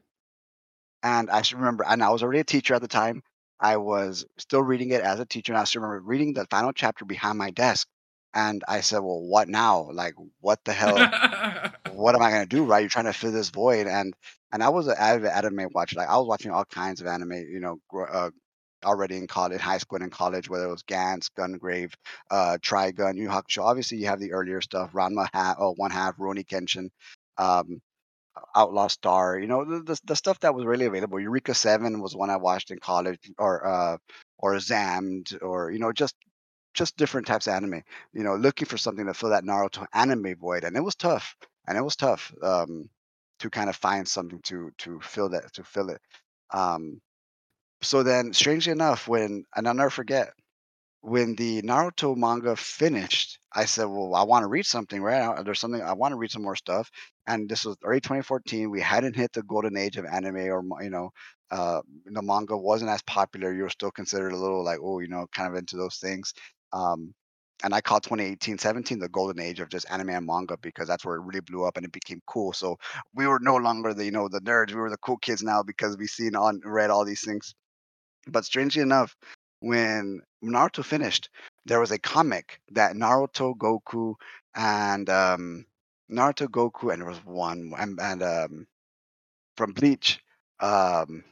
and 1.04 1.30
I 1.30 1.42
still 1.42 1.60
remember, 1.60 1.86
and 1.88 2.04
I 2.04 2.10
was 2.10 2.24
already 2.24 2.40
a 2.40 2.44
teacher 2.44 2.74
at 2.76 2.82
the 2.82 2.88
time. 2.88 3.24
I 3.60 3.78
was 3.78 4.26
still 4.38 4.62
reading 4.62 4.92
it 4.92 5.02
as 5.02 5.20
a 5.20 5.26
teacher, 5.26 5.52
and 5.54 5.60
I 5.60 5.64
still 5.66 5.82
remember 5.82 6.02
reading 6.08 6.34
the 6.34 6.46
final 6.50 6.72
chapter 6.74 7.06
behind 7.06 7.38
my 7.38 7.52
desk. 7.52 7.88
And 8.34 8.64
I 8.68 8.82
said, 8.82 9.00
"Well, 9.00 9.22
what 9.22 9.48
now? 9.50 9.90
Like, 9.92 10.16
what 10.40 10.64
the 10.66 10.74
hell? 10.74 11.10
What 11.84 12.16
am 12.16 12.22
I 12.22 12.32
gonna 12.32 12.46
do? 12.46 12.66
Right? 12.66 12.82
You're 12.82 12.90
trying 12.90 13.06
to 13.06 13.14
fill 13.14 13.32
this 13.32 13.50
void." 13.50 13.88
And 13.88 14.14
and 14.52 14.64
I 14.64 14.70
was 14.70 14.88
an 14.88 14.96
avid 14.98 15.30
anime 15.32 15.70
watcher. 15.74 15.98
Like, 15.98 16.10
I 16.10 16.18
was 16.18 16.28
watching 16.28 16.52
all 16.52 16.66
kinds 16.66 17.02
of 17.02 17.08
anime. 17.08 17.34
You 17.34 17.60
know, 17.60 17.80
gr- 17.90 18.08
uh, 18.10 18.32
already 18.86 19.18
in 19.18 19.28
college, 19.28 19.62
high 19.62 19.78
school, 19.78 19.98
and 19.98 20.06
in 20.06 20.10
college, 20.12 20.50
whether 20.50 20.66
it 20.66 20.72
was 20.72 20.84
Gantz, 20.84 21.30
Gungrave, 21.38 21.94
uh, 22.32 22.58
Trigun, 22.62 23.16
Yu 23.18 23.28
Hakusho. 23.30 23.64
Obviously, 23.64 23.98
you 24.00 24.08
have 24.08 24.20
the 24.20 24.34
earlier 24.34 24.62
stuff, 24.62 24.94
Ranma 24.94 25.28
ha- 25.34 25.56
oh, 25.60 25.74
One 25.76 25.92
Half, 25.92 26.18
Rurouni 26.18 26.46
Kenshin. 26.46 26.90
Um, 27.38 27.82
Outlaw 28.56 28.88
Star, 28.88 29.38
you 29.40 29.48
know, 29.48 29.66
the, 29.66 29.80
the 29.82 30.00
the 30.06 30.16
stuff 30.16 30.40
that 30.42 30.54
was 30.56 30.66
really 30.66 30.86
available. 30.86 31.20
Eureka 31.20 31.54
Seven 31.54 32.02
was 32.02 32.16
one 32.16 32.30
I 32.30 32.38
watched 32.38 32.72
in 32.72 32.80
college, 32.80 33.20
or 33.38 33.66
uh, 33.66 33.98
or 34.38 34.56
Zammed, 34.56 35.38
or 35.42 35.72
you 35.72 35.80
know, 35.80 35.92
just 35.92 36.16
just 36.74 36.98
different 36.98 37.28
types 37.28 37.48
of 37.48 37.54
anime. 37.54 37.84
You 38.14 38.24
know, 38.24 38.36
looking 38.36 38.68
for 38.68 38.78
something 38.78 39.06
to 39.06 39.14
fill 39.14 39.30
that 39.32 39.44
Naruto 39.44 39.86
anime 39.94 40.36
void, 40.36 40.64
and 40.64 40.76
it 40.78 40.84
was 40.84 40.96
tough, 40.96 41.36
and 41.68 41.78
it 41.78 41.84
was 41.84 41.96
tough 41.96 42.34
um, 42.42 42.90
to 43.40 43.50
kind 43.50 43.70
of 43.70 43.76
find 43.76 44.08
something 44.08 44.42
to 44.44 44.72
to 44.80 45.00
fill 45.02 45.30
that 45.30 45.54
to 45.54 45.64
fill 45.64 45.90
it. 45.90 46.02
Um, 46.52 47.02
so 47.82 48.04
then, 48.04 48.34
strangely 48.34 48.72
enough, 48.72 49.08
when 49.08 49.46
and 49.56 49.68
I'll 49.68 49.74
never 49.74 49.90
forget 49.90 50.34
when 51.02 51.36
the 51.36 51.62
Naruto 51.64 52.16
manga 52.18 52.56
finished, 52.56 53.40
I 53.54 53.66
said, 53.66 53.86
"Well, 53.86 54.16
I 54.16 54.24
want 54.24 54.44
to 54.44 54.48
read 54.50 54.66
something, 54.66 55.02
right? 55.02 55.22
I- 55.40 55.44
There's 55.44 55.60
something 55.60 55.82
I 55.82 55.94
want 55.94 56.14
to 56.14 56.18
read 56.18 56.32
some 56.32 56.44
more 56.44 56.56
stuff." 56.58 56.92
And 57.28 57.50
this 57.50 57.66
was 57.66 57.78
early 57.84 58.02
2014. 58.02 58.70
We 58.72 58.82
hadn't 58.82 59.16
hit 59.16 59.34
the 59.34 59.44
golden 59.44 59.78
age 59.78 59.98
of 59.98 60.06
anime, 60.06 60.38
or 60.52 60.64
you 60.84 60.90
know, 60.92 61.12
uh, 61.52 61.82
the 62.06 62.22
manga 62.22 62.58
wasn't 62.58 62.92
as 62.92 63.02
popular. 63.04 63.54
You 63.54 63.64
were 63.64 63.70
still 63.70 63.92
considered 63.92 64.34
a 64.34 64.38
little 64.38 64.64
like, 64.64 64.80
oh, 64.82 65.00
you 65.00 65.08
know, 65.10 65.28
kind 65.34 65.50
of 65.50 65.56
into 65.58 65.78
those 65.78 65.98
things. 65.98 66.34
Um, 66.74 67.14
and 67.64 67.74
I 67.74 67.82
call 67.82 68.00
2018, 68.00 68.58
17 68.58 69.00
the 69.00 69.10
golden 69.10 69.40
age 69.42 69.60
of 69.60 69.70
just 69.70 69.90
anime 69.92 70.10
and 70.12 70.26
manga 70.26 70.58
because 70.62 70.88
that's 70.88 71.04
where 71.06 71.16
it 71.16 71.22
really 71.24 71.42
blew 71.42 71.66
up 71.66 71.78
and 71.78 71.86
it 71.86 71.92
became 71.92 72.22
cool. 72.28 72.54
So 72.54 72.78
we 73.14 73.28
were 73.28 73.40
no 73.42 73.56
longer 73.58 73.94
the, 73.94 74.06
you 74.06 74.12
know, 74.12 74.30
the 74.30 74.40
nerds. 74.42 74.70
We 74.70 74.76
were 74.80 74.90
the 74.90 74.98
cool 74.98 75.18
kids 75.18 75.44
now 75.44 75.64
because 75.64 75.98
we 75.98 76.08
seen 76.08 76.36
on 76.36 76.62
read 76.64 76.90
all 76.90 77.04
these 77.06 77.22
things. 77.24 77.54
But 78.28 78.46
strangely 78.46 78.82
enough, 78.82 79.16
when 79.60 80.22
Naruto 80.44 80.84
finished, 80.84 81.30
there 81.66 81.80
was 81.80 81.92
a 81.92 82.00
comic 82.00 82.60
that 82.72 82.96
Naruto, 82.96 83.56
Goku, 83.56 84.16
and 84.56 85.10
um, 85.10 85.66
Naruto, 86.12 86.48
Goku, 86.48 86.92
and 86.92 87.02
there 87.02 87.10
was 87.10 87.24
one 87.26 87.74
and, 87.78 88.00
and 88.00 88.24
um, 88.24 88.68
from 89.58 89.74
Bleach. 89.74 90.20
Um, 90.60 91.24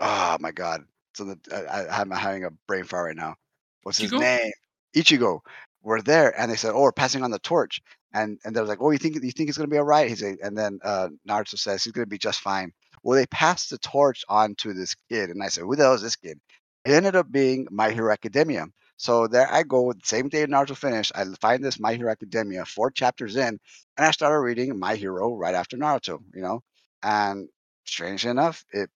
oh 0.00 0.36
my 0.40 0.52
God! 0.52 0.84
So 1.14 1.24
the, 1.24 1.38
I, 1.70 2.00
I'm 2.00 2.10
having 2.10 2.44
a 2.44 2.50
brain 2.66 2.84
fart 2.84 3.06
right 3.06 3.16
now. 3.16 3.36
What's 3.82 4.00
his 4.00 4.12
Ichigo? 4.12 4.20
name? 4.20 4.52
Ichigo. 4.94 5.40
Were 5.82 6.02
there, 6.02 6.38
and 6.38 6.50
they 6.50 6.56
said, 6.56 6.72
"Oh, 6.74 6.82
we're 6.82 6.92
passing 6.92 7.22
on 7.22 7.30
the 7.30 7.38
torch." 7.38 7.80
And 8.12 8.38
and 8.44 8.54
they're 8.54 8.64
like, 8.64 8.80
"Oh, 8.80 8.90
you 8.90 8.98
think 8.98 9.14
you 9.22 9.30
think 9.30 9.48
it's 9.48 9.58
gonna 9.58 9.68
be 9.68 9.78
all 9.78 9.84
right?" 9.84 10.08
He's 10.08 10.22
like, 10.22 10.38
and 10.42 10.56
then 10.56 10.78
uh, 10.82 11.08
Naruto 11.28 11.58
says 11.58 11.84
he's 11.84 11.92
gonna 11.92 12.06
be 12.06 12.18
just 12.18 12.40
fine. 12.40 12.72
Well, 13.08 13.16
they 13.16 13.26
passed 13.26 13.70
the 13.70 13.78
torch 13.78 14.22
on 14.28 14.54
to 14.56 14.74
this 14.74 14.94
kid, 15.10 15.30
and 15.30 15.42
I 15.42 15.48
said, 15.48 15.62
"Who 15.62 15.76
the 15.76 15.84
hell 15.84 15.94
is 15.94 16.02
this 16.02 16.16
kid?" 16.16 16.38
It 16.84 16.92
ended 16.92 17.16
up 17.16 17.32
being 17.32 17.66
My 17.70 17.90
Hero 17.90 18.12
Academia. 18.12 18.66
So 18.98 19.26
there 19.28 19.50
I 19.50 19.62
go. 19.62 19.94
Same 20.04 20.28
day 20.28 20.46
Naruto 20.46 20.76
finished, 20.76 21.12
I 21.14 21.24
find 21.40 21.64
this 21.64 21.80
My 21.80 21.94
Hero 21.94 22.12
Academia, 22.12 22.66
four 22.66 22.90
chapters 22.90 23.36
in, 23.36 23.58
and 23.96 24.06
I 24.06 24.10
started 24.10 24.38
reading 24.40 24.78
My 24.78 24.94
Hero 24.96 25.34
right 25.34 25.54
after 25.54 25.78
Naruto. 25.78 26.20
You 26.34 26.42
know, 26.42 26.60
and 27.02 27.48
strangely 27.86 28.30
enough, 28.30 28.64
it 28.72 28.90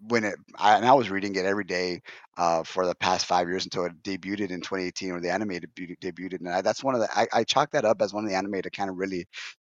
when 0.00 0.24
it 0.24 0.36
I, 0.58 0.76
and 0.76 0.86
I 0.86 0.92
was 0.94 1.10
reading 1.10 1.34
it 1.36 1.46
every 1.46 1.64
day 1.64 2.02
uh, 2.36 2.64
for 2.64 2.86
the 2.86 2.94
past 2.96 3.26
five 3.26 3.48
years 3.48 3.64
until 3.64 3.86
it 3.86 4.02
debuted 4.02 4.50
in 4.50 4.60
2018 4.60 5.12
or 5.12 5.20
the 5.22 5.32
anime 5.32 5.60
debuted, 6.02 6.40
and 6.40 6.50
I, 6.50 6.60
that's 6.62 6.84
one 6.84 6.94
of 6.96 7.00
the 7.00 7.08
I, 7.18 7.26
I 7.32 7.44
chalk 7.44 7.70
that 7.72 7.86
up 7.86 8.02
as 8.02 8.12
one 8.12 8.24
of 8.24 8.30
the 8.30 8.36
anime 8.36 8.62
to 8.62 8.70
kind 8.70 8.90
of 8.90 8.98
really 8.98 9.26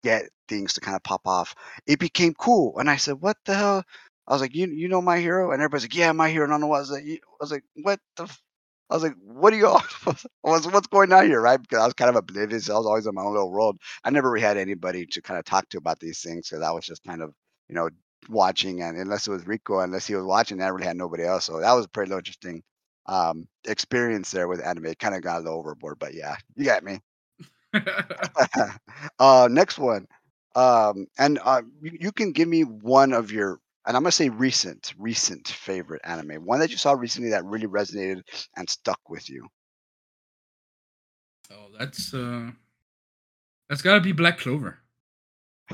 get 0.04 0.30
things 0.48 0.74
to 0.74 0.82
kind 0.82 0.96
of 0.96 1.04
pop 1.04 1.22
off. 1.26 1.56
It 1.88 2.00
became 2.00 2.34
cool, 2.34 2.78
and 2.80 2.90
I 2.90 2.98
said, 2.98 3.22
"What 3.22 3.38
the 3.46 3.56
hell?" 3.56 3.84
I 4.28 4.34
was 4.34 4.42
like, 4.42 4.56
"You 4.56 4.68
you 4.68 4.88
know 4.90 5.02
my 5.02 5.20
hero?" 5.20 5.52
And 5.52 5.62
everybody's 5.62 5.86
like, 5.86 5.96
"Yeah, 5.96 6.12
my 6.12 6.30
hero." 6.30 6.46
And 6.46 6.54
I 6.54 6.56
don't 6.56 6.62
know 6.62 6.68
what 6.68 6.78
I 6.78 6.82
was 6.82 6.92
like. 6.92 7.06
"You-" 7.06 7.20
I 7.26 7.36
was 7.42 7.52
like, 7.52 7.64
"What 7.76 8.00
the?" 8.18 8.24
F-? 8.24 8.42
I 8.90 8.96
was 8.96 9.04
like, 9.04 9.14
"What 9.22 9.54
are 9.54 9.58
y'all? 9.58 9.82
what's 10.42 10.66
what's 10.72 10.88
going 10.88 11.12
on 11.14 11.28
here?" 11.28 11.42
Right? 11.42 11.62
Because 11.62 11.80
I 11.80 11.86
was 11.86 11.94
kind 11.94 12.10
of 12.10 12.16
oblivious. 12.16 12.70
I 12.70 12.74
was 12.78 12.86
always 12.88 13.06
in 13.08 13.14
my 13.16 13.22
own 13.24 13.34
little 13.34 13.52
world. 13.52 13.78
I 14.04 14.10
never 14.10 14.32
really 14.32 14.46
had 14.46 14.58
anybody 14.58 15.06
to 15.08 15.22
kind 15.22 15.40
of 15.40 15.46
talk 15.46 15.70
to 15.70 15.78
about 15.78 16.00
these 16.00 16.22
things 16.22 16.50
because 16.50 16.64
I 16.64 16.72
was 16.72 16.86
just 16.86 17.04
kind 17.04 17.22
of 17.22 17.34
you 17.70 17.76
know 17.76 17.90
watching 18.30 18.82
and 18.82 18.98
unless 18.98 19.28
it 19.28 19.32
was 19.32 19.48
Rico, 19.48 19.80
unless 19.80 20.08
he 20.08 20.16
was 20.16 20.26
watching, 20.26 20.62
I 20.62 20.68
really 20.70 20.86
had 20.88 20.98
nobody 20.98 21.24
else. 21.24 21.46
So 21.46 21.60
that 21.60 21.74
was 21.74 21.86
a 21.86 21.90
pretty 21.90 22.12
interesting 22.14 22.64
um 23.08 23.48
experience 23.68 24.32
there 24.32 24.48
with 24.48 24.62
anime. 24.66 24.94
Kind 25.00 25.16
of 25.16 25.22
got 25.22 25.40
a 25.40 25.44
little 25.44 25.60
overboard, 25.60 26.00
but 26.00 26.14
yeah, 26.14 26.36
you 26.56 26.66
got 26.66 26.84
me. 26.84 27.00
uh 29.20 29.48
next 29.52 29.78
one. 29.78 30.08
Um 30.56 31.08
and 31.18 31.40
uh 31.44 31.62
you, 31.82 31.98
you 32.00 32.12
can 32.12 32.32
give 32.32 32.48
me 32.48 32.64
one 32.64 33.14
of 33.14 33.32
your 33.32 33.60
and 33.86 33.98
I'm 33.98 34.04
gonna 34.04 34.12
say 34.12 34.30
recent, 34.30 34.94
recent 34.98 35.48
favorite 35.48 36.02
anime. 36.04 36.46
One 36.46 36.60
that 36.60 36.72
you 36.72 36.78
saw 36.78 36.94
recently 36.94 37.32
that 37.32 37.46
really 37.46 37.68
resonated 37.68 38.22
and 38.56 38.70
stuck 38.70 39.00
with 39.10 39.30
you. 39.30 39.48
oh, 41.52 41.68
that's 41.78 42.14
uh, 42.14 42.52
that's 43.68 43.82
gotta 43.82 44.02
be 44.02 44.12
Black 44.12 44.40
Clover. 44.40 44.80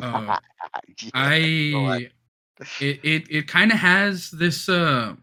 Uh, 0.02 0.38
Yeah. 1.02 1.10
I 1.14 2.10
it 2.80 3.00
it, 3.04 3.24
it 3.30 3.48
kind 3.48 3.72
of 3.72 3.80
has 3.80 4.32
this 4.32 4.70
uh 4.70 5.16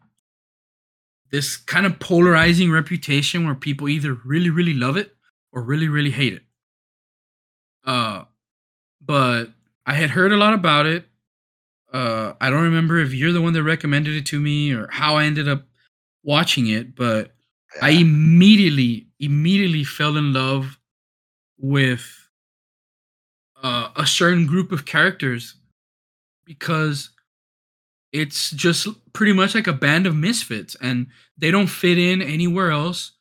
this 1.30 1.56
kind 1.56 1.86
of 1.86 1.98
polarizing 1.98 2.70
reputation 2.70 3.46
where 3.46 3.54
people 3.54 3.88
either 3.88 4.14
really 4.24 4.50
really 4.50 4.74
love 4.74 4.96
it 4.96 5.14
or 5.52 5.62
really 5.62 5.88
really 5.88 6.10
hate 6.10 6.34
it. 6.34 6.42
Uh, 7.84 8.24
but 9.00 9.46
I 9.86 9.94
had 9.94 10.10
heard 10.10 10.32
a 10.32 10.36
lot 10.36 10.54
about 10.54 10.86
it. 10.86 11.06
Uh, 11.92 12.34
I 12.40 12.50
don't 12.50 12.62
remember 12.62 12.98
if 12.98 13.12
you're 13.12 13.32
the 13.32 13.42
one 13.42 13.52
that 13.52 13.62
recommended 13.62 14.14
it 14.14 14.26
to 14.26 14.40
me 14.40 14.72
or 14.72 14.88
how 14.90 15.16
I 15.16 15.24
ended 15.24 15.48
up 15.48 15.64
watching 16.22 16.68
it, 16.68 16.94
but 16.94 17.32
I 17.80 17.90
immediately 17.90 19.08
immediately 19.18 19.84
fell 19.84 20.16
in 20.16 20.32
love 20.32 20.78
with 21.58 22.28
uh, 23.62 23.90
a 23.96 24.06
certain 24.06 24.46
group 24.46 24.72
of 24.72 24.84
characters 24.84 25.54
because 26.44 27.10
it's 28.12 28.50
just 28.50 28.88
pretty 29.12 29.32
much 29.32 29.54
like 29.54 29.66
a 29.66 29.72
band 29.72 30.06
of 30.06 30.16
misfits 30.16 30.76
and 30.80 31.06
they 31.38 31.50
don't 31.50 31.68
fit 31.68 31.98
in 31.98 32.20
anywhere 32.20 32.70
else 32.70 33.12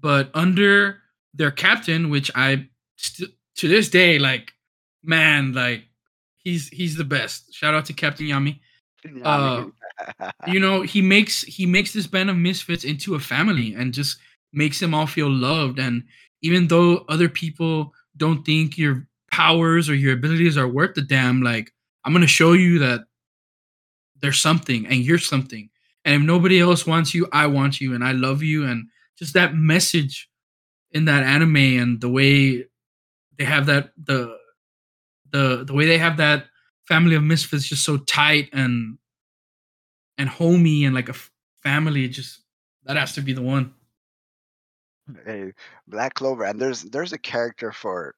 but 0.00 0.30
under 0.34 0.98
their 1.32 1.50
captain 1.50 2.10
which 2.10 2.30
i 2.34 2.66
st- 2.96 3.30
to 3.56 3.68
this 3.68 3.88
day 3.88 4.18
like 4.18 4.52
man 5.02 5.52
like 5.52 5.84
he's 6.36 6.68
he's 6.68 6.96
the 6.96 7.04
best. 7.04 7.52
Shout 7.52 7.74
out 7.74 7.86
to 7.86 7.92
captain 7.92 8.26
yami. 8.26 8.60
Uh 9.22 9.66
you 10.46 10.58
know 10.58 10.82
he 10.82 11.00
makes 11.02 11.42
he 11.42 11.66
makes 11.66 11.92
this 11.92 12.06
band 12.06 12.30
of 12.30 12.36
misfits 12.36 12.84
into 12.84 13.14
a 13.14 13.20
family 13.20 13.74
and 13.74 13.92
just 13.92 14.18
makes 14.52 14.80
them 14.80 14.94
all 14.94 15.06
feel 15.06 15.30
loved. 15.30 15.78
And 15.78 16.04
even 16.42 16.68
though 16.68 17.04
other 17.08 17.28
people 17.28 17.92
don't 18.16 18.44
think 18.44 18.78
your 18.78 19.06
powers 19.30 19.88
or 19.88 19.94
your 19.94 20.14
abilities 20.14 20.56
are 20.56 20.68
worth 20.68 20.94
the 20.94 21.02
damn 21.02 21.42
like 21.42 21.72
i'm 22.04 22.12
gonna 22.12 22.26
show 22.26 22.52
you 22.52 22.78
that 22.78 23.00
there's 24.20 24.40
something 24.40 24.86
and 24.86 24.98
you're 24.98 25.18
something. 25.18 25.68
And 26.04 26.14
if 26.14 26.22
nobody 26.22 26.60
else 26.60 26.86
wants 26.86 27.14
you 27.14 27.26
i 27.32 27.46
want 27.46 27.80
you 27.80 27.94
and 27.94 28.04
i 28.04 28.12
love 28.12 28.42
you. 28.42 28.64
And 28.66 28.88
just 29.18 29.34
that 29.34 29.54
message 29.54 30.28
in 30.92 31.06
that 31.06 31.24
anime 31.24 31.56
and 31.56 32.00
the 32.00 32.08
way 32.08 32.66
they 33.38 33.44
have 33.44 33.66
that 33.66 33.90
the 34.02 34.36
the 35.30 35.64
the 35.64 35.72
way 35.72 35.86
they 35.86 35.98
have 35.98 36.16
that 36.18 36.46
family 36.86 37.14
of 37.14 37.22
misfits 37.22 37.66
just 37.66 37.84
so 37.84 37.96
tight 37.96 38.48
and 38.52 38.98
and 40.18 40.28
homey 40.28 40.84
and 40.84 40.94
like 40.94 41.08
a 41.08 41.14
family 41.62 42.08
just 42.08 42.42
that 42.84 42.96
has 42.96 43.14
to 43.14 43.20
be 43.20 43.32
the 43.32 43.42
one 43.42 43.74
Hey, 45.26 45.52
Black 45.86 46.14
Clover, 46.14 46.44
and 46.44 46.58
there's 46.58 46.82
there's 46.82 47.12
a 47.12 47.18
character 47.18 47.72
for 47.72 48.14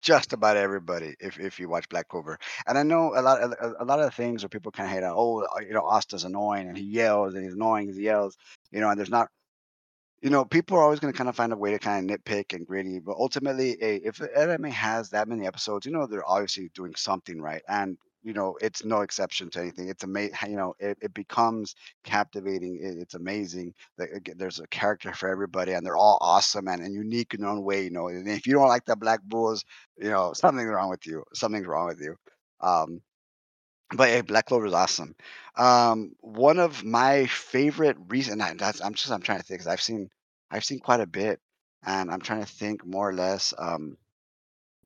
just 0.00 0.32
about 0.32 0.56
everybody 0.56 1.14
if, 1.20 1.38
if 1.38 1.60
you 1.60 1.68
watch 1.68 1.86
Black 1.90 2.08
Clover. 2.08 2.38
And 2.66 2.78
I 2.78 2.82
know 2.82 3.12
a 3.14 3.20
lot 3.20 3.42
a, 3.42 3.74
a 3.80 3.84
lot 3.84 4.00
of 4.00 4.14
things 4.14 4.42
where 4.42 4.48
people 4.48 4.72
kind 4.72 4.88
of 4.88 4.94
hate 4.94 5.04
on, 5.04 5.12
oh, 5.14 5.42
uh, 5.42 5.60
you 5.60 5.74
know, 5.74 5.86
Asta's 5.90 6.24
annoying 6.24 6.68
and 6.68 6.78
he 6.78 6.84
yells 6.84 7.34
and 7.34 7.44
he's 7.44 7.52
annoying, 7.52 7.92
he 7.92 8.02
yells, 8.02 8.38
you 8.70 8.80
know, 8.80 8.88
and 8.88 8.98
there's 8.98 9.10
not 9.10 9.28
you 10.20 10.30
know, 10.30 10.44
people 10.44 10.76
are 10.76 10.82
always 10.82 11.00
going 11.00 11.12
to 11.12 11.16
kind 11.16 11.28
of 11.30 11.36
find 11.36 11.52
a 11.52 11.56
way 11.56 11.70
to 11.72 11.78
kind 11.78 12.10
of 12.10 12.18
nitpick 12.18 12.54
and 12.54 12.66
gritty, 12.66 12.98
but 12.98 13.16
ultimately, 13.16 13.80
eh, 13.80 14.00
if 14.04 14.20
anime 14.36 14.70
has 14.70 15.10
that 15.10 15.28
many 15.28 15.46
episodes, 15.46 15.86
you 15.86 15.92
know, 15.92 16.06
they're 16.06 16.28
obviously 16.28 16.70
doing 16.74 16.94
something 16.94 17.40
right. 17.40 17.62
And, 17.68 17.96
you 18.22 18.34
know, 18.34 18.58
it's 18.60 18.84
no 18.84 19.00
exception 19.00 19.48
to 19.50 19.60
anything. 19.60 19.88
It's 19.88 20.04
amazing, 20.04 20.36
you 20.50 20.56
know, 20.56 20.74
it, 20.78 20.98
it 21.00 21.14
becomes 21.14 21.74
captivating. 22.04 22.76
It, 22.82 22.98
it's 22.98 23.14
amazing 23.14 23.72
that 23.96 24.14
again, 24.14 24.36
there's 24.36 24.60
a 24.60 24.66
character 24.68 25.14
for 25.14 25.28
everybody 25.30 25.72
and 25.72 25.86
they're 25.86 25.96
all 25.96 26.18
awesome 26.20 26.68
and, 26.68 26.82
and 26.82 26.94
unique 26.94 27.32
in 27.32 27.40
their 27.40 27.50
own 27.50 27.62
way, 27.62 27.84
you 27.84 27.90
know. 27.90 28.08
And 28.08 28.28
if 28.28 28.46
you 28.46 28.52
don't 28.52 28.68
like 28.68 28.84
the 28.84 28.96
Black 28.96 29.22
Bulls, 29.22 29.64
you 29.96 30.10
know, 30.10 30.34
something's 30.34 30.68
wrong 30.68 30.90
with 30.90 31.06
you. 31.06 31.24
Something's 31.34 31.66
wrong 31.66 31.86
with 31.86 32.00
you. 32.00 32.16
Um, 32.60 33.00
but 33.94 34.08
hey, 34.08 34.20
Black 34.20 34.46
Clover 34.46 34.66
is 34.66 34.72
awesome. 34.72 35.14
Um, 35.56 36.12
one 36.20 36.58
of 36.58 36.84
my 36.84 37.26
favorite 37.26 37.96
reason 38.08 38.40
and 38.40 38.58
that's 38.58 38.80
I'm 38.80 38.94
just 38.94 39.10
I'm 39.10 39.22
trying 39.22 39.38
to 39.38 39.44
think 39.44 39.60
because 39.60 39.72
I've 39.72 39.82
seen 39.82 40.08
I've 40.50 40.64
seen 40.64 40.80
quite 40.80 41.00
a 41.00 41.06
bit, 41.06 41.40
and 41.84 42.10
I'm 42.10 42.20
trying 42.20 42.40
to 42.40 42.46
think 42.46 42.84
more 42.86 43.08
or 43.10 43.14
less. 43.14 43.54
Um, 43.58 43.96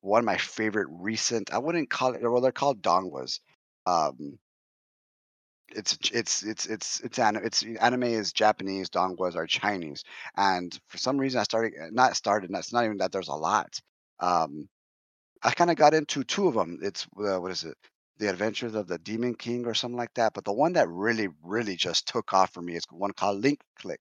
one 0.01 0.19
of 0.19 0.25
my 0.25 0.37
favorite 0.37 0.87
recent 0.91 1.53
I 1.53 1.57
wouldn't 1.59 1.89
call 1.89 2.13
it 2.13 2.21
well 2.23 2.41
they're 2.41 2.51
called 2.51 2.81
donghuas. 2.81 3.39
Um, 3.85 4.39
it's 5.69 5.97
it's 6.13 6.43
it's 6.43 6.65
it's 6.65 6.99
it's 7.01 7.19
an 7.19 7.37
it's 7.37 7.63
anime 7.63 8.03
is 8.03 8.33
Japanese, 8.33 8.89
donghuas 8.89 9.35
are 9.35 9.47
Chinese, 9.47 10.03
and 10.37 10.77
for 10.87 10.97
some 10.97 11.17
reason 11.17 11.39
I 11.39 11.43
started 11.43 11.73
not 11.91 12.15
started. 12.15 12.51
It's 12.53 12.73
not 12.73 12.85
even 12.85 12.97
that 12.97 13.11
there's 13.11 13.27
a 13.29 13.33
lot. 13.35 13.79
Um, 14.19 14.69
I 15.43 15.51
kind 15.51 15.71
of 15.71 15.77
got 15.77 15.93
into 15.93 16.23
two 16.23 16.47
of 16.47 16.55
them. 16.55 16.79
It's 16.81 17.07
uh, 17.17 17.39
what 17.39 17.51
is 17.51 17.63
it? 17.63 17.77
The 18.19 18.29
Adventures 18.29 18.75
of 18.75 18.87
the 18.87 18.97
Demon 18.99 19.35
King 19.35 19.65
or 19.65 19.73
something 19.73 19.97
like 19.97 20.13
that. 20.15 20.33
But 20.33 20.45
the 20.45 20.53
one 20.53 20.73
that 20.73 20.89
really, 20.89 21.29
really 21.43 21.75
just 21.75 22.07
took 22.07 22.33
off 22.33 22.53
for 22.53 22.61
me 22.61 22.75
is 22.75 22.85
one 22.89 23.13
called 23.13 23.41
Link 23.41 23.59
Click. 23.79 23.99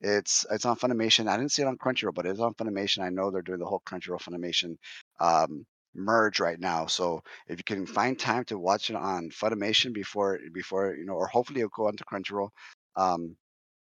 It's 0.00 0.46
it's 0.50 0.64
on 0.64 0.76
Funimation. 0.76 1.28
I 1.28 1.36
didn't 1.36 1.52
see 1.52 1.62
it 1.62 1.68
on 1.68 1.76
Crunchyroll, 1.76 2.14
but 2.14 2.26
it's 2.26 2.40
on 2.40 2.54
Funimation. 2.54 3.02
I 3.04 3.10
know 3.10 3.30
they're 3.30 3.42
doing 3.42 3.58
the 3.58 3.66
whole 3.66 3.82
Crunchyroll 3.86 4.22
Funimation 4.22 4.76
um, 5.20 5.66
merge 5.94 6.40
right 6.40 6.58
now. 6.58 6.86
So 6.86 7.22
if 7.48 7.58
you 7.58 7.64
can 7.64 7.86
find 7.86 8.18
time 8.18 8.44
to 8.46 8.58
watch 8.58 8.90
it 8.90 8.96
on 8.96 9.30
Funimation 9.30 9.92
before 9.92 10.38
before 10.54 10.94
you 10.96 11.04
know, 11.04 11.14
or 11.14 11.26
hopefully 11.26 11.60
it'll 11.60 11.70
go 11.70 11.88
onto 11.88 12.04
Crunchyroll. 12.04 12.50
Um, 12.96 13.36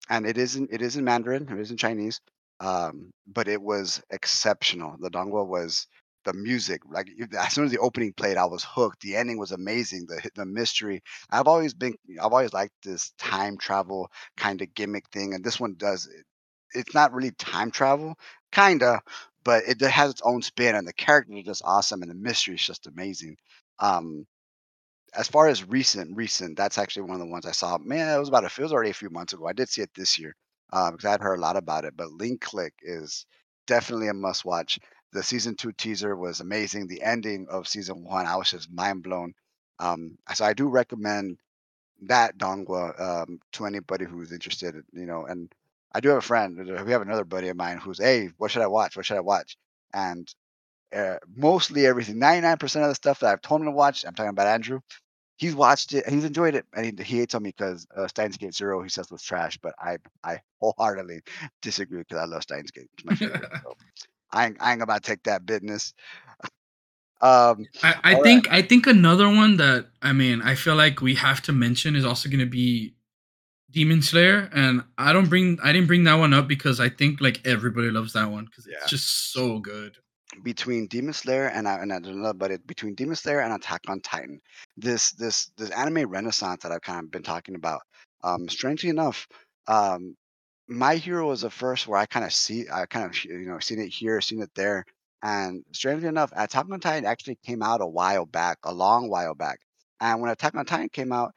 and 0.10 0.26
it 0.26 0.38
isn't 0.38 0.70
it 0.72 0.82
is 0.82 0.98
in 0.98 1.06
Mandarin. 1.06 1.48
It 1.50 1.60
is 1.60 1.72
in 1.72 1.78
Chinese. 1.78 2.20
Um, 2.60 3.12
but 3.28 3.48
it 3.48 3.62
was 3.62 4.02
exceptional. 4.12 4.96
The 5.00 5.10
donghua 5.10 5.46
was 5.48 5.88
the 6.26 6.34
music 6.34 6.82
like 6.90 7.10
as 7.38 7.54
soon 7.54 7.66
as 7.66 7.72
the 7.72 7.78
opening 7.80 8.14
played 8.14 8.38
i 8.38 8.46
was 8.46 8.64
hooked. 8.64 9.02
The 9.02 9.16
ending 9.16 9.38
was 9.38 9.52
amazing 9.52 10.06
the 10.08 10.30
the 10.36 10.46
mystery. 10.46 11.02
I've 11.32 11.48
always 11.48 11.74
been 11.74 11.96
i've 12.22 12.32
always 12.34 12.54
liked 12.54 12.74
this 12.84 13.12
time 13.18 13.58
travel 13.58 14.10
kind 14.38 14.62
of 14.62 14.74
gimmick 14.74 15.10
thing 15.12 15.34
and 15.34 15.44
this 15.44 15.60
one 15.60 15.76
does 15.78 16.08
it 16.08 16.26
it's 16.74 16.94
not 16.94 17.14
really 17.14 17.32
time 17.32 17.72
travel 17.72 18.16
kinda 18.52 19.02
but 19.44 19.64
it 19.68 19.82
has 19.82 20.12
its 20.12 20.22
own 20.24 20.42
spin 20.42 20.76
and 20.76 20.88
the 20.88 20.94
characters 20.94 21.38
are 21.40 21.44
just 21.44 21.62
awesome 21.66 22.02
and 22.02 22.10
the 22.12 22.16
mystery 22.16 22.56
is 22.56 22.66
just 22.66 22.88
amazing. 22.88 23.36
Um 23.80 24.26
as 25.16 25.28
far 25.28 25.48
as 25.48 25.68
recent 25.68 26.16
recent 26.16 26.58
that's 26.58 26.78
actually 26.78 27.04
one 27.04 27.14
of 27.14 27.20
the 27.20 27.32
ones 27.32 27.46
i 27.46 27.52
saw 27.52 27.78
man 27.80 28.16
it 28.16 28.20
was 28.20 28.30
about 28.30 28.44
a 28.44 28.48
it 28.48 28.60
was 28.64 28.74
already 28.74 28.90
a 28.92 28.94
few 28.96 29.10
months 29.10 29.34
ago 29.34 29.48
i 29.48 29.54
did 29.54 29.70
see 29.70 29.82
it 29.82 29.90
this 29.96 30.18
year 30.20 30.36
uh, 30.72 30.92
because 30.92 31.06
i'd 31.06 31.22
heard 31.22 31.38
a 31.38 31.42
lot 31.42 31.56
about 31.58 31.86
it 31.86 31.96
but 31.96 32.12
link 32.12 32.42
click 32.42 32.74
is 32.82 33.26
definitely 33.68 34.08
a 34.08 34.14
must 34.14 34.46
watch 34.46 34.80
the 35.14 35.24
season 35.24 35.56
two 35.56 35.72
teaser 35.74 36.16
was 36.16 36.42
amazing. 36.42 36.88
The 36.88 37.04
ending 37.04 37.48
of 37.50 37.68
season 37.68 38.04
one, 38.04 38.28
I 38.28 38.36
was 38.38 38.52
just 38.52 38.72
mind 38.72 39.04
blown. 39.04 39.34
Um, 39.80 40.18
so 40.34 40.46
I 40.46 40.54
do 40.54 40.68
recommend 40.68 41.38
that 42.04 42.38
Donghua 42.38 43.00
um, 43.00 43.40
to 43.54 43.66
anybody 43.66 44.06
who's 44.06 44.32
interested. 44.32 44.76
You 44.94 45.06
know, 45.06 45.26
and 45.26 45.52
I 45.94 46.00
do 46.00 46.10
have 46.10 46.20
a 46.20 46.22
friend. 46.22 46.58
We 46.86 46.92
have 46.92 47.02
another 47.02 47.26
buddy 47.26 47.50
of 47.50 47.58
mine 47.58 47.78
who's, 47.78 48.00
hey, 48.00 48.30
what 48.38 48.52
should 48.52 48.64
I 48.64 48.68
watch? 48.68 48.98
What 48.98 49.06
should 49.06 49.18
I 49.18 49.22
watch? 49.22 49.58
And 49.94 50.28
uh, 50.96 51.18
mostly 51.36 51.86
everything, 51.86 52.18
99% 52.18 52.84
of 52.84 52.90
the 52.90 52.96
stuff 52.96 53.20
that 53.20 53.32
I've 53.32 53.42
told 53.42 53.62
him 53.62 53.68
to 53.68 53.72
watch, 53.72 54.06
I'm 54.06 54.14
talking 54.14 54.30
about 54.30 54.48
Andrew. 54.48 54.80
He's 55.38 55.56
watched 55.56 55.94
it. 55.94 56.08
He's 56.08 56.26
enjoyed 56.26 56.56
it, 56.56 56.66
and 56.76 56.86
he, 56.86 57.04
he 57.04 57.18
hates 57.20 57.36
on 57.36 57.44
me 57.44 57.50
because 57.50 57.88
uh, 57.98 58.08
Steins 58.08 58.38
Gate 58.38 58.54
Zero 58.56 58.82
he 58.84 58.90
says 58.90 59.12
was 59.12 59.24
trash. 59.24 59.58
But 59.62 59.74
I 59.80 59.98
I 60.24 60.40
wholeheartedly 60.62 61.22
disagree 61.62 62.00
because 62.00 62.20
I 62.20 62.26
love 62.26 62.44
Steins 62.44 62.72
Gate. 62.72 62.90
It's 62.94 63.06
my 63.06 63.16
favorite. 63.16 63.50
so 63.64 63.74
I 64.34 64.48
ain't, 64.48 64.58
I 64.60 64.74
ain't 64.74 64.82
about 64.82 65.04
to 65.04 65.10
take 65.10 65.24
that 65.24 65.46
business. 65.46 65.94
Um, 67.22 67.68
I, 67.82 67.96
I 68.04 68.16
think 68.16 68.48
right. 68.48 68.66
I 68.66 68.68
think 68.68 68.86
another 68.86 69.30
one 69.30 69.56
that 69.56 69.88
I 70.02 70.12
mean 70.12 70.42
I 70.42 70.56
feel 70.56 70.76
like 70.76 71.00
we 71.00 71.16
have 71.16 71.42
to 71.44 71.54
mention 71.54 71.96
is 71.96 72.04
also 72.04 72.28
going 72.28 72.42
to 72.42 72.46
be 72.46 72.96
Demon 73.72 74.02
Slayer, 74.02 74.50
and 74.52 74.84
I 74.98 75.14
don't 75.14 75.30
bring 75.30 75.58
I 75.64 75.72
didn't 75.72 75.88
bring 75.88 76.04
that 76.04 76.16
one 76.16 76.34
up 76.34 76.50
because 76.50 76.82
I 76.82 76.90
think 76.90 77.22
like 77.22 77.40
everybody 77.48 77.90
loves 77.92 78.12
that 78.14 78.30
one 78.30 78.44
because 78.44 78.68
yeah. 78.70 78.76
it's 78.82 78.90
just 78.90 79.32
so 79.32 79.60
good. 79.60 79.96
Between 80.44 80.88
Demon 80.88 81.14
Slayer 81.14 81.48
and 81.48 81.66
I 81.66 81.80
and 81.80 81.94
I 81.94 82.00
don't 82.00 82.22
know, 82.22 82.34
but 82.34 82.52
it 82.52 82.68
between 82.68 82.94
Demon 82.94 83.16
Slayer 83.16 83.40
and 83.40 83.54
Attack 83.54 83.84
on 83.88 84.02
Titan, 84.02 84.42
this 84.76 85.12
this 85.12 85.50
this 85.58 85.70
anime 85.70 86.10
renaissance 86.10 86.64
that 86.64 86.74
I've 86.74 86.82
kind 86.82 87.06
of 87.06 87.12
been 87.12 87.24
talking 87.24 87.56
about. 87.56 87.82
Um, 88.22 88.50
strangely 88.50 88.90
enough, 88.90 89.28
um, 89.68 90.18
my 90.68 90.96
Hero 90.96 91.28
was 91.28 91.42
the 91.42 91.50
first 91.50 91.88
where 91.88 92.00
I 92.00 92.06
kind 92.06 92.26
of 92.26 92.34
see, 92.34 92.66
I 92.72 92.86
kind 92.86 93.06
of 93.06 93.24
you 93.26 93.46
know 93.46 93.60
seen 93.60 93.80
it 93.80 93.90
here, 93.90 94.22
seen 94.22 94.42
it 94.42 94.52
there, 94.56 94.86
and 95.22 95.64
strangely 95.74 96.08
enough, 96.08 96.32
Attack 96.36 96.66
on 96.72 96.80
Titan 96.80 97.06
actually 97.06 97.38
came 97.46 97.62
out 97.64 97.82
a 97.82 97.88
while 97.88 98.26
back, 98.26 98.60
a 98.64 98.74
long 98.74 99.10
while 99.10 99.36
back. 99.36 99.60
And 100.00 100.22
when 100.22 100.32
Attack 100.32 100.56
on 100.56 100.66
Titan 100.66 100.90
came 100.90 101.12
out, 101.12 101.34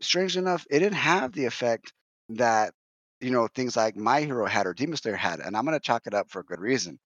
strangely 0.00 0.40
enough, 0.42 0.66
it 0.70 0.80
didn't 0.80 0.94
have 0.94 1.32
the 1.32 1.46
effect 1.46 1.92
that 2.30 2.74
you 3.20 3.30
know 3.30 3.48
things 3.48 3.76
like 3.76 3.96
My 3.96 4.22
Hero 4.22 4.46
had 4.46 4.66
or 4.66 4.74
Demon 4.74 4.96
Slayer 4.96 5.16
had, 5.16 5.40
and 5.40 5.56
I'm 5.56 5.64
gonna 5.64 5.80
chalk 5.80 6.06
it 6.06 6.14
up 6.14 6.30
for 6.30 6.40
a 6.40 6.44
good 6.44 6.60
reason. 6.60 6.98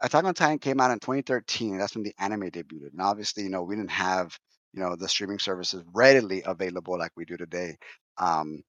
Attack 0.00 0.24
on 0.24 0.34
Titan 0.34 0.58
came 0.58 0.80
out 0.80 0.90
in 0.90 0.98
2013. 1.00 1.78
That's 1.78 1.94
when 1.94 2.04
the 2.04 2.14
anime 2.18 2.50
debuted, 2.50 2.92
and 2.92 3.00
obviously, 3.00 3.44
you 3.44 3.50
know, 3.50 3.62
we 3.62 3.76
didn't 3.76 3.90
have 3.90 4.38
you 4.72 4.80
know 4.80 4.96
the 4.96 5.08
streaming 5.08 5.38
services 5.38 5.82
readily 5.94 6.42
available 6.44 6.98
like 6.98 7.12
we 7.16 7.24
do 7.24 7.36
today. 7.36 7.76
Um, 8.18 8.62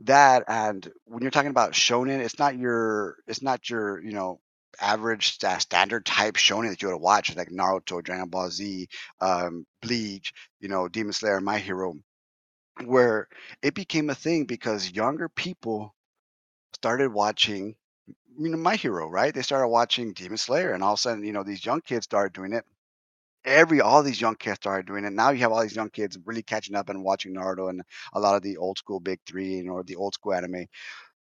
that 0.00 0.44
and 0.48 0.90
when 1.04 1.22
you're 1.22 1.30
talking 1.30 1.50
about 1.50 1.72
shonen, 1.72 2.20
it's 2.20 2.38
not 2.38 2.56
your 2.58 3.16
it's 3.26 3.42
not 3.42 3.68
your, 3.70 4.00
you 4.02 4.12
know, 4.12 4.40
average 4.80 5.38
standard 5.60 6.04
type 6.04 6.34
shonen 6.34 6.70
that 6.70 6.82
you 6.82 6.88
would 6.88 7.00
watch 7.00 7.34
like 7.36 7.48
Naruto, 7.50 8.02
Dragon 8.02 8.28
Ball 8.28 8.50
Z, 8.50 8.88
um, 9.20 9.66
Bleach, 9.82 10.32
you 10.60 10.68
know, 10.68 10.88
Demon 10.88 11.12
Slayer, 11.12 11.40
My 11.40 11.58
Hero, 11.58 11.94
where 12.84 13.28
it 13.62 13.74
became 13.74 14.10
a 14.10 14.14
thing 14.14 14.44
because 14.46 14.90
younger 14.92 15.28
people 15.28 15.94
started 16.74 17.12
watching 17.12 17.74
you 18.38 18.50
know 18.50 18.58
My 18.58 18.76
Hero, 18.76 19.08
right? 19.08 19.34
They 19.34 19.42
started 19.42 19.68
watching 19.68 20.12
Demon 20.14 20.38
Slayer, 20.38 20.72
and 20.72 20.82
all 20.84 20.94
of 20.94 20.98
a 20.98 21.02
sudden, 21.02 21.24
you 21.24 21.32
know, 21.32 21.44
these 21.44 21.64
young 21.66 21.80
kids 21.82 22.04
started 22.04 22.34
doing 22.34 22.52
it 22.54 22.64
every 23.44 23.80
all 23.80 24.02
these 24.02 24.20
young 24.20 24.36
kids 24.36 24.56
started 24.56 24.86
doing 24.86 25.04
it. 25.04 25.12
Now 25.12 25.30
you 25.30 25.40
have 25.40 25.52
all 25.52 25.62
these 25.62 25.76
young 25.76 25.90
kids 25.90 26.18
really 26.24 26.42
catching 26.42 26.74
up 26.76 26.88
and 26.88 27.04
watching 27.04 27.34
Naruto 27.34 27.70
and 27.70 27.82
a 28.12 28.20
lot 28.20 28.36
of 28.36 28.42
the 28.42 28.56
old 28.56 28.78
school 28.78 29.00
big 29.00 29.20
three, 29.26 29.62
know, 29.62 29.82
the 29.82 29.96
old 29.96 30.14
school 30.14 30.34
anime 30.34 30.66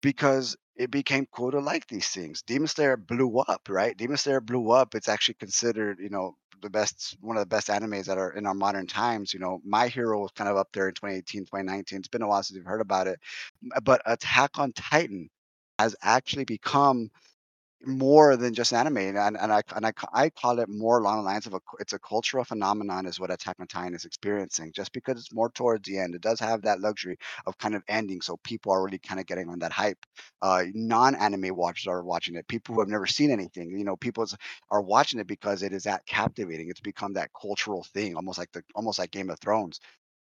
because 0.03 0.57
it 0.77 0.91
became 0.91 1.27
cool 1.33 1.51
to 1.51 1.61
like 1.61 1.87
these 1.87 2.09
things. 2.09 2.43
Demon 2.43 2.69
Slayer 2.69 2.97
blew 2.97 3.39
up, 3.39 3.63
right? 3.69 3.97
Demon 3.97 4.17
Slayer 4.19 4.41
blew 4.41 4.71
up. 4.71 4.95
It's 4.95 5.09
actually 5.09 5.35
considered, 5.35 5.99
you 6.01 6.11
know, 6.11 6.37
the 6.63 6.71
best 6.71 7.17
one 7.21 7.37
of 7.37 7.43
the 7.43 7.47
best 7.55 7.69
animes 7.69 8.05
that 8.07 8.19
are 8.19 8.33
in 8.33 8.47
our 8.47 8.55
modern 8.55 8.87
times. 8.87 9.33
You 9.35 9.41
know, 9.41 9.61
My 9.65 9.89
Hero 9.89 10.21
was 10.21 10.33
kind 10.33 10.51
of 10.51 10.57
up 10.57 10.69
there 10.73 10.89
in 10.89 10.95
2018, 10.95 11.47
2019. 11.47 11.99
It's 12.01 12.09
been 12.09 12.23
a 12.23 12.29
while 12.29 12.43
since 12.43 12.57
you've 12.57 12.67
heard 12.67 12.81
about 12.81 13.07
it. 13.09 13.21
But 13.83 14.03
Attack 14.07 14.59
on 14.59 14.73
Titan 14.73 15.29
has 15.79 15.95
actually 16.03 16.45
become 16.45 17.11
more 17.87 18.37
than 18.37 18.55
just 18.55 18.73
anime, 18.73 18.99
and 18.99 19.19
and 19.19 19.53
I 19.53 19.63
and 19.75 19.87
I 19.87 19.93
I 20.13 20.31
call 20.31 20.59
it 20.61 20.69
more 20.69 20.99
along 20.99 21.19
the 21.19 21.23
lines 21.25 21.47
of 21.47 21.55
a 21.55 21.61
it's 21.79 21.93
a 21.93 21.99
cultural 21.99 22.45
phenomenon 22.45 23.07
is 23.07 23.21
what 23.21 23.31
Attack 23.31 23.57
on 23.61 23.67
Titan 23.69 23.95
is 23.95 24.05
experiencing. 24.05 24.73
Just 24.73 24.93
because 24.93 25.19
it's 25.21 25.33
more 25.35 25.51
towards 25.51 25.89
the 25.89 25.99
end, 25.99 26.15
it 26.15 26.21
does 26.23 26.41
have 26.41 26.63
that 26.63 26.81
luxury 26.81 27.17
of 27.47 27.57
kind 27.59 27.75
of 27.75 27.83
ending, 27.89 28.21
so 28.21 28.37
people 28.45 28.73
are 28.73 28.85
really 28.85 28.99
kind 28.99 29.21
of 29.21 29.27
getting 29.27 29.49
on 29.49 29.59
that 29.61 29.73
hype. 29.73 29.99
Uh, 30.43 30.65
non-anime 30.75 31.55
watchers 31.57 31.87
are 31.87 32.03
watching 32.03 32.35
it. 32.37 32.47
People 32.49 32.75
who 32.75 32.81
have 32.81 32.89
never 32.89 33.07
seen 33.07 33.31
anything, 33.31 33.71
you 33.71 33.85
know, 33.85 33.97
people 33.97 34.27
are 34.71 34.83
watching 34.83 35.21
it 35.21 35.27
because 35.27 35.63
it 35.63 35.73
is 35.73 35.85
that 35.85 36.05
captivating. 36.07 36.69
It's 36.71 36.81
become 36.81 37.13
that 37.15 37.31
cultural 37.41 37.85
thing, 37.95 38.17
almost 38.17 38.39
like 38.39 38.53
the 38.53 38.63
almost 38.75 38.99
like 38.99 39.11
Game 39.11 39.31
of 39.31 39.39
Thrones. 39.41 39.81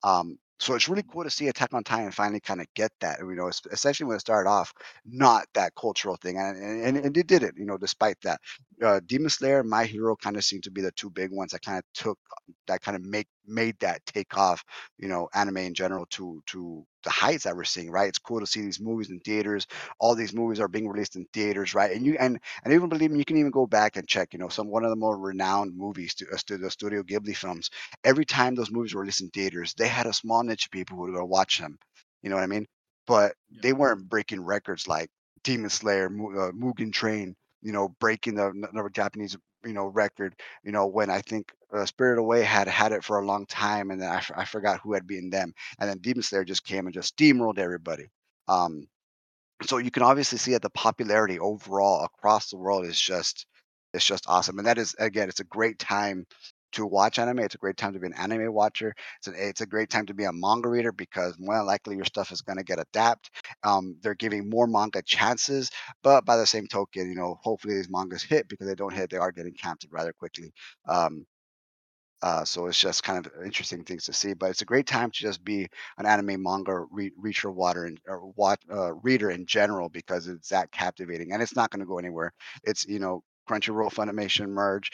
Um, 0.03 0.37
So 0.59 0.75
it's 0.75 0.89
really 0.89 1.03
cool 1.09 1.23
to 1.23 1.29
see 1.29 1.47
Attack 1.47 1.73
on 1.73 1.83
Titan 1.83 2.11
finally 2.11 2.41
kind 2.41 2.59
of 2.59 2.67
get 2.75 2.91
that. 2.99 3.19
You 3.19 3.33
know, 3.35 3.47
es- 3.47 3.61
especially 3.71 4.07
when 4.07 4.17
it 4.17 4.19
started 4.21 4.49
off 4.49 4.73
not 5.05 5.47
that 5.53 5.73
cultural 5.75 6.17
thing, 6.17 6.37
and 6.37 6.57
and, 6.57 6.97
and 6.97 7.17
it 7.17 7.27
did 7.27 7.43
it. 7.43 7.55
You 7.57 7.65
know, 7.65 7.77
despite 7.77 8.19
that, 8.23 8.41
uh, 8.83 8.99
Demon 9.05 9.29
Slayer, 9.29 9.63
My 9.63 9.85
Hero 9.85 10.15
kind 10.17 10.35
of 10.35 10.43
seem 10.43 10.61
to 10.61 10.71
be 10.71 10.81
the 10.81 10.91
two 10.91 11.09
big 11.09 11.31
ones 11.31 11.51
that 11.53 11.61
kind 11.61 11.77
of 11.79 11.85
took 11.93 12.19
that 12.67 12.81
kind 12.81 12.95
of 12.97 13.03
make 13.03 13.27
made 13.45 13.79
that 13.79 14.05
take 14.05 14.37
off. 14.37 14.63
You 14.97 15.07
know, 15.07 15.29
anime 15.33 15.57
in 15.57 15.73
general 15.73 16.05
to 16.11 16.43
to 16.47 16.85
the 17.05 17.09
heights 17.09 17.45
that 17.45 17.55
we're 17.55 17.63
seeing. 17.63 17.89
Right, 17.89 18.09
it's 18.09 18.19
cool 18.19 18.41
to 18.41 18.45
see 18.47 18.61
these 18.61 18.81
movies 18.81 19.09
in 19.09 19.21
theaters. 19.21 19.65
All 19.99 20.13
these 20.13 20.33
movies 20.33 20.59
are 20.59 20.67
being 20.67 20.89
released 20.89 21.15
in 21.15 21.25
theaters, 21.31 21.73
right? 21.73 21.95
And 21.95 22.05
you 22.05 22.17
and 22.19 22.37
and 22.65 22.73
even 22.73 22.89
believe 22.89 23.11
me, 23.11 23.19
you 23.19 23.25
can 23.25 23.37
even 23.37 23.51
go 23.51 23.65
back 23.65 23.95
and 23.95 24.05
check. 24.07 24.33
You 24.33 24.39
know, 24.39 24.49
some 24.49 24.67
one 24.67 24.83
of 24.83 24.89
the 24.89 24.97
more 24.97 25.17
renowned 25.17 25.77
movies, 25.77 26.15
to, 26.15 26.25
uh, 26.33 26.57
the 26.57 26.69
Studio 26.69 27.01
Ghibli 27.03 27.35
films 27.35 27.69
every 28.03 28.25
time 28.25 28.55
those 28.55 28.71
movies 28.71 28.93
were 28.93 29.01
released 29.01 29.21
in 29.21 29.29
theaters, 29.29 29.73
they 29.77 29.87
had 29.87 30.05
a 30.07 30.13
small 30.13 30.43
niche 30.49 30.65
of 30.65 30.71
people 30.71 30.97
who 30.97 31.03
would 31.03 31.15
go 31.15 31.25
watch 31.25 31.59
them. 31.59 31.77
You 32.23 32.29
know 32.29 32.35
what 32.37 32.43
I 32.43 32.47
mean? 32.47 32.67
But 33.07 33.35
Yeah. 33.49 33.61
they 33.63 33.73
weren't 33.73 34.09
breaking 34.09 34.41
records 34.43 34.87
like 34.87 35.09
Demon 35.43 35.69
Slayer, 35.69 36.07
uh, 36.07 36.51
Mugen 36.53 36.93
Train. 36.93 37.35
You 37.61 37.73
know, 37.73 37.89
breaking 37.99 38.35
the 38.35 38.53
number 38.73 38.89
Japanese 38.89 39.37
you 39.65 39.73
know 39.73 39.87
record. 39.87 40.35
You 40.63 40.71
know, 40.71 40.87
when 40.87 41.09
I 41.09 41.21
think 41.21 41.53
uh, 41.73 41.85
Spirit 41.85 42.19
Away 42.19 42.43
had 42.43 42.67
had 42.67 42.93
it 42.93 43.03
for 43.03 43.19
a 43.19 43.25
long 43.25 43.45
time, 43.47 43.91
and 43.91 44.01
then 44.01 44.09
I, 44.11 44.17
f- 44.17 44.31
I 44.35 44.45
forgot 44.45 44.81
who 44.81 44.93
had 44.93 45.07
beaten 45.07 45.29
them, 45.29 45.53
and 45.79 45.89
then 45.89 45.99
Demon 45.99 46.23
Slayer 46.23 46.45
just 46.45 46.63
came 46.65 46.85
and 46.87 46.93
just 46.93 47.15
steamrolled 47.17 47.59
everybody. 47.59 48.07
Um, 48.47 48.87
so 49.63 49.77
you 49.77 49.91
can 49.91 50.03
obviously 50.03 50.37
see 50.37 50.51
that 50.53 50.61
the 50.61 50.69
popularity 50.71 51.39
overall 51.39 52.03
across 52.05 52.49
the 52.49 52.57
world 52.57 52.85
is 52.85 52.99
just 52.99 53.45
it's 53.93 54.05
just 54.05 54.25
awesome 54.27 54.57
and 54.59 54.67
that 54.67 54.77
is 54.77 54.95
again 54.99 55.29
it's 55.29 55.39
a 55.41 55.45
great 55.45 55.79
time 55.79 56.25
to 56.71 56.85
watch 56.85 57.19
anime 57.19 57.39
it's 57.39 57.55
a 57.55 57.59
great 57.59 57.77
time 57.77 57.93
to 57.93 57.99
be 57.99 58.07
an 58.07 58.13
anime 58.13 58.51
watcher 58.53 58.93
it's 59.17 59.27
a, 59.27 59.47
it's 59.49 59.61
a 59.61 59.65
great 59.65 59.89
time 59.89 60.05
to 60.05 60.13
be 60.13 60.25
a 60.25 60.31
manga 60.33 60.69
reader 60.69 60.91
because 60.91 61.35
more 61.39 61.55
than 61.55 61.65
likely 61.65 61.95
your 61.95 62.05
stuff 62.05 62.31
is 62.31 62.41
going 62.41 62.57
to 62.57 62.63
get 62.63 62.79
adapted 62.79 63.31
um, 63.63 63.95
they're 64.01 64.15
giving 64.15 64.49
more 64.49 64.67
manga 64.67 65.01
chances 65.03 65.69
but 66.03 66.25
by 66.25 66.37
the 66.37 66.45
same 66.45 66.67
token 66.67 67.09
you 67.09 67.15
know 67.15 67.37
hopefully 67.41 67.75
these 67.75 67.89
mangas 67.89 68.23
hit 68.23 68.47
because 68.47 68.67
they 68.67 68.75
don't 68.75 68.93
hit 68.93 69.09
they 69.09 69.17
are 69.17 69.31
getting 69.31 69.53
canceled 69.53 69.93
rather 69.93 70.13
quickly 70.13 70.51
um, 70.87 71.25
uh, 72.21 72.43
so 72.43 72.67
it's 72.67 72.79
just 72.79 73.03
kind 73.03 73.25
of 73.25 73.31
interesting 73.45 73.83
things 73.83 74.03
to 74.05 74.13
see. 74.13 74.33
But 74.33 74.49
it's 74.49 74.61
a 74.61 74.65
great 74.65 74.87
time 74.87 75.09
to 75.09 75.17
just 75.17 75.43
be 75.43 75.67
an 75.97 76.05
anime 76.05 76.43
manga 76.43 76.85
re- 76.91 77.13
reader, 77.17 77.49
water 77.51 77.85
and 77.85 77.97
or 78.07 78.27
watch, 78.35 78.59
uh, 78.71 78.93
reader 78.95 79.31
in 79.31 79.45
general 79.45 79.87
because 79.89 80.27
it's 80.27 80.49
that 80.49 80.71
captivating 80.71 81.31
and 81.31 81.41
it's 81.41 81.55
not 81.55 81.69
going 81.71 81.79
to 81.79 81.85
go 81.85 81.97
anywhere. 81.97 82.33
It's 82.63 82.85
you 82.85 82.99
know 82.99 83.23
Crunchyroll, 83.49 83.93
Funimation 83.93 84.49
merge, 84.49 84.91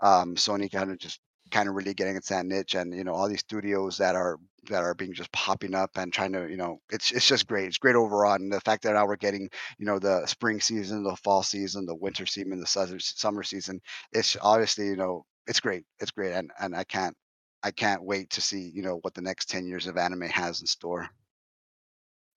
um, 0.00 0.34
Sony 0.36 0.70
kind 0.70 0.90
of 0.90 0.98
just 0.98 1.20
kind 1.50 1.68
of 1.68 1.74
really 1.74 1.94
getting 1.94 2.16
its 2.16 2.28
that 2.28 2.46
niche, 2.46 2.74
and 2.74 2.94
you 2.94 3.04
know 3.04 3.14
all 3.14 3.28
these 3.28 3.40
studios 3.40 3.98
that 3.98 4.14
are 4.16 4.38
that 4.68 4.82
are 4.82 4.94
being 4.94 5.12
just 5.14 5.30
popping 5.32 5.74
up 5.74 5.90
and 5.96 6.12
trying 6.12 6.32
to 6.32 6.48
you 6.48 6.56
know 6.56 6.78
it's 6.90 7.10
it's 7.12 7.26
just 7.26 7.46
great. 7.46 7.66
It's 7.66 7.78
great 7.78 7.96
overall, 7.96 8.34
and 8.34 8.52
the 8.52 8.60
fact 8.60 8.82
that 8.82 8.94
now 8.94 9.06
we're 9.06 9.16
getting 9.16 9.48
you 9.78 9.86
know 9.86 9.98
the 9.98 10.26
spring 10.26 10.60
season, 10.60 11.02
the 11.02 11.16
fall 11.16 11.42
season, 11.42 11.86
the 11.86 11.94
winter 11.94 12.26
season, 12.26 12.58
the 12.60 12.66
summer 12.66 12.98
summer 12.98 13.42
season. 13.42 13.80
It's 14.12 14.36
obviously 14.40 14.86
you 14.86 14.96
know 14.96 15.24
it's 15.46 15.60
great. 15.60 15.84
It's 16.00 16.10
great, 16.10 16.32
and 16.32 16.50
and 16.60 16.74
I 16.76 16.84
can't 16.84 17.16
I 17.62 17.70
can't 17.70 18.04
wait 18.04 18.30
to 18.30 18.40
see 18.40 18.70
you 18.74 18.82
know 18.82 18.98
what 19.02 19.14
the 19.14 19.22
next 19.22 19.48
ten 19.50 19.66
years 19.66 19.86
of 19.86 19.96
anime 19.96 20.22
has 20.22 20.60
in 20.60 20.66
store. 20.66 21.08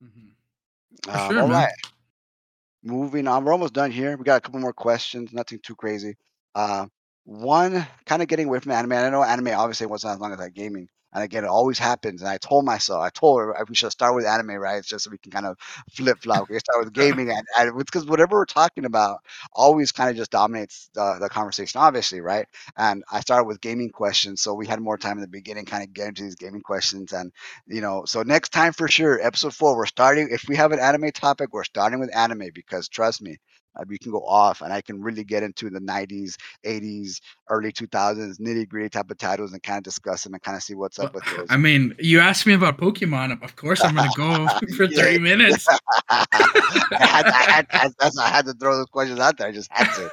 Mhm. 0.02 0.36
Um, 1.08 1.18
sure, 1.18 1.40
all 1.40 1.48
right, 1.50 1.74
moving 2.84 3.28
on. 3.28 3.44
We're 3.44 3.52
almost 3.54 3.74
done 3.74 3.92
here. 3.92 4.16
We 4.18 4.24
got 4.24 4.38
a 4.38 4.42
couple 4.42 4.60
more 4.60 4.74
questions. 4.74 5.32
Nothing 5.34 5.60
too 5.64 5.76
crazy. 5.76 6.16
Uh, 6.56 6.88
one 7.30 7.86
kind 8.06 8.22
of 8.22 8.28
getting 8.28 8.48
away 8.48 8.60
from 8.60 8.72
anime. 8.72 8.94
and 8.94 9.06
I 9.06 9.10
know 9.10 9.24
anime 9.24 9.50
obviously 9.50 9.88
wasn't 9.88 10.14
as 10.14 10.20
long 10.20 10.32
as 10.34 10.40
that 10.40 10.54
gaming. 10.54 10.90
And 11.12 11.24
again, 11.24 11.44
it 11.44 11.48
always 11.48 11.80
happens. 11.80 12.22
And 12.22 12.30
I 12.30 12.38
told 12.38 12.66
myself, 12.66 13.02
I 13.02 13.10
told 13.10 13.40
her 13.40 13.56
we 13.68 13.74
should 13.76 13.92
start 13.92 14.14
with 14.16 14.26
anime, 14.28 14.52
right? 14.58 14.78
It's 14.78 14.88
just 14.88 15.06
so 15.06 15.10
we 15.12 15.18
can 15.18 15.32
kind 15.32 15.48
of 15.48 15.58
flip 15.92 16.20
flop. 16.22 16.50
We 16.50 16.60
start 16.60 16.86
with 16.86 16.94
gaming, 16.94 17.32
and, 17.32 17.44
and 17.58 17.78
because 17.78 18.06
whatever 18.06 18.36
we're 18.38 18.46
talking 18.46 18.86
about 18.86 19.20
always 19.54 19.92
kind 19.92 20.12
of 20.12 20.16
just 20.18 20.30
dominates 20.30 20.90
the, 20.94 21.18
the 21.20 21.30
conversation, 21.30 21.82
obviously, 21.82 22.22
right? 22.22 22.46
And 22.78 23.04
I 23.12 23.22
started 23.22 23.46
with 23.46 23.60
gaming 23.60 23.90
questions, 23.90 24.42
so 24.42 24.54
we 24.54 24.68
had 24.68 24.80
more 24.82 25.00
time 25.00 25.18
in 25.18 25.22
the 25.22 25.28
beginning, 25.28 25.66
kind 25.66 25.84
of 25.84 25.94
get 25.94 26.10
into 26.10 26.24
these 26.24 26.36
gaming 26.36 26.62
questions. 26.62 27.12
And 27.12 27.32
you 27.68 27.82
know, 27.82 28.04
so 28.06 28.22
next 28.24 28.50
time 28.50 28.74
for 28.74 28.88
sure, 28.88 29.20
episode 29.20 29.54
four, 29.56 29.76
we're 29.76 29.86
starting. 29.88 30.30
If 30.32 30.44
we 30.48 30.56
have 30.58 30.72
an 30.72 30.80
anime 30.80 31.12
topic, 31.12 31.50
we're 31.54 31.64
starting 31.64 32.00
with 32.00 32.16
anime 32.16 32.50
because 32.54 32.88
trust 32.88 33.22
me, 33.22 33.38
uh, 33.80 33.86
we 33.88 33.98
can 33.98 34.12
go 34.12 34.20
off, 34.26 34.62
and 34.62 34.74
I 34.74 34.82
can 34.82 35.02
really 35.02 35.24
get 35.24 35.44
into 35.44 35.70
the 35.70 35.80
'90s, 35.80 36.36
'80s, 36.66 37.22
early 37.50 37.72
2000s 37.72 38.40
nitty 38.40 38.68
gritty 38.68 38.90
type 38.90 39.10
of 39.10 39.18
titles 39.18 39.54
and 39.54 39.64
kind 39.64 39.78
of 39.78 39.84
discuss 39.84 40.24
them 40.24 40.34
and 40.34 40.44
kind 40.44 40.58
of 40.58 40.64
see 40.64 40.76
what's 40.76 41.00
up 41.00 41.14
with 41.14 41.24
those. 41.36 41.48
I 41.50 41.58
mean, 41.58 41.96
you 42.00 42.20
asked 42.20 42.46
me 42.46 42.54
about 42.54 42.78
Pokemon. 42.78 43.42
Of 43.44 43.56
course, 43.56 43.84
I'm 43.84 43.96
gonna 43.96 44.10
go 44.16 44.48
for 44.78 44.84
Yeah. 44.86 45.04
30 45.04 45.20
minutes. 45.20 45.66
I, 46.10 46.26
had, 46.92 47.26
I, 47.28 47.52
had, 47.52 47.68
I, 47.72 48.10
I 48.20 48.30
had 48.30 48.46
to 48.46 48.54
throw 48.54 48.76
those 48.78 48.88
questions 48.88 49.20
out 49.20 49.38
there. 49.38 49.48
I 49.48 49.52
just 49.52 49.72
had 49.72 49.94
to. 49.96 50.12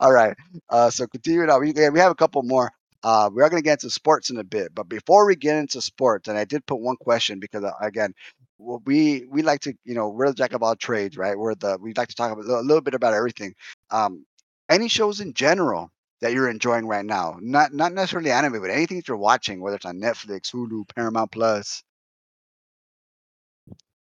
All 0.00 0.12
right. 0.12 0.36
Uh, 0.68 0.90
so 0.90 1.06
continuing 1.06 1.50
on, 1.50 1.60
we, 1.60 1.72
we 1.72 1.98
have 1.98 2.12
a 2.12 2.14
couple 2.14 2.42
more. 2.42 2.70
Uh, 3.02 3.30
we 3.32 3.42
are 3.42 3.48
going 3.48 3.62
to 3.62 3.64
get 3.64 3.82
into 3.82 3.88
sports 3.88 4.28
in 4.28 4.36
a 4.36 4.44
bit, 4.44 4.74
but 4.74 4.86
before 4.88 5.24
we 5.26 5.34
get 5.34 5.56
into 5.56 5.80
sports, 5.80 6.28
and 6.28 6.36
I 6.36 6.44
did 6.44 6.66
put 6.66 6.80
one 6.80 6.96
question 6.96 7.40
because 7.40 7.64
uh, 7.64 7.72
again, 7.80 8.12
well, 8.60 8.82
we 8.84 9.24
we 9.30 9.42
like 9.42 9.60
to, 9.62 9.74
you 9.84 9.94
know, 9.94 10.08
we're 10.10 10.28
the 10.28 10.34
jack 10.34 10.52
of 10.52 10.62
all 10.62 10.76
trades, 10.76 11.16
right? 11.16 11.36
We're 11.38 11.54
the 11.54 11.78
we 11.80 11.92
like 11.94 12.08
to 12.08 12.14
talk 12.14 12.30
about 12.32 12.44
a 12.44 12.60
little 12.60 12.80
bit 12.82 12.94
about 12.94 13.14
everything. 13.14 13.54
Um, 13.90 14.24
any 14.68 14.88
shows 14.88 15.20
in 15.20 15.32
general 15.34 15.90
that 16.20 16.32
you're 16.34 16.50
enjoying 16.50 16.86
right 16.86 17.04
now, 17.04 17.38
not 17.40 17.72
not 17.72 17.92
necessarily 17.92 18.30
anime, 18.30 18.60
but 18.60 18.70
anything 18.70 18.98
that 18.98 19.08
you're 19.08 19.16
watching, 19.16 19.60
whether 19.60 19.76
it's 19.76 19.86
on 19.86 19.96
Netflix, 20.00 20.52
Hulu, 20.52 20.84
Paramount 20.94 21.32
Plus. 21.32 21.82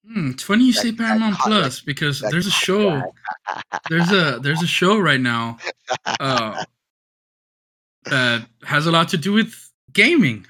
Hmm, 0.05 0.31
it's 0.31 0.43
funny 0.43 0.65
you 0.65 0.73
That- 0.73 0.81
say 0.81 0.91
Paramount 0.91 1.35
caught- 1.37 1.49
that- 1.49 1.61
Plus 1.61 1.79
because 1.81 2.19
that 2.19 2.31
there's 2.31 2.47
a 2.47 2.51
show. 2.51 3.01
There's 3.89 4.11
a 4.11 4.39
there's 4.41 4.61
a 4.61 4.67
show 4.67 4.99
right 4.99 5.21
now 5.21 5.57
uh, 6.19 6.63
that 8.05 8.45
has 8.63 8.85
a 8.85 8.91
lot 8.91 9.07
to 9.09 9.17
do 9.17 9.31
with 9.31 9.55
gaming. 9.93 10.45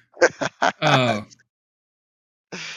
Uh, 0.82 1.22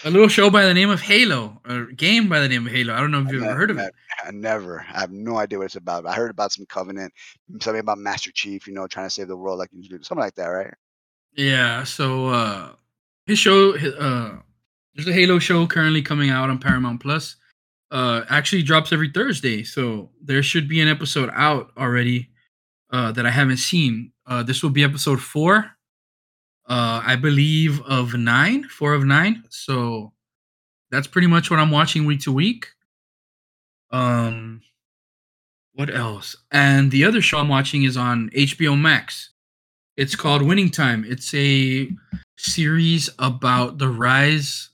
a 0.05 0.11
little 0.11 0.29
show 0.29 0.51
by 0.51 0.65
the 0.65 0.75
name 0.75 0.91
of 0.91 1.01
Halo, 1.01 1.61
or 1.69 1.87
game 1.87 2.29
by 2.29 2.41
the 2.41 2.49
name 2.49 2.67
of 2.67 2.73
Halo. 2.73 2.95
I 2.95 3.01
don't 3.01 3.11
know 3.11 3.23
if 3.23 3.31
you've 3.31 3.43
Ne- 3.43 3.49
ever 3.49 3.57
heard 3.57 3.71
of 3.71 3.79
it. 3.79 3.95
I 4.25 4.31
never. 4.31 4.81
I 4.93 5.01
have 5.01 5.11
no 5.13 5.37
idea 5.37 5.59
what 5.59 5.67
it's 5.67 5.77
about. 5.77 6.07
I 6.07 6.15
heard 6.15 6.31
about 6.31 6.53
some 6.53 6.67
Covenant, 6.67 7.13
something 7.61 7.81
about 7.81 7.99
Master 7.99 8.31
Chief, 8.33 8.67
you 8.67 8.75
know, 8.75 8.87
trying 8.87 9.07
to 9.07 9.11
save 9.11 9.29
the 9.29 9.37
world, 9.37 9.59
like 9.59 9.71
you 9.73 9.89
do, 9.89 10.03
something 10.03 10.23
like 10.23 10.35
that, 10.37 10.47
right? 10.47 10.75
Yeah, 11.35 11.85
so 11.85 12.29
uh 12.29 12.73
his 13.27 13.39
show 13.39 13.77
uh 13.77 14.39
there's 14.95 15.09
a 15.09 15.13
Halo 15.13 15.39
show 15.39 15.67
currently 15.67 16.01
coming 16.03 16.31
out 16.31 16.49
on 16.51 16.59
Paramount 16.59 17.01
Plus. 17.01 17.37
Uh 17.91 18.23
actually 18.31 18.63
drops 18.63 18.93
every 18.93 19.11
Thursday, 19.11 19.63
so 19.63 20.11
there 20.23 20.43
should 20.43 20.69
be 20.69 20.81
an 20.81 20.89
episode 20.89 21.31
out 21.35 21.71
already 21.77 22.31
uh 22.91 23.13
that 23.13 23.27
I 23.27 23.31
haven't 23.31 23.59
seen. 23.59 24.13
Uh 24.27 24.43
this 24.43 24.63
will 24.63 24.71
be 24.71 24.83
episode 24.85 25.21
4. 25.21 25.71
Uh 26.69 27.03
I 27.05 27.17
believe 27.17 27.81
of 27.83 28.15
9, 28.15 28.65
4 28.65 28.95
of 28.95 29.05
9. 29.05 29.45
So 29.51 30.13
that's 30.91 31.07
pretty 31.07 31.27
much 31.29 31.51
what 31.51 31.61
I'm 31.61 31.71
watching 31.71 32.05
week 32.05 32.21
to 32.23 32.33
week. 32.33 32.69
Um 33.91 34.63
what 35.75 35.95
else? 35.95 36.35
And 36.51 36.91
the 36.91 37.05
other 37.05 37.21
show 37.21 37.39
I'm 37.39 37.49
watching 37.49 37.83
is 37.85 37.97
on 37.97 38.31
HBO 38.31 38.81
Max. 38.81 39.31
It's 39.97 40.17
called 40.17 40.43
Winning 40.43 40.71
Time. 40.71 41.05
It's 41.07 41.33
a 41.35 41.91
series 42.39 43.11
about 43.19 43.79
the 43.79 43.89
rise 43.89 44.71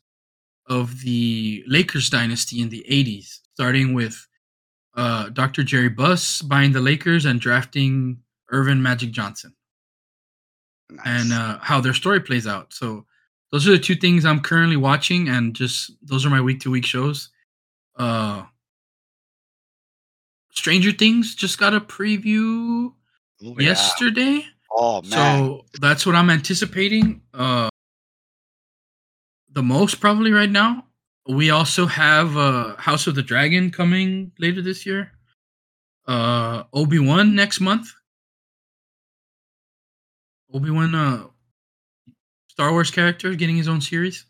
of 0.66 1.01
the 1.02 1.64
Lakers 1.66 2.09
dynasty 2.09 2.60
in 2.60 2.69
the 2.69 2.85
80s, 2.89 3.40
starting 3.55 3.94
with 3.94 4.27
uh, 4.97 5.28
Dr. 5.31 5.62
Jerry 5.62 5.89
Buss 5.89 6.43
buying 6.43 6.73
the 6.73 6.81
Lakers 6.81 7.24
and 7.24 7.40
drafting 7.40 8.19
Earvin 8.51 8.82
Magic 8.82 9.10
Johnson, 9.10 9.55
Nice. 10.97 11.06
and 11.06 11.32
uh, 11.32 11.59
how 11.60 11.81
their 11.81 11.94
story 11.94 12.20
plays 12.20 12.47
out. 12.47 12.73
So, 12.73 13.06
those 13.51 13.69
are 13.69 13.73
the 13.73 13.78
two 13.78 13.94
things 13.94 14.24
I'm 14.24 14.40
currently 14.40 14.77
watching, 14.77 15.28
and 15.28 15.55
just 15.55 15.93
those 16.02 16.24
are 16.24 16.31
my 16.31 16.40
week 16.40 16.60
to 16.60 16.70
week 16.70 16.86
shows. 16.86 17.31
Uh, 17.97 18.44
Stranger 20.52 20.93
Things 20.93 21.35
just 21.35 21.59
got 21.59 21.74
a 21.74 21.81
preview 21.81 22.35
Ooh, 22.40 22.93
yeah. 23.40 23.55
yesterday. 23.59 24.47
Oh 24.74 25.02
man. 25.02 25.10
So 25.10 25.64
that's 25.81 26.06
what 26.06 26.14
I'm 26.14 26.31
anticipating. 26.31 27.23
Uh, 27.35 27.69
the 29.51 29.62
most 29.62 30.01
probably 30.01 30.32
right 30.32 30.51
now. 30.51 30.86
We 31.28 31.51
also 31.51 31.86
have 31.86 32.36
uh, 32.36 32.74
House 32.77 33.06
of 33.06 33.14
the 33.14 33.23
Dragon 33.23 33.70
coming 33.70 34.32
later 34.39 34.60
this 34.60 34.85
year. 34.85 35.12
Uh, 36.06 36.64
Obi 36.73 36.98
Wan 36.98 37.35
next 37.35 37.60
month. 37.60 37.93
Obi 40.53 40.70
Wan, 40.70 40.95
uh, 40.95 41.27
Star 42.49 42.70
Wars 42.73 42.91
character 42.91 43.35
getting 43.35 43.57
his 43.57 43.69
own 43.69 43.81
series. 43.81 44.27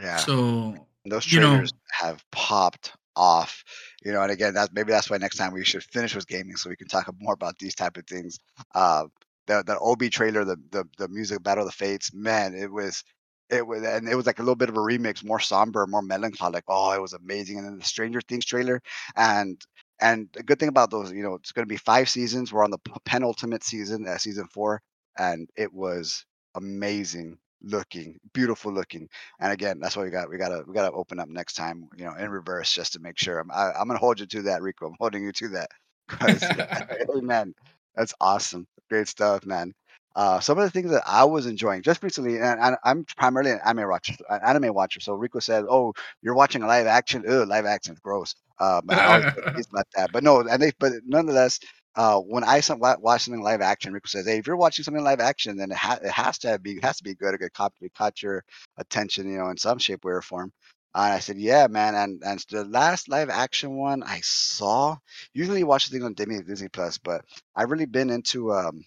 yeah. 0.00 0.16
So 0.16 0.86
Those 1.04 1.30
you 1.32 1.40
know- 1.40 1.50
trailers 1.52 1.72
have 1.92 2.22
popped 2.32 2.92
off. 3.16 3.64
You 4.04 4.12
know, 4.12 4.22
and 4.22 4.30
again, 4.30 4.54
that's 4.54 4.72
maybe 4.72 4.92
that's 4.92 5.10
why 5.10 5.16
next 5.18 5.36
time 5.36 5.52
we 5.52 5.64
should 5.64 5.82
finish 5.82 6.14
with 6.14 6.26
gaming 6.28 6.56
so 6.56 6.70
we 6.70 6.76
can 6.76 6.88
talk 6.88 7.08
more 7.20 7.34
about 7.34 7.58
these 7.58 7.74
type 7.74 7.96
of 7.96 8.06
things. 8.06 8.38
Uh, 8.74 9.06
the 9.46 9.62
the 9.66 9.78
Obi 9.78 10.08
trailer, 10.10 10.44
the 10.44 10.56
the 10.70 10.84
the 10.98 11.08
music 11.08 11.42
Battle 11.42 11.64
of 11.64 11.68
the 11.68 11.76
Fates, 11.76 12.12
man, 12.14 12.54
it 12.54 12.70
was 12.70 13.02
it 13.50 13.66
was 13.66 13.82
and 13.82 14.08
it 14.08 14.14
was 14.14 14.26
like 14.26 14.38
a 14.38 14.42
little 14.42 14.54
bit 14.56 14.68
of 14.68 14.76
a 14.76 14.80
remix, 14.80 15.24
more 15.24 15.40
somber, 15.40 15.86
more 15.86 16.02
melancholic. 16.02 16.64
Oh, 16.68 16.92
it 16.92 17.00
was 17.00 17.12
amazing. 17.12 17.58
And 17.58 17.66
then 17.66 17.78
the 17.78 17.84
Stranger 17.84 18.20
Things 18.20 18.44
trailer, 18.44 18.80
and 19.16 19.60
and 20.00 20.28
the 20.32 20.42
good 20.42 20.58
thing 20.58 20.68
about 20.68 20.90
those, 20.90 21.12
you 21.12 21.22
know, 21.22 21.34
it's 21.34 21.52
going 21.52 21.66
to 21.66 21.72
be 21.72 21.76
five 21.76 22.08
seasons. 22.08 22.52
We're 22.52 22.64
on 22.64 22.70
the 22.70 22.78
penultimate 23.04 23.64
season, 23.64 24.06
uh, 24.06 24.18
season 24.18 24.46
four, 24.48 24.80
and 25.18 25.48
it 25.56 25.72
was 25.72 26.24
amazing 26.54 27.38
looking, 27.62 28.18
beautiful 28.32 28.72
looking. 28.72 29.08
And 29.40 29.52
again, 29.52 29.80
that's 29.80 29.96
what 29.96 30.04
we 30.04 30.10
got. 30.10 30.30
We 30.30 30.38
gotta 30.38 30.62
we 30.66 30.74
gotta 30.74 30.92
open 30.92 31.18
up 31.18 31.28
next 31.28 31.54
time, 31.54 31.88
you 31.96 32.04
know, 32.04 32.14
in 32.14 32.30
reverse 32.30 32.72
just 32.72 32.92
to 32.92 33.00
make 33.00 33.18
sure. 33.18 33.38
I'm 33.40 33.50
I, 33.50 33.68
am 33.70 33.72
i 33.76 33.84
gonna 33.86 33.98
hold 33.98 34.20
you 34.20 34.26
to 34.26 34.42
that, 34.42 34.62
Rico. 34.62 34.86
I'm 34.86 34.94
holding 35.00 35.24
you 35.24 35.32
to 35.32 35.48
that. 35.48 35.70
man, 37.22 37.54
that's 37.94 38.14
awesome. 38.20 38.66
Great 38.88 39.08
stuff, 39.08 39.44
man. 39.44 39.74
Uh, 40.14 40.40
some 40.40 40.58
of 40.58 40.64
the 40.64 40.70
things 40.70 40.90
that 40.90 41.02
I 41.06 41.24
was 41.24 41.46
enjoying 41.46 41.82
just 41.82 42.02
recently, 42.02 42.36
and, 42.38 42.60
and 42.60 42.76
I'm 42.84 43.04
primarily 43.16 43.52
an 43.52 43.60
anime 43.64 43.88
watcher. 43.88 44.14
An 44.28 44.40
anime 44.44 44.74
watcher. 44.74 45.00
So 45.00 45.14
Rico 45.14 45.38
said, 45.38 45.64
"Oh, 45.68 45.94
you're 46.22 46.34
watching 46.34 46.62
a 46.62 46.66
live 46.66 46.86
action. 46.86 47.24
Ugh, 47.28 47.46
live 47.48 47.66
action 47.66 47.96
gross." 48.02 48.34
Um, 48.60 48.82
I 48.90 48.96
about 49.72 49.86
that, 49.96 50.12
but 50.12 50.22
no, 50.24 50.40
and 50.40 50.62
they, 50.62 50.72
but 50.78 50.92
nonetheless, 51.04 51.60
uh, 51.96 52.18
when 52.20 52.44
I 52.44 52.60
watch 53.00 53.22
something 53.24 53.42
live 53.42 53.60
action, 53.60 53.92
Rico 53.92 54.06
says, 54.08 54.26
"Hey, 54.26 54.38
if 54.38 54.46
you're 54.46 54.56
watching 54.56 54.84
something 54.84 55.02
live 55.04 55.20
action, 55.20 55.56
then 55.56 55.70
it, 55.72 55.76
ha- 55.76 55.98
it 56.02 56.10
has 56.10 56.38
to 56.40 56.48
have 56.48 56.62
be 56.62 56.72
it 56.76 56.84
has 56.84 56.98
to 56.98 57.04
be 57.04 57.14
good. 57.14 57.34
It 57.34 57.38
could 57.38 57.52
caught, 57.54 57.72
caught 57.96 58.22
your 58.22 58.44
attention, 58.78 59.30
you 59.30 59.38
know, 59.38 59.48
in 59.50 59.56
some 59.56 59.78
shape, 59.78 60.04
way, 60.04 60.12
or 60.12 60.22
form." 60.22 60.52
And 60.94 61.12
I 61.14 61.18
said, 61.20 61.38
"Yeah, 61.38 61.66
man." 61.68 61.94
And 61.94 62.22
and 62.24 62.40
the 62.50 62.64
last 62.64 63.08
live 63.08 63.30
action 63.30 63.76
one 63.76 64.02
I 64.02 64.20
saw, 64.22 64.96
usually 65.34 65.64
watch 65.64 65.88
things 65.88 66.04
on 66.04 66.14
Disney 66.14 66.42
Disney 66.42 66.68
Plus, 66.68 66.98
but 66.98 67.24
I've 67.56 67.70
really 67.70 67.86
been 67.86 68.10
into 68.10 68.52
um 68.52 68.84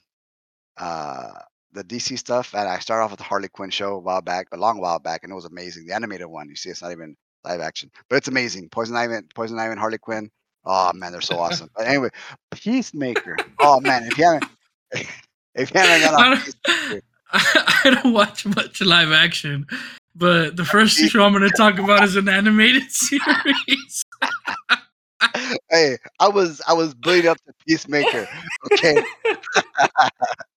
uh 0.77 1.31
the 1.73 1.83
DC 1.83 2.17
stuff, 2.17 2.53
and 2.55 2.67
I 2.67 2.79
started 2.79 3.05
off 3.05 3.11
with 3.11 3.19
the 3.19 3.23
Harley 3.25 3.47
Quinn 3.49 3.69
show 3.69 3.95
a 3.95 3.99
while 3.99 4.21
back, 4.21 4.47
a 4.51 4.57
long 4.57 4.79
while 4.81 4.99
back, 4.99 5.23
and 5.23 5.31
it 5.31 5.35
was 5.35 5.45
amazing. 5.45 5.85
The 5.87 5.93
animated 5.95 6.27
one, 6.27 6.49
you 6.49 6.55
see, 6.55 6.69
it's 6.69 6.81
not 6.81 6.91
even 6.91 7.15
live 7.43 7.61
action, 7.61 7.91
but 8.09 8.17
it's 8.17 8.27
amazing. 8.27 8.69
Poison 8.69 8.95
Ivy, 8.95 9.15
Poison 9.35 9.59
Ivy, 9.59 9.71
and 9.71 9.79
Harley 9.79 9.97
Quinn. 9.97 10.29
Oh 10.65 10.91
man, 10.93 11.11
they're 11.11 11.21
so 11.21 11.39
awesome. 11.39 11.69
But 11.75 11.87
anyway, 11.87 12.09
Peacemaker. 12.51 13.37
Oh 13.59 13.79
man, 13.79 14.03
if 14.03 14.17
you 14.17 14.25
haven't, 14.25 14.51
if 15.55 15.73
you 15.73 15.79
haven't 15.79 16.11
got 16.11 16.37
on 16.93 17.01
I 17.33 17.99
don't 18.01 18.13
watch 18.13 18.45
much 18.45 18.81
live 18.81 19.11
action, 19.11 19.65
but 20.15 20.57
the 20.57 20.65
first 20.65 20.97
show 21.09 21.23
I'm 21.23 21.31
going 21.31 21.49
to 21.49 21.57
talk 21.57 21.79
about 21.79 22.03
is 22.03 22.15
an 22.15 22.27
animated 22.27 22.91
series. 22.91 24.03
hey, 25.71 25.97
I 26.19 26.27
was 26.27 26.61
I 26.67 26.73
was 26.73 26.93
building 26.93 27.27
up 27.27 27.37
to 27.45 27.53
Peacemaker, 27.65 28.27
okay, 28.73 29.01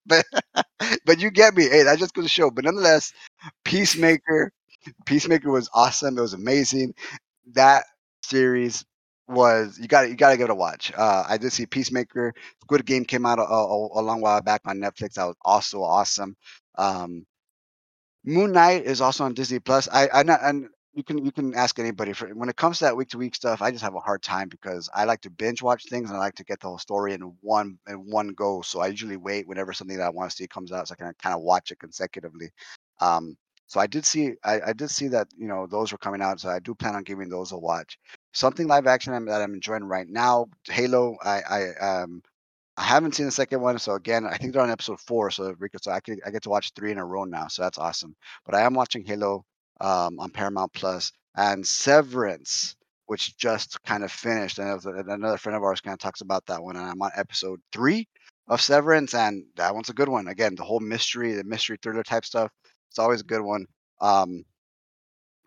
but 0.06 0.26
but 1.06 1.20
you 1.20 1.30
get 1.30 1.54
me. 1.54 1.68
Hey, 1.68 1.82
that 1.82 1.98
just 1.98 2.14
goes 2.14 2.24
to 2.24 2.28
show. 2.28 2.50
But 2.50 2.64
nonetheless, 2.64 3.12
Peacemaker, 3.64 4.52
Peacemaker 5.06 5.50
was 5.50 5.68
awesome. 5.74 6.18
It 6.18 6.20
was 6.20 6.34
amazing. 6.34 6.94
That 7.52 7.84
series 8.22 8.84
was 9.26 9.78
you 9.78 9.88
got 9.88 10.08
you 10.08 10.16
got 10.16 10.30
to 10.30 10.36
give 10.36 10.44
it 10.44 10.52
a 10.52 10.54
watch. 10.54 10.92
Uh, 10.96 11.24
I 11.28 11.38
did 11.38 11.52
see 11.52 11.66
Peacemaker. 11.66 12.34
Squid 12.62 12.84
Game 12.84 13.04
came 13.04 13.26
out 13.26 13.38
a, 13.38 13.42
a, 13.42 14.00
a, 14.00 14.02
long 14.02 14.20
while 14.20 14.40
back 14.42 14.62
on 14.66 14.78
Netflix. 14.78 15.14
That 15.14 15.24
was 15.24 15.36
also 15.42 15.82
awesome. 15.82 16.36
Um, 16.76 17.24
Moon 18.24 18.52
Knight 18.52 18.84
is 18.84 19.00
also 19.00 19.24
on 19.24 19.34
Disney 19.34 19.60
Plus. 19.60 19.88
I 19.92 20.08
I 20.12 20.22
not 20.22 20.40
and 20.42 20.68
you 20.94 21.02
can 21.02 21.24
you 21.24 21.32
can 21.32 21.54
ask 21.54 21.78
anybody 21.78 22.12
for 22.12 22.28
when 22.28 22.48
it 22.48 22.56
comes 22.56 22.78
to 22.78 22.84
that 22.84 22.96
week 22.96 23.08
to 23.10 23.18
week 23.18 23.34
stuff. 23.34 23.62
I 23.62 23.70
just 23.70 23.82
have 23.82 23.94
a 23.94 24.00
hard 24.00 24.22
time 24.22 24.48
because 24.48 24.88
I 24.94 25.04
like 25.04 25.20
to 25.22 25.30
binge 25.30 25.62
watch 25.62 25.84
things 25.88 26.10
and 26.10 26.16
I 26.16 26.20
like 26.20 26.36
to 26.36 26.44
get 26.44 26.60
the 26.60 26.68
whole 26.68 26.78
story 26.78 27.14
in 27.14 27.34
one 27.40 27.78
in 27.88 27.96
one 28.10 28.28
go. 28.28 28.62
So 28.62 28.80
I 28.80 28.88
usually 28.88 29.16
wait 29.16 29.48
whenever 29.48 29.72
something 29.72 29.96
that 29.96 30.06
I 30.06 30.10
want 30.10 30.30
to 30.30 30.36
see 30.36 30.46
comes 30.46 30.72
out 30.72 30.88
so 30.88 30.94
I 30.94 31.02
can 31.02 31.12
kind 31.20 31.34
of 31.34 31.42
watch 31.42 31.70
it 31.70 31.78
consecutively. 31.80 32.50
Um, 33.00 33.36
so 33.66 33.80
I 33.80 33.86
did 33.86 34.04
see 34.04 34.32
I, 34.44 34.60
I 34.68 34.72
did 34.72 34.90
see 34.90 35.08
that 35.08 35.28
you 35.36 35.48
know 35.48 35.66
those 35.66 35.92
were 35.92 35.98
coming 35.98 36.22
out. 36.22 36.40
So 36.40 36.48
I 36.50 36.58
do 36.60 36.74
plan 36.74 36.94
on 36.94 37.02
giving 37.04 37.28
those 37.28 37.52
a 37.52 37.58
watch. 37.58 37.98
Something 38.32 38.66
live 38.66 38.86
action 38.86 39.12
that 39.26 39.42
I'm 39.42 39.54
enjoying 39.54 39.84
right 39.84 40.08
now, 40.08 40.46
Halo. 40.68 41.16
I 41.22 41.42
I 41.48 41.86
um 42.02 42.22
I 42.76 42.82
haven't 42.84 43.14
seen 43.14 43.26
the 43.26 43.32
second 43.32 43.60
one, 43.60 43.78
so 43.78 43.94
again, 43.94 44.26
I 44.26 44.36
think 44.36 44.52
they're 44.52 44.62
on 44.62 44.70
episode 44.70 45.00
four. 45.00 45.30
So 45.30 45.54
Rico, 45.58 45.78
so 45.80 45.92
I 45.92 46.00
could 46.00 46.20
I 46.26 46.30
get 46.30 46.42
to 46.44 46.50
watch 46.50 46.72
three 46.74 46.92
in 46.92 46.98
a 46.98 47.04
row 47.04 47.24
now, 47.24 47.48
so 47.48 47.62
that's 47.62 47.78
awesome. 47.78 48.16
But 48.44 48.54
I 48.56 48.62
am 48.62 48.74
watching 48.74 49.04
Halo 49.04 49.44
um, 49.80 50.18
on 50.20 50.30
Paramount 50.30 50.72
Plus 50.72 51.12
and 51.36 51.66
Severance, 51.66 52.76
which 53.06 53.36
just 53.36 53.82
kind 53.84 54.02
of 54.04 54.10
finished. 54.12 54.58
And 54.58 54.84
another 54.84 55.38
friend 55.38 55.56
of 55.56 55.62
ours 55.62 55.80
kind 55.80 55.94
of 55.94 56.00
talks 56.00 56.20
about 56.20 56.46
that 56.46 56.62
one, 56.62 56.76
and 56.76 56.86
I'm 56.86 57.00
on 57.02 57.10
episode 57.16 57.60
three 57.72 58.08
of 58.48 58.60
Severance, 58.60 59.14
and 59.14 59.44
that 59.56 59.74
one's 59.74 59.88
a 59.90 59.94
good 59.94 60.08
one. 60.08 60.28
Again, 60.28 60.54
the 60.56 60.64
whole 60.64 60.80
mystery, 60.80 61.32
the 61.34 61.44
mystery 61.44 61.78
thriller 61.82 62.02
type 62.02 62.24
stuff, 62.24 62.50
it's 62.94 63.00
always 63.00 63.22
a 63.22 63.24
good 63.24 63.40
one. 63.40 63.66
Um, 64.00 64.44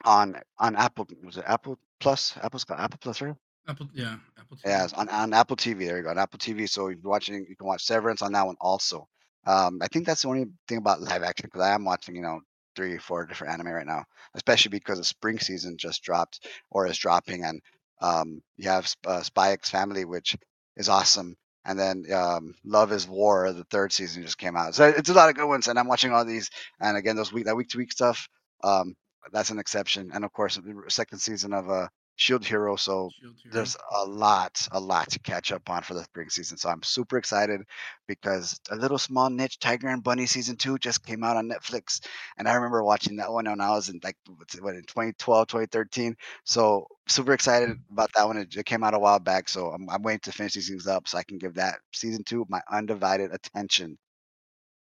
on 0.03 0.35
on 0.59 0.75
Apple 0.75 1.07
was 1.23 1.37
it 1.37 1.45
Apple 1.47 1.79
Plus? 2.01 2.35
Apple's 2.43 2.65
got 2.65 2.77
Apple 2.77 2.99
Plus, 3.01 3.21
right? 3.21 3.35
Apple, 3.69 3.87
yeah, 3.93 4.17
Apple 4.37 4.57
TV. 4.57 4.65
Yeah, 4.65 4.87
on, 4.95 5.07
on 5.07 5.33
Apple 5.33 5.55
TV. 5.55 5.87
There 5.87 5.97
you 5.97 6.03
go, 6.03 6.09
on 6.09 6.17
Apple 6.17 6.39
TV. 6.39 6.69
So 6.69 6.89
you're 6.89 6.99
watching, 7.03 7.45
you 7.47 7.55
can 7.55 7.67
watch 7.67 7.85
Severance 7.85 8.21
on 8.21 8.33
that 8.33 8.45
one 8.45 8.57
also. 8.59 9.07
Um, 9.45 9.79
I 9.81 9.87
think 9.87 10.05
that's 10.05 10.23
the 10.23 10.27
only 10.27 10.47
thing 10.67 10.79
about 10.79 11.01
live 11.01 11.23
action 11.23 11.45
because 11.47 11.61
I 11.61 11.73
am 11.73 11.85
watching, 11.85 12.15
you 12.17 12.21
know, 12.21 12.41
three, 12.75 12.93
or 12.93 12.99
four 12.99 13.25
different 13.25 13.53
anime 13.53 13.73
right 13.73 13.85
now, 13.85 14.03
especially 14.35 14.69
because 14.69 14.97
the 14.97 15.05
spring 15.05 15.39
season 15.39 15.77
just 15.77 16.03
dropped 16.03 16.45
or 16.69 16.85
is 16.85 16.97
dropping, 16.97 17.45
and 17.45 17.61
um, 18.01 18.41
you 18.57 18.69
have 18.69 18.93
uh, 19.05 19.21
Spy 19.21 19.51
X 19.51 19.69
Family, 19.69 20.03
which 20.03 20.35
is 20.75 20.89
awesome, 20.89 21.37
and 21.67 21.79
then 21.79 22.05
um, 22.13 22.55
Love 22.65 22.93
Is 22.93 23.07
War, 23.07 23.53
the 23.53 23.65
third 23.65 23.93
season 23.93 24.23
just 24.23 24.39
came 24.39 24.57
out. 24.57 24.75
So 24.75 24.87
it's 24.87 25.09
a 25.09 25.13
lot 25.13 25.29
of 25.29 25.35
good 25.35 25.47
ones, 25.47 25.67
and 25.67 25.79
I'm 25.79 25.89
watching 25.89 26.13
all 26.13 26.25
these. 26.25 26.49
And 26.81 26.97
again, 26.97 27.17
those 27.17 27.33
week 27.33 27.45
that 27.45 27.57
week 27.57 27.69
to 27.71 27.79
week 27.79 27.91
stuff, 27.91 28.29
um, 28.63 28.95
that's 29.33 29.51
an 29.51 29.59
exception. 29.59 30.11
And 30.13 30.25
of 30.25 30.33
course, 30.33 30.55
the 30.57 30.83
second 30.89 31.19
season 31.19 31.53
of 31.53 31.69
uh, 31.69 31.89
Shield 32.17 32.45
Hero. 32.45 32.75
So 32.75 33.09
Shield 33.19 33.35
Hero. 33.43 33.53
there's 33.53 33.77
a 33.95 34.05
lot, 34.05 34.67
a 34.71 34.79
lot 34.79 35.09
to 35.11 35.19
catch 35.19 35.51
up 35.51 35.69
on 35.69 35.83
for 35.83 35.93
the 35.93 36.03
spring 36.03 36.29
season. 36.29 36.57
So 36.57 36.67
I'm 36.69 36.83
super 36.83 37.17
excited 37.17 37.61
because 38.07 38.59
a 38.71 38.75
little 38.75 38.97
small 38.97 39.29
niche 39.29 39.59
Tiger 39.59 39.87
and 39.87 40.03
Bunny 40.03 40.25
season 40.25 40.57
two 40.57 40.77
just 40.79 41.05
came 41.05 41.23
out 41.23 41.37
on 41.37 41.47
Netflix, 41.47 42.05
and 42.37 42.47
I 42.47 42.55
remember 42.55 42.83
watching 42.83 43.17
that 43.17 43.31
one 43.31 43.45
when 43.45 43.61
I 43.61 43.69
was 43.69 43.89
in 43.89 43.99
like 44.03 44.17
what 44.59 44.75
in 44.75 44.83
2012, 44.83 45.47
2013. 45.47 46.17
So 46.43 46.87
super 47.07 47.33
excited 47.33 47.77
about 47.91 48.11
that 48.15 48.25
one. 48.27 48.37
It, 48.37 48.55
it 48.55 48.65
came 48.65 48.83
out 48.83 48.95
a 48.95 48.99
while 48.99 49.19
back, 49.19 49.47
so 49.47 49.69
I'm, 49.71 49.89
I'm 49.89 50.01
waiting 50.01 50.19
to 50.21 50.31
finish 50.31 50.53
these 50.53 50.69
things 50.69 50.87
up 50.87 51.07
so 51.07 51.17
I 51.19 51.23
can 51.23 51.37
give 51.37 51.53
that 51.55 51.79
season 51.93 52.23
two 52.23 52.45
my 52.49 52.61
undivided 52.71 53.31
attention. 53.33 53.97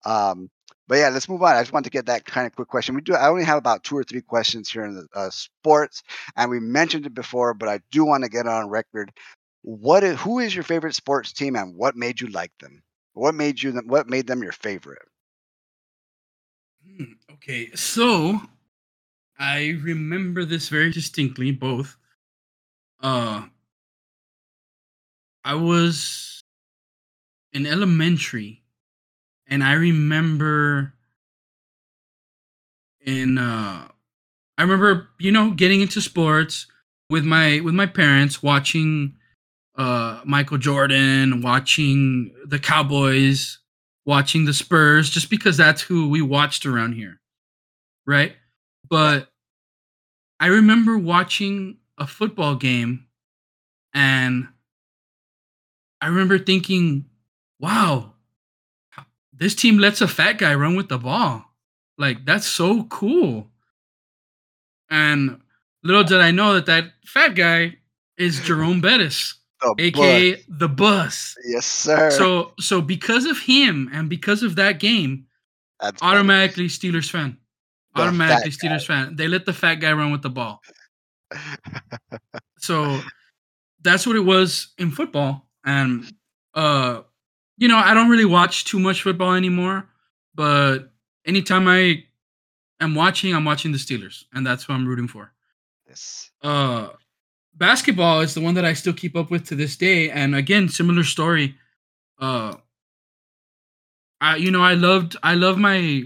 Um, 0.05 0.49
but 0.87 0.95
yeah, 0.95 1.09
let's 1.09 1.27
move 1.27 1.41
on. 1.41 1.55
I 1.55 1.61
just 1.61 1.73
want 1.73 1.85
to 1.85 1.91
get 1.91 2.05
that 2.05 2.25
kind 2.25 2.45
of 2.45 2.55
quick 2.55 2.67
question. 2.67 2.95
We 2.95 3.01
do. 3.01 3.15
I 3.15 3.27
only 3.27 3.43
have 3.43 3.57
about 3.57 3.83
two 3.83 3.97
or 3.97 4.03
three 4.03 4.21
questions 4.21 4.69
here 4.69 4.85
in 4.85 4.95
the 4.95 5.07
uh, 5.15 5.29
sports, 5.31 6.03
and 6.35 6.49
we 6.51 6.59
mentioned 6.59 7.05
it 7.05 7.13
before, 7.13 7.53
but 7.53 7.69
I 7.69 7.79
do 7.91 8.05
want 8.05 8.23
to 8.23 8.29
get 8.29 8.47
on 8.47 8.69
record. 8.69 9.11
What 9.63 10.03
is 10.03 10.19
who 10.19 10.39
is 10.39 10.53
your 10.53 10.63
favorite 10.63 10.93
sports 10.93 11.33
team, 11.33 11.55
and 11.55 11.75
what 11.75 11.95
made 11.95 12.21
you 12.21 12.27
like 12.27 12.51
them? 12.59 12.83
What 13.13 13.33
made 13.33 13.61
you? 13.61 13.73
What 13.85 14.07
made 14.07 14.27
them 14.27 14.43
your 14.43 14.51
favorite? 14.51 15.07
Hmm, 16.85 17.13
okay, 17.33 17.71
so 17.73 18.41
I 19.39 19.79
remember 19.81 20.45
this 20.45 20.69
very 20.69 20.91
distinctly. 20.91 21.51
Both. 21.51 21.97
Uh, 23.01 23.47
I 25.43 25.55
was 25.55 26.43
in 27.53 27.65
elementary 27.65 28.64
and 29.47 29.63
I 29.63 29.73
remember 29.73 30.93
in 33.05 33.37
uh 33.37 33.87
I 34.57 34.61
remember, 34.61 35.09
you 35.19 35.31
know, 35.31 35.51
getting 35.51 35.81
into 35.81 36.01
sports 36.01 36.67
with 37.09 37.23
my 37.23 37.59
with 37.59 37.73
my 37.75 37.85
parents 37.85 38.41
watching 38.41 39.15
uh 39.77 40.21
Michael 40.25 40.57
Jordan, 40.57 41.41
watching 41.41 42.33
the 42.45 42.59
Cowboys, 42.59 43.59
watching 44.05 44.45
the 44.45 44.53
Spurs 44.53 45.09
just 45.09 45.29
because 45.29 45.57
that's 45.57 45.81
who 45.81 46.09
we 46.09 46.21
watched 46.21 46.65
around 46.65 46.93
here. 46.93 47.19
Right? 48.05 48.35
But 48.89 49.29
I 50.39 50.47
remember 50.47 50.97
watching 50.97 51.77
a 51.97 52.07
football 52.07 52.55
game 52.55 53.05
and 53.93 54.47
I 56.01 56.07
remember 56.07 56.37
thinking, 56.37 57.05
wow, 57.59 58.14
this 59.37 59.55
team 59.55 59.77
lets 59.77 60.01
a 60.01 60.07
fat 60.07 60.37
guy 60.37 60.55
run 60.55 60.75
with 60.75 60.89
the 60.89 60.97
ball. 60.97 61.45
Like 61.97 62.25
that's 62.25 62.47
so 62.47 62.83
cool. 62.85 63.47
And 64.89 65.41
little 65.83 66.03
did 66.03 66.21
I 66.21 66.31
know 66.31 66.53
that 66.53 66.65
that 66.67 66.85
fat 67.05 67.29
guy 67.35 67.77
is 68.17 68.39
Jerome 68.41 68.81
Bettis, 68.81 69.35
the 69.61 69.83
aka 69.85 70.35
bus. 70.35 70.43
the 70.47 70.67
Bus. 70.67 71.35
Yes, 71.45 71.65
sir. 71.65 72.11
So 72.11 72.53
so 72.59 72.81
because 72.81 73.25
of 73.25 73.39
him 73.39 73.89
and 73.93 74.09
because 74.09 74.43
of 74.43 74.55
that 74.57 74.79
game, 74.79 75.25
that's 75.79 76.01
automatically 76.01 76.67
funny. 76.69 76.91
Steelers 76.93 77.09
fan. 77.09 77.37
The 77.95 78.01
automatically 78.01 78.51
Steelers 78.51 78.87
guy. 78.87 79.05
fan. 79.05 79.15
They 79.15 79.27
let 79.27 79.45
the 79.45 79.53
fat 79.53 79.75
guy 79.75 79.93
run 79.93 80.11
with 80.11 80.21
the 80.21 80.29
ball. 80.29 80.61
so 82.59 82.99
that's 83.81 84.05
what 84.05 84.15
it 84.15 84.21
was 84.21 84.73
in 84.77 84.91
football. 84.91 85.47
And 85.65 86.05
uh 86.53 87.01
you 87.57 87.67
know, 87.67 87.77
I 87.77 87.93
don't 87.93 88.09
really 88.09 88.25
watch 88.25 88.65
too 88.65 88.79
much 88.79 89.01
football 89.01 89.33
anymore, 89.33 89.87
but 90.33 90.91
anytime 91.25 91.67
I 91.67 92.03
am 92.79 92.95
watching, 92.95 93.33
I'm 93.33 93.45
watching 93.45 93.71
the 93.71 93.77
Steelers, 93.77 94.23
and 94.33 94.45
that's 94.45 94.63
who 94.63 94.73
I'm 94.73 94.87
rooting 94.87 95.07
for. 95.07 95.31
Yes. 95.87 96.31
Uh, 96.41 96.89
basketball 97.55 98.21
is 98.21 98.33
the 98.33 98.41
one 98.41 98.55
that 98.55 98.65
I 98.65 98.73
still 98.73 98.93
keep 98.93 99.15
up 99.15 99.31
with 99.31 99.45
to 99.47 99.55
this 99.55 99.75
day, 99.77 100.09
and 100.09 100.35
again, 100.35 100.69
similar 100.69 101.03
story. 101.03 101.55
Uh, 102.19 102.55
I 104.21 104.37
you 104.37 104.51
know 104.51 104.61
I 104.61 104.73
loved 104.73 105.17
I 105.23 105.35
love 105.35 105.57
my 105.57 106.03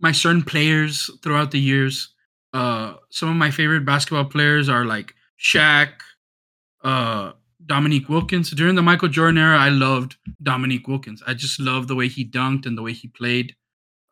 my 0.00 0.12
certain 0.12 0.42
players 0.42 1.10
throughout 1.22 1.50
the 1.50 1.60
years. 1.60 2.14
Uh, 2.52 2.94
some 3.10 3.28
of 3.28 3.36
my 3.36 3.50
favorite 3.50 3.84
basketball 3.84 4.26
players 4.26 4.68
are 4.68 4.84
like 4.84 5.14
Shaq, 5.40 5.90
uh, 6.82 7.32
Dominique 7.66 8.08
Wilkins. 8.08 8.50
During 8.50 8.74
the 8.74 8.82
Michael 8.82 9.08
Jordan 9.08 9.38
era, 9.38 9.58
I 9.58 9.68
loved 9.68 10.16
Dominique 10.42 10.88
Wilkins. 10.88 11.22
I 11.26 11.34
just 11.34 11.58
loved 11.60 11.88
the 11.88 11.94
way 11.94 12.08
he 12.08 12.24
dunked 12.24 12.66
and 12.66 12.76
the 12.76 12.82
way 12.82 12.92
he 12.92 13.08
played. 13.08 13.54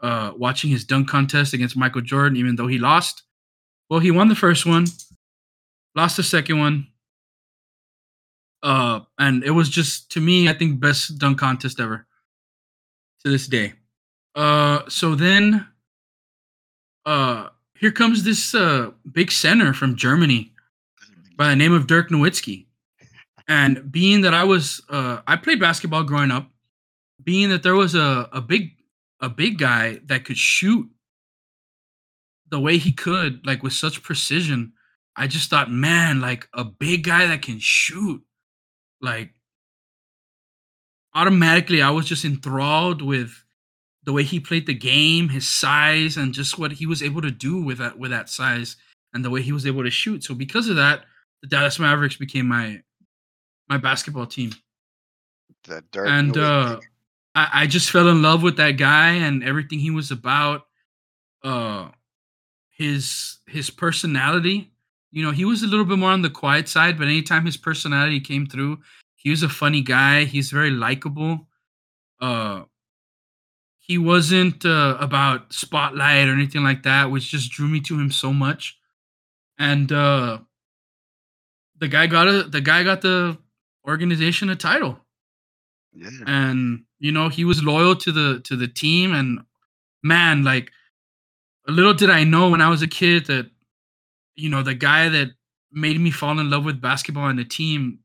Uh, 0.01 0.33
watching 0.37 0.71
his 0.71 0.85
dunk 0.85 1.09
contest 1.09 1.53
against 1.55 1.77
Michael 1.77 2.01
Jordan, 2.01 2.37
even 2.37 2.57
though 2.57 2.67
he 2.67 2.79
lost. 2.79 3.23
Well, 3.89 4.01
he 4.01 4.11
won 4.11 4.29
the 4.29 4.35
first 4.35 4.67
one, 4.67 4.87
lost 5.95 6.17
the 6.17 6.23
second 6.25 6.59
one. 6.59 6.89
Uh, 8.63 9.01
and 9.19 9.45
it 9.45 9.51
was 9.51 9.69
just 9.69 10.11
to 10.13 10.21
me, 10.21 10.49
I 10.49 10.55
think 10.55 10.81
best 10.81 11.19
dunk 11.19 11.39
contest 11.39 11.79
ever 11.79 12.07
to 13.25 13.31
this 13.31 13.47
day. 13.47 13.75
Uh, 14.35 14.81
so 14.89 15.15
then, 15.15 15.69
uh, 17.05 17.49
here 17.79 17.93
comes 17.93 18.23
this 18.23 18.55
uh 18.55 18.91
big 19.11 19.31
center 19.33 19.73
from 19.73 19.97
Germany 19.97 20.53
by 21.37 21.49
the 21.49 21.57
name 21.57 21.73
of 21.73 21.87
Dirk 21.87 22.11
Nowitzki. 22.11 22.67
And 23.49 23.91
being 23.91 24.23
that 24.23 24.35
I 24.35 24.45
was, 24.45 24.81
uh, 24.89 25.21
I 25.27 25.37
played 25.37 25.61
basketball 25.61 26.05
growing 26.05 26.31
up. 26.31 26.49
Being 27.23 27.51
that 27.51 27.63
there 27.63 27.77
was 27.77 27.95
a 27.95 28.29
a 28.33 28.41
big 28.41 28.71
a 29.21 29.29
big 29.29 29.59
guy 29.59 30.01
that 30.07 30.25
could 30.25 30.39
shoot 30.39 30.89
the 32.51 32.61
way 32.61 32.79
he 32.79 32.93
could, 32.93 33.47
like 33.47 33.63
with 33.63 33.73
such 33.73 34.03
precision, 34.03 34.73
I 35.17 35.27
just 35.27 35.49
thought, 35.49 35.71
man, 35.71 36.21
like 36.21 36.49
a 36.53 36.65
big 36.65 37.05
guy 37.05 37.27
that 37.27 37.43
can 37.43 37.59
shoot, 37.59 38.23
like 39.01 39.31
automatically 41.15 41.81
I 41.81 41.91
was 41.91 42.07
just 42.07 42.25
enthralled 42.25 43.03
with 43.03 43.45
the 44.05 44.13
way 44.13 44.25
he 44.25 44.41
played 44.41 44.67
the 44.67 44.75
game, 44.75 45.29
his 45.29 45.49
size, 45.49 46.17
and 46.17 46.35
just 46.35 46.59
what 46.59 46.73
he 46.73 46.87
was 46.87 47.03
able 47.03 47.23
to 47.23 47.31
do 47.31 47.63
with 47.63 47.79
that 47.79 47.99
with 47.99 48.11
that 48.11 48.29
size 48.29 48.77
and 49.15 49.25
the 49.25 49.31
way 49.31 49.43
he 49.43 49.53
was 49.53 49.67
able 49.67 49.85
to 49.85 49.91
shoot. 49.91 50.25
So 50.25 50.35
because 50.35 50.69
of 50.69 50.77
that, 50.77 51.05
the 51.43 51.49
Dallas 51.49 51.79
Mavericks 51.79 52.17
became 52.17 52.49
my 52.49 52.83
my 53.73 53.79
basketball 53.79 54.27
team. 54.27 54.53
The 55.65 55.83
Dirk 55.93 56.09
and 56.09 56.37
uh, 56.37 56.81
I, 57.35 57.63
I 57.63 57.67
just 57.67 57.91
fell 57.91 58.09
in 58.09 58.21
love 58.21 58.43
with 58.43 58.59
that 58.59 58.73
guy 58.73 59.13
and 59.13 59.43
everything 59.43 59.79
he 59.79 59.91
was 59.91 60.11
about. 60.11 60.67
Uh, 61.43 61.89
his 62.71 63.39
his 63.47 63.71
personality. 63.71 64.71
You 65.11 65.25
know, 65.25 65.31
he 65.31 65.45
was 65.45 65.63
a 65.63 65.67
little 65.67 65.85
bit 65.85 65.99
more 65.99 66.11
on 66.11 66.23
the 66.23 66.31
quiet 66.31 66.69
side, 66.69 66.99
but 66.99 67.07
anytime 67.07 67.47
his 67.47 67.57
personality 67.57 68.21
came 68.21 68.47
through, 68.47 68.79
he 69.15 69.31
was 69.31 69.43
a 69.43 69.49
funny 69.49 69.83
guy. 69.83 70.25
He's 70.25 70.51
very 70.51 70.71
likable. 70.71 71.49
Uh, 72.21 72.65
he 73.79 73.99
wasn't 73.99 74.65
uh, 74.65 74.97
about 75.01 75.53
spotlight 75.53 76.29
or 76.29 76.33
anything 76.33 76.63
like 76.63 76.83
that, 76.85 77.11
which 77.11 77.31
just 77.31 77.51
drew 77.53 77.69
me 77.69 77.81
to 77.81 77.99
him 77.99 78.11
so 78.11 78.33
much. 78.33 78.79
And 79.59 79.93
uh, 79.93 80.39
the 81.79 81.89
guy 81.89 82.07
got 82.07 82.29
a 82.29 82.45
the 82.45 82.61
guy 82.61 82.85
got 82.85 83.01
the 83.01 83.39
organization 83.87 84.51
a 84.51 84.57
title. 84.57 84.99
Yeah. 85.93 86.09
And 86.27 86.85
you 86.99 87.13
know, 87.13 87.29
he 87.29 87.45
was 87.45 87.63
loyal 87.63 87.97
to 87.97 88.13
the 88.13 88.41
to 88.45 88.57
the 88.57 88.69
team 88.69 89.15
and 89.15 89.41
man, 90.03 90.43
like 90.45 90.71
little 91.67 91.95
did 91.95 92.11
I 92.11 92.25
know 92.25 92.51
when 92.51 92.61
I 92.61 92.69
was 92.69 92.83
a 92.83 92.89
kid 92.89 93.27
that 93.27 93.51
you 94.35 94.49
know, 94.49 94.63
the 94.63 94.75
guy 94.75 95.09
that 95.09 95.29
made 95.71 96.01
me 96.01 96.11
fall 96.11 96.39
in 96.39 96.51
love 96.51 96.65
with 96.65 96.81
basketball 96.81 97.29
and 97.29 97.39
the 97.39 97.45
team 97.45 97.99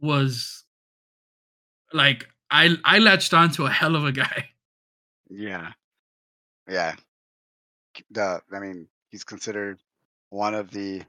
was 0.00 0.64
like 1.92 2.26
I 2.50 2.76
I 2.84 2.98
latched 2.98 3.34
on 3.34 3.50
to 3.52 3.66
a 3.66 3.70
hell 3.70 3.96
of 3.96 4.04
a 4.04 4.12
guy. 4.12 4.50
Yeah. 5.30 5.72
Yeah. 6.66 6.94
The 8.10 8.40
I 8.50 8.60
mean, 8.60 8.88
he's 9.10 9.24
considered 9.24 9.78
one 10.30 10.54
of 10.54 10.70
the 10.70 11.02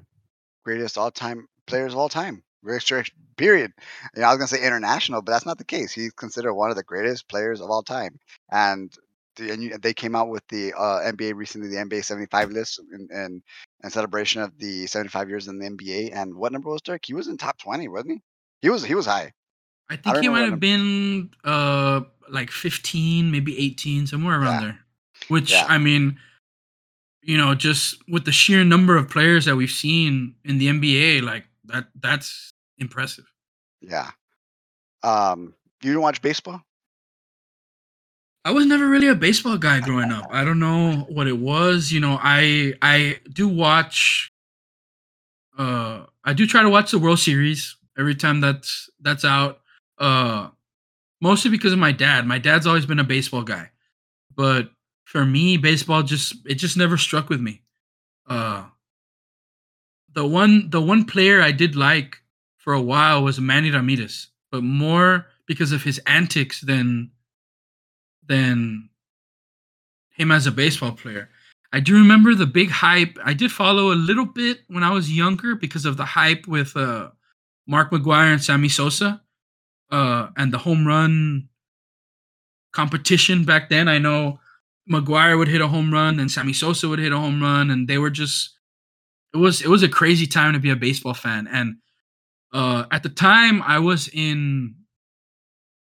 greatest 0.66 0.98
all-time 0.98 1.48
players 1.68 1.94
of 1.94 2.00
all 2.00 2.10
time. 2.10 2.44
Very 2.64 2.80
period. 3.38 3.72
You 4.16 4.22
know, 4.22 4.28
I 4.28 4.32
was 4.32 4.38
gonna 4.38 4.48
say 4.48 4.66
international, 4.66 5.22
but 5.22 5.32
that's 5.32 5.46
not 5.46 5.58
the 5.58 5.64
case. 5.64 5.92
He's 5.92 6.12
considered 6.12 6.54
one 6.54 6.70
of 6.70 6.76
the 6.76 6.84
greatest 6.84 7.28
players 7.30 7.62
of 7.62 7.70
all 7.70 7.84
time. 7.84 8.20
And 8.52 8.94
the, 9.38 9.52
and 9.52 9.64
you, 9.64 9.78
they 9.78 9.94
came 9.94 10.16
out 10.16 10.30
with 10.30 10.44
the 10.50 10.74
uh, 10.74 11.00
NBA 11.12 11.36
recently, 11.36 11.70
the 11.70 11.78
NBA 11.78 12.04
75 12.04 12.52
list, 12.52 12.82
in, 12.92 13.08
in, 13.12 13.42
in 13.84 13.90
celebration 13.90 14.42
of 14.42 14.58
the 14.60 14.88
75 14.88 15.30
years 15.30 15.48
in 15.48 15.58
the 15.58 15.70
NBA. 15.70 16.12
And 16.14 16.36
what 16.36 16.52
number 16.52 16.70
was 16.70 16.82
Dirk? 16.82 17.04
He 17.06 17.14
was 17.14 17.28
in 17.28 17.38
top 17.38 17.58
20, 17.60 17.88
wasn't 17.88 18.14
he? 18.14 18.22
He 18.62 18.70
was 18.70 18.84
he 18.84 18.96
was 18.96 19.06
high. 19.06 19.32
I 19.90 19.96
think 19.96 20.16
don't 20.16 20.24
he 20.24 20.30
might 20.30 20.50
have 20.50 20.60
been 20.60 21.32
uh 21.44 22.02
like 22.30 22.52
15, 22.52 23.32
maybe 23.32 23.58
18, 23.58 24.06
somewhere 24.08 24.40
around 24.40 24.56
Yeah. 24.56 24.68
there. 24.68 24.80
Which 25.30 25.52
Yeah. 25.52 25.66
I 25.68 25.78
mean, 25.78 26.20
you 27.22 27.38
know, 27.38 27.56
just 27.56 27.98
with 28.08 28.26
the 28.26 28.32
sheer 28.32 28.64
number 28.64 28.98
of 28.98 29.10
players 29.10 29.46
that 29.46 29.56
we've 29.56 29.72
seen 29.72 30.36
in 30.44 30.58
the 30.58 30.68
NBA, 30.68 31.24
like 31.24 31.46
that 31.70 31.88
that's 32.00 32.52
impressive. 32.78 33.26
Yeah. 33.82 34.12
Um, 35.04 35.54
you 35.82 35.94
don't 35.94 36.02
watch 36.02 36.22
baseball? 36.22 36.62
I 38.46 38.52
was 38.52 38.66
never 38.66 38.88
really 38.88 39.08
a 39.08 39.16
baseball 39.16 39.58
guy 39.58 39.80
growing 39.86 40.12
up. 40.12 40.26
I 40.32 40.44
don't 40.44 40.60
know 40.60 41.06
what 41.10 41.28
it 41.28 41.38
was. 41.38 41.92
You 41.92 42.00
know, 42.00 42.18
I 42.22 42.74
I 42.82 43.20
do 43.32 43.48
watch 43.48 44.32
uh 45.58 46.06
I 46.24 46.34
do 46.34 46.46
try 46.48 46.62
to 46.62 46.70
watch 46.70 46.92
the 46.92 47.00
World 47.00 47.20
Series 47.20 47.78
every 47.98 48.16
time 48.16 48.42
that's 48.42 48.90
that's 49.00 49.26
out. 49.26 49.62
Uh 49.98 50.50
mostly 51.22 51.52
because 51.52 51.74
of 51.74 51.80
my 51.80 51.92
dad. 51.92 52.26
My 52.26 52.40
dad's 52.40 52.66
always 52.66 52.86
been 52.86 53.00
a 53.00 53.04
baseball 53.04 53.44
guy. 53.44 53.72
But 54.36 54.72
for 55.06 55.26
me, 55.26 55.58
baseball 55.58 56.04
just 56.04 56.36
it 56.46 56.56
just 56.56 56.78
never 56.78 56.98
struck 56.98 57.30
with 57.30 57.42
me. 57.42 57.62
Uh 58.28 58.66
the 60.20 60.28
one 60.28 60.70
the 60.70 60.82
one 60.82 61.06
player 61.06 61.42
I 61.42 61.54
did 61.54 61.78
like 61.78 62.18
for 62.58 62.74
a 62.74 62.82
while 62.82 63.24
was 63.24 63.40
Manny 63.40 63.72
Ramirez, 63.72 64.28
but 64.52 64.64
more 64.64 65.28
because 65.48 65.72
of 65.72 65.82
his 65.82 65.98
antics 66.06 66.60
than 66.60 67.12
than 68.28 68.90
him 70.10 70.30
as 70.30 70.46
a 70.46 70.52
baseball 70.52 70.92
player. 70.92 71.30
I 71.72 71.80
do 71.80 71.94
remember 71.94 72.36
the 72.36 72.46
big 72.46 72.70
hype. 72.70 73.18
I 73.24 73.34
did 73.34 73.50
follow 73.50 73.94
a 73.94 74.04
little 74.10 74.26
bit 74.26 74.60
when 74.68 74.84
I 74.84 74.92
was 74.92 75.10
younger 75.10 75.56
because 75.56 75.86
of 75.86 75.96
the 75.96 76.04
hype 76.04 76.50
with 76.50 76.76
uh, 76.76 77.12
Mark 77.66 77.90
McGwire 77.92 78.34
and 78.34 78.44
Sammy 78.44 78.68
Sosa 78.68 79.22
uh, 79.90 80.28
and 80.36 80.52
the 80.52 80.58
home 80.58 80.86
run 80.86 81.48
competition 82.74 83.46
back 83.46 83.70
then. 83.70 83.88
I 83.88 84.00
know 84.00 84.42
McGwire 84.92 85.38
would 85.38 85.48
hit 85.48 85.62
a 85.62 85.70
home 85.70 85.94
run 85.94 86.20
and 86.20 86.30
Sammy 86.30 86.52
Sosa 86.52 86.90
would 86.90 87.00
hit 87.00 87.14
a 87.14 87.18
home 87.18 87.42
run, 87.42 87.72
and 87.72 87.88
they 87.88 87.98
were 87.98 88.10
just 88.10 88.59
it 89.34 89.38
was 89.38 89.62
it 89.62 89.68
was 89.68 89.84
a 89.84 89.90
crazy 89.90 90.26
time 90.26 90.54
to 90.54 90.60
be 90.60 90.70
a 90.70 90.76
baseball 90.76 91.14
fan. 91.14 91.48
And 91.48 91.76
uh, 92.54 92.86
at 92.92 93.04
the 93.04 93.10
time, 93.10 93.62
I 93.64 93.80
was 93.80 94.10
in 94.12 94.76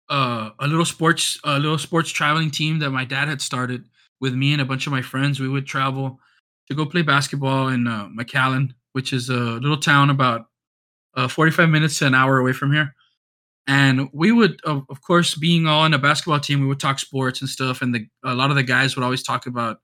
uh, 0.09 0.51
a 0.59 0.67
little 0.67 0.85
sports 0.85 1.39
a 1.45 1.59
little 1.59 1.79
sports 1.79 2.11
traveling 2.11 2.51
team 2.51 2.79
that 2.81 2.91
my 2.91 3.05
dad 3.05 3.29
had 3.29 3.41
started 3.41 3.85
with 4.21 4.35
me 4.35 4.53
and 4.53 4.63
a 4.63 4.65
bunch 4.65 4.87
of 4.87 4.93
my 4.93 5.03
friends. 5.03 5.41
We 5.41 5.49
would 5.49 5.67
travel 5.67 6.21
to 6.69 6.75
go 6.75 6.87
play 6.87 7.03
basketball 7.03 7.69
in 7.69 7.87
uh, 7.87 8.09
McAllen, 8.09 8.73
which 8.93 9.13
is 9.13 9.29
a 9.29 9.35
little 9.35 9.77
town 9.77 10.11
about 10.11 10.47
uh, 11.15 11.29
45 11.29 11.69
minutes 11.69 11.99
to 11.99 12.07
an 12.07 12.15
hour 12.15 12.39
away 12.39 12.53
from 12.53 12.73
here. 12.73 12.95
And 13.67 14.09
we 14.13 14.31
would, 14.31 14.61
of, 14.65 14.85
of 14.91 15.01
course, 15.01 15.35
being 15.35 15.67
all 15.67 15.87
in 15.87 15.95
a 15.95 15.99
basketball 15.99 16.41
team, 16.41 16.61
we 16.61 16.67
would 16.67 16.81
talk 16.81 16.99
sports 16.99 17.41
and 17.41 17.49
stuff. 17.49 17.81
And 17.81 17.95
the, 17.95 18.07
a 18.23 18.35
lot 18.35 18.51
of 18.51 18.57
the 18.57 18.63
guys 18.63 18.95
would 18.95 19.05
always 19.05 19.23
talk 19.23 19.47
about 19.47 19.79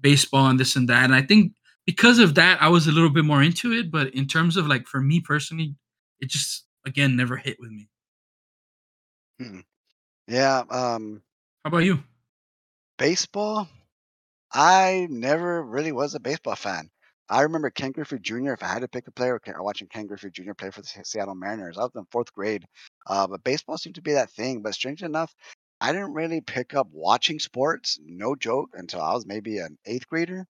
baseball 0.00 0.46
and 0.46 0.58
this 0.58 0.76
and 0.76 0.88
that. 0.88 1.04
And 1.04 1.14
I 1.14 1.22
think 1.22 1.52
because 1.88 2.18
of 2.18 2.34
that, 2.34 2.60
I 2.60 2.68
was 2.68 2.86
a 2.86 2.92
little 2.92 3.08
bit 3.08 3.24
more 3.24 3.42
into 3.42 3.72
it. 3.72 3.90
But 3.90 4.12
in 4.12 4.26
terms 4.26 4.58
of 4.58 4.66
like 4.66 4.86
for 4.86 5.00
me 5.00 5.20
personally, 5.20 5.74
it 6.20 6.28
just 6.28 6.66
again 6.86 7.16
never 7.16 7.38
hit 7.38 7.56
with 7.58 7.70
me. 7.70 7.88
Yeah. 10.26 10.64
Um, 10.68 11.22
How 11.64 11.68
about 11.68 11.78
you? 11.78 12.00
baseball. 12.98 13.68
I 14.52 15.06
never 15.08 15.62
really 15.62 15.92
was 15.92 16.14
a 16.14 16.20
baseball 16.20 16.56
fan. 16.56 16.90
I 17.30 17.40
remember 17.40 17.70
Ken 17.70 17.92
Griffey 17.92 18.18
Jr. 18.18 18.52
If 18.52 18.62
I 18.62 18.68
had 18.68 18.82
to 18.82 18.88
pick 18.88 19.08
a 19.08 19.10
player, 19.10 19.40
watching 19.58 19.88
Ken 19.88 20.06
Griffey 20.06 20.28
Jr. 20.28 20.52
play 20.52 20.70
for 20.70 20.82
the 20.82 20.88
Seattle 21.04 21.34
Mariners. 21.34 21.78
I 21.78 21.84
was 21.84 21.92
in 21.94 22.04
fourth 22.10 22.34
grade, 22.34 22.66
uh, 23.06 23.26
but 23.26 23.44
baseball 23.44 23.78
seemed 23.78 23.94
to 23.94 24.02
be 24.02 24.12
that 24.12 24.30
thing. 24.32 24.60
But 24.60 24.74
strange 24.74 25.02
enough, 25.02 25.34
I 25.80 25.92
didn't 25.92 26.12
really 26.12 26.42
pick 26.42 26.74
up 26.74 26.88
watching 26.92 27.38
sports. 27.38 27.98
No 28.04 28.34
joke, 28.34 28.70
until 28.74 29.00
I 29.00 29.14
was 29.14 29.24
maybe 29.26 29.56
an 29.56 29.78
eighth 29.86 30.06
grader, 30.06 30.46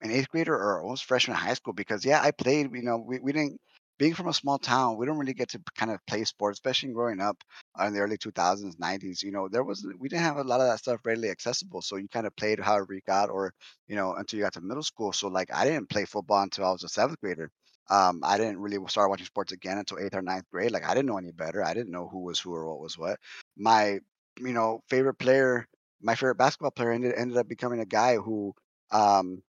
an 0.00 0.10
eighth 0.10 0.28
grader 0.28 0.54
or 0.54 0.82
almost 0.82 1.04
freshman 1.04 1.36
in 1.36 1.42
high 1.42 1.54
school. 1.54 1.72
Because 1.72 2.04
yeah, 2.04 2.20
I 2.22 2.30
played. 2.30 2.70
You 2.74 2.82
know, 2.82 2.98
we, 2.98 3.18
we 3.20 3.32
didn't 3.32 3.60
being 3.98 4.14
from 4.14 4.28
a 4.28 4.34
small 4.34 4.58
town, 4.58 4.96
we 4.96 5.06
don't 5.06 5.18
really 5.18 5.34
get 5.34 5.48
to 5.50 5.60
kind 5.76 5.90
of 5.90 5.98
play 6.06 6.22
sports, 6.24 6.56
especially 6.56 6.92
growing 6.92 7.20
up 7.20 7.36
in 7.84 7.92
the 7.92 8.00
early 8.00 8.16
2000s, 8.16 8.76
90s. 8.78 9.22
You 9.22 9.32
know, 9.32 9.48
there 9.48 9.64
was 9.64 9.86
we 9.98 10.08
didn't 10.08 10.22
have 10.22 10.36
a 10.36 10.44
lot 10.44 10.60
of 10.60 10.68
that 10.68 10.78
stuff 10.78 11.00
readily 11.04 11.30
accessible, 11.30 11.82
so 11.82 11.96
you 11.96 12.08
kind 12.08 12.26
of 12.26 12.36
played 12.36 12.60
however 12.60 12.94
you 12.94 13.00
got, 13.06 13.30
or 13.30 13.52
you 13.88 13.96
know, 13.96 14.14
until 14.14 14.38
you 14.38 14.44
got 14.44 14.52
to 14.54 14.60
middle 14.60 14.82
school. 14.82 15.12
So 15.12 15.28
like, 15.28 15.52
I 15.54 15.64
didn't 15.64 15.88
play 15.90 16.04
football 16.04 16.42
until 16.42 16.66
I 16.66 16.70
was 16.72 16.84
a 16.84 16.88
seventh 16.88 17.20
grader. 17.20 17.50
Um, 17.90 18.20
I 18.22 18.36
didn't 18.36 18.58
really 18.58 18.78
start 18.88 19.08
watching 19.08 19.26
sports 19.26 19.52
again 19.52 19.78
until 19.78 19.98
eighth 19.98 20.14
or 20.14 20.22
ninth 20.22 20.44
grade. 20.52 20.70
Like, 20.72 20.84
I 20.84 20.94
didn't 20.94 21.06
know 21.06 21.16
any 21.18 21.32
better. 21.32 21.64
I 21.64 21.72
didn't 21.72 21.90
know 21.90 22.06
who 22.08 22.20
was 22.20 22.38
who 22.38 22.54
or 22.54 22.68
what 22.68 22.80
was 22.80 22.98
what. 22.98 23.18
My, 23.56 23.98
you 24.38 24.52
know, 24.52 24.82
favorite 24.88 25.14
player, 25.14 25.66
my 26.02 26.14
favorite 26.14 26.36
basketball 26.36 26.70
player 26.70 26.92
ended 26.92 27.14
ended 27.16 27.36
up 27.38 27.48
becoming 27.48 27.80
a 27.80 27.86
guy 27.86 28.16
who 28.16 28.54
um 28.90 29.42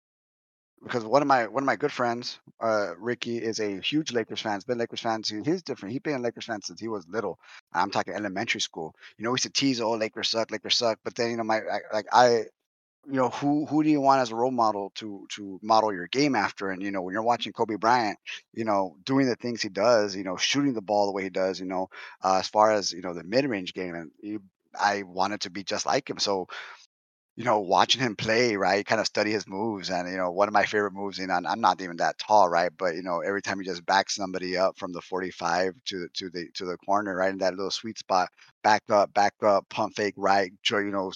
because 0.87 1.05
one 1.05 1.23
of 1.23 1.29
my 1.29 1.47
one 1.49 1.63
of 1.65 1.67
my 1.67 1.77
good 1.77 1.93
friends, 1.93 2.39
uh, 2.61 2.95
Ricky, 2.99 3.39
is 3.39 3.61
a 3.61 3.81
huge 3.81 4.13
Lakers 4.13 4.41
fan. 4.41 4.55
He's 4.55 4.65
been 4.65 4.79
Lakers 4.79 5.01
fan 5.01 5.25
since 5.25 5.47
he's 5.47 5.63
different. 5.63 5.93
He's 5.93 6.03
been 6.03 6.17
a 6.17 6.21
Lakers 6.21 6.47
fan 6.47 6.63
since 6.63 6.81
he 6.81 6.89
was 6.89 7.07
little. 7.09 7.39
I'm 7.75 7.91
talking 7.91 8.15
elementary 8.15 8.61
school. 8.61 8.95
You 9.19 9.25
know, 9.25 9.31
we 9.31 9.35
used 9.35 9.45
to 9.45 9.51
tease, 9.51 9.81
"Oh, 9.81 9.93
Lakers 9.93 10.29
suck, 10.31 10.51
Lakers 10.53 10.77
suck." 10.77 10.99
But 11.05 11.17
then, 11.17 11.31
you 11.33 11.37
know, 11.39 11.45
my 11.45 11.59
I, 11.59 11.81
like 11.93 12.07
I, 12.13 12.29
you 13.07 13.15
know, 13.15 13.31
who 13.31 13.67
who 13.67 13.83
do 13.85 13.91
you 13.91 14.01
want 14.01 14.23
as 14.23 14.33
a 14.33 14.37
role 14.37 14.51
model 14.51 14.93
to 14.97 15.27
to 15.37 15.61
model 15.63 15.93
your 15.93 16.09
game 16.09 16.35
after? 16.37 16.71
And 16.71 16.83
you 16.83 16.91
know, 16.93 17.03
when 17.03 17.15
you're 17.15 17.23
watching 17.23 17.53
Kobe 17.53 17.77
Bryant, 17.77 18.19
you 18.55 18.65
know, 18.65 18.97
doing 19.05 19.27
the 19.29 19.37
things 19.37 19.63
he 19.63 19.69
does, 19.71 20.17
you 20.17 20.25
know, 20.25 20.37
shooting 20.37 20.75
the 20.75 20.83
ball 20.83 21.07
the 21.07 21.13
way 21.13 21.25
he 21.25 21.31
does, 21.31 21.61
you 21.61 21.67
know, 21.67 21.89
uh, 22.25 22.39
as 22.41 22.49
far 22.49 22.73
as 22.73 22.93
you 22.93 23.03
know, 23.03 23.15
the 23.15 23.25
mid 23.25 23.47
range 23.47 23.75
game, 23.75 23.95
and 23.95 24.11
you, 24.23 24.43
I 24.79 25.05
wanted 25.05 25.43
to 25.43 25.51
be 25.51 25.65
just 25.65 25.87
like 25.87 26.11
him. 26.11 26.19
So 26.19 26.49
you 27.37 27.45
know, 27.45 27.61
watching 27.61 28.01
him 28.01 28.17
play, 28.17 28.57
right, 28.57 28.87
kind 28.87 29.01
of 29.01 29.07
study 29.07 29.31
his 29.31 29.47
moves. 29.47 29.91
And, 29.91 30.11
you 30.11 30.17
know, 30.17 30.31
one 30.31 30.49
of 30.49 30.55
my 30.55 30.65
favorite 30.65 30.95
moves, 30.95 31.19
you 31.19 31.27
know, 31.27 31.35
I'm 31.35 31.61
not 31.61 31.83
even 31.83 31.99
that 31.99 32.19
tall, 32.19 32.49
right? 32.49 32.71
But, 32.77 32.95
you 32.97 33.03
know, 33.03 33.21
every 33.21 33.43
time 33.43 33.61
he 33.61 33.67
just 33.67 33.85
backs 33.85 34.15
somebody 34.17 34.57
up 34.57 34.79
from 34.79 34.93
the 34.93 35.03
45 35.03 35.75
to, 35.87 36.09
to 36.15 36.31
the, 36.31 36.49
to 36.55 36.65
the 36.65 36.79
corner, 36.79 37.15
right, 37.17 37.31
in 37.31 37.39
that 37.39 37.55
little 37.55 37.71
sweet 37.71 37.99
spot, 37.99 38.31
back 38.65 38.83
up, 38.91 39.13
back 39.13 39.35
up, 39.43 39.69
pump 39.69 39.95
fake 39.97 40.15
right, 40.17 40.51
you 40.71 40.91
know, 40.91 41.13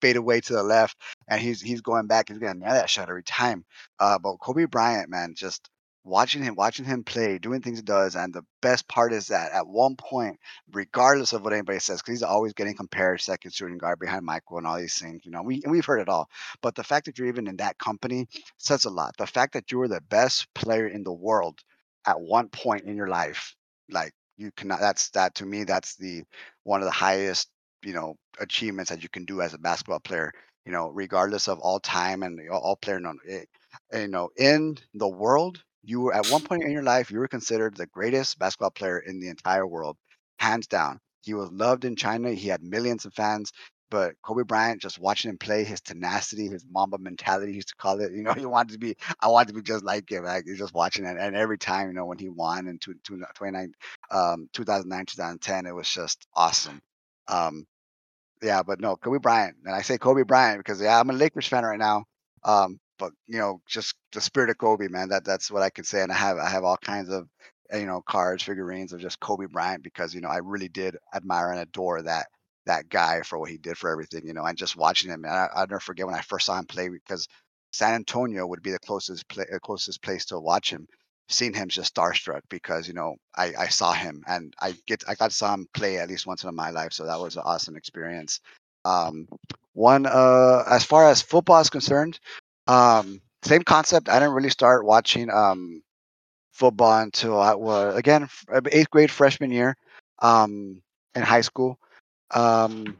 fade 0.00 0.16
away 0.16 0.40
to 0.40 0.52
the 0.52 0.62
left. 0.62 0.96
And 1.28 1.40
he's, 1.40 1.60
he's 1.60 1.80
going 1.80 2.06
back. 2.06 2.28
He's 2.28 2.38
going 2.38 2.54
to 2.54 2.58
nail 2.60 2.74
that 2.74 2.88
shot 2.90 3.08
every 3.08 3.24
time. 3.24 3.64
Uh, 3.98 4.18
but 4.18 4.36
Kobe 4.36 4.66
Bryant, 4.66 5.10
man, 5.10 5.34
just 5.36 5.68
watching 6.06 6.42
him 6.42 6.54
watching 6.54 6.84
him 6.84 7.02
play 7.04 7.38
doing 7.38 7.60
things 7.60 7.78
he 7.78 7.84
does 7.84 8.14
and 8.14 8.32
the 8.32 8.42
best 8.62 8.88
part 8.88 9.12
is 9.12 9.28
that 9.28 9.52
at 9.52 9.66
one 9.66 9.96
point 9.96 10.38
regardless 10.72 11.32
of 11.32 11.42
what 11.42 11.52
anybody 11.52 11.78
says 11.80 12.00
because 12.00 12.12
he's 12.12 12.22
always 12.22 12.52
getting 12.52 12.74
compared 12.76 13.20
second 13.20 13.52
shooting 13.52 13.78
guard 13.78 13.98
behind 13.98 14.24
michael 14.24 14.58
and 14.58 14.66
all 14.66 14.78
these 14.78 14.98
things 14.98 15.22
you 15.24 15.32
know 15.32 15.42
we, 15.42 15.60
and 15.64 15.72
we've 15.72 15.84
heard 15.84 16.00
it 16.00 16.08
all. 16.08 16.28
But 16.62 16.74
the 16.74 16.84
fact 16.84 17.06
that 17.06 17.18
you're 17.18 17.28
even 17.28 17.48
in 17.48 17.56
that 17.56 17.78
company 17.78 18.28
says 18.58 18.84
a 18.84 18.90
lot. 18.90 19.16
The 19.18 19.26
fact 19.26 19.54
that 19.54 19.70
you 19.72 19.78
were 19.78 19.88
the 19.88 20.00
best 20.08 20.46
player 20.54 20.86
in 20.88 21.02
the 21.02 21.12
world 21.12 21.58
at 22.06 22.20
one 22.20 22.48
point 22.48 22.84
in 22.84 22.96
your 22.96 23.08
life 23.08 23.54
like 23.90 24.12
you 24.36 24.50
cannot 24.56 24.80
that's 24.80 25.10
that 25.10 25.34
to 25.36 25.46
me 25.46 25.64
that's 25.64 25.96
the 25.96 26.22
one 26.64 26.80
of 26.80 26.86
the 26.86 26.90
highest 26.92 27.48
you 27.82 27.92
know 27.92 28.14
achievements 28.40 28.90
that 28.90 29.02
you 29.02 29.08
can 29.08 29.24
do 29.24 29.40
as 29.40 29.54
a 29.54 29.58
basketball 29.58 30.00
player 30.00 30.32
you 30.64 30.72
know 30.72 30.88
regardless 30.90 31.48
of 31.48 31.58
all 31.60 31.80
time 31.80 32.22
and 32.22 32.38
all 32.50 32.76
player 32.76 33.00
known 33.00 33.18
eh, 33.28 33.44
you 33.92 34.08
know 34.08 34.28
in 34.36 34.76
the 34.94 35.08
world 35.08 35.62
you 35.86 36.00
were 36.02 36.14
at 36.14 36.26
one 36.26 36.42
point 36.42 36.64
in 36.64 36.72
your 36.72 36.82
life 36.82 37.10
you 37.10 37.18
were 37.18 37.28
considered 37.28 37.76
the 37.76 37.86
greatest 37.86 38.38
basketball 38.38 38.70
player 38.70 38.98
in 38.98 39.20
the 39.20 39.28
entire 39.28 39.66
world 39.66 39.96
hands 40.38 40.66
down. 40.66 41.00
He 41.22 41.34
was 41.34 41.50
loved 41.52 41.84
in 41.84 41.96
china 41.96 42.32
he 42.32 42.48
had 42.48 42.62
millions 42.62 43.04
of 43.06 43.14
fans 43.14 43.52
but 43.90 44.14
kobe 44.22 44.42
bryant 44.44 44.82
just 44.82 44.98
watching 44.98 45.30
him 45.30 45.38
play 45.38 45.64
his 45.64 45.80
tenacity 45.80 46.48
his 46.48 46.64
mamba 46.70 46.98
mentality 46.98 47.52
he 47.52 47.56
used 47.56 47.68
to 47.68 47.76
call 47.76 48.00
it 48.00 48.12
you 48.12 48.22
know 48.22 48.32
he 48.42 48.46
wanted 48.46 48.72
to 48.72 48.78
be 48.78 48.96
i 49.20 49.28
wanted 49.28 49.48
to 49.48 49.54
be 49.54 49.62
just 49.62 49.84
like 49.84 50.10
him 50.10 50.24
like 50.24 50.44
just 50.56 50.74
watching 50.74 51.04
it 51.04 51.16
and 51.18 51.36
every 51.36 51.58
time 51.58 51.88
you 51.88 51.94
know 51.94 52.06
when 52.06 52.18
he 52.18 52.28
won 52.28 52.68
in 52.68 52.78
two, 52.78 52.94
two, 53.04 53.22
29 53.34 53.72
um 54.10 54.48
2009 54.52 55.06
2010 55.06 55.66
it 55.66 55.74
was 55.74 55.88
just 55.88 56.26
awesome. 56.34 56.80
Um 57.28 57.66
yeah 58.42 58.62
but 58.62 58.80
no 58.80 58.96
kobe 58.96 59.18
bryant 59.18 59.56
and 59.64 59.74
i 59.74 59.82
say 59.82 59.98
kobe 59.98 60.22
bryant 60.22 60.58
because 60.58 60.80
yeah 60.80 61.00
i'm 61.00 61.10
a 61.10 61.12
lakers 61.12 61.46
fan 61.48 61.64
right 61.64 61.78
now. 61.78 62.04
Um 62.44 62.78
but 62.98 63.12
you 63.26 63.38
know, 63.38 63.60
just 63.68 63.94
the 64.12 64.20
spirit 64.20 64.50
of 64.50 64.58
Kobe, 64.58 64.88
man. 64.88 65.10
That 65.10 65.24
that's 65.24 65.50
what 65.50 65.62
I 65.62 65.70
can 65.70 65.84
say. 65.84 66.02
And 66.02 66.12
I 66.12 66.16
have 66.16 66.38
I 66.38 66.50
have 66.50 66.64
all 66.64 66.78
kinds 66.78 67.10
of 67.10 67.28
eh, 67.70 67.80
you 67.80 67.86
know 67.86 68.02
cards, 68.02 68.42
figurines 68.42 68.92
of 68.92 69.00
just 69.00 69.20
Kobe 69.20 69.46
Bryant 69.46 69.82
because 69.84 70.14
you 70.14 70.20
know 70.22 70.28
I 70.28 70.38
really 70.38 70.68
did 70.68 70.96
admire 71.14 71.50
and 71.52 71.60
adore 71.60 72.02
that 72.02 72.26
that 72.66 72.88
guy 72.88 73.22
for 73.22 73.38
what 73.38 73.50
he 73.50 73.58
did 73.58 73.78
for 73.78 73.90
everything. 73.90 74.26
You 74.26 74.34
know, 74.34 74.44
and 74.44 74.58
just 74.58 74.76
watching 74.76 75.10
him, 75.10 75.24
and 75.24 75.34
I, 75.34 75.48
I'll 75.54 75.66
never 75.68 75.80
forget 75.80 76.06
when 76.06 76.16
I 76.16 76.22
first 76.22 76.46
saw 76.46 76.58
him 76.58 76.66
play 76.66 76.88
because 76.88 77.28
San 77.72 77.94
Antonio 77.94 78.46
would 78.46 78.62
be 78.62 78.72
the 78.72 78.78
closest 78.80 79.28
play, 79.28 79.46
uh, 79.54 79.58
closest 79.60 80.02
place 80.02 80.26
to 80.26 80.38
watch 80.40 80.70
him. 80.70 80.86
Seeing 81.28 81.54
him 81.54 81.68
just 81.68 81.94
starstruck 81.94 82.42
because 82.50 82.88
you 82.88 82.94
know 82.94 83.16
I, 83.36 83.52
I 83.58 83.68
saw 83.68 83.92
him 83.92 84.22
and 84.28 84.54
I 84.62 84.74
get 84.86 85.04
I 85.08 85.14
got 85.16 85.30
to 85.30 85.36
saw 85.36 85.54
him 85.54 85.66
play 85.74 85.98
at 85.98 86.08
least 86.08 86.26
once 86.26 86.44
in 86.44 86.54
my 86.54 86.70
life, 86.70 86.92
so 86.92 87.06
that 87.06 87.20
was 87.20 87.36
an 87.36 87.42
awesome 87.46 87.76
experience. 87.76 88.40
Um, 88.84 89.28
one 89.74 90.06
uh, 90.06 90.64
as 90.70 90.84
far 90.84 91.08
as 91.10 91.22
football 91.22 91.60
is 91.60 91.70
concerned, 91.70 92.20
um, 92.66 93.20
same 93.42 93.62
concept. 93.62 94.08
I 94.08 94.18
didn't 94.18 94.34
really 94.34 94.50
start 94.50 94.84
watching 94.84 95.30
um, 95.30 95.82
football 96.52 96.98
until 97.00 97.40
I 97.40 97.54
was 97.54 97.96
again 97.96 98.28
uh, 98.52 98.60
eighth 98.70 98.90
grade 98.90 99.10
freshman 99.10 99.50
year 99.50 99.76
um, 100.20 100.82
in 101.14 101.22
high 101.22 101.42
school. 101.42 101.78
Um, 102.32 102.96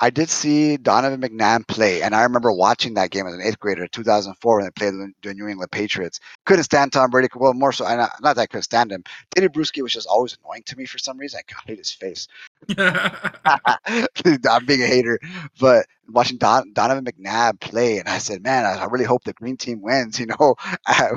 I 0.00 0.10
did 0.10 0.30
see 0.30 0.76
Donovan 0.76 1.20
McNabb 1.20 1.66
play, 1.66 2.02
and 2.02 2.14
I 2.14 2.22
remember 2.22 2.52
watching 2.52 2.94
that 2.94 3.10
game 3.10 3.26
as 3.26 3.34
an 3.34 3.40
eighth 3.42 3.58
grader, 3.58 3.88
2004, 3.88 4.56
when 4.56 4.64
they 4.64 4.70
played 4.70 4.94
the 5.22 5.34
New 5.34 5.48
England 5.48 5.72
Patriots. 5.72 6.20
Couldn't 6.46 6.64
stand 6.64 6.92
Tom 6.92 7.10
Brady. 7.10 7.28
Well, 7.34 7.52
more 7.52 7.72
so, 7.72 7.84
not, 7.84 8.12
not 8.22 8.36
that 8.36 8.42
I 8.42 8.46
couldn't 8.46 8.62
stand 8.62 8.92
him. 8.92 9.02
Danny 9.34 9.48
Bruschi 9.48 9.82
was 9.82 9.92
just 9.92 10.06
always 10.06 10.38
annoying 10.44 10.62
to 10.66 10.76
me 10.76 10.86
for 10.86 10.98
some 10.98 11.18
reason. 11.18 11.40
I 11.40 11.54
hate 11.66 11.78
his 11.78 11.90
face. 11.90 12.28
I'm 12.78 14.66
being 14.66 14.82
a 14.82 14.86
hater, 14.86 15.18
but 15.60 15.86
watching 16.10 16.38
Don, 16.38 16.72
Donovan 16.72 17.04
McNabb 17.04 17.60
play, 17.60 17.98
and 17.98 18.08
I 18.08 18.18
said, 18.18 18.42
man, 18.42 18.64
I, 18.64 18.82
I, 18.82 18.84
really 18.86 19.04
hope 19.04 19.24
the 19.24 19.32
green 19.32 19.56
team 19.56 19.80
wins. 19.82 20.18
You 20.18 20.26
know, 20.26 20.56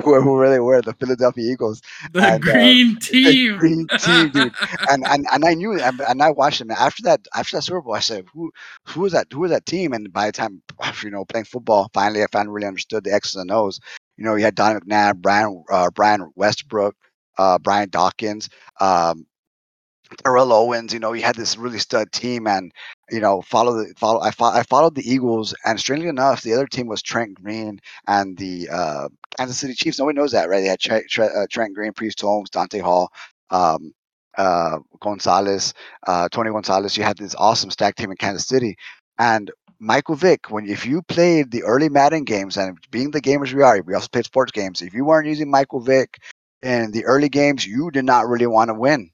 who, 0.04 0.20
who 0.20 0.38
really 0.38 0.60
were 0.60 0.80
the 0.80 0.94
Philadelphia 0.94 1.50
Eagles. 1.52 1.82
The 2.12 2.22
and, 2.22 2.34
uh, 2.34 2.52
green 2.52 2.96
uh, 2.96 3.00
team. 3.00 3.52
The 3.52 3.58
green 3.58 3.86
team, 3.98 4.30
dude. 4.30 4.54
and, 4.88 5.06
and 5.06 5.26
and 5.30 5.44
I 5.44 5.54
knew, 5.54 5.78
and, 5.78 6.00
and 6.00 6.22
I 6.22 6.30
watched 6.30 6.60
them 6.60 6.70
after 6.70 7.02
that. 7.02 7.26
After 7.34 7.56
that 7.56 7.62
Super 7.62 7.80
Bowl, 7.80 7.94
I 7.94 8.00
said, 8.00 8.26
who 8.32 8.52
who 8.86 9.00
was 9.00 9.12
that? 9.12 9.26
Who 9.32 9.40
was 9.40 9.50
that 9.50 9.66
team? 9.66 9.92
And 9.92 10.12
by 10.12 10.26
the 10.26 10.32
time 10.32 10.62
you 11.02 11.10
know 11.10 11.24
playing 11.24 11.46
football, 11.46 11.90
finally 11.92 12.22
I 12.22 12.26
finally 12.30 12.54
really 12.54 12.68
understood 12.68 13.04
the 13.04 13.12
X's 13.12 13.34
and 13.34 13.50
O's. 13.50 13.80
You 14.16 14.24
know, 14.24 14.36
you 14.36 14.44
had 14.44 14.54
Donovan 14.54 14.88
McNabb, 14.88 15.16
Brian 15.16 15.64
uh, 15.70 15.90
Brian 15.90 16.30
Westbrook, 16.36 16.94
uh, 17.38 17.58
Brian 17.58 17.88
Dawkins, 17.90 18.48
um, 18.80 19.26
Terrell 20.18 20.52
Owens, 20.52 20.92
you 20.92 20.98
know, 21.00 21.12
he 21.12 21.20
had 21.22 21.34
this 21.36 21.56
really 21.56 21.78
stud 21.78 22.12
team, 22.12 22.46
and 22.46 22.72
you 23.10 23.20
know, 23.20 23.42
follow 23.42 23.72
the 23.74 23.94
follow. 23.96 24.20
I, 24.20 24.30
fo- 24.30 24.44
I 24.52 24.62
followed 24.64 24.94
the 24.94 25.08
Eagles, 25.10 25.54
and 25.64 25.78
strangely 25.78 26.08
enough, 26.08 26.42
the 26.42 26.54
other 26.54 26.66
team 26.66 26.86
was 26.86 27.02
Trent 27.02 27.34
Green 27.34 27.80
and 28.06 28.36
the 28.36 28.68
uh, 28.70 29.08
Kansas 29.36 29.58
City 29.58 29.74
Chiefs. 29.74 29.98
Nobody 29.98 30.18
knows 30.18 30.32
that, 30.32 30.48
right? 30.48 30.60
They 30.60 30.68
had 30.68 30.80
Tre- 30.80 31.06
Tre- 31.08 31.26
uh, 31.28 31.46
Trent 31.50 31.74
Green, 31.74 31.92
Priest 31.92 32.20
Holmes, 32.20 32.50
Dante 32.50 32.80
Hall, 32.80 33.10
um, 33.50 33.92
uh, 34.36 34.78
Gonzalez, 35.00 35.74
uh, 36.06 36.28
Tony 36.30 36.50
Gonzalez. 36.50 36.96
You 36.96 37.04
had 37.04 37.18
this 37.18 37.34
awesome 37.36 37.70
stack 37.70 37.96
team 37.96 38.10
in 38.10 38.16
Kansas 38.16 38.46
City, 38.46 38.76
and 39.18 39.50
Michael 39.78 40.16
Vick. 40.16 40.50
When 40.50 40.68
if 40.68 40.86
you 40.86 41.02
played 41.02 41.50
the 41.50 41.62
early 41.64 41.88
Madden 41.88 42.24
games, 42.24 42.56
and 42.56 42.78
being 42.90 43.10
the 43.12 43.20
gamers 43.22 43.52
we 43.52 43.62
are, 43.62 43.80
we 43.82 43.94
also 43.94 44.08
played 44.12 44.24
sports 44.26 44.52
games. 44.52 44.82
If 44.82 44.94
you 44.94 45.04
weren't 45.04 45.28
using 45.28 45.50
Michael 45.50 45.80
Vick 45.80 46.18
in 46.62 46.90
the 46.92 47.04
early 47.04 47.28
games, 47.28 47.66
you 47.66 47.90
did 47.92 48.04
not 48.04 48.28
really 48.28 48.46
want 48.46 48.68
to 48.70 48.74
win 48.74 49.11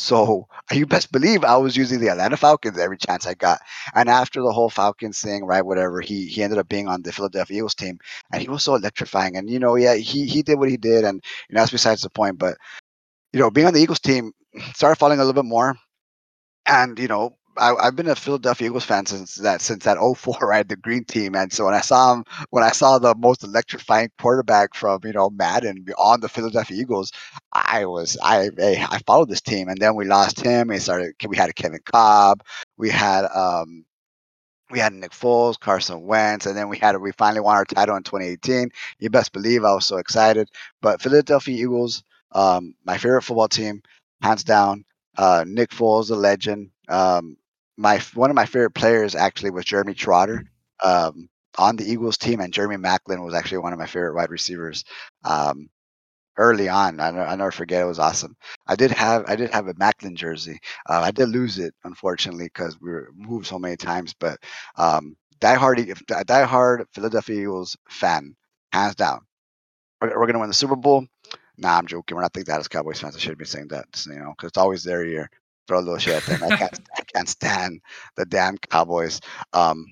so 0.00 0.48
you 0.72 0.86
best 0.86 1.12
believe 1.12 1.44
I 1.44 1.56
was 1.56 1.76
using 1.76 2.00
the 2.00 2.08
Atlanta 2.10 2.36
Falcons 2.36 2.78
every 2.78 2.98
chance 2.98 3.26
I 3.26 3.34
got. 3.34 3.60
And 3.94 4.08
after 4.08 4.42
the 4.42 4.52
whole 4.52 4.70
Falcons 4.70 5.20
thing, 5.20 5.44
right, 5.44 5.64
whatever, 5.64 6.00
he 6.00 6.26
he 6.26 6.42
ended 6.42 6.58
up 6.58 6.68
being 6.68 6.88
on 6.88 7.02
the 7.02 7.12
Philadelphia 7.12 7.58
Eagles 7.58 7.74
team, 7.74 7.98
and 8.32 8.42
he 8.42 8.48
was 8.48 8.64
so 8.64 8.74
electrifying. 8.74 9.36
And 9.36 9.48
you 9.50 9.58
know, 9.58 9.76
yeah, 9.76 9.94
he 9.96 10.26
he 10.26 10.42
did 10.42 10.58
what 10.58 10.70
he 10.70 10.76
did, 10.76 11.04
and 11.04 11.22
you 11.48 11.54
know 11.54 11.60
that's 11.60 11.72
besides 11.72 12.02
the 12.02 12.10
point. 12.10 12.38
But 12.38 12.56
you 13.32 13.40
know, 13.40 13.50
being 13.50 13.66
on 13.68 13.74
the 13.74 13.80
Eagles 13.82 14.00
team 14.00 14.32
started 14.74 14.96
falling 14.98 15.18
a 15.20 15.24
little 15.24 15.42
bit 15.42 15.48
more, 15.48 15.76
and 16.66 16.98
you 16.98 17.08
know, 17.08 17.36
I, 17.60 17.84
have 17.84 17.96
been 17.96 18.08
a 18.08 18.16
Philadelphia 18.16 18.68
Eagles 18.68 18.84
fan 18.84 19.06
since 19.06 19.36
that 19.36 19.60
since 19.60 19.84
that 19.84 19.98
04, 19.98 20.38
right? 20.42 20.68
The 20.68 20.76
green 20.76 21.04
team. 21.04 21.36
And 21.36 21.52
so 21.52 21.66
when 21.66 21.74
I 21.74 21.80
saw 21.82 22.14
him, 22.14 22.24
when 22.50 22.64
I 22.64 22.70
saw 22.72 22.98
the 22.98 23.14
most 23.14 23.44
electrifying 23.44 24.10
quarterback 24.20 24.74
from, 24.74 25.00
you 25.04 25.12
know, 25.12 25.30
Madden 25.30 25.86
on 25.98 26.20
the 26.20 26.28
Philadelphia 26.28 26.78
Eagles, 26.80 27.12
I 27.52 27.86
was 27.86 28.16
I 28.22 28.50
I 28.58 29.00
followed 29.06 29.28
this 29.28 29.42
team. 29.42 29.68
And 29.68 29.78
then 29.78 29.96
we 29.96 30.06
lost 30.06 30.40
him. 30.40 30.68
We 30.68 30.78
started 30.78 31.14
we 31.28 31.36
had 31.36 31.50
a 31.50 31.54
Kevin 31.54 31.80
Kolb. 31.84 32.42
we 32.78 32.90
had 32.90 33.26
um 33.26 33.84
we 34.70 34.78
had 34.78 34.92
Nick 34.92 35.12
Foles, 35.12 35.58
Carson 35.58 36.02
Wentz, 36.06 36.46
and 36.46 36.56
then 36.56 36.68
we 36.68 36.78
had 36.78 36.96
we 37.00 37.12
finally 37.12 37.40
won 37.40 37.56
our 37.56 37.64
title 37.64 37.96
in 37.96 38.02
2018. 38.04 38.70
You 39.00 39.10
best 39.10 39.32
believe 39.32 39.64
I 39.64 39.74
was 39.74 39.86
so 39.86 39.96
excited. 39.98 40.48
But 40.80 41.02
Philadelphia 41.02 41.56
Eagles, 41.64 42.04
um, 42.32 42.74
my 42.84 42.96
favorite 42.98 43.22
football 43.22 43.48
team, 43.48 43.82
hands 44.22 44.44
down. 44.44 44.84
Uh, 45.16 45.44
Nick 45.46 45.70
Foles, 45.70 46.10
a 46.10 46.14
legend. 46.14 46.70
Um, 46.88 47.36
my 47.80 47.98
one 48.14 48.30
of 48.30 48.36
my 48.36 48.46
favorite 48.46 48.74
players 48.74 49.14
actually 49.14 49.50
was 49.50 49.64
Jeremy 49.64 49.94
Trotter 49.94 50.44
um, 50.82 51.28
on 51.58 51.76
the 51.76 51.90
Eagles 51.90 52.18
team, 52.18 52.40
and 52.40 52.52
Jeremy 52.52 52.76
Maclin 52.76 53.24
was 53.24 53.34
actually 53.34 53.58
one 53.58 53.72
of 53.72 53.78
my 53.78 53.86
favorite 53.86 54.14
wide 54.14 54.30
receivers. 54.30 54.84
Um, 55.24 55.70
early 56.38 56.68
on. 56.68 57.00
I, 57.00 57.08
I 57.08 57.36
never 57.36 57.50
forget. 57.52 57.82
It 57.82 57.86
was 57.86 57.98
awesome. 57.98 58.36
I 58.66 58.76
did 58.76 58.90
have 58.92 59.24
I 59.28 59.36
did 59.36 59.50
have 59.50 59.68
a 59.68 59.74
Macklin 59.76 60.16
jersey. 60.16 60.58
Uh, 60.88 61.00
I 61.04 61.10
did 61.10 61.28
lose 61.28 61.58
it 61.58 61.74
unfortunately 61.84 62.46
because 62.46 62.80
we 62.80 62.90
were 62.90 63.10
moved 63.14 63.46
so 63.46 63.58
many 63.58 63.76
times. 63.76 64.14
But 64.18 64.38
um, 64.76 65.16
diehard 65.40 65.78
diehard 66.06 66.84
Philadelphia 66.94 67.40
Eagles 67.42 67.76
fan, 67.88 68.36
hands 68.72 68.94
down. 68.96 69.20
We're, 70.00 70.18
we're 70.18 70.26
gonna 70.26 70.40
win 70.40 70.48
the 70.48 70.54
Super 70.54 70.76
Bowl. 70.76 71.06
Nah, 71.58 71.76
I'm 71.78 71.86
joking. 71.86 72.16
We're 72.16 72.22
not 72.22 72.32
thinking 72.32 72.52
that 72.52 72.60
as 72.60 72.68
Cowboys 72.68 73.00
fans. 73.00 73.16
I 73.16 73.18
should 73.18 73.38
be 73.38 73.44
saying 73.44 73.68
that, 73.68 73.86
you 74.06 74.18
know, 74.18 74.32
because 74.36 74.48
it's 74.48 74.58
always 74.58 74.82
their 74.82 75.04
year. 75.04 75.30
Throw 75.70 75.80
a 75.80 75.82
little 75.82 75.98
shit 75.98 76.16
at 76.16 76.26
them. 76.26 76.44
I 76.44 76.52
can't, 76.52 76.78
I 76.98 77.02
can't 77.14 77.30
stand 77.30 77.80
the 78.18 78.26
damn 78.26 78.58
Cowboys. 78.58 79.22
Um, 79.54 79.86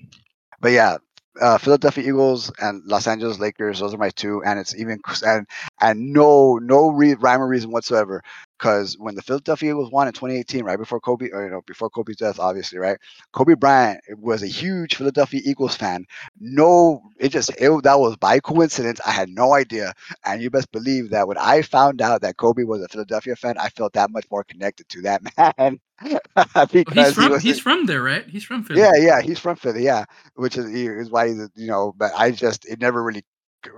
but 0.61 0.73
yeah, 0.73 0.97
uh, 1.41 1.57
Philadelphia 1.59 2.05
Eagles 2.07 2.51
and 2.61 2.83
Los 2.85 3.07
Angeles 3.07 3.39
Lakers. 3.39 3.79
Those 3.79 3.93
are 3.95 3.99
my 3.99 4.11
two, 4.11 4.43
and 4.43 4.59
it's 4.59 4.75
even 4.75 4.99
and 5.25 5.47
and 5.81 6.13
no 6.13 6.57
no 6.61 6.89
re- 6.91 7.15
rhyme 7.15 7.41
or 7.41 7.47
reason 7.47 7.71
whatsoever. 7.71 8.23
Because 8.59 8.95
when 8.99 9.15
the 9.15 9.21
Philadelphia 9.21 9.71
Eagles 9.71 9.91
won 9.91 10.07
in 10.07 10.13
2018, 10.13 10.65
right 10.65 10.77
before 10.77 10.99
Kobe, 10.99 11.29
or 11.31 11.45
you 11.45 11.49
know 11.49 11.61
before 11.65 11.89
Kobe's 11.89 12.17
death, 12.17 12.39
obviously, 12.39 12.77
right? 12.77 12.97
Kobe 13.31 13.55
Bryant 13.55 14.01
was 14.17 14.43
a 14.43 14.47
huge 14.47 14.95
Philadelphia 14.95 15.39
Eagles 15.45 15.75
fan. 15.75 16.05
No, 16.39 17.01
it 17.17 17.29
just 17.29 17.51
it, 17.57 17.83
that 17.83 17.99
was 17.99 18.17
by 18.17 18.39
coincidence. 18.39 18.99
I 19.05 19.11
had 19.11 19.29
no 19.29 19.53
idea, 19.53 19.93
and 20.25 20.41
you 20.41 20.49
best 20.49 20.71
believe 20.73 21.09
that 21.11 21.27
when 21.27 21.37
I 21.37 21.61
found 21.61 22.01
out 22.01 22.21
that 22.21 22.37
Kobe 22.37 22.63
was 22.63 22.81
a 22.81 22.89
Philadelphia 22.89 23.35
fan, 23.37 23.57
I 23.57 23.69
felt 23.69 23.93
that 23.93 24.11
much 24.11 24.25
more 24.29 24.43
connected 24.43 24.89
to 24.89 25.01
that 25.03 25.21
man. 25.57 25.79
he's 26.71 27.13
from 27.13 27.23
he 27.23 27.29
was, 27.29 27.43
he's 27.43 27.59
from 27.59 27.85
there, 27.85 28.01
right? 28.01 28.27
He's 28.27 28.43
from 28.43 28.63
Philly. 28.63 28.81
Yeah, 28.81 28.95
yeah, 28.97 29.21
he's 29.21 29.39
from 29.39 29.55
Philly. 29.55 29.83
Yeah, 29.83 30.05
which 30.35 30.57
is 30.57 30.65
is 30.65 31.09
why 31.09 31.29
he's 31.29 31.49
you 31.55 31.67
know. 31.67 31.93
But 31.97 32.11
I 32.17 32.31
just 32.31 32.65
it 32.65 32.79
never 32.79 33.03
really 33.03 33.23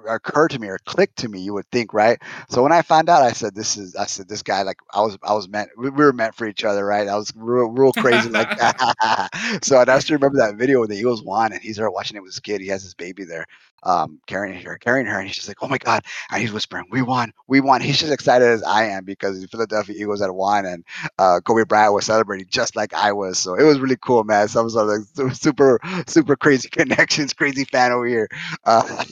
occurred 0.07 0.49
to 0.51 0.59
me 0.59 0.67
or 0.67 0.77
click 0.85 1.13
to 1.15 1.27
me 1.29 1.39
you 1.39 1.53
would 1.53 1.67
think 1.71 1.93
right? 1.93 2.21
So 2.49 2.63
when 2.63 2.71
i 2.71 2.81
found 2.81 3.09
out 3.09 3.23
i 3.23 3.31
said 3.31 3.55
this 3.55 3.77
is 3.77 3.95
i 3.95 4.05
said 4.05 4.27
this 4.27 4.41
guy 4.43 4.61
like 4.63 4.77
i 4.93 5.01
was 5.01 5.17
i 5.23 5.33
was 5.33 5.47
meant 5.49 5.69
we 5.77 5.89
were 5.89 6.13
meant 6.13 6.35
for 6.35 6.47
each 6.47 6.63
other 6.63 6.85
right? 6.85 7.07
I 7.07 7.15
was 7.15 7.33
real, 7.35 7.69
real 7.69 7.93
crazy 7.93 8.29
like 8.29 8.49
so 9.63 9.77
i 9.79 9.85
just 9.85 10.09
remember 10.09 10.37
that 10.37 10.55
video 10.57 10.79
where 10.79 10.87
the 10.87 10.97
eagles 10.97 11.23
won 11.23 11.53
and 11.53 11.61
he's 11.61 11.77
there 11.77 11.89
watching 11.91 12.17
it 12.17 12.21
with 12.23 12.31
his 12.33 12.39
kid 12.39 12.61
he 12.61 12.67
has 12.67 12.83
his 12.83 12.93
baby 12.93 13.23
there 13.25 13.45
um, 13.83 14.19
carrying 14.27 14.61
her, 14.63 14.77
carrying 14.77 15.05
her, 15.05 15.17
and 15.17 15.27
he's 15.27 15.35
just 15.35 15.47
like, 15.47 15.57
"Oh 15.61 15.67
my 15.67 15.77
god!" 15.77 16.03
And 16.31 16.41
he's 16.41 16.51
whispering, 16.51 16.85
"We 16.91 17.01
won, 17.01 17.33
we 17.47 17.59
won." 17.59 17.81
He's 17.81 17.99
just 17.99 18.11
excited 18.11 18.47
as 18.47 18.63
I 18.63 18.85
am 18.85 19.05
because 19.05 19.41
the 19.41 19.47
Philadelphia 19.47 19.95
Eagles 19.97 20.21
had 20.21 20.31
won, 20.31 20.65
and 20.65 20.83
uh, 21.17 21.39
Kobe 21.43 21.65
Bryant 21.65 21.93
was 21.93 22.05
celebrating 22.05 22.47
just 22.49 22.75
like 22.75 22.93
I 22.93 23.11
was. 23.11 23.39
So 23.39 23.55
it 23.55 23.63
was 23.63 23.79
really 23.79 23.97
cool, 24.01 24.23
man. 24.23 24.47
Some 24.47 24.69
sort 24.69 24.89
of 24.89 25.25
like 25.25 25.35
super, 25.35 25.79
super 26.07 26.35
crazy 26.35 26.69
connections, 26.71 27.33
crazy 27.33 27.65
fan 27.65 27.91
over 27.91 28.07
here. 28.07 28.29
Uh, 28.65 29.03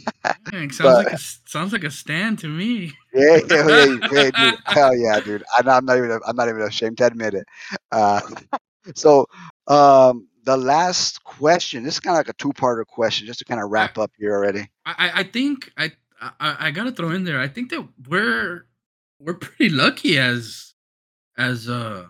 Dang, 0.51 0.71
sounds 0.71 0.77
but, 0.79 1.05
like 1.05 1.13
a 1.13 1.17
sounds 1.17 1.73
like 1.73 1.83
a 1.83 1.91
stand 1.91 2.39
to 2.39 2.47
me. 2.47 2.93
Yeah, 3.13 3.39
yeah, 3.49 3.67
yeah, 3.67 3.97
yeah 4.11 4.31
dude. 4.31 4.59
Hell 4.65 4.95
yeah, 4.95 5.19
dude. 5.19 5.43
I'm 5.57 5.65
not, 5.65 5.77
I'm 5.77 5.85
not 5.85 5.97
even, 5.97 6.19
I'm 6.27 6.35
not 6.35 6.49
even 6.49 6.61
ashamed 6.61 6.97
to 6.99 7.07
admit 7.07 7.33
it. 7.33 7.47
Uh, 7.91 8.21
so, 8.95 9.25
um, 9.67 10.27
the 10.43 10.57
last 10.57 11.23
question. 11.23 11.83
This 11.83 11.95
is 11.95 11.99
kind 11.99 12.15
of 12.15 12.19
like 12.19 12.29
a 12.29 12.37
two-parter 12.37 12.85
question, 12.85 13.27
just 13.27 13.39
to 13.39 13.45
kind 13.45 13.61
of 13.61 13.69
wrap 13.69 13.97
up 13.97 14.11
here 14.17 14.33
already. 14.33 14.69
I, 14.85 15.11
I 15.15 15.23
think 15.23 15.71
I, 15.77 15.91
I 16.21 16.67
I 16.67 16.71
gotta 16.71 16.91
throw 16.91 17.11
in 17.11 17.23
there. 17.23 17.39
I 17.39 17.47
think 17.47 17.69
that 17.69 17.87
we're 18.07 18.65
we're 19.19 19.33
pretty 19.35 19.69
lucky 19.69 20.17
as 20.17 20.73
as 21.37 21.69
uh 21.69 22.05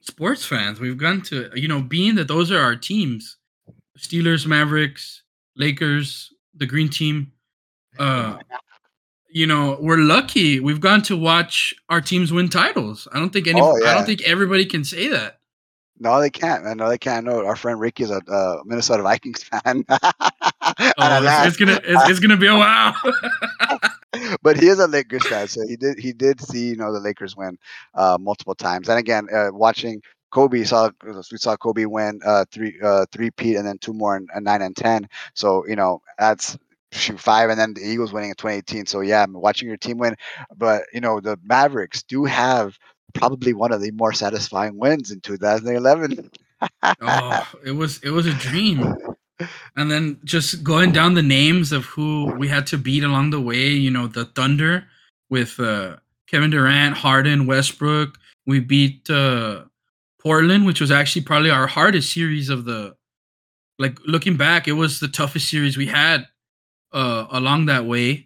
sports 0.00 0.44
fans. 0.44 0.80
We've 0.80 0.96
gone 0.96 1.22
to 1.22 1.50
you 1.54 1.68
know 1.68 1.82
being 1.82 2.14
that 2.16 2.28
those 2.28 2.50
are 2.50 2.60
our 2.60 2.76
teams, 2.76 3.36
Steelers, 3.98 4.46
Mavericks, 4.46 5.22
Lakers, 5.56 6.32
the 6.54 6.66
Green 6.66 6.88
Team. 6.88 7.32
Uh, 7.98 8.38
you 9.28 9.46
know 9.46 9.78
we're 9.80 9.98
lucky. 9.98 10.60
We've 10.60 10.80
gone 10.80 11.02
to 11.02 11.16
watch 11.16 11.74
our 11.88 12.00
teams 12.00 12.32
win 12.32 12.48
titles. 12.48 13.08
I 13.12 13.18
don't 13.18 13.32
think 13.32 13.46
any. 13.46 13.60
Oh, 13.60 13.76
yeah. 13.82 13.90
I 13.90 13.94
don't 13.94 14.06
think 14.06 14.22
everybody 14.22 14.64
can 14.64 14.84
say 14.84 15.08
that. 15.08 15.35
No, 15.98 16.20
they 16.20 16.30
can't, 16.30 16.64
man. 16.64 16.76
No, 16.76 16.88
they 16.88 16.98
can't. 16.98 17.24
No, 17.24 17.44
our 17.44 17.56
friend 17.56 17.80
Ricky 17.80 18.04
is 18.04 18.10
a 18.10 18.20
uh, 18.30 18.62
Minnesota 18.64 19.02
Vikings 19.02 19.42
fan. 19.44 19.84
oh, 19.88 19.98
it's, 19.98 21.46
it's, 21.46 21.56
gonna 21.56 21.80
it's, 21.84 22.10
it's, 22.10 22.20
gonna 22.20 22.36
be 22.36 22.46
a 22.46 22.54
wow. 22.54 22.94
but 24.42 24.58
he 24.58 24.68
is 24.68 24.78
a 24.78 24.86
Lakers 24.86 25.26
fan, 25.26 25.48
so 25.48 25.66
he 25.66 25.76
did 25.76 25.98
he 25.98 26.12
did 26.12 26.40
see 26.40 26.68
you 26.68 26.76
know 26.76 26.92
the 26.92 27.00
Lakers 27.00 27.36
win 27.36 27.58
uh, 27.94 28.18
multiple 28.20 28.54
times. 28.54 28.88
And 28.88 28.98
again, 28.98 29.28
uh, 29.32 29.48
watching 29.52 30.02
Kobe 30.30 30.64
saw 30.64 30.90
we 31.04 31.38
saw 31.38 31.56
Kobe 31.56 31.86
win 31.86 32.20
uh, 32.24 32.44
three 32.50 32.78
uh, 32.82 33.06
three 33.12 33.30
Pete 33.30 33.56
and 33.56 33.66
then 33.66 33.78
two 33.78 33.94
more 33.94 34.16
in, 34.16 34.26
in 34.36 34.44
nine 34.44 34.62
and 34.62 34.76
ten. 34.76 35.08
So 35.34 35.66
you 35.66 35.76
know 35.76 36.02
that's 36.18 36.58
shoot 36.92 37.18
five 37.18 37.50
and 37.50 37.58
then 37.58 37.74
the 37.74 37.82
Eagles 37.82 38.12
winning 38.12 38.30
in 38.30 38.36
2018. 38.36 38.86
So 38.86 39.00
yeah, 39.00 39.22
I'm 39.22 39.32
watching 39.32 39.68
your 39.68 39.76
team 39.76 39.98
win. 39.98 40.16
But 40.56 40.84
you 40.92 41.00
know 41.00 41.20
the 41.20 41.38
Mavericks 41.42 42.02
do 42.02 42.24
have 42.24 42.78
probably 43.18 43.52
one 43.52 43.72
of 43.72 43.80
the 43.80 43.90
more 43.92 44.12
satisfying 44.12 44.76
wins 44.76 45.10
in 45.10 45.20
2011. 45.20 46.30
oh, 47.02 47.48
it 47.64 47.72
was 47.72 47.98
it 48.02 48.10
was 48.10 48.26
a 48.26 48.34
dream. 48.34 48.94
And 49.76 49.90
then 49.90 50.18
just 50.24 50.64
going 50.64 50.92
down 50.92 51.12
the 51.12 51.22
names 51.22 51.70
of 51.70 51.84
who 51.84 52.32
we 52.38 52.48
had 52.48 52.66
to 52.68 52.78
beat 52.78 53.04
along 53.04 53.28
the 53.28 53.40
way, 53.40 53.68
you 53.68 53.90
know, 53.90 54.06
the 54.06 54.24
Thunder 54.24 54.86
with 55.28 55.60
uh, 55.60 55.96
Kevin 56.26 56.50
Durant, 56.50 56.96
Harden, 56.96 57.46
Westbrook. 57.46 58.16
We 58.46 58.60
beat 58.60 59.10
uh, 59.10 59.64
Portland, 60.18 60.64
which 60.64 60.80
was 60.80 60.90
actually 60.90 61.22
probably 61.22 61.50
our 61.50 61.66
hardest 61.66 62.14
series 62.14 62.48
of 62.48 62.64
the. 62.64 62.96
Like 63.78 63.98
looking 64.06 64.38
back, 64.38 64.66
it 64.68 64.72
was 64.72 65.00
the 65.00 65.08
toughest 65.08 65.50
series 65.50 65.76
we 65.76 65.86
had 65.86 66.26
uh, 66.92 67.26
along 67.30 67.66
that 67.66 67.84
way. 67.84 68.25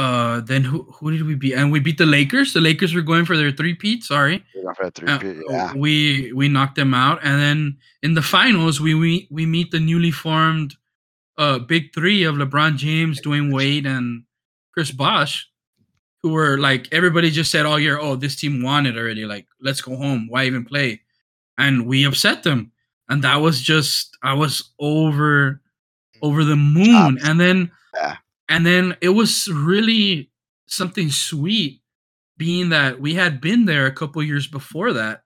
Uh, 0.00 0.40
then 0.40 0.64
who 0.64 0.84
who 0.94 1.10
did 1.10 1.26
we 1.26 1.34
beat? 1.34 1.52
And 1.52 1.70
we 1.70 1.78
beat 1.78 1.98
the 1.98 2.06
Lakers. 2.06 2.54
The 2.54 2.60
Lakers 2.62 2.94
were 2.94 3.02
going 3.02 3.26
for 3.26 3.36
their 3.36 3.52
three 3.52 3.74
peat. 3.74 4.02
Sorry, 4.02 4.42
uh, 5.06 5.20
yeah. 5.50 5.74
we 5.74 6.32
we 6.32 6.48
knocked 6.48 6.76
them 6.76 6.94
out. 6.94 7.18
And 7.22 7.38
then 7.38 7.76
in 8.02 8.14
the 8.14 8.22
finals, 8.22 8.80
we 8.80 8.94
we, 8.94 9.28
we 9.30 9.44
meet 9.44 9.72
the 9.72 9.78
newly 9.78 10.10
formed 10.10 10.74
uh 11.36 11.58
big 11.58 11.92
three 11.92 12.22
of 12.24 12.36
LeBron 12.36 12.78
James, 12.78 13.20
Dwyane 13.20 13.52
Wade, 13.52 13.84
and 13.84 14.24
Chris 14.72 14.90
Bosh, 14.90 15.46
who 16.22 16.30
were 16.30 16.56
like 16.56 16.88
everybody 16.92 17.30
just 17.30 17.50
said 17.50 17.66
all 17.66 17.78
year, 17.78 17.98
oh, 17.98 18.16
this 18.16 18.36
team 18.36 18.62
won 18.62 18.86
it 18.86 18.96
already. 18.96 19.26
Like, 19.26 19.48
let's 19.60 19.82
go 19.82 19.96
home. 19.96 20.28
Why 20.30 20.46
even 20.46 20.64
play? 20.64 21.02
And 21.58 21.86
we 21.86 22.06
upset 22.06 22.42
them. 22.42 22.72
And 23.10 23.22
that 23.24 23.36
was 23.36 23.60
just 23.60 24.16
I 24.22 24.32
was 24.32 24.70
over 24.78 25.60
over 26.22 26.42
the 26.42 26.56
moon. 26.56 27.18
And 27.22 27.38
then 27.38 27.70
yeah 27.94 28.16
and 28.50 28.66
then 28.66 28.96
it 29.00 29.10
was 29.10 29.48
really 29.48 30.30
something 30.66 31.08
sweet 31.08 31.80
being 32.36 32.70
that 32.70 33.00
we 33.00 33.14
had 33.14 33.40
been 33.40 33.64
there 33.64 33.86
a 33.86 33.92
couple 33.92 34.22
years 34.22 34.46
before 34.46 34.92
that 34.92 35.22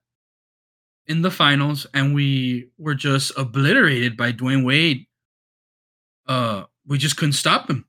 in 1.07 1.23
the 1.23 1.31
finals 1.31 1.87
and 1.95 2.15
we 2.15 2.69
were 2.79 2.95
just 2.95 3.33
obliterated 3.37 4.17
by 4.17 4.31
Dwyane 4.31 4.65
Wade. 4.65 5.07
Uh 6.29 6.65
we 6.87 6.99
just 6.99 7.17
couldn't 7.17 7.33
stop 7.33 7.69
him. 7.69 7.87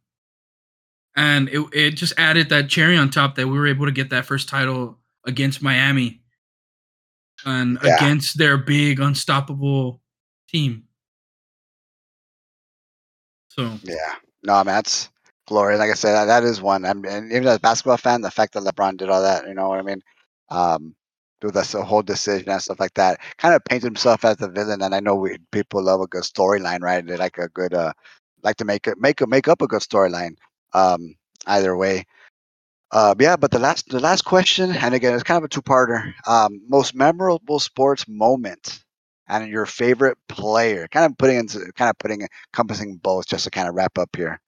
And 1.17 1.49
it 1.49 1.61
it 1.73 1.91
just 1.91 2.13
added 2.17 2.49
that 2.49 2.69
cherry 2.69 2.97
on 2.97 3.09
top 3.09 3.35
that 3.35 3.47
we 3.47 3.57
were 3.57 3.67
able 3.67 3.85
to 3.85 3.91
get 3.91 4.09
that 4.11 4.25
first 4.25 4.47
title 4.47 4.99
against 5.25 5.61
Miami 5.61 6.21
and 7.45 7.77
yeah. 7.83 7.95
against 7.97 8.37
their 8.37 8.57
big 8.57 9.01
unstoppable 9.01 10.01
team. 10.49 10.83
So 13.49 13.79
Yeah. 13.83 14.15
No, 14.43 14.63
man, 14.63 14.75
that's 14.75 15.09
glory. 15.47 15.77
Like 15.77 15.91
I 15.91 15.93
said, 15.95 16.13
that, 16.13 16.25
that 16.25 16.43
is 16.43 16.61
one. 16.61 16.85
I 16.85 16.93
mean, 16.93 17.11
and 17.11 17.31
even 17.31 17.47
as 17.47 17.57
a 17.57 17.59
basketball 17.59 17.97
fan, 17.97 18.21
the 18.21 18.31
fact 18.31 18.53
that 18.53 18.63
LeBron 18.63 18.97
did 18.97 19.09
all 19.09 19.21
that, 19.21 19.47
you 19.47 19.53
know 19.53 19.69
what 19.69 19.79
I 19.79 19.83
mean? 19.83 20.01
Um, 20.49 20.95
do 21.41 21.51
this 21.51 21.73
whole 21.73 22.01
decision 22.01 22.49
and 22.49 22.61
stuff 22.61 22.79
like 22.79 22.93
that, 22.95 23.19
kind 23.37 23.53
of 23.55 23.63
painted 23.65 23.85
himself 23.85 24.25
as 24.25 24.37
the 24.37 24.49
villain. 24.49 24.81
And 24.81 24.95
I 24.95 24.99
know 24.99 25.15
we 25.15 25.37
people 25.51 25.83
love 25.83 26.01
a 26.01 26.07
good 26.07 26.23
storyline, 26.23 26.81
right? 26.81 27.05
They 27.05 27.17
like 27.17 27.37
a 27.37 27.49
good, 27.49 27.73
uh, 27.73 27.93
like 28.43 28.57
to 28.57 28.65
make 28.65 28.87
it 28.87 28.97
make 28.99 29.21
it 29.21 29.29
make 29.29 29.47
up 29.47 29.61
a 29.61 29.67
good 29.67 29.81
storyline. 29.81 30.35
Um, 30.73 31.15
either 31.47 31.75
way. 31.77 32.05
Uh, 32.91 33.15
yeah, 33.19 33.35
but 33.35 33.51
the 33.51 33.59
last 33.59 33.89
the 33.89 33.99
last 33.99 34.23
question, 34.23 34.71
and 34.71 34.93
again, 34.95 35.13
it's 35.13 35.23
kind 35.23 35.37
of 35.37 35.43
a 35.43 35.49
two 35.49 35.61
parter. 35.61 36.13
Um, 36.27 36.61
most 36.67 36.95
memorable 36.95 37.59
sports 37.59 38.07
moment 38.07 38.83
and 39.27 39.49
your 39.49 39.65
favorite 39.65 40.17
player. 40.29 40.87
Kind 40.89 41.11
of 41.11 41.17
putting 41.17 41.37
into 41.37 41.71
kind 41.73 41.89
of 41.89 41.97
putting 41.99 42.27
encompassing 42.53 42.97
both, 42.97 43.27
just 43.27 43.45
to 43.45 43.51
kind 43.51 43.67
of 43.67 43.75
wrap 43.75 43.97
up 43.97 44.15
here 44.15 44.39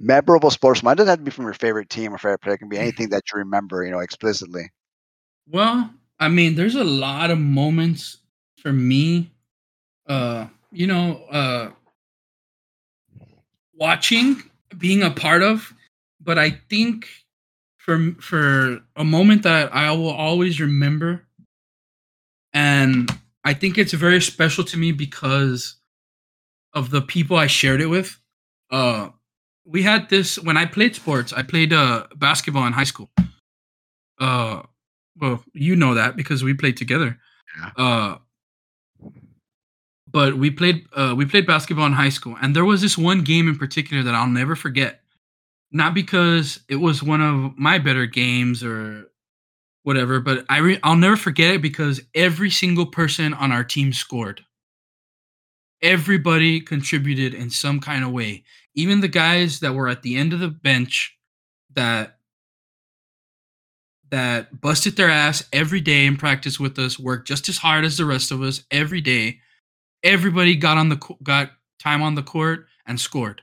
memorable 0.00 0.50
sports 0.50 0.82
moment. 0.82 0.98
It 0.98 1.02
doesn't 1.02 1.10
have 1.10 1.18
to 1.18 1.24
be 1.24 1.30
from 1.30 1.44
your 1.44 1.54
favorite 1.54 1.90
team 1.90 2.14
or 2.14 2.18
favorite 2.18 2.40
player. 2.40 2.54
It 2.54 2.58
can 2.58 2.68
be 2.68 2.78
anything 2.84 3.10
that 3.10 3.24
you 3.32 3.38
remember, 3.38 3.84
you 3.84 3.90
know, 3.90 4.00
explicitly. 4.00 4.70
Well, 5.46 5.90
I 6.18 6.28
mean, 6.28 6.54
there's 6.54 6.74
a 6.74 6.84
lot 6.84 7.30
of 7.30 7.38
moments 7.38 8.18
for 8.58 8.72
me. 8.72 9.32
Uh, 10.06 10.46
you 10.72 10.86
know, 10.86 11.22
uh, 11.30 11.70
watching, 13.74 14.42
being 14.76 15.02
a 15.02 15.10
part 15.10 15.42
of, 15.42 15.72
but 16.20 16.38
I 16.38 16.50
think 16.68 17.06
for 17.78 18.12
for 18.20 18.80
a 18.96 19.04
moment 19.04 19.44
that 19.44 19.74
I 19.74 19.92
will 19.92 20.10
always 20.10 20.60
remember, 20.60 21.26
and 22.52 23.10
I 23.44 23.54
think 23.54 23.78
it's 23.78 23.92
very 23.92 24.20
special 24.20 24.64
to 24.64 24.76
me 24.76 24.92
because 24.92 25.76
of 26.72 26.90
the 26.90 27.02
people 27.02 27.36
I 27.36 27.46
shared 27.46 27.80
it 27.80 27.86
with. 27.86 28.18
Uh, 28.70 29.10
we 29.64 29.82
had 29.82 30.08
this 30.08 30.38
when 30.38 30.56
I 30.56 30.66
played 30.66 30.94
sports. 30.96 31.32
I 31.32 31.42
played 31.42 31.72
uh, 31.72 32.06
basketball 32.16 32.66
in 32.66 32.72
high 32.72 32.84
school. 32.84 33.10
Uh, 34.18 34.62
well, 35.16 35.42
you 35.52 35.76
know 35.76 35.94
that 35.94 36.16
because 36.16 36.42
we 36.42 36.54
played 36.54 36.76
together. 36.76 37.18
Yeah. 37.58 37.70
Uh, 37.76 38.18
but 40.12 40.36
we 40.36 40.50
played 40.50 40.86
uh, 40.94 41.14
we 41.16 41.24
played 41.24 41.46
basketball 41.46 41.86
in 41.86 41.92
high 41.92 42.08
school, 42.08 42.36
and 42.40 42.54
there 42.54 42.64
was 42.64 42.80
this 42.80 42.98
one 42.98 43.22
game 43.22 43.48
in 43.48 43.56
particular 43.56 44.02
that 44.02 44.14
I'll 44.14 44.26
never 44.26 44.56
forget. 44.56 45.00
Not 45.72 45.94
because 45.94 46.60
it 46.68 46.76
was 46.76 47.02
one 47.02 47.20
of 47.20 47.56
my 47.56 47.78
better 47.78 48.06
games 48.06 48.64
or 48.64 49.04
whatever, 49.84 50.20
but 50.20 50.44
I 50.48 50.58
re- 50.58 50.80
I'll 50.82 50.96
never 50.96 51.16
forget 51.16 51.54
it 51.54 51.62
because 51.62 52.00
every 52.14 52.50
single 52.50 52.86
person 52.86 53.34
on 53.34 53.52
our 53.52 53.64
team 53.64 53.92
scored. 53.92 54.44
Everybody 55.82 56.60
contributed 56.60 57.32
in 57.32 57.50
some 57.50 57.80
kind 57.80 58.04
of 58.04 58.10
way. 58.10 58.44
Even 58.74 59.00
the 59.00 59.08
guys 59.08 59.60
that 59.60 59.74
were 59.74 59.88
at 59.88 60.02
the 60.02 60.16
end 60.16 60.32
of 60.32 60.40
the 60.40 60.48
bench 60.48 61.16
that 61.74 62.16
that 64.10 64.60
busted 64.60 64.96
their 64.96 65.10
ass 65.10 65.44
every 65.52 65.80
day 65.80 66.04
in 66.04 66.16
practice 66.16 66.58
with 66.58 66.78
us, 66.78 66.98
worked 66.98 67.28
just 67.28 67.48
as 67.48 67.58
hard 67.58 67.84
as 67.84 67.96
the 67.96 68.04
rest 68.04 68.32
of 68.32 68.42
us 68.42 68.64
every 68.70 69.00
day. 69.00 69.38
Everybody 70.02 70.56
got 70.56 70.78
on 70.78 70.88
the 70.88 71.16
got 71.22 71.50
time 71.78 72.02
on 72.02 72.14
the 72.14 72.22
court 72.22 72.66
and 72.86 73.00
scored. 73.00 73.42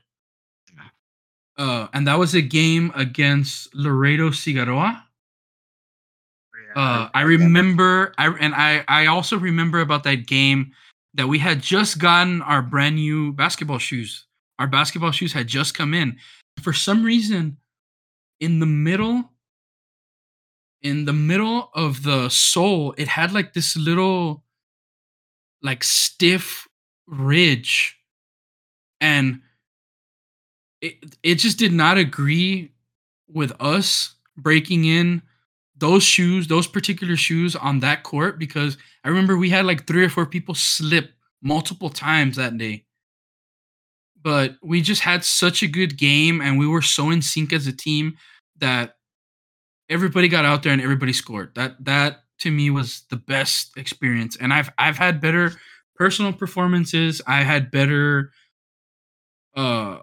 Uh, 1.56 1.88
and 1.92 2.06
that 2.06 2.18
was 2.18 2.34
a 2.34 2.42
game 2.42 2.92
against 2.94 3.74
Laredo 3.74 4.30
Cigarroa. 4.30 5.02
Uh, 6.76 7.08
I 7.12 7.22
remember, 7.22 8.14
I 8.18 8.28
and 8.28 8.54
I, 8.54 8.84
I 8.86 9.06
also 9.06 9.36
remember 9.36 9.80
about 9.80 10.04
that 10.04 10.26
game 10.28 10.72
that 11.14 11.26
we 11.26 11.38
had 11.38 11.60
just 11.60 11.98
gotten 11.98 12.42
our 12.42 12.62
brand 12.62 12.94
new 12.94 13.32
basketball 13.32 13.78
shoes. 13.78 14.27
Our 14.58 14.66
basketball 14.66 15.12
shoes 15.12 15.32
had 15.32 15.46
just 15.46 15.74
come 15.74 15.94
in. 15.94 16.18
For 16.62 16.72
some 16.72 17.04
reason, 17.04 17.58
in 18.40 18.60
the 18.60 18.66
middle, 18.66 19.30
in 20.82 21.04
the 21.04 21.12
middle 21.12 21.70
of 21.74 22.02
the 22.02 22.28
sole, 22.28 22.94
it 22.98 23.08
had 23.08 23.32
like 23.32 23.52
this 23.52 23.76
little, 23.76 24.44
like 25.62 25.84
stiff 25.84 26.68
ridge, 27.06 27.96
and 29.00 29.40
it 30.80 31.16
it 31.22 31.34
just 31.36 31.58
did 31.58 31.72
not 31.72 31.98
agree 31.98 32.72
with 33.28 33.52
us 33.60 34.14
breaking 34.36 34.84
in 34.84 35.22
those 35.76 36.02
shoes, 36.02 36.48
those 36.48 36.66
particular 36.66 37.16
shoes 37.16 37.54
on 37.54 37.80
that 37.80 38.02
court 38.02 38.38
because 38.38 38.76
I 39.04 39.08
remember 39.08 39.36
we 39.36 39.50
had 39.50 39.64
like 39.64 39.86
three 39.86 40.04
or 40.04 40.08
four 40.08 40.26
people 40.26 40.54
slip 40.54 41.12
multiple 41.42 41.90
times 41.90 42.36
that 42.36 42.56
day. 42.58 42.84
But 44.22 44.56
we 44.62 44.80
just 44.82 45.02
had 45.02 45.24
such 45.24 45.62
a 45.62 45.68
good 45.68 45.96
game 45.96 46.40
and 46.40 46.58
we 46.58 46.66
were 46.66 46.82
so 46.82 47.10
in 47.10 47.22
sync 47.22 47.52
as 47.52 47.66
a 47.66 47.72
team 47.72 48.16
that 48.58 48.94
everybody 49.88 50.28
got 50.28 50.44
out 50.44 50.62
there 50.62 50.72
and 50.72 50.82
everybody 50.82 51.12
scored. 51.12 51.54
That 51.54 51.82
that 51.84 52.22
to 52.40 52.50
me 52.50 52.70
was 52.70 53.04
the 53.10 53.16
best 53.16 53.76
experience. 53.76 54.36
And 54.36 54.52
I've 54.52 54.70
I've 54.78 54.98
had 54.98 55.20
better 55.20 55.52
personal 55.96 56.32
performances. 56.32 57.20
I 57.26 57.42
had 57.42 57.70
better 57.70 58.32
uh 59.56 59.98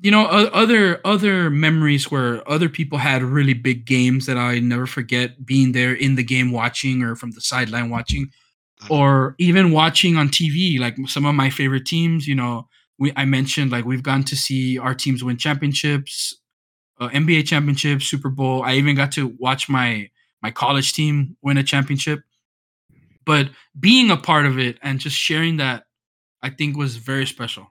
you 0.00 0.10
know 0.10 0.26
other 0.26 1.00
other 1.04 1.50
memories 1.50 2.10
where 2.10 2.48
other 2.50 2.68
people 2.68 2.98
had 2.98 3.22
really 3.22 3.54
big 3.54 3.86
games 3.86 4.26
that 4.26 4.38
I 4.38 4.60
never 4.60 4.86
forget 4.86 5.44
being 5.46 5.72
there 5.72 5.94
in 5.94 6.16
the 6.16 6.24
game 6.24 6.52
watching 6.52 7.02
or 7.02 7.16
from 7.16 7.32
the 7.32 7.40
sideline 7.40 7.90
watching 7.90 8.30
Uh-huh. 8.82 8.94
or 8.94 9.36
even 9.38 9.72
watching 9.72 10.16
on 10.16 10.28
TV 10.30 10.78
like 10.80 10.96
some 11.08 11.26
of 11.26 11.34
my 11.34 11.50
favorite 11.50 11.86
teams 11.86 12.26
you 12.28 12.34
know 12.36 12.68
we 13.00 13.12
I 13.16 13.24
mentioned 13.24 13.72
like 13.72 13.84
we've 13.84 14.02
gone 14.02 14.22
to 14.24 14.36
see 14.36 14.78
our 14.78 14.94
teams 14.94 15.24
win 15.24 15.36
championships 15.36 16.36
uh, 17.00 17.08
NBA 17.08 17.46
championships 17.46 18.06
Super 18.06 18.28
Bowl 18.30 18.62
I 18.62 18.74
even 18.74 18.94
got 18.94 19.10
to 19.12 19.34
watch 19.38 19.68
my 19.68 20.08
my 20.42 20.52
college 20.52 20.92
team 20.92 21.36
win 21.42 21.56
a 21.56 21.64
championship 21.64 22.20
but 23.24 23.50
being 23.78 24.10
a 24.10 24.16
part 24.16 24.46
of 24.46 24.58
it 24.58 24.78
and 24.82 25.00
just 25.00 25.16
sharing 25.16 25.56
that 25.56 25.84
I 26.42 26.50
think 26.50 26.76
was 26.76 26.96
very 26.96 27.26
special 27.26 27.66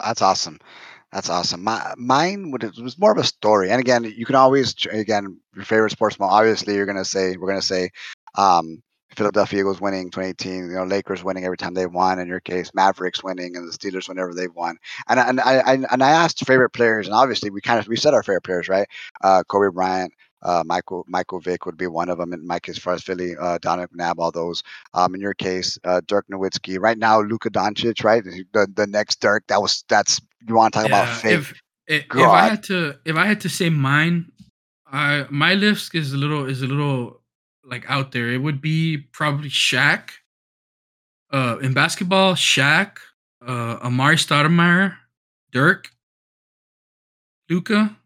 that's 0.00 0.22
awesome. 0.22 0.58
That's 1.12 1.30
awesome. 1.30 1.64
My, 1.64 1.94
mine 1.96 2.50
would, 2.50 2.62
was 2.78 2.98
more 2.98 3.12
of 3.12 3.18
a 3.18 3.24
story. 3.24 3.70
And 3.70 3.80
again, 3.80 4.04
you 4.04 4.26
can 4.26 4.34
always 4.34 4.74
again 4.92 5.40
your 5.54 5.64
favorite 5.64 5.92
sports 5.92 6.18
mall. 6.18 6.30
Obviously, 6.30 6.74
you're 6.74 6.86
gonna 6.86 7.04
say 7.04 7.36
we're 7.36 7.48
gonna 7.48 7.62
say 7.62 7.90
um, 8.36 8.82
Philadelphia 9.18 9.60
Eagles 9.60 9.80
winning 9.80 10.10
2018. 10.10 10.70
You 10.70 10.76
know, 10.76 10.84
Lakers 10.84 11.22
winning 11.22 11.44
every 11.44 11.56
time 11.58 11.74
they 11.74 11.86
won. 11.86 12.18
In 12.18 12.28
your 12.28 12.40
case, 12.40 12.70
Mavericks 12.74 13.22
winning 13.22 13.56
and 13.56 13.68
the 13.68 13.72
Steelers 13.76 14.08
whenever 14.08 14.32
they've 14.34 14.54
won. 14.54 14.78
And 15.08 15.20
I- 15.20 15.28
and 15.28 15.40
I, 15.40 15.58
I 15.58 15.72
and 15.92 16.02
I 16.02 16.10
asked 16.10 16.46
favorite 16.46 16.70
players, 16.70 17.06
and 17.06 17.14
obviously 17.14 17.50
we 17.50 17.60
kind 17.60 17.78
of 17.80 17.88
we 17.88 17.96
said 17.96 18.14
our 18.14 18.22
favorite 18.22 18.44
players, 18.44 18.68
right? 18.68 18.88
Uh, 19.22 19.42
Kobe 19.48 19.72
Bryant. 19.74 20.12
Uh, 20.40 20.62
Michael 20.64 21.04
Michael 21.08 21.40
Vick 21.40 21.66
would 21.66 21.76
be 21.76 21.88
one 21.88 22.08
of 22.08 22.16
them, 22.18 22.32
in 22.32 22.46
my 22.46 22.60
case, 22.60 22.76
as 22.76 22.82
far 22.82 22.94
as 22.94 23.02
Philly, 23.02 23.34
uh, 23.36 23.58
Donovan 23.60 23.88
McNabb, 23.98 24.14
all 24.18 24.30
those. 24.30 24.62
Um, 24.94 25.16
in 25.16 25.20
your 25.20 25.34
case, 25.34 25.76
uh, 25.82 26.00
Dirk 26.06 26.26
Nowitzki. 26.30 26.78
Right 26.80 26.96
now, 26.96 27.20
Luka 27.20 27.50
Doncic, 27.50 28.04
right? 28.04 28.22
The 28.52 28.68
the 28.72 28.86
next 28.86 29.20
Dirk. 29.20 29.42
That 29.48 29.60
was 29.60 29.82
that's 29.88 30.20
you 30.46 30.54
want 30.54 30.72
to 30.74 30.78
talk 30.78 30.86
about 30.86 31.08
fake. 31.08 31.32
If, 31.32 31.52
if, 31.88 32.04
if 32.04 32.28
I 32.28 32.48
had 32.50 32.62
to, 32.64 32.94
if 33.04 33.16
I 33.16 33.26
had 33.26 33.40
to 33.40 33.48
say 33.48 33.68
mine, 33.68 34.30
I 34.86 35.26
my 35.28 35.54
list 35.54 35.94
is 35.96 36.12
a 36.12 36.16
little 36.16 36.46
is 36.48 36.62
a 36.62 36.68
little 36.68 37.20
like 37.68 37.84
out 37.88 38.12
there. 38.12 38.28
It 38.28 38.38
would 38.38 38.60
be 38.60 38.96
probably 39.12 39.48
Shaq. 39.48 40.10
Uh, 41.30 41.58
in 41.60 41.74
basketball, 41.74 42.34
Shaq, 42.34 42.96
uh, 43.46 43.78
Amar'e 43.86 44.16
Stoudemire, 44.16 44.96
Dirk, 45.52 45.90
Luka, 47.50 47.96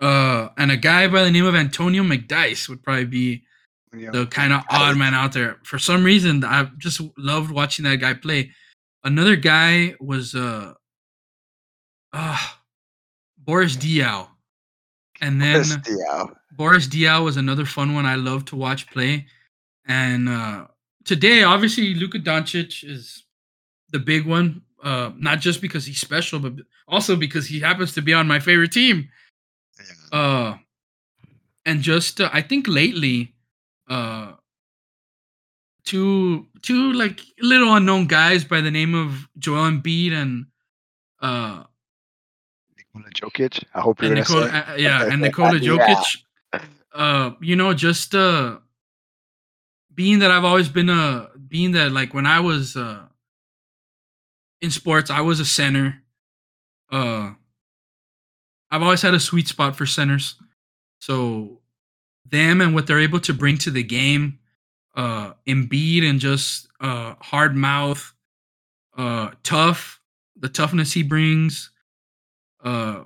uh, 0.00 0.48
and 0.58 0.72
a 0.72 0.76
guy 0.76 1.06
by 1.06 1.22
the 1.22 1.30
name 1.30 1.46
of 1.46 1.54
Antonio 1.54 2.02
McDyess 2.02 2.68
would 2.68 2.82
probably 2.82 3.04
be 3.04 3.44
the 3.92 4.26
kind 4.26 4.52
of 4.52 4.62
odd 4.70 4.96
man 4.96 5.14
out 5.14 5.32
there. 5.32 5.58
For 5.62 5.78
some 5.78 6.02
reason, 6.02 6.44
I 6.44 6.68
just 6.78 7.00
loved 7.16 7.52
watching 7.52 7.84
that 7.84 7.96
guy 7.96 8.14
play. 8.14 8.50
Another 9.04 9.36
guy 9.36 9.94
was 10.00 10.34
uh, 10.34 10.74
uh 12.12 12.38
Boris 13.38 13.76
Diaw, 13.76 14.28
and 15.20 15.40
then 15.40 15.54
Chris 15.54 15.76
Diaw. 15.76 16.34
Boris 16.56 16.86
Diaw 16.86 17.24
was 17.24 17.36
another 17.36 17.64
fun 17.64 17.94
one 17.94 18.06
I 18.06 18.14
love 18.14 18.44
to 18.46 18.56
watch 18.56 18.90
play. 18.90 19.26
And 19.86 20.28
uh, 20.28 20.66
today, 21.04 21.42
obviously, 21.42 21.94
Luka 21.94 22.18
Doncic 22.18 22.88
is 22.88 23.24
the 23.90 23.98
big 23.98 24.26
one. 24.26 24.62
Uh, 24.82 25.10
not 25.16 25.40
just 25.40 25.62
because 25.62 25.86
he's 25.86 26.00
special, 26.00 26.38
but 26.38 26.52
also 26.86 27.16
because 27.16 27.46
he 27.46 27.60
happens 27.60 27.94
to 27.94 28.02
be 28.02 28.12
on 28.12 28.26
my 28.26 28.38
favorite 28.38 28.72
team. 28.72 29.08
Uh, 30.12 30.56
and 31.64 31.80
just 31.80 32.20
uh, 32.20 32.28
I 32.32 32.42
think 32.42 32.68
lately, 32.68 33.34
uh, 33.88 34.32
two 35.84 36.46
two 36.62 36.92
like 36.92 37.20
little 37.40 37.74
unknown 37.74 38.06
guys 38.06 38.44
by 38.44 38.60
the 38.60 38.70
name 38.70 38.94
of 38.94 39.28
Joel 39.38 39.70
Embiid 39.70 40.12
and 40.12 40.46
uh 41.20 41.64
Nikola 42.76 43.10
Jokic. 43.10 43.64
I 43.74 43.80
hope 43.80 44.02
you're 44.02 44.14
Nikola, 44.14 44.48
say. 44.50 44.56
uh, 44.58 44.76
yeah, 44.76 45.04
and 45.10 45.22
Nikola. 45.22 45.58
Jokic. 45.58 46.23
Uh, 46.94 47.32
you 47.40 47.56
know, 47.56 47.74
just 47.74 48.14
uh, 48.14 48.58
being 49.92 50.20
that 50.20 50.30
I've 50.30 50.44
always 50.44 50.68
been 50.68 50.88
a 50.88 51.28
being 51.48 51.72
that 51.72 51.92
like 51.92 52.14
when 52.14 52.26
I 52.26 52.40
was 52.40 52.76
uh 52.76 53.02
in 54.60 54.70
sports, 54.70 55.10
I 55.10 55.20
was 55.20 55.40
a 55.40 55.44
center. 55.44 56.02
Uh, 56.90 57.32
I've 58.70 58.82
always 58.82 59.02
had 59.02 59.14
a 59.14 59.20
sweet 59.20 59.48
spot 59.48 59.76
for 59.76 59.86
centers, 59.86 60.36
so 61.00 61.60
them 62.24 62.60
and 62.60 62.74
what 62.74 62.86
they're 62.86 63.00
able 63.00 63.20
to 63.20 63.34
bring 63.34 63.58
to 63.58 63.70
the 63.70 63.82
game, 63.82 64.38
uh, 64.96 65.32
Embiid 65.46 66.08
and 66.08 66.20
just 66.20 66.68
uh 66.80 67.14
hard 67.20 67.56
mouth, 67.56 68.14
uh, 68.96 69.30
tough, 69.42 70.00
the 70.36 70.48
toughness 70.48 70.92
he 70.92 71.02
brings, 71.02 71.70
uh 72.62 73.04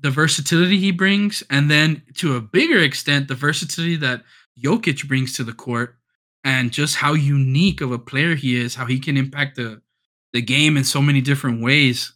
the 0.00 0.10
versatility 0.10 0.78
he 0.78 0.90
brings, 0.90 1.42
and 1.50 1.70
then 1.70 2.02
to 2.14 2.36
a 2.36 2.40
bigger 2.40 2.78
extent, 2.78 3.28
the 3.28 3.34
versatility 3.34 3.96
that 3.96 4.22
Jokic 4.62 5.06
brings 5.06 5.36
to 5.36 5.44
the 5.44 5.52
court, 5.52 5.96
and 6.44 6.72
just 6.72 6.96
how 6.96 7.12
unique 7.14 7.80
of 7.80 7.92
a 7.92 7.98
player 7.98 8.34
he 8.34 8.56
is, 8.56 8.74
how 8.74 8.86
he 8.86 8.98
can 8.98 9.16
impact 9.16 9.56
the 9.56 9.82
the 10.32 10.40
game 10.40 10.76
in 10.76 10.84
so 10.84 11.02
many 11.02 11.20
different 11.20 11.62
ways. 11.62 12.12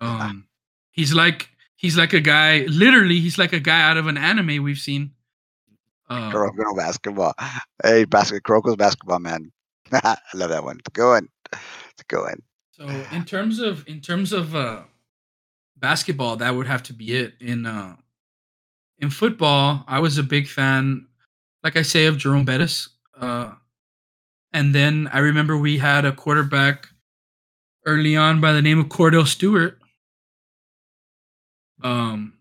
Um, 0.00 0.46
he's 0.90 1.12
like 1.14 1.48
he's 1.76 1.96
like 1.96 2.12
a 2.12 2.20
guy. 2.20 2.66
Literally, 2.68 3.20
he's 3.20 3.38
like 3.38 3.52
a 3.52 3.60
guy 3.60 3.82
out 3.82 3.96
of 3.96 4.06
an 4.06 4.16
anime 4.16 4.62
we've 4.62 4.78
seen. 4.78 5.12
Uh, 6.08 6.30
Kuroko 6.30 6.76
basketball. 6.76 7.34
Hey, 7.82 8.04
basketball. 8.04 8.60
Kuroko's 8.60 8.76
basketball 8.76 9.18
man. 9.18 9.50
I 9.92 10.16
love 10.34 10.50
that 10.50 10.64
one. 10.64 10.78
It's 10.78 10.88
a 10.88 10.92
good 10.92 11.10
one. 11.10 11.28
It's 11.52 12.00
a 12.00 12.04
good 12.08 12.22
one. 12.22 12.42
So 12.72 12.86
in 13.12 13.24
terms 13.24 13.60
of 13.60 13.86
in 13.88 14.00
terms 14.00 14.32
of 14.32 14.54
uh 14.54 14.82
basketball, 15.76 16.36
that 16.36 16.54
would 16.54 16.66
have 16.66 16.82
to 16.84 16.92
be 16.92 17.16
it. 17.16 17.34
In 17.40 17.66
uh 17.66 17.96
in 18.98 19.10
football, 19.10 19.84
I 19.86 19.98
was 19.98 20.18
a 20.18 20.22
big 20.22 20.46
fan, 20.48 21.06
like 21.62 21.76
I 21.76 21.82
say, 21.82 22.06
of 22.06 22.18
Jerome 22.18 22.44
Bettis. 22.44 22.88
Uh 23.18 23.52
and 24.52 24.74
then 24.74 25.10
I 25.12 25.18
remember 25.18 25.56
we 25.56 25.78
had 25.78 26.04
a 26.04 26.12
quarterback 26.12 26.86
early 27.86 28.16
on 28.16 28.40
by 28.40 28.52
the 28.52 28.62
name 28.62 28.78
of 28.78 28.86
Cordell 28.86 29.26
Stewart. 29.26 29.78
Um, 31.82 32.34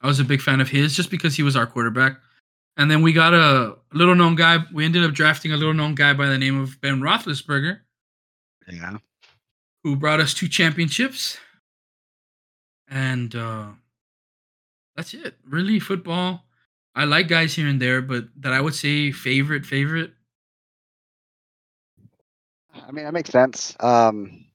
I 0.00 0.06
was 0.06 0.20
a 0.20 0.24
big 0.24 0.40
fan 0.40 0.60
of 0.60 0.68
his 0.68 0.96
just 0.96 1.10
because 1.10 1.34
he 1.34 1.42
was 1.42 1.56
our 1.56 1.66
quarterback. 1.66 2.16
And 2.76 2.90
then 2.90 3.02
we 3.02 3.12
got 3.12 3.34
a 3.34 3.76
little 3.92 4.14
known 4.14 4.34
guy. 4.34 4.58
We 4.72 4.84
ended 4.84 5.04
up 5.04 5.12
drafting 5.12 5.52
a 5.52 5.56
little 5.56 5.74
known 5.74 5.94
guy 5.94 6.14
by 6.14 6.26
the 6.26 6.38
name 6.38 6.60
of 6.60 6.80
Ben 6.80 7.00
Roethlisberger. 7.00 7.80
Yeah. 8.68 8.98
Who 9.84 9.96
brought 9.96 10.20
us 10.20 10.32
two 10.32 10.48
championships. 10.48 11.38
And 12.88 13.34
uh, 13.34 13.68
that's 14.96 15.14
it. 15.14 15.36
Really, 15.44 15.78
football. 15.78 16.44
I 16.94 17.04
like 17.04 17.28
guys 17.28 17.54
here 17.54 17.66
and 17.68 17.80
there, 17.80 18.02
but 18.02 18.26
that 18.36 18.52
I 18.52 18.60
would 18.60 18.74
say 18.74 19.12
favorite, 19.12 19.64
favorite. 19.64 20.12
I 22.74 22.90
mean, 22.92 23.04
that 23.04 23.14
makes 23.14 23.30
sense. 23.30 23.76
Um, 23.80 24.46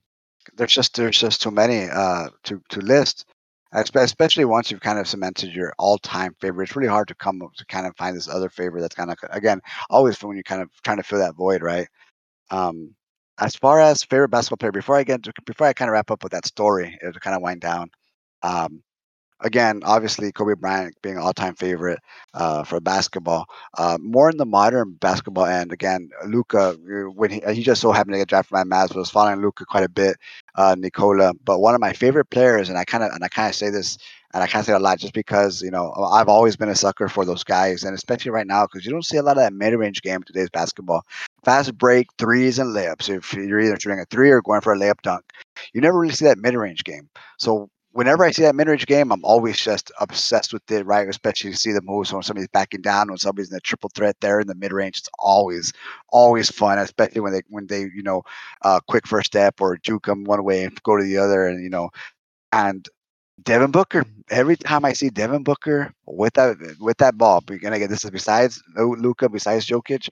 there's 0.56 0.74
just 0.74 0.96
there's 0.96 1.20
just 1.20 1.42
too 1.42 1.52
many 1.52 1.90
uh, 1.90 2.30
to 2.44 2.62
to 2.70 2.80
list, 2.82 3.26
especially 3.74 4.46
once 4.46 4.72
you've 4.72 4.82
kind 4.82 5.00
of 5.00 5.08
cemented 5.08 5.54
your 5.54 5.74
all-time 5.78 6.36
favorite. 6.40 6.66
It's 6.70 6.76
really 6.76 6.90
hard 6.90 7.08
to 7.10 7.16
come 7.16 7.42
up 7.42 7.54
to 7.56 7.66
kind 7.66 7.86
of 7.88 7.96
find 7.98 8.16
this 8.16 8.30
other 8.30 8.50
favorite 8.50 8.82
that's 8.82 8.96
kind 8.96 9.12
of 9.12 9.18
again 9.32 9.62
always 9.90 10.22
when 10.24 10.36
you're 10.38 10.44
kind 10.44 10.62
of 10.62 10.70
trying 10.84 10.98
to 10.98 11.04
fill 11.04 11.20
that 11.20 11.36
void, 11.36 11.62
right? 11.62 11.88
Um, 12.52 12.96
as 13.40 13.56
far 13.56 13.80
as 13.82 14.04
favorite 14.04 14.30
basketball 14.30 14.58
player, 14.58 14.72
before 14.72 14.98
I 14.98 15.04
get 15.04 15.28
before 15.46 15.68
I 15.68 15.74
kind 15.74 15.90
of 15.90 15.94
wrap 15.94 16.12
up 16.12 16.24
with 16.24 16.32
that 16.34 16.46
story, 16.48 16.98
to 17.02 17.20
kind 17.20 17.36
of 17.36 17.42
wind 17.42 17.62
down. 17.62 17.90
Um, 18.44 18.84
again, 19.42 19.82
obviously 19.86 20.32
Kobe 20.32 20.56
Bryant 20.56 20.96
being 21.02 21.18
all-time 21.18 21.56
favorite 21.56 22.00
uh, 22.34 22.64
for 22.64 22.80
basketball. 22.80 23.46
Uh, 23.78 23.98
more 24.02 24.30
in 24.30 24.38
the 24.38 24.46
modern 24.46 24.94
basketball 24.94 25.46
end, 25.46 25.72
again, 25.72 26.10
Luka, 26.26 26.74
when 27.14 27.30
he, 27.30 27.42
he 27.54 27.64
just 27.64 27.82
so 27.82 27.92
happened 27.92 28.14
to 28.14 28.20
get 28.20 28.30
drafted 28.30 28.54
by 28.54 28.64
Mavs, 28.64 28.96
was 28.96 29.10
following 29.10 29.42
Luka 29.42 29.66
quite 29.66 29.84
a 29.84 29.90
bit. 29.90 30.18
Uh, 30.56 30.76
Nikola, 30.78 31.34
but 31.44 31.60
one 31.60 31.76
of 31.76 31.82
my 31.82 31.94
favorite 31.94 32.30
players, 32.32 32.70
and 32.70 32.78
I 32.78 32.84
kind 32.84 33.04
of 33.04 33.12
and 33.12 33.24
I 33.24 33.28
kind 33.28 33.48
of 33.50 33.54
say 33.56 33.70
this, 33.70 34.00
and 34.34 34.42
I 34.42 34.48
kind 34.48 34.62
of 34.62 34.66
say 34.66 34.74
a 34.74 34.80
lot 34.80 34.98
just 34.98 35.14
because 35.14 35.62
you 35.62 35.70
know 35.70 35.94
I've 35.94 36.30
always 36.30 36.56
been 36.56 36.70
a 36.70 36.76
sucker 36.76 37.08
for 37.08 37.26
those 37.26 37.44
guys, 37.44 37.84
and 37.84 37.94
especially 37.94 38.32
right 38.32 38.48
now 38.48 38.66
because 38.66 38.84
you 38.84 38.92
don't 38.92 39.06
see 39.06 39.18
a 39.18 39.22
lot 39.22 39.38
of 39.38 39.44
that 39.44 39.54
mid-range 39.54 40.02
game 40.02 40.16
in 40.16 40.24
today's 40.24 40.50
basketball. 40.50 41.04
Fast 41.46 41.78
break 41.78 42.08
threes 42.18 42.58
and 42.58 42.76
layups. 42.76 43.08
If 43.08 43.36
you're 43.36 43.62
either 43.62 43.80
shooting 43.80 44.00
a 44.00 44.06
three 44.06 44.32
or 44.32 44.42
going 44.42 44.62
for 44.62 44.74
a 44.74 44.80
layup 44.80 45.00
dunk, 45.04 45.24
you 45.74 45.82
never 45.82 46.00
really 46.00 46.16
see 46.16 46.26
that 46.26 46.40
mid-range 46.40 46.84
game. 46.84 47.08
So 47.38 47.70
whenever 47.98 48.24
I 48.24 48.30
see 48.30 48.44
that 48.44 48.54
mid 48.54 48.68
range 48.68 48.86
game, 48.86 49.12
I'm 49.12 49.26
always 49.26 49.58
just 49.58 49.92
obsessed 50.00 50.54
with 50.54 50.70
it, 50.70 50.86
right? 50.86 51.10
Especially 51.10 51.50
to 51.50 51.58
see 51.58 51.72
the 51.72 51.82
moves 51.82 52.14
when 52.14 52.22
somebody's 52.22 52.48
backing 52.48 52.82
down, 52.82 53.08
when 53.08 53.18
somebody's 53.18 53.50
in 53.50 53.56
the 53.56 53.62
triple 53.62 53.90
threat 53.96 54.16
there 54.22 54.40
in 54.40 54.46
the 54.46 54.54
mid 54.54 54.72
range. 54.72 55.00
It's 55.00 55.10
always, 55.18 55.74
always 56.10 56.52
fun, 56.52 56.78
especially 56.78 57.22
when 57.22 57.34
they 57.34 57.42
when 57.50 57.66
they 57.66 57.82
you 57.82 58.04
know, 58.04 58.22
uh, 58.62 58.80
quick 58.88 59.08
first 59.08 59.26
step 59.26 59.62
or 59.62 59.78
juke 59.78 60.06
them 60.06 60.26
one 60.26 60.44
way 60.44 60.64
and 60.64 60.84
go 60.84 60.96
to 60.96 61.04
the 61.04 61.18
other, 61.18 61.48
and 61.48 61.64
you 61.64 61.72
know, 61.72 61.90
and 62.52 62.88
Devin 63.42 63.72
Booker. 63.72 64.04
Every 64.30 64.58
time 64.58 64.86
I 64.86 64.94
see 64.94 65.10
Devin 65.10 65.44
Booker 65.44 65.92
with 66.06 66.34
that 66.36 66.58
with 66.80 66.98
that 66.98 67.18
ball, 67.18 67.44
and 67.50 67.60
get 67.60 67.90
this 67.90 68.06
is 68.06 68.12
besides 68.12 68.62
Luka, 68.76 69.28
besides 69.28 69.66
Jokic, 69.66 70.10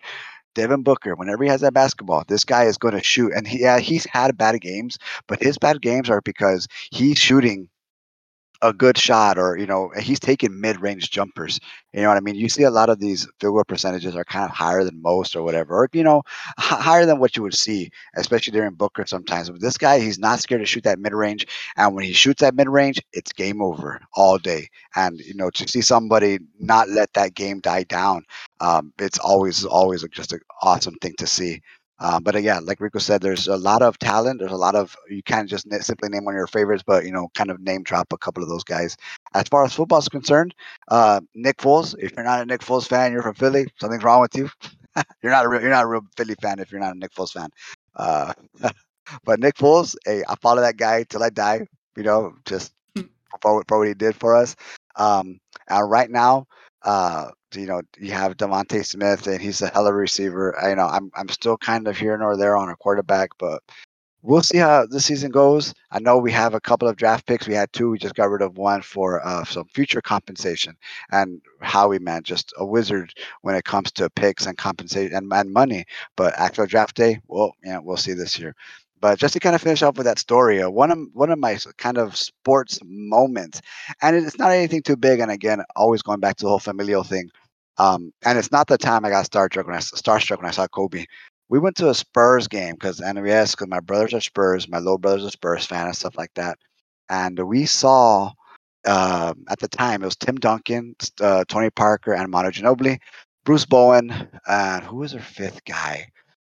Devin 0.56 0.82
Booker, 0.82 1.14
whenever 1.14 1.44
he 1.44 1.52
has 1.52 1.62
that 1.62 1.76
basketball, 1.76 2.24
this 2.28 2.46
guy 2.46 2.64
is 2.64 2.80
going 2.80 2.96
to 2.96 3.04
shoot. 3.04 3.32
And 3.36 3.48
he, 3.48 3.62
yeah, 3.62 3.78
he's 3.78 4.06
had 4.06 4.36
bad 4.40 4.60
games, 4.60 4.98
but 5.28 5.44
his 5.44 5.60
bad 5.60 5.84
games 5.84 6.10
are 6.10 6.22
because 6.22 6.68
he's 6.92 7.20
shooting 7.20 7.70
a 8.62 8.74
good 8.74 8.98
shot 8.98 9.38
or 9.38 9.58
you 9.58 9.66
know 9.66 9.92
he's 10.00 10.20
taking 10.20 10.60
mid-range 10.60 11.10
jumpers 11.12 11.60
you 11.94 12.02
know 12.02 12.10
what 12.10 12.18
i 12.18 12.22
mean? 12.22 12.36
You 12.36 12.50
see 12.50 12.64
a 12.64 12.72
lot 12.72 12.90
of 12.90 13.00
these 13.00 13.26
field 13.40 13.54
goal 13.56 13.64
percentages 13.68 14.16
are 14.16 14.24
kind 14.26 14.46
of 14.46 14.52
higher 14.52 14.84
than 14.84 15.02
most 15.02 15.36
or 15.36 15.44
whatever 15.44 15.76
or 15.76 15.90
you 15.94 16.04
know 16.04 16.22
h- 16.60 16.66
higher 16.66 17.06
than 17.06 17.20
what 17.20 17.36
you 17.36 17.44
would 17.44 17.54
see 17.56 17.90
especially 18.16 18.52
during 18.52 18.74
booker 18.74 19.06
sometimes 19.06 19.50
but 19.50 19.62
this 19.62 19.78
guy 19.78 20.00
he's 20.00 20.20
not 20.20 20.40
scared 20.40 20.62
to 20.62 20.66
shoot 20.66 20.84
that 20.84 21.00
mid-range 21.00 21.46
and 21.78 21.94
when 21.96 22.04
he 22.04 22.14
shoots 22.14 22.42
that 22.42 22.56
mid-range 22.56 23.00
it's 23.14 23.32
game 23.34 23.62
over 23.62 24.02
all 24.14 24.38
day 24.38 24.68
and 24.96 25.20
you 25.20 25.34
know 25.36 25.50
to 25.50 25.68
see 25.68 25.82
somebody 25.82 26.40
not 26.60 26.90
let 26.90 27.12
that 27.14 27.34
game 27.36 27.60
die 27.60 27.84
down 27.84 28.24
um, 28.60 28.94
it's 29.00 29.20
always 29.20 29.66
always 29.66 30.04
just 30.12 30.34
an 30.34 30.40
awesome 30.62 30.96
thing 31.02 31.14
to 31.18 31.28
see 31.28 31.62
um, 32.00 32.24
but 32.24 32.36
again, 32.36 32.66
like 32.66 32.82
Rico 32.82 33.00
said, 33.00 33.22
there's 33.22 33.48
a 33.48 33.56
lot 33.58 33.82
of 33.82 33.98
talent. 34.00 34.40
There's 34.40 34.52
a 34.52 34.58
lot 34.58 34.76
of 34.76 34.96
you 35.10 35.24
can't 35.24 35.50
just 35.50 35.68
simply 35.84 36.10
name 36.10 36.26
one 36.26 36.34
of 36.34 36.38
your 36.38 36.48
favorites, 36.48 36.84
but 36.86 37.06
you 37.06 37.12
know, 37.12 37.30
kind 37.34 37.50
of 37.50 37.60
name 37.62 37.84
drop 37.84 38.12
a 38.12 38.18
couple 38.18 38.44
of 38.44 38.50
those 38.50 38.64
guys. 38.64 38.98
As 39.34 39.48
far 39.48 39.64
as 39.64 39.74
football 39.74 40.00
is 40.00 40.10
concerned, 40.10 40.54
uh, 40.90 41.22
Nick 41.34 41.58
Foles. 41.58 41.96
If 41.98 42.14
you're 42.16 42.26
not 42.26 42.42
a 42.42 42.46
Nick 42.46 42.62
Foles 42.62 42.88
fan, 42.88 43.14
you're 43.14 43.22
from 43.24 43.36
Philly. 43.36 43.68
Something's 43.80 44.04
wrong 44.04 44.22
with 44.22 44.36
you. 44.36 44.50
you're 45.24 45.32
not 45.32 45.46
a 45.46 45.50
real, 45.50 45.62
you're 45.62 45.70
not 45.70 45.86
a 45.86 45.88
real 45.88 46.02
Philly 46.18 46.36
fan 46.42 46.60
if 46.60 46.72
you're 46.72 46.82
not 46.82 46.96
a 46.96 47.00
Nick 47.00 47.14
Foles 47.14 47.32
fan. 47.32 47.50
Uh, 47.96 48.34
but 49.24 49.40
Nick 49.40 49.56
Foles, 49.56 49.96
hey, 50.06 50.24
I 50.28 50.36
follow 50.42 50.62
that 50.62 50.78
guy 50.78 51.04
till 51.04 51.24
I 51.24 51.30
die. 51.30 51.68
You 51.96 52.04
know, 52.04 52.36
just 52.46 52.74
for, 53.42 53.64
for 53.68 53.80
what 53.80 53.88
he 53.88 53.94
did 53.94 54.16
for 54.16 54.36
us. 54.36 54.56
Um, 54.96 55.40
and 55.70 55.90
right 55.90 56.10
now, 56.10 56.48
uh, 56.84 57.30
you 57.56 57.68
know, 57.68 57.82
you 58.00 58.12
have 58.12 58.38
DeVonta 58.38 58.86
Smith, 58.86 59.28
and 59.28 59.42
he's 59.42 59.62
a 59.62 59.68
hell 59.70 59.88
of 59.88 59.94
a 59.94 59.98
receiver. 59.98 60.58
I, 60.62 60.70
you 60.72 60.76
know, 60.76 60.88
I'm 60.88 61.12
I'm 61.16 61.30
still 61.30 61.58
kind 61.58 61.88
of 61.88 61.98
here 61.98 62.18
nor 62.18 62.38
there 62.38 62.58
on 62.58 62.70
a 62.70 62.76
quarterback, 62.76 63.30
but 63.40 63.62
we'll 64.22 64.42
see 64.44 64.58
how 64.58 64.86
the 64.86 65.00
season 65.00 65.32
goes. 65.32 65.74
I 65.92 66.00
know 66.00 66.18
we 66.18 66.32
have 66.32 66.54
a 66.54 66.60
couple 66.60 66.88
of 66.88 66.98
draft 66.98 67.28
picks. 67.28 67.48
We 67.48 67.54
had 67.54 67.72
two. 67.74 67.92
We 67.92 68.00
just 68.00 68.16
got 68.16 68.30
rid 68.30 68.42
of 68.42 68.58
one 68.58 68.82
for 68.82 69.26
uh, 69.26 69.46
some 69.46 69.66
future 69.74 70.02
compensation. 70.02 70.76
And 71.12 71.42
Howie, 71.62 72.00
man, 72.00 72.24
just 72.24 72.54
a 72.58 72.66
wizard 72.66 73.14
when 73.42 73.56
it 73.56 73.66
comes 73.66 73.92
to 73.94 74.10
picks 74.10 74.46
and 74.48 74.58
compensation 74.58 75.16
and, 75.16 75.32
and 75.32 75.54
money. 75.54 75.86
But 76.16 76.34
actual 76.38 76.66
draft 76.66 76.96
day, 76.96 77.20
well, 77.28 77.54
yeah, 77.64 77.80
we'll 77.80 77.98
see 77.98 78.14
this 78.14 78.40
year. 78.40 78.56
But 79.02 79.20
just 79.20 79.34
to 79.34 79.40
kind 79.40 79.56
of 79.56 79.62
finish 79.62 79.84
off 79.84 79.98
with 79.98 80.06
that 80.06 80.20
story, 80.20 80.62
uh, 80.64 80.70
one 80.70 80.90
of 80.90 80.98
one 81.14 81.30
of 81.30 81.38
my 81.38 81.58
kind 81.78 81.98
of 81.98 82.18
sports 82.18 82.80
moments, 82.84 83.62
and 84.02 84.16
it's 84.16 84.40
not 84.40 84.52
anything 84.52 84.82
too 84.82 84.96
big. 84.96 85.20
And 85.20 85.30
again, 85.30 85.62
always 85.76 86.02
going 86.02 86.20
back 86.20 86.38
to 86.38 86.46
the 86.46 86.50
whole 86.50 86.60
familial 86.60 87.04
thing. 87.04 87.30
Um, 87.78 88.14
and 88.24 88.38
it's 88.38 88.52
not 88.52 88.68
the 88.68 88.78
time 88.78 89.06
I 89.06 89.10
got 89.10 89.30
starstruck 89.30 89.66
when 89.66 89.76
I 89.76 89.80
starstruck 89.80 90.38
when 90.38 90.46
I 90.46 90.52
saw 90.52 90.68
Kobe. 90.68 91.06
We 91.50 91.60
went 91.60 91.76
to 91.78 91.90
a 91.90 91.94
Spurs 91.94 92.48
game 92.48 92.74
because 92.74 93.00
NWS 93.00 93.52
because 93.52 93.68
my 93.68 93.80
brothers 93.80 94.14
are 94.14 94.22
Spurs, 94.22 94.68
my 94.68 94.80
little 94.80 94.98
brother's 94.98 95.26
a 95.26 95.32
Spurs 95.32 95.66
fan 95.66 95.88
and 95.88 95.96
stuff 95.96 96.18
like 96.18 96.34
that. 96.36 96.58
And 97.10 97.38
we 97.38 97.66
saw 97.66 98.32
uh, 98.86 99.34
at 99.50 99.60
the 99.60 99.68
time 99.68 100.02
it 100.02 100.06
was 100.06 100.16
Tim 100.16 100.36
Duncan, 100.36 100.96
uh, 101.22 101.44
Tony 101.48 101.70
Parker, 101.70 102.14
and 102.14 102.32
Manu 102.32 102.52
Ginobili, 102.52 103.00
Bruce 103.44 103.66
Bowen, 103.66 104.12
and 104.48 104.84
who 104.84 104.98
was 104.98 105.12
their 105.12 105.22
fifth 105.22 105.64
guy? 105.66 106.08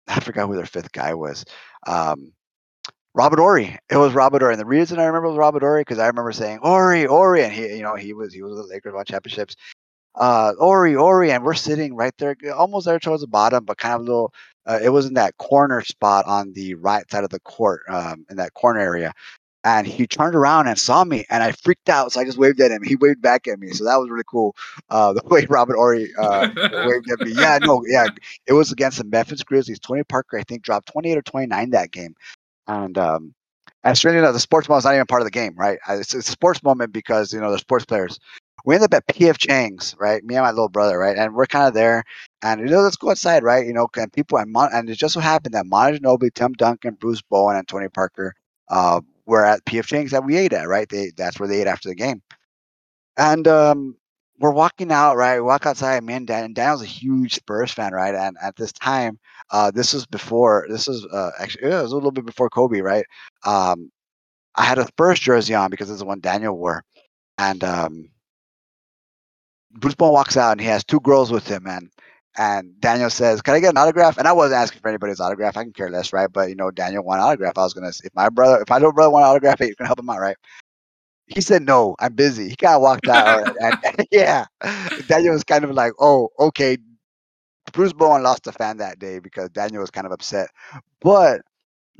I 0.07 0.19
forgot 0.19 0.47
who 0.47 0.55
their 0.55 0.65
fifth 0.65 0.91
guy 0.91 1.13
was. 1.13 1.45
Um, 1.87 2.33
Robert 3.13 3.39
Horry. 3.39 3.77
It 3.89 3.97
was 3.97 4.13
Robert 4.13 4.41
Horry. 4.41 4.53
And 4.53 4.61
the 4.61 4.65
reason 4.65 4.99
I 4.99 5.05
remember 5.05 5.29
was 5.29 5.37
Robert 5.37 5.61
Horry 5.61 5.81
because 5.81 5.99
I 5.99 6.07
remember 6.07 6.31
saying 6.31 6.59
Horry, 6.61 7.05
Horry, 7.05 7.43
and 7.43 7.53
he, 7.53 7.75
you 7.75 7.83
know, 7.83 7.95
he 7.95 8.13
was 8.13 8.33
he 8.33 8.41
was 8.41 8.55
the 8.55 8.63
Lakers 8.63 8.93
won 8.93 9.05
championships 9.05 9.55
uh, 10.15 10.53
Ori, 10.59 10.93
Horry, 10.93 11.31
and 11.31 11.43
we're 11.43 11.53
sitting 11.53 11.95
right 11.95 12.13
there, 12.17 12.35
almost 12.55 12.85
there 12.85 12.99
towards 12.99 13.21
the 13.21 13.27
bottom, 13.27 13.65
but 13.65 13.77
kind 13.77 13.95
of 13.95 14.01
a 14.01 14.03
little. 14.03 14.33
Uh, 14.65 14.79
it 14.81 14.89
was 14.89 15.07
in 15.07 15.15
that 15.15 15.37
corner 15.37 15.81
spot 15.81 16.25
on 16.27 16.53
the 16.53 16.75
right 16.75 17.09
side 17.09 17.23
of 17.23 17.31
the 17.31 17.39
court, 17.39 17.81
um, 17.89 18.25
in 18.29 18.37
that 18.37 18.53
corner 18.53 18.79
area. 18.79 19.11
And 19.63 19.85
he 19.87 20.07
turned 20.07 20.35
around 20.35 20.67
and 20.67 20.77
saw 20.77 21.03
me, 21.03 21.25
and 21.29 21.43
I 21.43 21.51
freaked 21.51 21.89
out. 21.89 22.11
So 22.11 22.19
I 22.21 22.25
just 22.25 22.37
waved 22.37 22.59
at 22.61 22.71
him. 22.71 22.83
He 22.83 22.95
waved 22.95 23.21
back 23.21 23.47
at 23.47 23.59
me. 23.59 23.69
So 23.69 23.85
that 23.85 23.97
was 23.97 24.09
really 24.09 24.23
cool. 24.27 24.55
Uh, 24.89 25.13
the 25.21 25.23
way 25.25 25.45
Robert 25.49 25.75
Horry 25.75 26.11
uh, 26.17 26.49
waved 26.55 27.11
at 27.11 27.19
me. 27.21 27.33
Yeah, 27.39 27.59
no, 27.61 27.83
yeah. 27.87 28.07
It 28.47 28.53
was 28.53 28.71
against 28.71 28.97
the 28.97 29.03
Memphis 29.03 29.43
Grizzlies. 29.43 29.79
Tony 29.79 30.03
Parker, 30.03 30.37
I 30.37 30.43
think, 30.43 30.63
dropped 30.63 30.91
28 30.91 31.17
or 31.17 31.21
29 31.21 31.69
that 31.71 31.91
game. 31.91 32.15
And 32.67 32.97
um, 32.97 33.33
and 33.83 33.97
strangely 33.97 34.19
enough, 34.19 34.33
the 34.33 34.39
sports 34.39 34.69
moment 34.69 34.81
is 34.81 34.85
not 34.85 34.93
even 34.93 35.05
part 35.07 35.21
of 35.21 35.25
the 35.25 35.31
game, 35.31 35.55
right? 35.55 35.79
It's, 35.89 36.13
it's 36.13 36.29
a 36.29 36.31
sports 36.31 36.61
moment 36.61 36.93
because 36.93 37.33
you 37.33 37.39
know 37.39 37.49
they're 37.49 37.57
sports 37.57 37.85
players 37.85 38.19
we 38.65 38.75
end 38.75 38.83
up 38.83 38.93
at 38.93 39.07
PF 39.07 39.37
Chang's, 39.37 39.95
right? 39.99 40.23
Me 40.23 40.35
and 40.35 40.43
my 40.43 40.51
little 40.51 40.69
brother, 40.69 40.97
right? 40.97 41.17
And 41.17 41.33
we're 41.35 41.45
kind 41.45 41.67
of 41.67 41.73
there, 41.73 42.03
and 42.43 42.61
you 42.61 42.67
know, 42.67 42.81
let's 42.81 42.97
go 42.97 43.11
outside, 43.11 43.43
right? 43.43 43.65
You 43.65 43.73
know, 43.73 43.87
and 43.97 44.11
people 44.13 44.37
and 44.37 44.51
Mon- 44.51 44.73
and 44.73 44.89
it 44.89 44.95
just 44.95 45.13
so 45.13 45.19
happened 45.19 45.53
that 45.55 45.65
Manu 45.65 45.97
Ginobili, 45.99 46.33
Tim 46.33 46.53
Duncan, 46.53 46.95
Bruce 46.99 47.21
Bowen, 47.21 47.55
and 47.57 47.67
Tony 47.67 47.89
Parker 47.89 48.33
uh, 48.69 49.01
were 49.25 49.45
at 49.45 49.65
PF 49.65 49.85
Chang's 49.87 50.11
that 50.11 50.25
we 50.25 50.37
ate 50.37 50.53
at, 50.53 50.67
right? 50.67 50.87
They 50.89 51.11
that's 51.15 51.39
where 51.39 51.49
they 51.49 51.61
ate 51.61 51.67
after 51.67 51.89
the 51.89 51.95
game, 51.95 52.21
and 53.17 53.47
um, 53.47 53.95
we're 54.39 54.51
walking 54.51 54.91
out, 54.91 55.15
right? 55.17 55.35
We 55.35 55.41
walk 55.41 55.65
outside, 55.65 56.03
me 56.03 56.13
and 56.13 56.27
Dan, 56.27 56.45
and 56.45 56.55
Daniel's 56.55 56.81
a 56.81 56.85
huge 56.85 57.35
Spurs 57.35 57.71
fan, 57.71 57.93
right? 57.93 58.15
And 58.15 58.37
at 58.41 58.55
this 58.55 58.71
time, 58.73 59.19
uh, 59.51 59.71
this 59.71 59.93
was 59.93 60.05
before, 60.05 60.65
this 60.69 60.87
was 60.87 61.05
uh, 61.11 61.31
actually, 61.39 61.65
it 61.71 61.81
was 61.81 61.91
a 61.91 61.95
little 61.95 62.11
bit 62.11 62.25
before 62.25 62.49
Kobe, 62.49 62.81
right? 62.81 63.05
Um, 63.45 63.91
I 64.55 64.63
had 64.65 64.79
a 64.79 64.87
Spurs 64.87 65.19
jersey 65.19 65.55
on 65.55 65.71
because 65.71 65.89
it's 65.89 65.99
the 66.01 66.05
one 66.05 66.21
Daniel 66.21 66.57
wore, 66.57 66.83
and 67.37 67.63
um, 67.63 68.09
Bruce 69.73 69.95
Bowen 69.95 70.13
walks 70.13 70.37
out 70.37 70.53
and 70.53 70.61
he 70.61 70.67
has 70.67 70.83
two 70.83 70.99
girls 71.01 71.31
with 71.31 71.47
him, 71.47 71.67
and 71.67 71.89
and 72.37 72.79
Daniel 72.79 73.09
says, 73.09 73.41
"Can 73.41 73.55
I 73.55 73.59
get 73.59 73.71
an 73.71 73.77
autograph?" 73.77 74.17
And 74.17 74.27
I 74.27 74.33
wasn't 74.33 74.61
asking 74.61 74.81
for 74.81 74.89
anybody's 74.89 75.19
autograph. 75.19 75.57
I 75.57 75.63
can 75.63 75.73
care 75.73 75.89
less, 75.89 76.13
right? 76.13 76.31
But 76.31 76.49
you 76.49 76.55
know, 76.55 76.71
Daniel 76.71 77.03
want 77.03 77.19
an 77.21 77.27
autograph. 77.27 77.57
I 77.57 77.63
was 77.63 77.73
gonna, 77.73 77.89
if 77.89 78.13
my 78.15 78.29
brother, 78.29 78.61
if 78.61 78.69
my 78.69 78.77
little 78.77 78.93
brother 78.93 79.11
want 79.11 79.23
an 79.23 79.29
autograph, 79.31 79.59
hey, 79.59 79.67
you 79.67 79.75
can 79.75 79.85
help 79.87 79.99
him 79.99 80.09
out, 80.09 80.19
right? 80.19 80.37
He 81.27 81.41
said, 81.41 81.63
"No, 81.63 81.95
I'm 81.99 82.13
busy." 82.15 82.49
He 82.49 82.55
kind 82.55 82.75
of 82.75 82.81
walked 82.81 83.07
out, 83.09 83.43
and, 83.61 83.77
and, 83.83 84.07
yeah, 84.11 84.45
Daniel 85.07 85.33
was 85.33 85.43
kind 85.43 85.63
of 85.65 85.71
like, 85.71 85.93
"Oh, 85.99 86.29
okay." 86.39 86.77
Bruce 87.73 87.93
Bowen 87.93 88.23
lost 88.23 88.47
a 88.47 88.51
fan 88.51 88.77
that 88.77 88.99
day 88.99 89.19
because 89.19 89.49
Daniel 89.51 89.81
was 89.81 89.91
kind 89.91 90.05
of 90.05 90.11
upset, 90.13 90.49
but 91.01 91.41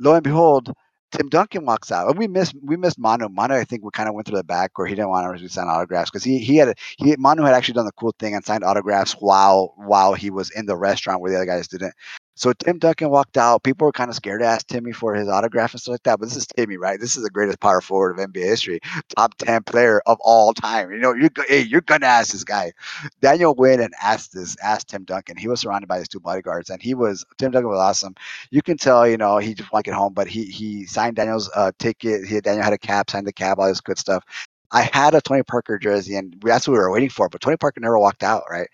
lo 0.00 0.14
and 0.14 0.24
behold, 0.24 0.72
Tim 1.12 1.28
Duncan 1.28 1.66
walks 1.66 1.92
out, 1.92 2.08
and 2.08 2.18
we 2.18 2.26
missed 2.26 2.54
we 2.62 2.76
missed 2.76 2.98
Manu. 2.98 3.28
Manu, 3.28 3.54
I 3.54 3.64
think, 3.64 3.84
we 3.84 3.90
kind 3.92 4.08
of 4.08 4.14
went 4.14 4.26
through 4.26 4.38
the 4.38 4.44
back 4.44 4.78
where 4.78 4.86
he 4.86 4.94
didn't 4.94 5.10
want 5.10 5.38
to 5.38 5.48
sign 5.48 5.68
autographs 5.68 6.10
because 6.10 6.24
he 6.24 6.38
he 6.38 6.56
had 6.56 6.68
a, 6.68 6.74
he 6.98 7.14
Manu 7.18 7.42
had 7.42 7.54
actually 7.54 7.74
done 7.74 7.86
the 7.86 7.92
cool 7.92 8.14
thing 8.18 8.34
and 8.34 8.44
signed 8.44 8.64
autographs 8.64 9.12
while 9.12 9.74
while 9.76 10.14
he 10.14 10.30
was 10.30 10.50
in 10.50 10.66
the 10.66 10.76
restaurant 10.76 11.20
where 11.20 11.30
the 11.30 11.36
other 11.36 11.46
guys 11.46 11.68
didn't. 11.68 11.94
So 12.42 12.52
Tim 12.52 12.80
Duncan 12.80 13.08
walked 13.08 13.38
out. 13.38 13.62
People 13.62 13.84
were 13.84 13.92
kind 13.92 14.10
of 14.10 14.16
scared 14.16 14.40
to 14.40 14.46
ask 14.46 14.66
Timmy 14.66 14.90
for 14.90 15.14
his 15.14 15.28
autograph 15.28 15.74
and 15.74 15.80
stuff 15.80 15.92
like 15.92 16.02
that. 16.02 16.18
But 16.18 16.26
this 16.26 16.34
is 16.34 16.44
Timmy, 16.48 16.76
right? 16.76 16.98
This 16.98 17.16
is 17.16 17.22
the 17.22 17.30
greatest 17.30 17.60
power 17.60 17.80
forward 17.80 18.18
of 18.18 18.30
NBA 18.30 18.42
history, 18.42 18.80
top 19.14 19.36
ten 19.36 19.62
player 19.62 20.02
of 20.06 20.18
all 20.20 20.52
time. 20.52 20.90
You 20.90 20.98
know, 20.98 21.14
you're 21.14 21.30
hey, 21.46 21.60
you're 21.60 21.82
gonna 21.82 22.06
ask 22.06 22.32
this 22.32 22.42
guy. 22.42 22.72
Daniel 23.20 23.54
went 23.54 23.80
and 23.80 23.94
asked 24.02 24.34
this, 24.34 24.56
asked 24.60 24.88
Tim 24.88 25.04
Duncan. 25.04 25.36
He 25.36 25.46
was 25.46 25.60
surrounded 25.60 25.86
by 25.86 25.98
his 25.98 26.08
two 26.08 26.18
bodyguards, 26.18 26.68
and 26.68 26.82
he 26.82 26.94
was 26.94 27.24
Tim 27.38 27.52
Duncan 27.52 27.70
was 27.70 27.78
awesome. 27.78 28.16
You 28.50 28.60
can 28.60 28.76
tell, 28.76 29.06
you 29.06 29.18
know, 29.18 29.38
he 29.38 29.54
just 29.54 29.70
to 29.70 29.82
get 29.82 29.94
home, 29.94 30.12
but 30.12 30.26
he 30.26 30.46
he 30.46 30.84
signed 30.84 31.14
Daniel's 31.14 31.48
uh, 31.54 31.70
ticket. 31.78 32.26
He 32.26 32.40
Daniel 32.40 32.64
had 32.64 32.72
a 32.72 32.78
cab, 32.78 33.08
signed 33.08 33.28
the 33.28 33.32
cab, 33.32 33.60
all 33.60 33.68
this 33.68 33.80
good 33.80 34.00
stuff. 34.00 34.24
I 34.72 34.88
had 34.92 35.14
a 35.14 35.20
Tony 35.20 35.44
Parker 35.44 35.78
jersey, 35.78 36.16
and 36.16 36.34
that's 36.42 36.66
what 36.66 36.72
we 36.72 36.80
were 36.80 36.90
waiting 36.90 37.10
for. 37.10 37.28
But 37.28 37.40
Tony 37.42 37.56
Parker 37.58 37.78
never 37.80 37.98
walked 38.00 38.24
out, 38.24 38.44
right? 38.50 38.68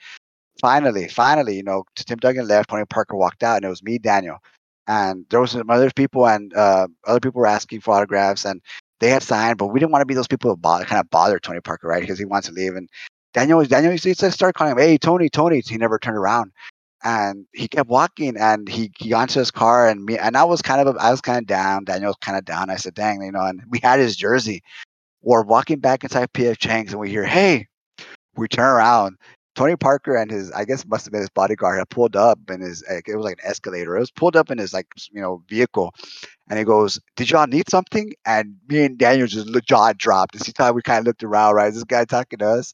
Finally, 0.60 1.09
finally, 1.09 1.56
you 1.56 1.62
know, 1.62 1.85
Tim 1.97 2.18
Duncan 2.18 2.47
left, 2.48 2.70
Tony 2.70 2.85
Parker 2.86 3.16
walked 3.16 3.43
out, 3.43 3.56
and 3.56 3.64
it 3.64 3.68
was 3.68 3.82
me, 3.82 3.98
Daniel. 3.98 4.39
And 4.86 5.26
there 5.30 5.40
was 5.40 5.52
some 5.52 5.70
other 5.70 5.90
people, 5.94 6.26
and 6.26 6.55
uh, 6.55 6.89
other 7.06 7.20
people 7.20 7.40
were 7.40 7.47
asking 7.47 7.80
for 7.80 7.94
autographs, 7.94 8.44
and 8.44 8.60
they 9.01 9.10
had 9.10 9.22
signed, 9.22 9.59
but 9.59 9.66
we 9.68 9.78
didn't 9.80 9.93
want 9.93 10.02
to 10.02 10.06
be 10.06 10.14
those 10.14 10.26
people 10.26 10.51
who 10.51 10.56
bother, 10.56 10.85
kind 10.85 11.01
of 11.01 11.10
bother 11.10 11.39
Tony 11.39 11.60
Parker, 11.60 11.89
right? 11.89 12.01
Because 12.01 12.18
he 12.18 12.24
wants 12.24 12.48
to 12.48 12.55
leave. 12.55 12.74
And 12.74 12.89
Daniel, 13.35 13.62
Daniel 13.64 13.93
used 13.93 14.05
to 14.20 14.30
start 14.32 14.55
calling 14.55 14.72
him, 14.72 14.78
"Hey, 14.78 14.98
Tony, 14.98 15.28
Tony." 15.28 15.60
He 15.60 15.76
never 15.76 15.98
turned 15.98 16.16
around, 16.16 16.52
and 17.05 17.47
he 17.52 17.68
kept 17.68 17.89
walking, 17.89 18.36
and 18.36 18.68
he 18.68 18.90
he 18.98 19.10
got 19.10 19.28
into 19.28 19.39
his 19.40 19.51
car, 19.51 19.89
and 19.89 20.05
me, 20.05 20.18
and 20.18 20.36
I 20.36 20.44
was 20.44 20.62
kind 20.62 20.86
of, 20.86 20.97
I 20.97 21.10
was 21.10 21.20
kind 21.20 21.39
of 21.39 21.47
down. 21.47 21.85
Daniel 21.85 22.09
was 22.10 22.16
kind 22.20 22.39
of 22.39 22.44
down. 22.44 22.70
I 22.70 22.76
said, 22.76 22.94
"Dang, 22.94 23.22
you 23.22 23.32
know," 23.32 23.44
and 23.44 23.62
we 23.70 23.80
had 23.82 24.01
his 24.01 24.16
jersey. 24.16 24.62
We're 25.22 25.43
walking 25.44 25.80
back 25.80 26.05
inside 26.05 26.32
PF 26.32 26.59
Chang's, 26.59 26.93
and 26.93 27.01
we 27.01 27.10
hear, 27.10 27.24
"Hey." 27.24 27.66
We 28.36 28.47
turn 28.47 28.68
around 28.68 29.16
Tony 29.59 29.74
Parker 29.74 30.14
and 30.14 30.30
his, 30.30 30.52
I 30.52 30.64
guess, 30.64 30.86
must 30.86 31.05
have 31.05 31.10
been 31.10 31.20
his 31.20 31.30
bodyguard, 31.30 31.80
had 31.80 31.90
pulled 31.90 32.14
up 32.14 32.39
in 32.48 32.60
his, 32.60 32.85
it 32.89 33.16
was 33.16 33.24
like 33.24 33.40
an 33.43 33.51
escalator. 33.51 33.97
It 33.97 33.98
was 34.01 34.12
pulled 34.12 34.36
up 34.36 34.52
in 34.52 34.59
his, 34.59 34.72
like, 34.72 34.86
you 35.10 35.20
know, 35.20 35.43
vehicle. 35.48 35.93
And 36.48 36.60
he 36.60 36.64
goes, 36.64 37.01
Did 37.16 37.32
y'all 37.32 37.48
need 37.48 37.68
something? 37.68 38.12
And 38.24 38.55
me 38.68 38.85
and 38.85 38.97
Daniel 38.97 39.26
just 39.26 39.48
jaw 39.66 39.93
dropped. 39.97 40.35
This 40.35 40.47
is 40.47 40.55
how 40.56 40.70
we 40.70 40.82
kind 40.82 41.01
of 41.01 41.06
looked 41.06 41.24
around, 41.24 41.56
right? 41.56 41.70
Is 41.70 41.74
this 41.74 41.82
guy 41.82 42.05
talking 42.05 42.39
to 42.39 42.48
us? 42.48 42.72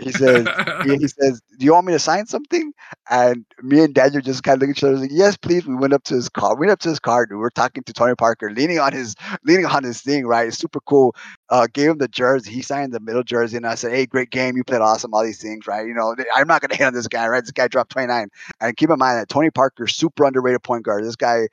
He 0.00 0.12
says, 0.12 0.46
he, 0.84 0.96
he, 0.96 1.08
says, 1.08 1.40
Do 1.58 1.64
you 1.64 1.72
want 1.72 1.86
me 1.86 1.92
to 1.92 1.98
sign 1.98 2.26
something? 2.26 2.72
And 3.10 3.44
me 3.62 3.82
and 3.82 3.94
Daniel 3.94 4.20
just 4.20 4.42
kind 4.42 4.56
of 4.56 4.60
look 4.60 4.70
at 4.70 4.78
each 4.78 4.84
other 4.84 4.96
like, 4.96 5.10
Yes, 5.12 5.36
please. 5.36 5.66
We 5.66 5.74
went 5.74 5.92
up 5.92 6.04
to 6.04 6.14
his 6.14 6.28
car. 6.28 6.54
We 6.54 6.60
went 6.60 6.72
up 6.72 6.80
to 6.80 6.88
his 6.88 7.00
car, 7.00 7.26
dude. 7.26 7.38
We 7.38 7.44
are 7.44 7.50
talking 7.50 7.82
to 7.84 7.92
Tony 7.92 8.14
Parker, 8.14 8.50
leaning 8.50 8.78
on 8.78 8.92
his 8.92 9.16
leaning 9.44 9.66
on 9.66 9.84
his 9.84 10.00
thing, 10.00 10.26
right? 10.26 10.48
It's 10.48 10.58
super 10.58 10.80
cool. 10.80 11.14
Uh, 11.50 11.66
gave 11.72 11.90
him 11.90 11.98
the 11.98 12.08
jersey. 12.08 12.52
He 12.52 12.62
signed 12.62 12.92
the 12.92 13.00
middle 13.00 13.22
jersey, 13.22 13.56
and 13.56 13.66
I 13.66 13.74
said, 13.74 13.92
Hey, 13.92 14.06
great 14.06 14.30
game. 14.30 14.56
You 14.56 14.64
played 14.64 14.80
awesome, 14.80 15.14
all 15.14 15.24
these 15.24 15.42
things, 15.42 15.66
right? 15.66 15.86
You 15.86 15.94
know, 15.94 16.14
I'm 16.34 16.46
not 16.46 16.60
gonna 16.60 16.76
hit 16.76 16.86
on 16.86 16.94
this 16.94 17.08
guy, 17.08 17.26
right? 17.26 17.42
This 17.42 17.50
guy 17.50 17.68
dropped 17.68 17.90
29. 17.90 18.28
And 18.60 18.76
keep 18.76 18.90
in 18.90 18.98
mind 18.98 19.18
that 19.18 19.28
Tony 19.28 19.50
Parker, 19.50 19.86
super 19.86 20.24
underrated 20.24 20.62
point 20.62 20.84
guard. 20.84 21.04
This 21.04 21.16
guy 21.16 21.48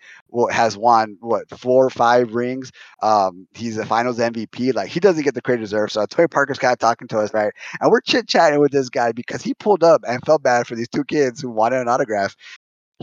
has 0.52 0.78
won 0.78 1.18
what 1.22 1.50
four 1.50 1.86
or 1.86 1.90
five 1.90 2.36
rings. 2.36 2.72
Um, 3.02 3.48
he's 3.54 3.78
a 3.78 3.86
finals 3.86 4.20
MVP. 4.20 4.74
Like 4.74 4.90
he 4.90 5.00
doesn't 5.00 5.24
get 5.24 5.34
the 5.34 5.42
credit 5.42 5.62
deserved. 5.62 5.94
So 5.94 6.06
Tony 6.06 6.28
Parker's 6.28 6.60
kind 6.60 6.74
of 6.74 6.80
talking 6.80 7.08
to 7.10 7.20
us, 7.20 7.34
right? 7.34 7.54
And 7.80 7.92
we're 7.92 8.02
chit 8.02 8.28
chatting 8.36 8.60
with 8.60 8.72
this 8.72 8.90
guy 8.90 9.12
because 9.12 9.42
he 9.42 9.54
pulled 9.56 9.84
up 9.84 10.02
and 10.08 10.22
felt 10.26 10.44
bad 10.44 10.68
for 10.68 10.76
these 10.76 10.90
two 10.90 11.06
kids 11.06 11.42
who 11.42 11.50
wanted 11.50 11.82
an 11.82 11.88
autograph. 11.90 12.36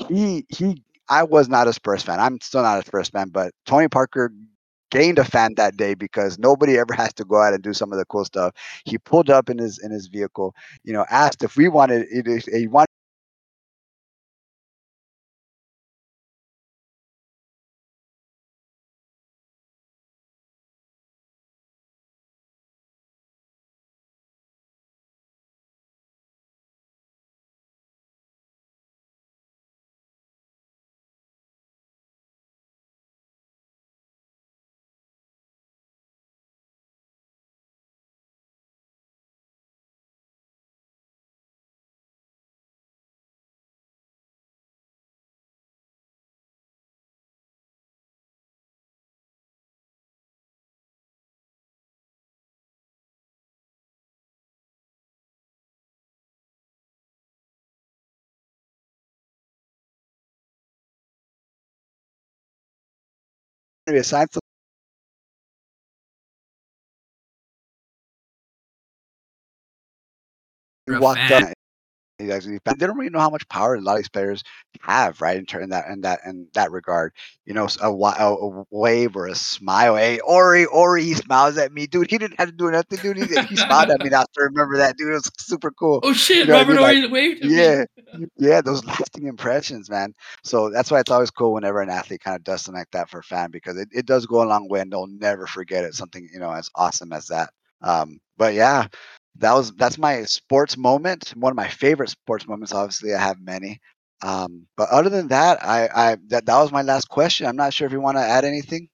He 0.09 0.47
he 0.49 0.83
I 1.09 1.25
was 1.25 1.49
not 1.49 1.69
a 1.69 1.73
Spurs 1.73 2.03
fan. 2.03 2.21
I'm 2.21 2.41
still 2.41 2.63
not 2.63 2.79
a 2.83 2.87
Spurs 2.87 3.09
fan, 3.11 3.29
but 3.31 3.53
Tony 3.67 3.89
Parker 3.89 4.33
gained 4.91 5.19
a 5.19 5.25
fan 5.25 5.55
that 5.57 5.77
day 5.77 5.95
because 5.95 6.39
nobody 6.39 6.79
ever 6.79 6.95
has 6.97 7.13
to 7.15 7.25
go 7.25 7.41
out 7.43 7.55
and 7.55 7.63
do 7.63 7.75
some 7.75 7.93
of 7.93 7.99
the 7.99 8.07
cool 8.07 8.25
stuff. 8.25 8.55
He 8.85 8.99
pulled 8.99 9.31
up 9.31 9.51
in 9.51 9.59
his 9.59 9.79
in 9.83 9.91
his 9.91 10.09
vehicle, 10.09 10.55
you 10.85 10.93
know, 10.93 11.05
asked 11.11 11.43
if 11.43 11.57
we 11.57 11.69
wanted 11.69 12.07
if 12.11 12.45
he 12.47 12.67
wanted 12.69 12.89
aside 63.89 64.29
from 64.33 64.41
walked 70.89 71.31
up 71.31 71.45
they 72.27 72.87
don't 72.87 72.97
really 72.97 73.11
know 73.11 73.19
how 73.19 73.31
much 73.31 73.49
power 73.49 73.75
a 73.75 73.81
lot 73.81 73.93
of 73.93 73.99
these 73.99 74.09
players 74.09 74.43
have, 74.81 75.21
right? 75.21 75.37
In, 75.37 75.47
turn 75.47 75.69
that 75.71 75.89
in 75.89 76.01
that 76.03 76.21
in 76.27 76.49
that 76.55 76.71
regard, 76.71 77.13
you 77.45 77.55
know, 77.55 77.69
a, 77.81 77.91
a, 77.91 78.65
wave 78.71 79.17
or 79.17 79.27
a 79.27 79.35
smile. 79.35 79.97
Hey, 79.97 80.21
Ori, 80.21 80.65
Ori, 80.67 81.05
he 81.05 81.15
smiles 81.15 81.59
at 81.59 81.73
me, 81.73 81.87
dude. 81.87 82.11
He 82.11 82.19
didn't 82.19 82.39
have 82.39 82.49
to 82.49 82.55
do 82.55 82.71
nothing, 82.71 82.99
dude. 82.99 83.17
He, 83.17 83.41
he 83.47 83.57
smiled 83.57 83.91
at 83.91 84.01
me. 84.01 84.09
Now 84.13 84.25
to 84.25 84.43
remember 84.43 84.77
that, 84.77 84.99
dude. 84.99 85.09
It 85.09 85.15
was 85.15 85.31
super 85.39 85.71
cool. 85.71 86.01
Oh 86.03 86.13
shit, 86.13 86.39
you 86.39 86.47
know 86.47 86.59
Robert 86.59 86.79
I 86.79 86.93
mean? 86.93 87.05
Ori 87.05 87.09
waved. 87.09 87.45
yeah, 87.45 87.85
yeah, 88.37 88.61
those 88.61 88.85
lasting 88.85 89.27
impressions, 89.27 89.89
man. 89.89 90.15
So 90.45 90.69
that's 90.69 90.91
why 90.91 91.01
it's 91.01 91.11
always 91.11 91.31
cool 91.31 91.55
whenever 91.55 91.81
an 91.81 91.89
athlete 91.89 92.21
kind 92.23 92.37
of 92.37 92.45
does 92.45 92.63
something 92.63 92.81
like 92.81 92.91
that 92.91 93.09
for 93.09 93.21
a 93.21 93.23
fan 93.23 93.51
because 93.51 93.79
it, 93.79 93.89
it 93.91 94.05
does 94.05 94.27
go 94.27 94.43
a 94.43 94.45
long 94.45 94.69
way, 94.69 94.81
and 94.81 94.93
they'll 94.93 95.07
never 95.07 95.47
forget 95.47 95.85
it. 95.85 95.95
Something 95.95 96.29
you 96.33 96.41
know 96.41 96.53
as 96.53 96.69
awesome 96.75 97.13
as 97.13 97.29
that. 97.29 97.51
Um, 97.81 98.21
but 98.37 98.55
yeah, 98.55 98.87
that 99.37 99.55
was 99.55 99.73
that's 99.73 99.99
my 99.99 100.25
sports 100.25 100.77
moment. 100.77 101.31
One 101.37 101.51
of 101.51 101.57
my 101.57 101.69
favorite 101.69 102.11
sports 102.11 102.47
moments. 102.47 102.73
Obviously, 102.73 103.15
I 103.15 103.21
have 103.21 103.41
many. 103.41 103.81
Um, 104.23 104.67
but 104.77 104.89
other 104.91 105.11
than 105.11 105.29
that, 105.29 105.65
I, 105.65 105.89
I 105.95 106.17
that 106.29 106.47
that 106.47 106.61
was 106.61 106.73
my 106.73 106.83
last 106.83 107.09
question. 107.09 107.47
I'm 107.47 107.57
not 107.57 107.73
sure 107.73 107.87
if 107.87 107.93
you 107.93 108.01
want 108.01 108.19
to 108.19 108.23
add 108.23 108.45
anything 108.45 108.89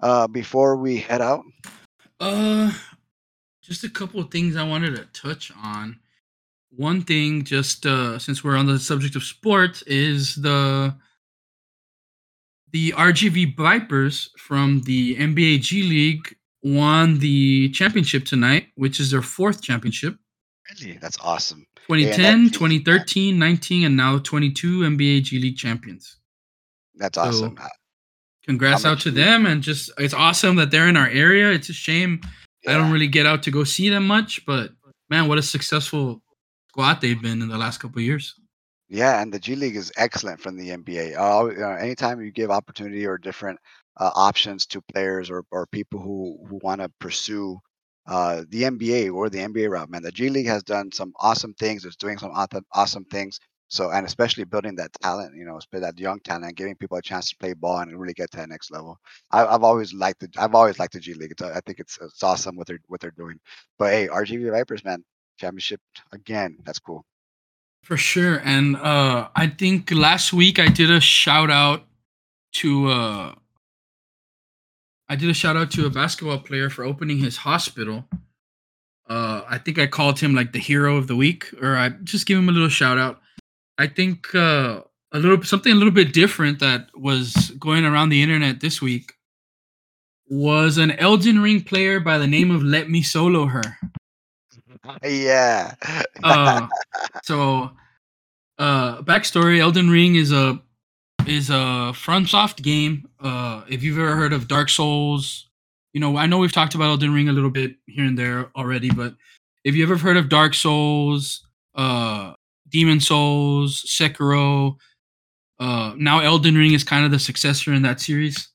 uh, 0.00 0.26
before 0.26 0.76
we 0.76 0.98
head 0.98 1.20
out. 1.20 1.44
Uh, 2.18 2.72
just 3.62 3.84
a 3.84 3.90
couple 3.90 4.20
of 4.20 4.30
things 4.30 4.56
I 4.56 4.66
wanted 4.66 4.96
to 4.96 5.04
touch 5.20 5.52
on. 5.62 6.00
One 6.70 7.02
thing, 7.02 7.44
just 7.44 7.84
uh, 7.84 8.18
since 8.18 8.42
we're 8.44 8.56
on 8.56 8.66
the 8.66 8.78
subject 8.78 9.16
of 9.16 9.24
sports, 9.24 9.82
is 9.82 10.36
the 10.36 10.94
the 12.72 12.92
RGV 12.92 13.56
Vipers 13.56 14.30
from 14.38 14.82
the 14.82 15.16
NBA 15.16 15.60
G 15.60 15.82
League 15.82 16.36
won 16.62 17.18
the 17.18 17.70
championship 17.70 18.24
tonight, 18.24 18.68
which 18.74 19.00
is 19.00 19.10
their 19.10 19.22
fourth 19.22 19.62
championship. 19.62 20.16
Really? 20.80 20.98
That's 20.98 21.18
awesome. 21.20 21.66
2010, 21.88 22.44
yeah, 22.44 22.50
2013, 22.50 23.38
19, 23.38 23.84
and 23.84 23.96
now 23.96 24.18
22 24.18 24.80
NBA 24.80 25.22
G 25.24 25.38
League 25.40 25.56
champions. 25.56 26.18
That's 26.94 27.18
awesome. 27.18 27.56
So, 27.56 27.66
congrats 28.46 28.84
out 28.84 29.00
to 29.00 29.10
them. 29.10 29.46
And 29.46 29.62
just, 29.62 29.90
it's 29.98 30.14
awesome 30.14 30.56
that 30.56 30.70
they're 30.70 30.88
in 30.88 30.96
our 30.96 31.08
area. 31.08 31.50
It's 31.50 31.68
a 31.68 31.72
shame 31.72 32.20
yeah. 32.64 32.72
I 32.72 32.78
don't 32.78 32.90
really 32.90 33.08
get 33.08 33.26
out 33.26 33.42
to 33.44 33.50
go 33.50 33.64
see 33.64 33.88
them 33.88 34.06
much, 34.06 34.44
but 34.46 34.70
man, 35.08 35.28
what 35.28 35.38
a 35.38 35.42
successful 35.42 36.22
squad 36.68 37.00
they've 37.00 37.20
been 37.20 37.42
in 37.42 37.48
the 37.48 37.58
last 37.58 37.78
couple 37.78 38.00
years. 38.00 38.34
Yeah, 38.88 39.22
and 39.22 39.32
the 39.32 39.38
G 39.38 39.54
League 39.54 39.76
is 39.76 39.92
excellent 39.96 40.40
from 40.40 40.56
the 40.56 40.70
NBA. 40.70 41.16
Uh, 41.16 41.76
anytime 41.76 42.20
you 42.20 42.32
give 42.32 42.50
opportunity 42.50 43.06
or 43.06 43.18
different 43.18 43.58
uh, 43.96 44.10
options 44.14 44.66
to 44.66 44.80
players 44.92 45.30
or, 45.30 45.44
or 45.50 45.66
people 45.66 46.00
who, 46.00 46.38
who 46.48 46.58
want 46.62 46.80
to 46.80 46.90
pursue 47.00 47.58
uh, 48.06 48.42
the 48.48 48.62
NBA 48.62 49.12
or 49.12 49.28
the 49.28 49.38
NBA 49.38 49.70
route, 49.70 49.90
man. 49.90 50.02
The 50.02 50.10
G 50.10 50.28
League 50.30 50.46
has 50.46 50.62
done 50.62 50.90
some 50.92 51.12
awesome 51.20 51.54
things. 51.54 51.84
It's 51.84 51.96
doing 51.96 52.18
some 52.18 52.32
awesome, 52.72 53.04
things. 53.04 53.38
So, 53.68 53.90
and 53.90 54.04
especially 54.04 54.44
building 54.44 54.74
that 54.76 54.92
talent, 55.00 55.36
you 55.36 55.44
know, 55.44 55.60
that 55.72 55.98
young 55.98 56.18
talent, 56.20 56.56
giving 56.56 56.74
people 56.74 56.98
a 56.98 57.02
chance 57.02 57.30
to 57.30 57.36
play 57.36 57.52
ball 57.52 57.78
and 57.78 58.00
really 58.00 58.14
get 58.14 58.30
to 58.32 58.38
that 58.38 58.48
next 58.48 58.72
level. 58.72 58.98
I, 59.30 59.52
have 59.52 59.62
always 59.62 59.94
liked 59.94 60.20
the, 60.20 60.28
I've 60.38 60.56
always 60.56 60.80
liked 60.80 60.94
the 60.94 61.00
G 61.00 61.14
League. 61.14 61.30
It's, 61.30 61.42
I 61.42 61.60
think 61.60 61.78
it's, 61.78 61.98
it's 62.02 62.22
awesome 62.22 62.56
what 62.56 62.66
they're 62.66 62.80
what 62.88 63.00
they're 63.00 63.12
doing. 63.12 63.38
But 63.78 63.92
hey, 63.92 64.08
RGV 64.08 64.50
Vipers, 64.50 64.84
man, 64.84 65.04
championship 65.38 65.80
again. 66.12 66.58
That's 66.64 66.80
cool. 66.80 67.04
For 67.84 67.96
sure, 67.96 68.40
and 68.44 68.76
uh, 68.76 69.28
I 69.36 69.46
think 69.46 69.90
last 69.92 70.32
week 70.32 70.58
I 70.58 70.66
did 70.66 70.90
a 70.90 71.00
shout 71.00 71.50
out 71.50 71.84
to 72.54 72.88
uh, 72.88 73.34
I 75.10 75.16
did 75.16 75.28
a 75.28 75.34
shout 75.34 75.56
out 75.56 75.72
to 75.72 75.86
a 75.86 75.90
basketball 75.90 76.38
player 76.38 76.70
for 76.70 76.84
opening 76.84 77.18
his 77.18 77.38
hospital. 77.38 78.04
Uh, 79.08 79.42
I 79.48 79.58
think 79.58 79.76
I 79.76 79.88
called 79.88 80.20
him 80.20 80.36
like 80.36 80.52
the 80.52 80.60
hero 80.60 80.96
of 80.96 81.08
the 81.08 81.16
week, 81.16 81.52
or 81.60 81.76
I 81.76 81.88
just 81.88 82.26
give 82.26 82.38
him 82.38 82.48
a 82.48 82.52
little 82.52 82.68
shout 82.68 82.96
out. 82.96 83.20
I 83.76 83.88
think 83.88 84.32
uh, 84.36 84.82
a 85.10 85.18
little 85.18 85.42
something 85.42 85.72
a 85.72 85.74
little 85.74 85.92
bit 85.92 86.12
different 86.12 86.60
that 86.60 86.90
was 86.94 87.50
going 87.58 87.84
around 87.84 88.10
the 88.10 88.22
internet 88.22 88.60
this 88.60 88.80
week 88.80 89.14
was 90.28 90.78
an 90.78 90.92
Elden 90.92 91.42
Ring 91.42 91.60
player 91.64 91.98
by 91.98 92.16
the 92.16 92.28
name 92.28 92.52
of 92.52 92.62
Let 92.62 92.88
Me 92.88 93.02
Solo 93.02 93.46
Her. 93.46 93.78
yeah. 95.02 95.74
Uh, 96.22 96.68
so, 97.24 97.72
uh, 98.60 99.02
backstory: 99.02 99.58
Elden 99.58 99.90
Ring 99.90 100.14
is 100.14 100.30
a 100.30 100.62
is 101.30 101.48
a 101.48 101.92
FromSoft 101.94 102.60
game. 102.62 103.08
Uh, 103.20 103.62
if 103.68 103.82
you've 103.82 103.98
ever 103.98 104.16
heard 104.16 104.32
of 104.32 104.48
Dark 104.48 104.68
Souls, 104.68 105.48
you 105.92 106.00
know 106.00 106.16
I 106.16 106.26
know 106.26 106.38
we've 106.38 106.52
talked 106.52 106.74
about 106.74 106.88
Elden 106.88 107.14
Ring 107.14 107.28
a 107.28 107.32
little 107.32 107.50
bit 107.50 107.76
here 107.86 108.04
and 108.04 108.18
there 108.18 108.50
already, 108.56 108.90
but 108.90 109.14
if 109.64 109.74
you 109.76 109.84
ever 109.84 109.96
heard 109.96 110.16
of 110.16 110.28
Dark 110.28 110.54
Souls, 110.54 111.46
uh, 111.76 112.34
Demon 112.68 113.00
Souls, 113.00 113.84
Sekiro, 113.86 114.76
uh, 115.60 115.94
now 115.96 116.18
Elden 116.18 116.56
Ring 116.56 116.72
is 116.72 116.82
kind 116.82 117.04
of 117.04 117.12
the 117.12 117.18
successor 117.18 117.72
in 117.72 117.82
that 117.82 118.00
series. 118.00 118.48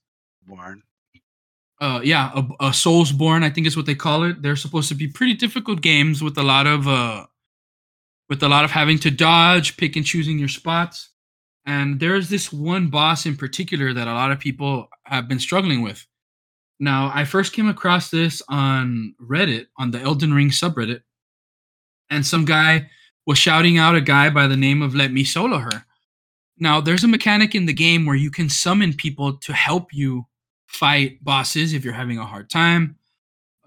Born. 0.46 0.84
Uh, 1.80 2.02
yeah, 2.04 2.32
a, 2.34 2.40
a 2.40 2.70
Soulsborne, 2.70 3.44
I 3.44 3.50
think 3.50 3.68
is 3.68 3.78
what 3.78 3.86
they 3.86 3.96
call 3.96 4.24
it. 4.24 4.42
They're 4.42 4.56
supposed 4.56 4.90
to 4.90 4.96
be 4.96 5.08
pretty 5.08 5.34
difficult 5.34 5.82
games 5.82 6.22
with 6.22 6.38
a 6.38 6.44
lot 6.44 6.68
of 6.68 6.88
uh, 6.88 7.26
with 8.28 8.44
a 8.44 8.50
lot 8.50 8.66
of 8.66 8.72
having 8.72 9.00
to 9.00 9.12
dodge, 9.12 9.78
pick 9.78 9.96
and 9.96 10.06
choosing 10.06 10.40
your 10.40 10.50
spots. 10.50 11.10
And 11.66 12.00
there's 12.00 12.30
this 12.30 12.54
one 12.54 12.90
boss 12.90 13.26
in 13.26 13.36
particular 13.36 13.94
that 13.94 14.08
a 14.08 14.14
lot 14.14 14.32
of 14.32 14.40
people 14.40 14.90
have 15.06 15.28
been 15.28 15.40
struggling 15.40 15.82
with. 15.82 16.06
Now, 16.80 17.12
I 17.14 17.26
first 17.26 17.54
came 17.54 17.68
across 17.68 18.10
this 18.10 18.42
on 18.50 19.16
Reddit, 19.22 19.68
on 19.78 19.92
the 19.92 20.02
Elden 20.02 20.34
Ring 20.34 20.50
subreddit, 20.50 21.02
and 22.10 22.26
some 22.26 22.46
guy 22.46 22.90
was 23.26 23.38
shouting 23.38 23.78
out 23.78 23.96
a 23.96 24.02
guy 24.02 24.30
by 24.30 24.46
the 24.48 24.58
name 24.58 24.82
of 24.82 24.94
Let 24.94 25.12
Me 25.12 25.24
Solo 25.24 25.58
Her. 25.58 25.86
Now, 26.58 26.82
there's 26.82 27.04
a 27.04 27.08
mechanic 27.08 27.56
in 27.56 27.66
the 27.66 27.74
game 27.74 28.06
where 28.06 28.16
you 28.16 28.30
can 28.30 28.50
summon 28.50 28.94
people 28.94 29.38
to 29.38 29.54
help 29.54 29.94
you 29.94 30.26
fight 30.68 31.24
bosses 31.24 31.74
if 31.74 31.84
you're 31.84 31.94
having 31.94 32.20
a 32.20 32.26
hard 32.26 32.50
time, 32.50 32.98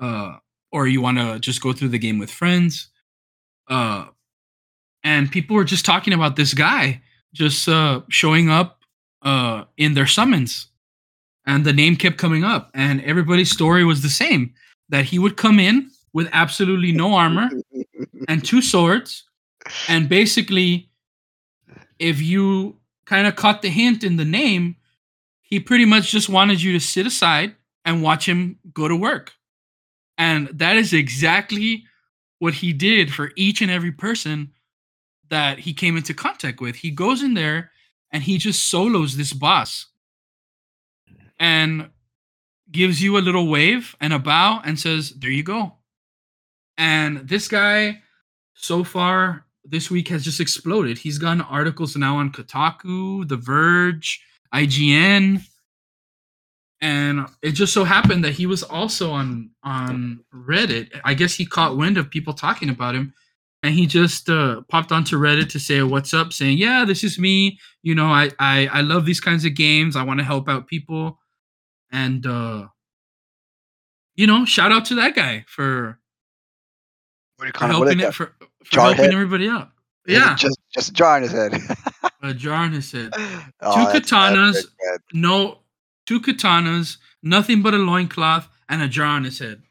uh, 0.01 0.37
or 0.71 0.87
you 0.87 1.01
want 1.01 1.19
to 1.19 1.39
just 1.41 1.63
go 1.63 1.73
through 1.73 1.89
the 1.89 1.99
game 1.99 2.19
with 2.19 2.31
friends. 2.31 2.91
Uh, 3.69 4.07
and 5.03 5.31
people 5.31 5.57
were 5.57 5.65
just 5.65 5.85
talking 5.85 6.13
about 6.13 6.37
this 6.37 6.55
guy 6.55 7.03
just 7.33 7.69
uh, 7.69 8.03
showing 8.09 8.51
up 8.51 8.81
uh, 9.23 9.65
in 9.77 9.95
their 9.95 10.07
summons, 10.07 10.69
and 11.47 11.65
the 11.65 11.73
name 11.73 11.97
kept 11.97 12.19
coming 12.19 12.45
up, 12.45 12.71
and 12.75 13.03
everybody's 13.03 13.51
story 13.51 13.85
was 13.85 14.03
the 14.03 14.09
same 14.09 14.55
that 14.89 15.05
he 15.05 15.19
would 15.19 15.37
come 15.37 15.61
in 15.61 15.91
with 16.13 16.29
absolutely 16.33 16.93
no 16.93 17.15
armor 17.15 17.49
and 18.29 18.45
two 18.45 18.63
swords, 18.63 19.25
and 19.89 20.09
basically, 20.09 20.89
if 21.99 22.21
you 22.23 22.77
kind 23.07 23.27
of 23.27 23.37
caught 23.37 23.63
the 23.63 23.69
hint 23.69 24.05
in 24.05 24.17
the 24.17 24.25
name, 24.25 24.77
he 25.43 25.59
pretty 25.59 25.85
much 25.85 26.11
just 26.11 26.29
wanted 26.29 26.63
you 26.63 26.73
to 26.73 26.81
sit 26.81 27.07
aside 27.07 27.55
and 27.85 28.03
watch 28.03 28.29
him 28.29 28.59
go 28.73 28.87
to 28.87 28.97
work. 28.97 29.33
And 30.19 30.49
that 30.49 30.77
is 30.77 30.93
exactly 30.93 31.85
what 32.39 32.55
he 32.55 32.73
did 32.73 33.13
for 33.13 33.33
each 33.37 33.63
and 33.63 33.71
every 33.71 33.93
person 33.93 34.53
that 35.31 35.61
he 35.61 35.75
came 35.75 35.97
into 35.97 36.15
contact 36.15 36.61
with. 36.61 36.77
He 36.77 36.91
goes 36.91 37.23
in 37.23 37.35
there 37.35 37.71
and 38.11 38.23
he 38.23 38.39
just 38.39 38.69
solos 38.69 39.17
this 39.17 39.33
boss 39.33 39.87
and 41.39 41.91
gives 42.71 43.03
you 43.03 43.17
a 43.17 43.21
little 43.21 43.49
wave 43.49 43.97
and 44.01 44.13
a 44.13 44.19
bow 44.19 44.61
and 44.65 44.79
says, 44.79 45.11
There 45.11 45.31
you 45.31 45.43
go. 45.43 45.75
And 46.77 47.29
this 47.29 47.49
guy, 47.49 48.03
so 48.55 48.85
far 48.85 49.45
this 49.65 49.91
week, 49.91 50.09
has 50.09 50.25
just 50.25 50.41
exploded. 50.41 50.99
He's 50.99 51.19
gotten 51.19 51.41
articles 51.41 51.97
now 51.97 52.19
on 52.19 52.33
Kotaku, 52.33 53.29
The 53.29 53.37
Verge, 53.37 54.23
IGN. 54.55 55.43
And 56.81 57.27
it 57.43 57.53
just 57.53 57.73
so 57.73 57.83
happened 57.83 58.23
that 58.25 58.35
he 58.35 58.47
was 58.47 58.63
also 58.63 59.11
on 59.11 59.51
on 59.65 60.25
Reddit. 60.33 61.01
I 61.05 61.15
guess 61.15 61.35
he 61.35 61.45
caught 61.45 61.77
wind 61.77 61.99
of 61.99 62.11
people 62.11 62.35
talking 62.35 62.69
about 62.69 62.95
him 62.95 63.13
and 63.63 63.75
he 63.75 63.87
just 63.87 64.29
uh, 64.29 64.63
popped 64.69 64.93
onto 64.93 65.19
Reddit 65.19 65.51
to 65.51 65.61
say 65.61 65.83
what's 65.83 66.15
up, 66.15 66.33
saying, 66.33 66.59
"Yeah, 66.59 66.85
this 66.85 67.03
is 67.03 67.19
me. 67.19 67.59
You 67.83 67.95
know, 67.95 68.07
I 68.07 68.31
I, 68.39 68.69
I 68.73 68.81
love 68.83 69.05
these 69.05 69.21
kinds 69.21 69.45
of 69.45 69.55
games. 69.55 69.97
I 69.97 70.03
want 70.03 70.21
to 70.21 70.25
help 70.25 70.49
out 70.49 70.67
people, 70.69 71.19
and 71.91 72.25
uh, 72.27 72.69
you 74.15 74.27
know, 74.27 74.45
shout 74.45 74.73
out 74.73 74.85
to 74.87 74.95
that 74.97 75.15
guy 75.15 75.45
for, 75.47 75.99
What 77.37 77.45
do 77.45 77.47
you 77.47 77.53
for 77.53 77.59
call? 77.59 77.69
Helping 77.69 78.01
it 78.01 78.15
for, 78.15 78.35
for 78.65 78.81
helping 78.81 79.05
head? 79.05 79.13
everybody 79.13 79.49
out. 79.49 79.71
Yeah, 80.07 80.35
Just 80.37 80.59
just 80.73 80.91
a 80.91 80.93
jar 80.93 81.19
in 81.19 81.25
his 81.25 81.33
head. 81.33 81.61
a 82.23 82.33
jar 82.33 82.65
in 82.65 82.73
his 82.73 82.91
head. 82.91 83.11
oh, 83.61 83.93
that's 83.93 84.11
katanas. 84.11 84.65
No, 85.13 85.59
two 86.07 86.21
katanas, 86.21 86.97
nothing 87.23 87.61
but 87.63 87.75
a 87.75 87.79
loincloth, 87.79 88.49
and 88.69 88.83
a 88.83 88.89
jar 88.89 89.07
on 89.07 89.25
his 89.25 89.39
head. 89.39 89.63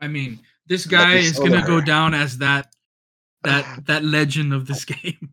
I 0.00 0.08
mean, 0.08 0.40
this 0.66 0.86
guy 0.86 1.14
is 1.14 1.38
gonna 1.38 1.66
go 1.66 1.80
down 1.80 2.12
as 2.14 2.38
that 2.38 2.68
that 3.46 3.64
that 3.86 4.04
legend 4.04 4.52
of 4.52 4.66
this 4.66 4.84
game. 4.84 5.32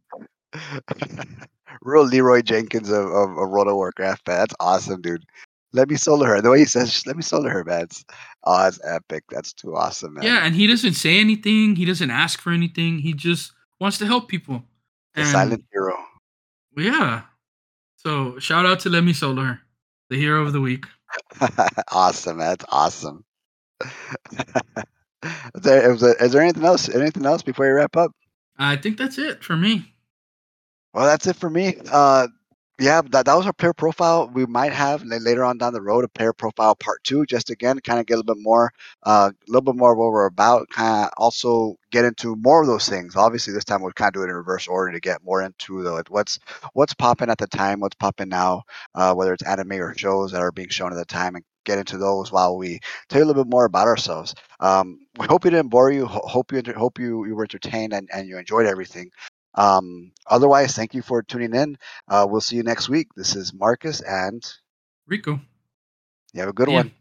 Real 1.82 2.04
Leroy 2.04 2.42
Jenkins 2.42 2.90
of, 2.90 3.06
of, 3.08 3.38
of 3.38 3.50
World 3.50 3.68
of 3.68 3.76
Warcraft, 3.76 4.28
man. 4.28 4.38
That's 4.38 4.56
awesome, 4.60 5.02
dude. 5.02 5.26
Let 5.74 5.90
me 5.90 5.96
solo 5.96 6.26
her. 6.26 6.40
The 6.40 6.52
way 6.52 6.60
he 6.60 6.66
says, 6.66 7.06
let 7.08 7.16
me 7.16 7.24
solo 7.24 7.50
her, 7.50 7.64
man. 7.64 7.82
It's, 7.82 8.06
oh, 8.44 8.64
that's 8.64 8.80
epic. 8.86 9.24
That's 9.30 9.52
too 9.54 9.76
awesome, 9.76 10.14
man. 10.14 10.24
Yeah, 10.24 10.46
and 10.46 10.56
he 10.56 10.68
doesn't 10.68 10.94
say 10.94 11.20
anything. 11.20 11.76
He 11.76 11.84
doesn't 11.84 12.12
ask 12.12 12.40
for 12.40 12.52
anything. 12.52 13.00
He 13.00 13.14
just 13.14 13.54
wants 13.80 13.98
to 13.98 14.06
help 14.06 14.28
people. 14.28 14.64
And 15.16 15.28
silent 15.28 15.66
hero. 15.72 15.98
yeah. 16.78 17.24
So 17.98 18.38
shout 18.38 18.66
out 18.68 18.82
to 18.82 18.90
Let 18.90 19.00
Lemmy 19.00 19.14
Solar, 19.14 19.62
the 20.10 20.18
hero 20.18 20.44
of 20.44 20.54
the 20.54 20.62
week. 20.62 20.86
awesome, 21.92 22.38
man. 22.38 22.50
That's 22.50 22.66
awesome. 22.70 23.26
Is, 25.56 25.62
there, 25.62 25.92
is, 25.92 26.02
there, 26.02 26.16
is 26.16 26.32
there 26.32 26.42
anything 26.42 26.66
else? 26.66 26.90
Anything 26.90 27.26
else 27.26 27.42
before 27.42 27.66
you 27.68 27.74
wrap 27.74 27.96
up? 27.96 28.12
I 28.58 28.76
think 28.76 28.98
that's 28.98 29.18
it 29.18 29.44
for 29.44 29.56
me. 29.56 29.94
Well, 30.94 31.06
that's 31.06 31.28
it 31.28 31.36
for 31.36 31.50
me. 31.50 31.76
Uh, 31.92 32.28
yeah, 32.80 33.02
that, 33.12 33.26
that 33.26 33.36
was 33.36 33.46
our 33.46 33.54
player 33.54 33.74
profile. 33.74 34.30
We 34.34 34.46
might 34.48 34.74
have 34.74 35.04
later 35.04 35.44
on 35.44 35.58
down 35.60 35.74
the 35.74 35.82
road 35.82 36.04
a 36.04 36.08
player 36.08 36.34
profile 36.34 36.76
part 36.76 37.04
two, 37.04 37.26
just 37.26 37.52
again 37.52 37.80
kind 37.80 38.00
of 38.00 38.08
get 38.08 38.16
a 38.16 38.18
little 38.18 38.36
bit 38.36 38.44
more, 38.44 38.72
uh, 39.04 39.32
a 39.32 39.52
little 39.52 39.62
bit 39.62 39.76
more 39.76 39.94
of 39.94 39.98
what 40.00 40.12
we're 40.12 40.26
about. 40.26 40.70
Kind 40.70 41.06
of 41.06 41.12
also 41.18 41.76
get 41.92 42.04
into 42.04 42.36
more 42.36 42.62
of 42.62 42.68
those 42.68 42.90
things. 42.90 43.16
Obviously, 43.16 43.54
this 43.54 43.64
time 43.64 43.82
we'll 43.84 43.92
kind 43.92 44.10
of 44.10 44.14
do 44.16 44.22
it 44.24 44.30
in 44.30 44.36
reverse 44.36 44.68
order 44.68 44.92
to 44.92 45.00
get 45.00 45.24
more 45.24 45.44
into 45.44 45.84
the 45.84 46.04
what's 46.10 46.40
what's 46.74 46.96
popping 46.96 47.30
at 47.30 47.38
the 47.38 47.48
time, 47.48 47.80
what's 47.80 47.96
popping 47.96 48.30
now, 48.30 48.64
uh, 48.96 49.14
whether 49.14 49.34
it's 49.34 49.44
anime 49.44 49.74
or 49.74 49.96
shows 49.96 50.32
that 50.32 50.42
are 50.42 50.52
being 50.52 50.70
shown 50.70 50.92
at 50.92 50.98
the 50.98 51.06
time, 51.06 51.36
and 51.36 51.46
get 51.66 51.80
into 51.80 51.98
those 51.98 52.32
while 52.32 52.58
we 52.58 52.80
tell 53.10 53.20
you 53.20 53.26
a 53.26 53.28
little 53.28 53.44
bit 53.44 53.52
more 53.52 53.66
about 53.66 53.88
ourselves. 53.88 54.36
Um, 54.60 55.00
we 55.20 55.28
hope 55.28 55.44
we 55.44 55.50
didn't 55.52 55.70
bore 55.70 55.92
you. 55.92 56.06
Hope 56.06 56.52
you 56.52 56.62
hope 56.76 57.00
you 57.00 57.26
you 57.26 57.36
were 57.36 57.44
entertained 57.44 57.94
and, 57.94 58.10
and 58.14 58.28
you 58.28 58.38
enjoyed 58.38 58.66
everything. 58.68 59.10
Um, 59.56 60.12
otherwise, 60.28 60.76
thank 60.76 60.94
you 60.94 61.02
for 61.02 61.22
tuning 61.24 61.54
in. 61.56 61.78
Uh, 62.08 62.26
we'll 62.30 62.42
see 62.42 62.56
you 62.58 62.64
next 62.64 62.90
week. 62.90 63.08
This 63.16 63.36
is 63.36 63.54
Marcus, 63.54 64.02
and 64.02 64.44
Rico. 65.08 65.40
you 66.34 66.40
have 66.42 66.50
a 66.50 66.54
good 66.54 66.68
Yeah. 66.68 66.70
one. 66.70 66.92